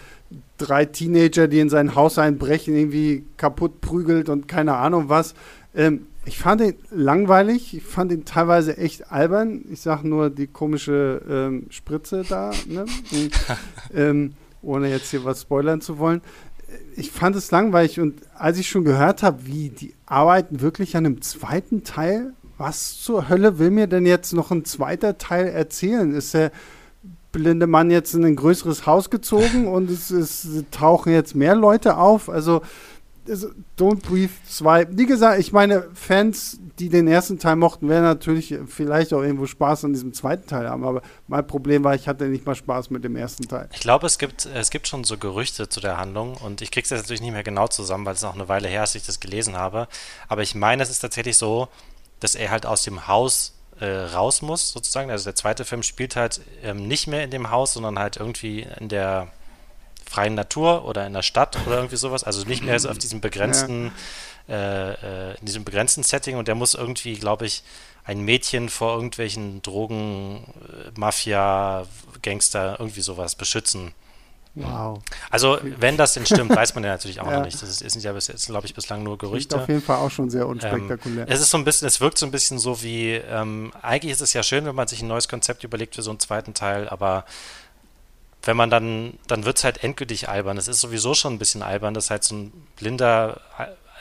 drei 0.59 0.85
Teenager, 0.85 1.49
die 1.49 1.61
in 1.61 1.69
sein 1.69 1.95
Haus 1.95 2.19
einbrechen, 2.19 2.77
irgendwie 2.77 3.25
kaputt 3.37 3.81
prügelt 3.81 4.29
und 4.29 4.49
keine 4.49 4.75
Ahnung 4.77 5.09
was. 5.09 5.35
Ähm, 5.75 6.07
ich 6.27 6.39
fand 6.39 6.61
ihn 6.63 6.75
langweilig, 6.91 7.77
ich 7.77 7.83
fand 7.83 8.11
ihn 8.11 8.25
teilweise 8.25 8.79
echt 8.79 9.13
albern. 9.13 9.65
Ich 9.71 9.81
sag 9.81 10.05
nur 10.05 10.31
die 10.31 10.47
komische 10.47 11.21
ähm, 11.29 11.67
Spritze 11.71 12.25
da, 12.29 12.51
ne? 12.67 12.87
Und, 13.13 13.31
ähm, 13.95 14.33
ohne 14.63 14.89
jetzt 14.89 15.11
hier 15.11 15.25
was 15.25 15.43
spoilern 15.43 15.81
zu 15.83 15.99
wollen 15.99 16.23
ich 16.97 17.11
fand 17.11 17.37
es 17.37 17.51
langweilig 17.51 18.01
und 18.01 18.23
als 18.35 18.59
ich 18.59 18.69
schon 18.69 18.85
gehört 18.85 19.23
habe, 19.23 19.47
wie 19.47 19.71
die 19.71 19.95
arbeiten 20.07 20.61
wirklich 20.61 20.97
an 20.97 21.07
einem 21.07 21.23
zweiten 21.23 21.85
Teil, 21.85 22.33
was 22.57 23.01
zur 23.01 23.29
Hölle 23.29 23.59
will 23.59 23.71
mir 23.71 23.87
denn 23.87 24.07
jetzt 24.07 24.33
noch 24.33 24.51
ein 24.51 24.65
zweiter 24.65 25.19
Teil 25.19 25.49
erzählen? 25.49 26.15
Ist 26.15 26.35
der 26.35 26.53
blinde 27.33 27.67
Mann 27.67 27.91
jetzt 27.91 28.15
in 28.15 28.25
ein 28.25 28.37
größeres 28.37 28.87
Haus 28.87 29.11
gezogen 29.11 29.67
und 29.67 29.91
es, 29.91 30.11
es 30.11 30.65
tauchen 30.71 31.13
jetzt 31.13 31.35
mehr 31.35 31.57
Leute 31.57 31.97
auf? 31.97 32.29
Also 32.29 32.63
Don't 33.27 34.03
Breathe 34.03 34.33
2. 34.49 34.89
Wie 34.91 35.07
gesagt, 35.07 35.41
ich 35.41 35.53
meine, 35.53 35.89
Fans, 35.95 36.59
die 36.79 36.89
den 36.89 37.09
ersten 37.09 37.39
Teil 37.39 37.57
mochten, 37.57 37.89
werden 37.89 38.05
natürlich 38.05 38.55
vielleicht 38.67 39.15
auch 39.15 39.23
irgendwo 39.23 39.47
Spaß 39.47 39.87
an 39.87 39.93
diesem 39.93 40.13
zweiten 40.13 40.47
Teil 40.47 40.69
haben. 40.69 40.85
Aber 40.85 41.03
mein 41.27 41.47
Problem 41.47 41.85
war, 41.85 41.95
ich 41.95 42.07
hatte 42.07 42.27
nicht 42.27 42.45
mal 42.45 42.55
Spaß 42.55 42.91
mit 42.91 43.03
dem 43.05 43.17
ersten 43.17 43.49
Teil. 43.49 43.69
Ich 43.73 43.81
glaube, 43.81 44.07
es 44.07 44.19
gibt, 44.19 44.47
es 44.47 44.71
gibt 44.71 44.89
schon 44.89 45.05
so 45.05 45.17
Gerüchte 45.17 45.69
zu 45.69 45.81
der 45.81 45.97
Handlung 45.97 46.37
und 46.37 46.61
ich 46.61 46.71
kriege 46.71 46.85
es 46.85 46.91
jetzt 46.91 47.03
natürlich 47.03 47.23
nicht 47.23 47.33
mehr 47.33 47.43
genau 47.43 47.67
zusammen, 47.67 48.05
weil 48.05 48.15
es 48.15 48.23
noch 48.23 48.35
eine 48.35 48.49
Weile 48.49 48.69
her 48.69 48.83
ist, 48.83 48.95
dass 48.95 49.03
ich 49.03 49.07
das 49.07 49.21
gelesen 49.21 49.57
habe. 49.57 49.89
Aber 50.29 50.43
ich 50.43 50.55
meine, 50.55 50.83
es 50.83 50.91
ist 50.91 51.01
tatsächlich 51.01 51.39
so, 51.39 51.69
dass 52.21 52.35
er 52.35 52.51
halt 52.51 52.67
aus 52.67 52.83
dem 52.83 53.09
Haus 53.09 53.55
äh, 53.81 53.87
raus 53.87 54.43
muss, 54.43 54.71
sozusagen. 54.71 55.11
Also 55.11 55.25
der 55.25 55.35
zweite 55.35 55.65
Film 55.65 55.83
spielt 55.83 56.17
halt 56.17 56.41
ähm, 56.63 56.87
nicht 56.87 57.07
mehr 57.07 57.25
in 57.25 57.31
dem 57.31 57.51
Haus, 57.51 57.75
sondern 57.75 57.99
halt 57.99 58.17
irgendwie 58.17 58.67
in 58.79 58.89
der 58.89 59.29
freien 60.15 60.35
Natur 60.35 60.85
oder 60.85 61.07
in 61.07 61.13
der 61.13 61.23
Stadt 61.23 61.59
oder 61.67 61.77
irgendwie 61.77 61.97
sowas. 61.97 62.25
Also 62.25 62.47
nicht 62.47 62.63
mehr 62.63 62.79
so 62.79 62.89
auf 62.89 62.99
diesem 62.99 63.21
begrenzten, 63.21 63.91
ja. 64.47 64.55
äh, 64.55 65.33
äh, 65.33 65.39
in 65.41 65.47
diesem 65.47 65.65
begrenzten 65.65 66.05
Setting 66.05 66.37
und 66.37 66.47
der 66.47 66.55
muss 66.55 66.75
irgendwie, 66.75 67.15
glaube 67.15 67.47
ich, 67.47 67.65
ein 68.05 68.21
Mädchen 68.21 68.69
vor 68.69 68.95
irgendwelchen 68.95 69.63
Drogen, 69.63 70.45
äh, 70.69 70.99
Mafia, 70.99 71.87
Gangster, 72.23 72.77
irgendwie 72.79 73.01
sowas 73.01 73.35
beschützen. 73.35 73.93
Wow. 74.57 75.01
Also, 75.31 75.59
wenn 75.63 75.97
das 75.97 76.15
denn 76.15 76.27
stimmt, 76.27 76.55
weiß 76.55 76.77
man 76.77 76.85
ja 76.85 76.91
natürlich 76.91 77.21
auch 77.21 77.27
ja. 77.31 77.39
noch 77.39 77.45
nicht. 77.45 77.61
Das 77.61 77.69
ist, 77.69 77.83
ist 77.83 78.05
ja 78.05 78.13
bis 78.13 78.29
jetzt, 78.29 78.47
glaube 78.47 78.67
ich, 78.67 78.75
bislang 78.75 79.03
nur 79.03 79.19
Gerüchte. 79.19 79.49
Klingt 79.49 79.63
auf 79.63 79.69
jeden 79.69 79.83
Fall 79.83 79.97
auch 79.97 80.11
schon 80.13 80.31
sehr 80.31 80.47
unspektakulär. 80.47 81.27
Ähm, 81.27 81.33
es 81.33 81.41
ist 81.41 81.51
so 81.51 81.59
ein 81.59 81.65
bisschen, 81.65 81.89
es 81.89 82.01
wirkt 82.01 82.19
so 82.19 82.27
ein 82.27 82.31
bisschen 82.31 82.61
so 82.61 82.81
wie, 82.83 83.15
ähm, 83.15 83.73
eigentlich 83.83 84.13
ist 84.13 84.21
es 84.21 84.33
ja 84.33 84.45
schön, 84.45 84.65
wenn 84.65 84.77
man 84.77 84.87
sich 84.87 85.03
ein 85.03 85.09
neues 85.09 85.29
Konzept 85.29 85.65
überlegt 85.65 85.97
für 85.97 86.03
so 86.03 86.11
einen 86.11 86.21
zweiten 86.21 86.55
Teil, 86.55 86.89
aber 86.89 87.25
wenn 88.45 88.57
man 88.57 88.71
dann, 88.71 89.19
dann 89.27 89.45
wird 89.45 89.59
es 89.59 89.65
halt 89.65 89.83
endgültig 89.83 90.29
albern. 90.29 90.59
Es 90.59 90.69
ist 90.69 90.81
sowieso 90.81 91.15
schon 91.15 91.35
ein 91.35 91.39
bisschen 91.39 91.63
albern, 91.63 91.95
dass 91.95 92.11
halt 92.11 92.25
so 92.25 92.35
ein 92.35 92.53
blinder, 92.77 93.41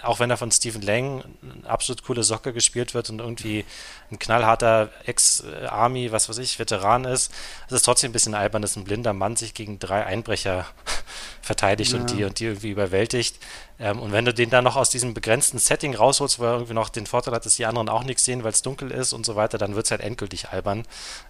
auch 0.03 0.19
wenn 0.19 0.29
er 0.29 0.37
von 0.37 0.51
Stephen 0.51 0.81
Lang 0.81 1.23
eine 1.41 1.69
absolut 1.69 2.03
coole 2.03 2.23
Socke 2.23 2.51
gespielt 2.51 2.93
wird 2.93 3.09
und 3.09 3.19
irgendwie 3.19 3.63
ein 4.11 4.19
knallharter 4.19 4.89
Ex-Army, 5.05 6.11
was 6.11 6.27
weiß 6.27 6.39
ich, 6.39 6.59
Veteran 6.59 7.05
ist, 7.05 7.31
es 7.67 7.73
ist 7.73 7.83
trotzdem 7.83 8.09
ein 8.09 8.13
bisschen 8.13 8.35
albern, 8.35 8.61
dass 8.61 8.75
ein 8.75 8.83
blinder 8.83 9.13
Mann 9.13 9.37
sich 9.37 9.53
gegen 9.53 9.79
drei 9.79 10.05
Einbrecher 10.05 10.65
verteidigt 11.41 11.93
ja. 11.93 11.99
und 11.99 12.11
die 12.11 12.23
und 12.25 12.39
die 12.39 12.45
irgendwie 12.45 12.71
überwältigt. 12.71 13.39
Ähm, 13.79 13.99
und 13.99 14.11
wenn 14.11 14.25
du 14.25 14.33
den 14.33 14.49
dann 14.49 14.65
noch 14.65 14.75
aus 14.75 14.89
diesem 14.89 15.13
begrenzten 15.13 15.57
Setting 15.57 15.95
rausholst, 15.95 16.39
wo 16.39 16.43
er 16.43 16.53
irgendwie 16.53 16.73
noch 16.73 16.89
den 16.89 17.05
Vorteil 17.05 17.33
hat, 17.33 17.45
dass 17.45 17.55
die 17.55 17.65
anderen 17.65 17.87
auch 17.87 18.03
nichts 18.03 18.25
sehen, 18.25 18.43
weil 18.43 18.51
es 18.51 18.61
dunkel 18.61 18.91
ist 18.91 19.13
und 19.13 19.25
so 19.25 19.37
weiter, 19.37 19.57
dann 19.57 19.75
wird 19.75 19.85
es 19.85 19.91
halt 19.91 20.01
endgültig 20.01 20.49
albern. 20.49 20.83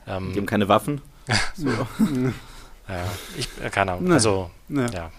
Ähm, 0.08 0.34
die 0.34 0.40
haben 0.40 0.46
keine 0.48 0.68
Waffen. 0.68 1.02
so. 1.56 1.70
Ja, 2.88 3.06
ich, 3.38 3.48
äh, 3.64 3.70
keine 3.70 3.94
Ahnung. 3.94 4.06
Nee. 4.06 4.14
Also, 4.14 4.50
nee. 4.68 4.86
ja. 4.94 5.12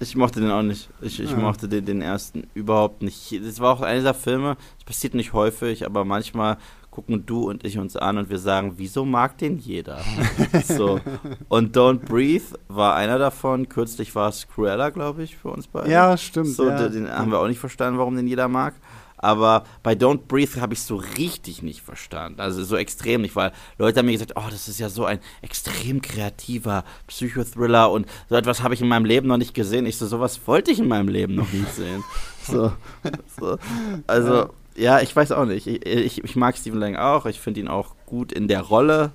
Ich 0.00 0.16
mochte 0.16 0.40
den 0.40 0.50
auch 0.50 0.62
nicht. 0.62 0.88
Ich, 1.00 1.20
ich 1.20 1.30
ja. 1.30 1.36
mochte 1.36 1.68
den, 1.68 1.84
den 1.84 2.02
ersten 2.02 2.48
überhaupt 2.54 3.02
nicht. 3.02 3.32
Das 3.44 3.60
war 3.60 3.72
auch 3.72 3.82
einer 3.82 4.00
dieser 4.00 4.14
Filme, 4.14 4.56
das 4.78 4.84
passiert 4.84 5.14
nicht 5.14 5.32
häufig, 5.32 5.86
aber 5.86 6.04
manchmal 6.04 6.58
gucken 6.90 7.24
du 7.24 7.48
und 7.48 7.64
ich 7.64 7.78
uns 7.78 7.96
an 7.96 8.18
und 8.18 8.28
wir 8.28 8.38
sagen, 8.38 8.74
wieso 8.76 9.04
mag 9.04 9.38
den 9.38 9.58
jeder? 9.58 10.00
so. 10.64 11.00
Und 11.48 11.76
Don't 11.76 12.00
Breathe 12.00 12.44
war 12.68 12.94
einer 12.96 13.18
davon. 13.18 13.68
Kürzlich 13.68 14.14
war 14.14 14.28
es 14.28 14.46
Cruella, 14.46 14.90
glaube 14.90 15.22
ich, 15.22 15.36
für 15.36 15.48
uns 15.48 15.66
beide. 15.66 15.90
Ja, 15.90 16.16
stimmt. 16.16 16.48
So, 16.48 16.68
ja. 16.68 16.88
Den 16.88 17.10
haben 17.10 17.30
wir 17.30 17.38
auch 17.38 17.48
nicht 17.48 17.60
verstanden, 17.60 17.98
warum 17.98 18.14
den 18.14 18.26
jeder 18.26 18.48
mag. 18.48 18.74
Aber 19.22 19.64
bei 19.84 19.92
Don't 19.92 20.26
Breathe 20.26 20.60
habe 20.60 20.74
ich 20.74 20.80
es 20.80 20.86
so 20.86 20.96
richtig 20.96 21.62
nicht 21.62 21.80
verstanden. 21.80 22.40
Also 22.40 22.62
so 22.64 22.76
extrem 22.76 23.22
nicht, 23.22 23.36
weil 23.36 23.52
Leute 23.78 24.00
haben 24.00 24.06
mir 24.06 24.12
gesagt, 24.12 24.32
oh, 24.34 24.50
das 24.50 24.68
ist 24.68 24.80
ja 24.80 24.88
so 24.88 25.04
ein 25.04 25.20
extrem 25.42 26.02
kreativer 26.02 26.84
Psychothriller 27.06 27.90
und 27.90 28.06
so 28.28 28.34
etwas 28.34 28.62
habe 28.62 28.74
ich 28.74 28.80
in 28.80 28.88
meinem 28.88 29.04
Leben 29.04 29.28
noch 29.28 29.36
nicht 29.36 29.54
gesehen. 29.54 29.86
Ich 29.86 29.96
so, 29.96 30.08
sowas 30.08 30.40
wollte 30.46 30.72
ich 30.72 30.80
in 30.80 30.88
meinem 30.88 31.08
Leben 31.08 31.36
noch 31.36 31.50
nicht 31.52 31.72
sehen. 31.74 32.04
So, 32.44 32.72
so. 33.38 33.56
Also, 34.08 34.48
ja, 34.74 35.00
ich 35.00 35.14
weiß 35.14 35.30
auch 35.30 35.44
nicht. 35.44 35.68
Ich, 35.68 35.86
ich, 35.86 36.24
ich 36.24 36.34
mag 36.34 36.56
Stephen 36.56 36.80
Lang 36.80 36.96
auch. 36.96 37.24
Ich 37.26 37.38
finde 37.38 37.60
ihn 37.60 37.68
auch 37.68 37.94
gut 38.04 38.32
in 38.32 38.48
der 38.48 38.62
Rolle. 38.62 39.12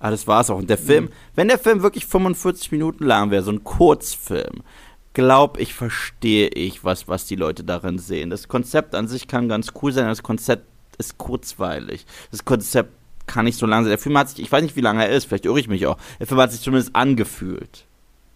Aber 0.00 0.10
das 0.10 0.26
war 0.26 0.40
es 0.40 0.50
auch. 0.50 0.58
Und 0.58 0.68
der 0.68 0.76
Film, 0.76 1.04
mhm. 1.04 1.10
wenn 1.36 1.46
der 1.46 1.60
Film 1.60 1.82
wirklich 1.82 2.06
45 2.06 2.72
Minuten 2.72 3.04
lang 3.04 3.30
wäre, 3.30 3.44
so 3.44 3.52
ein 3.52 3.62
Kurzfilm, 3.62 4.62
glaube 5.16 5.62
ich, 5.62 5.72
verstehe 5.72 6.48
ich, 6.48 6.84
was, 6.84 7.08
was 7.08 7.24
die 7.24 7.36
Leute 7.36 7.64
darin 7.64 7.98
sehen. 7.98 8.28
Das 8.28 8.48
Konzept 8.48 8.94
an 8.94 9.08
sich 9.08 9.26
kann 9.26 9.48
ganz 9.48 9.72
cool 9.80 9.90
sein, 9.90 10.04
das 10.08 10.22
Konzept 10.22 10.66
ist 10.98 11.16
kurzweilig. 11.16 12.04
Das 12.30 12.44
Konzept 12.44 12.92
kann 13.26 13.46
nicht 13.46 13.56
so 13.56 13.64
lang 13.64 13.84
sein. 13.84 13.88
Der 13.88 13.98
Film 13.98 14.18
hat 14.18 14.28
sich, 14.28 14.40
ich 14.40 14.52
weiß 14.52 14.62
nicht, 14.62 14.76
wie 14.76 14.82
lange 14.82 15.06
er 15.06 15.16
ist, 15.16 15.24
vielleicht 15.24 15.46
irre 15.46 15.58
ich 15.58 15.68
mich 15.68 15.86
auch. 15.86 15.96
Der 16.18 16.26
Film 16.26 16.38
hat 16.38 16.52
sich 16.52 16.60
zumindest 16.60 16.94
angefühlt 16.94 17.86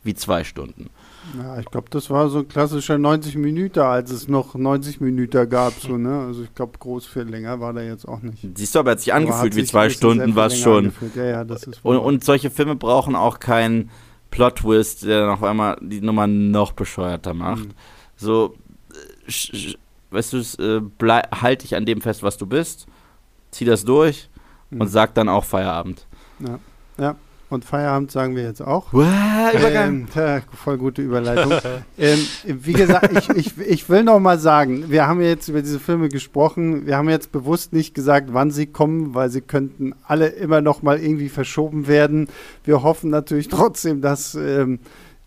wie 0.04 0.14
zwei 0.14 0.42
Stunden. 0.42 0.88
Ja, 1.36 1.58
ich 1.58 1.66
glaube, 1.66 1.90
das 1.90 2.08
war 2.08 2.30
so 2.30 2.38
ein 2.38 2.48
klassischer 2.48 2.96
90 2.96 3.36
Minuten, 3.36 3.80
als 3.80 4.10
es 4.10 4.26
noch 4.26 4.54
90 4.54 5.02
Minuten 5.02 5.50
gab, 5.50 5.74
so, 5.74 5.98
ne? 5.98 6.20
Also 6.28 6.44
ich 6.44 6.54
glaube, 6.54 6.78
groß 6.78 7.04
viel 7.06 7.24
länger 7.24 7.60
war 7.60 7.74
der 7.74 7.84
jetzt 7.84 8.08
auch 8.08 8.22
nicht. 8.22 8.46
Siehst 8.56 8.74
du, 8.74 8.78
aber 8.78 8.92
er 8.92 8.92
hat 8.92 9.00
sich 9.00 9.12
angefühlt 9.12 9.52
hat 9.52 9.56
wie 9.56 9.64
zwei 9.64 9.90
Stunden, 9.90 10.34
war 10.34 10.46
es 10.46 10.58
schon. 10.58 10.94
Ja, 11.14 11.24
ja, 11.26 11.46
und, 11.82 11.98
und 11.98 12.24
solche 12.24 12.50
Filme 12.50 12.74
brauchen 12.74 13.16
auch 13.16 13.38
keinen 13.38 13.90
Plot-Twist, 14.30 15.04
der 15.04 15.26
noch 15.26 15.42
einmal 15.42 15.76
die 15.80 16.00
Nummer 16.00 16.26
noch 16.26 16.72
bescheuerter 16.72 17.34
macht. 17.34 17.66
Mhm. 17.66 17.74
So, 18.16 18.54
äh, 19.26 19.74
weißt 20.10 20.32
du, 20.32 20.38
äh, 20.38 21.20
halt 21.40 21.62
dich 21.62 21.74
an 21.74 21.86
dem 21.86 22.00
fest, 22.00 22.22
was 22.22 22.36
du 22.36 22.46
bist, 22.46 22.86
zieh 23.50 23.64
das 23.64 23.84
durch 23.84 24.28
mhm. 24.70 24.82
und 24.82 24.88
sag 24.88 25.14
dann 25.14 25.28
auch 25.28 25.44
Feierabend. 25.44 26.06
Ja, 26.38 26.58
ja. 26.98 27.16
Und 27.51 27.64
Feierabend 27.64 28.12
sagen 28.12 28.36
wir 28.36 28.44
jetzt 28.44 28.62
auch. 28.62 28.92
Wow, 28.92 29.05
ähm, 29.55 30.07
ja, 30.14 30.40
voll 30.55 30.78
gute 30.78 31.03
Überleitung. 31.03 31.53
ähm, 31.98 32.18
wie 32.44 32.72
gesagt, 32.72 33.11
ich, 33.12 33.28
ich, 33.30 33.59
ich 33.59 33.88
will 33.88 34.05
noch 34.05 34.20
mal 34.20 34.38
sagen, 34.38 34.84
wir 34.88 35.09
haben 35.09 35.20
jetzt 35.20 35.48
über 35.48 35.61
diese 35.61 35.80
Filme 35.80 36.09
gesprochen. 36.09 36.86
Wir 36.86 36.96
haben 36.96 37.09
jetzt 37.09 37.32
bewusst 37.32 37.72
nicht 37.72 37.92
gesagt, 37.92 38.28
wann 38.32 38.53
sie 38.53 38.66
kommen, 38.66 39.14
weil 39.14 39.30
sie 39.30 39.40
könnten 39.40 39.94
alle 40.07 40.28
immer 40.28 40.61
noch 40.61 40.82
mal 40.82 41.01
irgendwie 41.01 41.28
verschoben 41.28 41.88
werden. 41.88 42.28
Wir 42.62 42.84
hoffen 42.84 43.11
natürlich 43.11 43.48
trotzdem, 43.48 44.01
dass 44.01 44.36
ähm, 44.36 44.78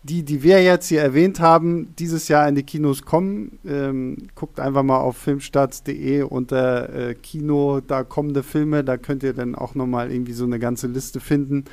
die, 0.02 0.22
die 0.22 0.42
wir 0.42 0.62
jetzt 0.62 0.88
hier 0.88 1.02
erwähnt 1.02 1.40
haben, 1.40 1.94
dieses 1.98 2.28
Jahr 2.28 2.48
in 2.48 2.54
die 2.54 2.62
Kinos 2.62 3.02
kommen. 3.02 3.58
Ähm, 3.66 4.28
guckt 4.34 4.60
einfach 4.60 4.82
mal 4.82 4.98
auf 4.98 5.18
filmstarts.de 5.18 6.22
unter 6.22 6.88
äh, 6.94 7.14
Kino, 7.14 7.80
da 7.86 8.02
kommende 8.02 8.42
Filme. 8.42 8.82
Da 8.82 8.96
könnt 8.96 9.22
ihr 9.22 9.34
dann 9.34 9.54
auch 9.54 9.74
noch 9.74 9.86
mal 9.86 10.10
irgendwie 10.10 10.32
so 10.32 10.44
eine 10.44 10.58
ganze 10.58 10.86
Liste 10.86 11.20
finden 11.20 11.64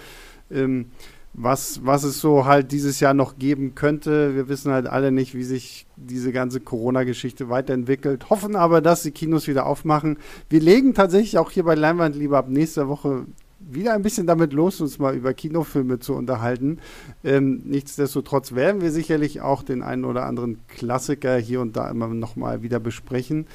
ähm, 0.53 0.87
was, 1.33 1.85
was 1.85 2.03
es 2.03 2.19
so 2.19 2.45
halt 2.45 2.71
dieses 2.71 2.99
Jahr 2.99 3.13
noch 3.13 3.37
geben 3.37 3.73
könnte. 3.73 4.35
Wir 4.35 4.49
wissen 4.49 4.71
halt 4.71 4.87
alle 4.87 5.11
nicht, 5.11 5.33
wie 5.33 5.43
sich 5.43 5.87
diese 5.95 6.31
ganze 6.31 6.59
Corona-Geschichte 6.59 7.49
weiterentwickelt, 7.49 8.29
hoffen 8.29 8.55
aber, 8.55 8.81
dass 8.81 9.03
die 9.03 9.11
Kinos 9.11 9.47
wieder 9.47 9.65
aufmachen. 9.65 10.17
Wir 10.49 10.59
legen 10.59 10.93
tatsächlich 10.93 11.37
auch 11.37 11.51
hier 11.51 11.63
bei 11.63 11.75
Leinwand 11.75 12.15
lieber 12.15 12.37
ab 12.37 12.49
nächster 12.49 12.87
Woche 12.89 13.25
wieder 13.69 13.93
ein 13.93 14.01
bisschen 14.01 14.27
damit 14.27 14.53
los, 14.53 14.81
uns 14.81 14.99
mal 14.99 15.15
über 15.15 15.33
Kinofilme 15.33 15.99
zu 15.99 16.13
unterhalten. 16.13 16.79
Ähm, 17.23 17.61
nichtsdestotrotz 17.65 18.53
werden 18.53 18.81
wir 18.81 18.91
sicherlich 18.91 19.41
auch 19.41 19.63
den 19.63 19.81
einen 19.81 20.05
oder 20.05 20.25
anderen 20.25 20.59
Klassiker 20.67 21.37
hier 21.37 21.61
und 21.61 21.75
da 21.75 21.89
immer 21.89 22.07
noch 22.07 22.35
mal 22.35 22.61
wieder 22.61 22.79
besprechen. 22.79 23.45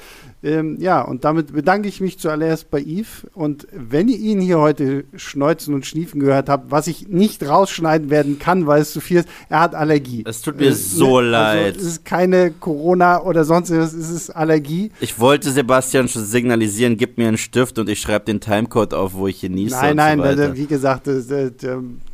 Ähm, 0.43 0.77
ja, 0.79 1.01
und 1.01 1.25
damit 1.25 1.53
bedanke 1.53 1.87
ich 1.87 2.01
mich 2.01 2.19
zuallererst 2.19 2.69
bei 2.69 2.81
Yves. 2.81 3.27
Und 3.33 3.67
wenn 3.71 4.07
ihr 4.07 4.17
ihn 4.17 4.41
hier 4.41 4.59
heute 4.59 5.03
schneuzen 5.15 5.73
und 5.73 5.85
schniefen 5.85 6.19
gehört 6.19 6.49
habt, 6.49 6.71
was 6.71 6.87
ich 6.87 7.07
nicht 7.07 7.47
rausschneiden 7.47 8.09
werden 8.09 8.39
kann, 8.39 8.67
weil 8.67 8.81
es 8.81 8.93
zu 8.93 9.01
viel 9.01 9.17
ist, 9.17 9.29
er 9.49 9.59
hat 9.61 9.75
Allergie. 9.75 10.23
Es 10.27 10.41
tut 10.41 10.57
mir 10.57 10.67
äh, 10.67 10.73
so 10.73 11.17
also, 11.17 11.29
leid. 11.29 11.77
Es 11.77 11.83
ist 11.83 12.05
keine 12.05 12.51
Corona 12.51 13.21
oder 13.21 13.43
sonst 13.43 13.71
was, 13.71 13.93
es 13.93 14.09
ist 14.09 14.29
Allergie. 14.29 14.91
Ich 14.99 15.19
wollte 15.19 15.51
Sebastian 15.51 16.07
schon 16.07 16.23
signalisieren, 16.23 16.97
gib 16.97 17.17
mir 17.17 17.27
einen 17.27 17.37
Stift 17.37 17.79
und 17.79 17.89
ich 17.89 17.99
schreibe 17.99 18.25
den 18.25 18.39
Timecode 18.39 18.93
auf, 18.93 19.13
wo 19.13 19.27
ich 19.27 19.41
genieße. 19.41 19.75
Nein, 19.75 19.96
nein, 19.97 20.37
so 20.37 20.55
wie 20.55 20.65
gesagt, 20.65 21.07
das, 21.07 21.27
das, 21.27 21.51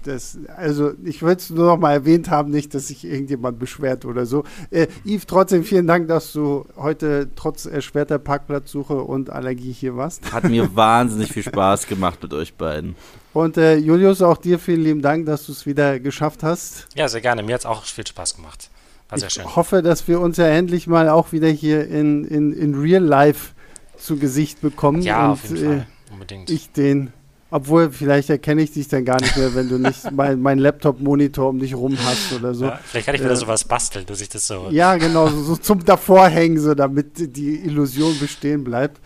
das, 0.04 0.38
also 0.58 0.94
ich 1.04 1.22
würde 1.22 1.38
es 1.38 1.50
nur 1.50 1.68
noch 1.68 1.78
mal 1.78 1.94
erwähnt 1.94 2.30
haben, 2.30 2.52
nicht, 2.52 2.74
dass 2.74 2.88
sich 2.88 3.06
irgendjemand 3.06 3.60
beschwert 3.60 4.06
oder 4.06 4.26
so. 4.26 4.44
Äh, 4.72 4.88
Yves, 5.06 5.28
trotzdem 5.28 5.64
vielen 5.64 5.88
Dank, 5.88 6.08
dass 6.08 6.34
du 6.34 6.66
heute 6.76 7.30
trotz 7.36 7.66
erschwerter 7.66 8.20
Parkplatzsuche 8.20 8.96
und 8.96 9.30
Allergie 9.30 9.72
hier 9.72 9.96
warst. 9.96 10.32
Hat 10.34 10.46
mir 10.46 10.76
wahnsinnig 10.76 11.32
viel 11.32 11.44
Spaß 11.44 11.88
gemacht 11.88 12.24
mit 12.24 12.34
euch 12.34 12.54
beiden. 12.56 12.96
Und 13.34 13.58
äh, 13.58 13.78
Julius, 13.78 14.22
auch 14.22 14.38
dir 14.38 14.60
vielen 14.60 14.84
lieben 14.84 15.02
Dank, 15.02 15.26
dass 15.26 15.46
du 15.46 15.52
es 15.52 15.66
wieder 15.66 16.00
geschafft 16.00 16.44
hast. 16.44 16.88
Ja, 16.96 17.08
sehr 17.08 17.22
gerne. 17.22 17.44
Mir 17.44 17.54
hat 17.54 17.62
es 17.62 17.66
auch 17.66 17.84
viel 17.84 18.06
Spaß 18.06 18.36
gemacht. 18.36 18.70
War 19.10 19.20
sehr 19.20 19.28
ich 19.28 19.34
schön. 19.34 19.56
hoffe, 19.56 19.82
dass 19.82 20.08
wir 20.08 20.20
uns 20.20 20.38
ja 20.38 20.48
endlich 20.48 20.88
mal 20.88 21.10
auch 21.10 21.32
wieder 21.32 21.50
hier 21.50 21.88
in, 21.88 22.26
in, 22.26 22.54
in 22.54 22.76
Real 22.76 23.04
Life 23.04 23.52
zu 23.98 24.18
Gesicht 24.18 24.62
bekommen. 24.62 25.02
Ja, 25.02 25.26
und, 25.26 25.32
auf 25.32 25.44
jeden 25.46 25.66
Fall. 25.66 25.78
Äh, 25.78 26.14
Unbedingt. 26.14 26.50
Ich 26.50 26.72
den 26.72 27.12
obwohl, 27.54 27.92
vielleicht 27.92 28.32
erkenne 28.32 28.64
ich 28.64 28.72
dich 28.72 28.88
dann 28.88 29.06
gar 29.06 29.22
nicht 29.22 29.38
mehr, 29.38 29.54
wenn 29.54 29.70
du 29.70 29.78
nicht 29.78 30.12
mein, 30.12 30.42
mein 30.42 30.58
Laptop-Monitor 30.58 31.50
um 31.50 31.60
dich 31.60 31.76
rum 31.76 31.96
hast 32.04 32.34
oder 32.34 32.56
so. 32.56 32.66
Ja, 32.66 32.80
vielleicht 32.84 33.06
kann 33.06 33.14
ich 33.14 33.22
wieder 33.22 33.34
äh, 33.34 33.36
sowas 33.36 33.64
basteln, 33.64 34.08
dass 34.08 34.22
ich 34.22 34.30
das 34.30 34.48
so. 34.48 34.70
Ja, 34.72 34.96
genau, 34.96 35.28
so, 35.28 35.44
so 35.44 35.56
zum 35.58 35.86
Davorhängen, 35.86 36.60
so 36.60 36.74
damit 36.74 37.36
die 37.36 37.60
Illusion 37.64 38.18
bestehen 38.20 38.64
bleibt. 38.64 39.00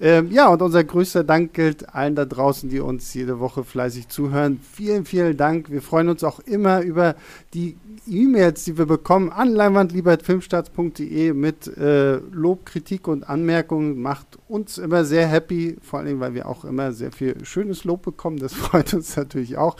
Ähm, 0.00 0.30
ja, 0.30 0.48
und 0.48 0.62
unser 0.62 0.84
größter 0.84 1.24
Dank 1.24 1.54
gilt 1.54 1.92
allen 1.92 2.14
da 2.14 2.24
draußen, 2.24 2.70
die 2.70 2.78
uns 2.78 3.12
jede 3.14 3.40
Woche 3.40 3.64
fleißig 3.64 4.08
zuhören. 4.08 4.60
Vielen, 4.72 5.04
vielen 5.04 5.36
Dank. 5.36 5.70
Wir 5.70 5.82
freuen 5.82 6.08
uns 6.08 6.22
auch 6.22 6.38
immer 6.40 6.82
über 6.82 7.16
die 7.52 7.76
E-Mails, 8.06 8.64
die 8.64 8.78
wir 8.78 8.86
bekommen 8.86 9.30
an 9.30 9.50
leinwandliebertfilmstarts.de 9.50 11.32
mit 11.32 11.66
äh, 11.76 12.16
Lob, 12.30 12.64
Kritik 12.64 13.08
und 13.08 13.28
Anmerkungen. 13.28 14.00
Macht 14.00 14.38
uns 14.46 14.78
immer 14.78 15.04
sehr 15.04 15.26
happy, 15.26 15.76
vor 15.82 15.98
allem, 15.98 16.20
weil 16.20 16.34
wir 16.34 16.46
auch 16.48 16.64
immer 16.64 16.92
sehr 16.92 17.10
viel 17.10 17.44
schönes 17.44 17.82
Lob 17.82 18.02
bekommen. 18.02 18.38
Das 18.38 18.54
freut 18.54 18.94
uns 18.94 19.16
natürlich 19.16 19.56
auch. 19.56 19.76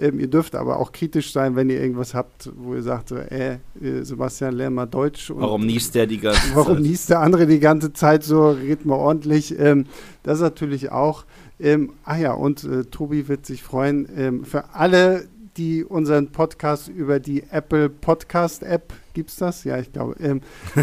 Ähm, 0.00 0.18
ihr 0.18 0.28
dürft 0.28 0.56
aber 0.56 0.80
auch 0.80 0.90
kritisch 0.90 1.32
sein, 1.32 1.54
wenn 1.54 1.70
ihr 1.70 1.80
irgendwas 1.80 2.12
habt, 2.12 2.50
wo 2.56 2.74
ihr 2.74 2.82
sagt, 2.82 3.12
äh, 3.12 3.58
Sebastian, 4.02 4.54
lern 4.54 4.74
mal 4.74 4.86
Deutsch. 4.86 5.32
warum 5.34 5.64
niest 5.64 5.94
der 5.94 6.08
die 6.08 6.18
ganze 6.18 6.40
Zeit? 6.48 6.56
Warum 6.56 6.80
niest 6.80 7.08
der 7.10 7.20
andere 7.20 7.46
die 7.46 7.60
ganze 7.60 7.92
Zeit 7.92 8.24
so? 8.24 8.50
Red 8.50 8.84
mal 8.84 8.96
ordentlich. 8.96 9.59
Ähm, 9.60 9.86
das 10.22 10.40
natürlich 10.40 10.90
auch. 10.90 11.24
Ähm, 11.60 11.92
ah 12.04 12.16
ja, 12.16 12.32
und 12.32 12.64
äh, 12.64 12.84
Tobi 12.84 13.28
wird 13.28 13.46
sich 13.46 13.62
freuen. 13.62 14.08
Ähm, 14.16 14.44
für 14.44 14.74
alle, 14.74 15.28
die 15.56 15.84
unseren 15.84 16.32
Podcast 16.32 16.88
über 16.88 17.20
die 17.20 17.44
Apple 17.50 17.90
Podcast 17.90 18.62
App 18.62 18.94
Gibt 19.14 19.30
es 19.30 19.36
das? 19.36 19.64
Ja, 19.64 19.78
ich 19.78 19.92
glaube. 19.92 20.16
Ähm, 20.20 20.40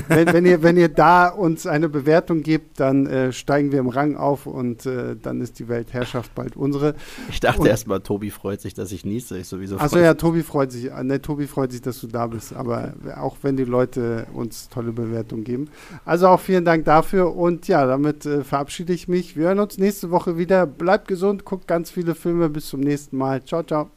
wenn, 0.07 0.33
wenn, 0.33 0.45
ihr, 0.45 0.63
wenn 0.63 0.77
ihr 0.77 0.89
da 0.89 1.29
uns 1.29 1.65
eine 1.65 1.89
Bewertung 1.89 2.43
gebt, 2.43 2.79
dann 2.79 3.07
äh, 3.07 3.31
steigen 3.31 3.71
wir 3.71 3.79
im 3.79 3.89
Rang 3.89 4.15
auf 4.15 4.45
und 4.45 4.85
äh, 4.85 5.15
dann 5.15 5.41
ist 5.41 5.59
die 5.59 5.67
Weltherrschaft 5.67 6.33
bald 6.35 6.55
unsere. 6.55 6.95
Ich 7.29 7.39
dachte 7.39 7.67
erstmal, 7.67 8.01
Tobi 8.01 8.29
freut 8.29 8.61
sich, 8.61 8.73
dass 8.73 8.91
ich 8.91 9.05
niese. 9.05 9.37
Ich 9.37 9.47
sowieso 9.47 9.77
Achso, 9.77 9.99
ja, 9.99 10.13
Tobi 10.13 10.43
freut 10.43 10.71
sich. 10.71 10.91
Ne, 11.03 11.21
Tobi 11.21 11.47
freut 11.47 11.71
sich, 11.71 11.81
dass 11.81 11.99
du 12.01 12.07
da 12.07 12.27
bist. 12.27 12.53
Aber 12.53 12.93
auch 13.15 13.37
wenn 13.41 13.57
die 13.57 13.65
Leute 13.65 14.27
uns 14.33 14.69
tolle 14.69 14.91
Bewertungen 14.91 15.43
geben. 15.43 15.69
Also 16.05 16.27
auch 16.27 16.39
vielen 16.39 16.65
Dank 16.65 16.85
dafür. 16.85 17.35
Und 17.35 17.67
ja, 17.67 17.85
damit 17.85 18.25
äh, 18.25 18.43
verabschiede 18.43 18.93
ich 18.93 19.07
mich. 19.07 19.37
Wir 19.37 19.47
hören 19.47 19.59
uns 19.59 19.77
nächste 19.77 20.11
Woche 20.11 20.37
wieder. 20.37 20.65
Bleibt 20.65 21.07
gesund, 21.07 21.45
guckt 21.45 21.67
ganz 21.67 21.91
viele 21.91 22.15
Filme. 22.15 22.49
Bis 22.49 22.67
zum 22.67 22.81
nächsten 22.81 23.17
Mal. 23.17 23.43
Ciao, 23.43 23.63
ciao. 23.63 23.96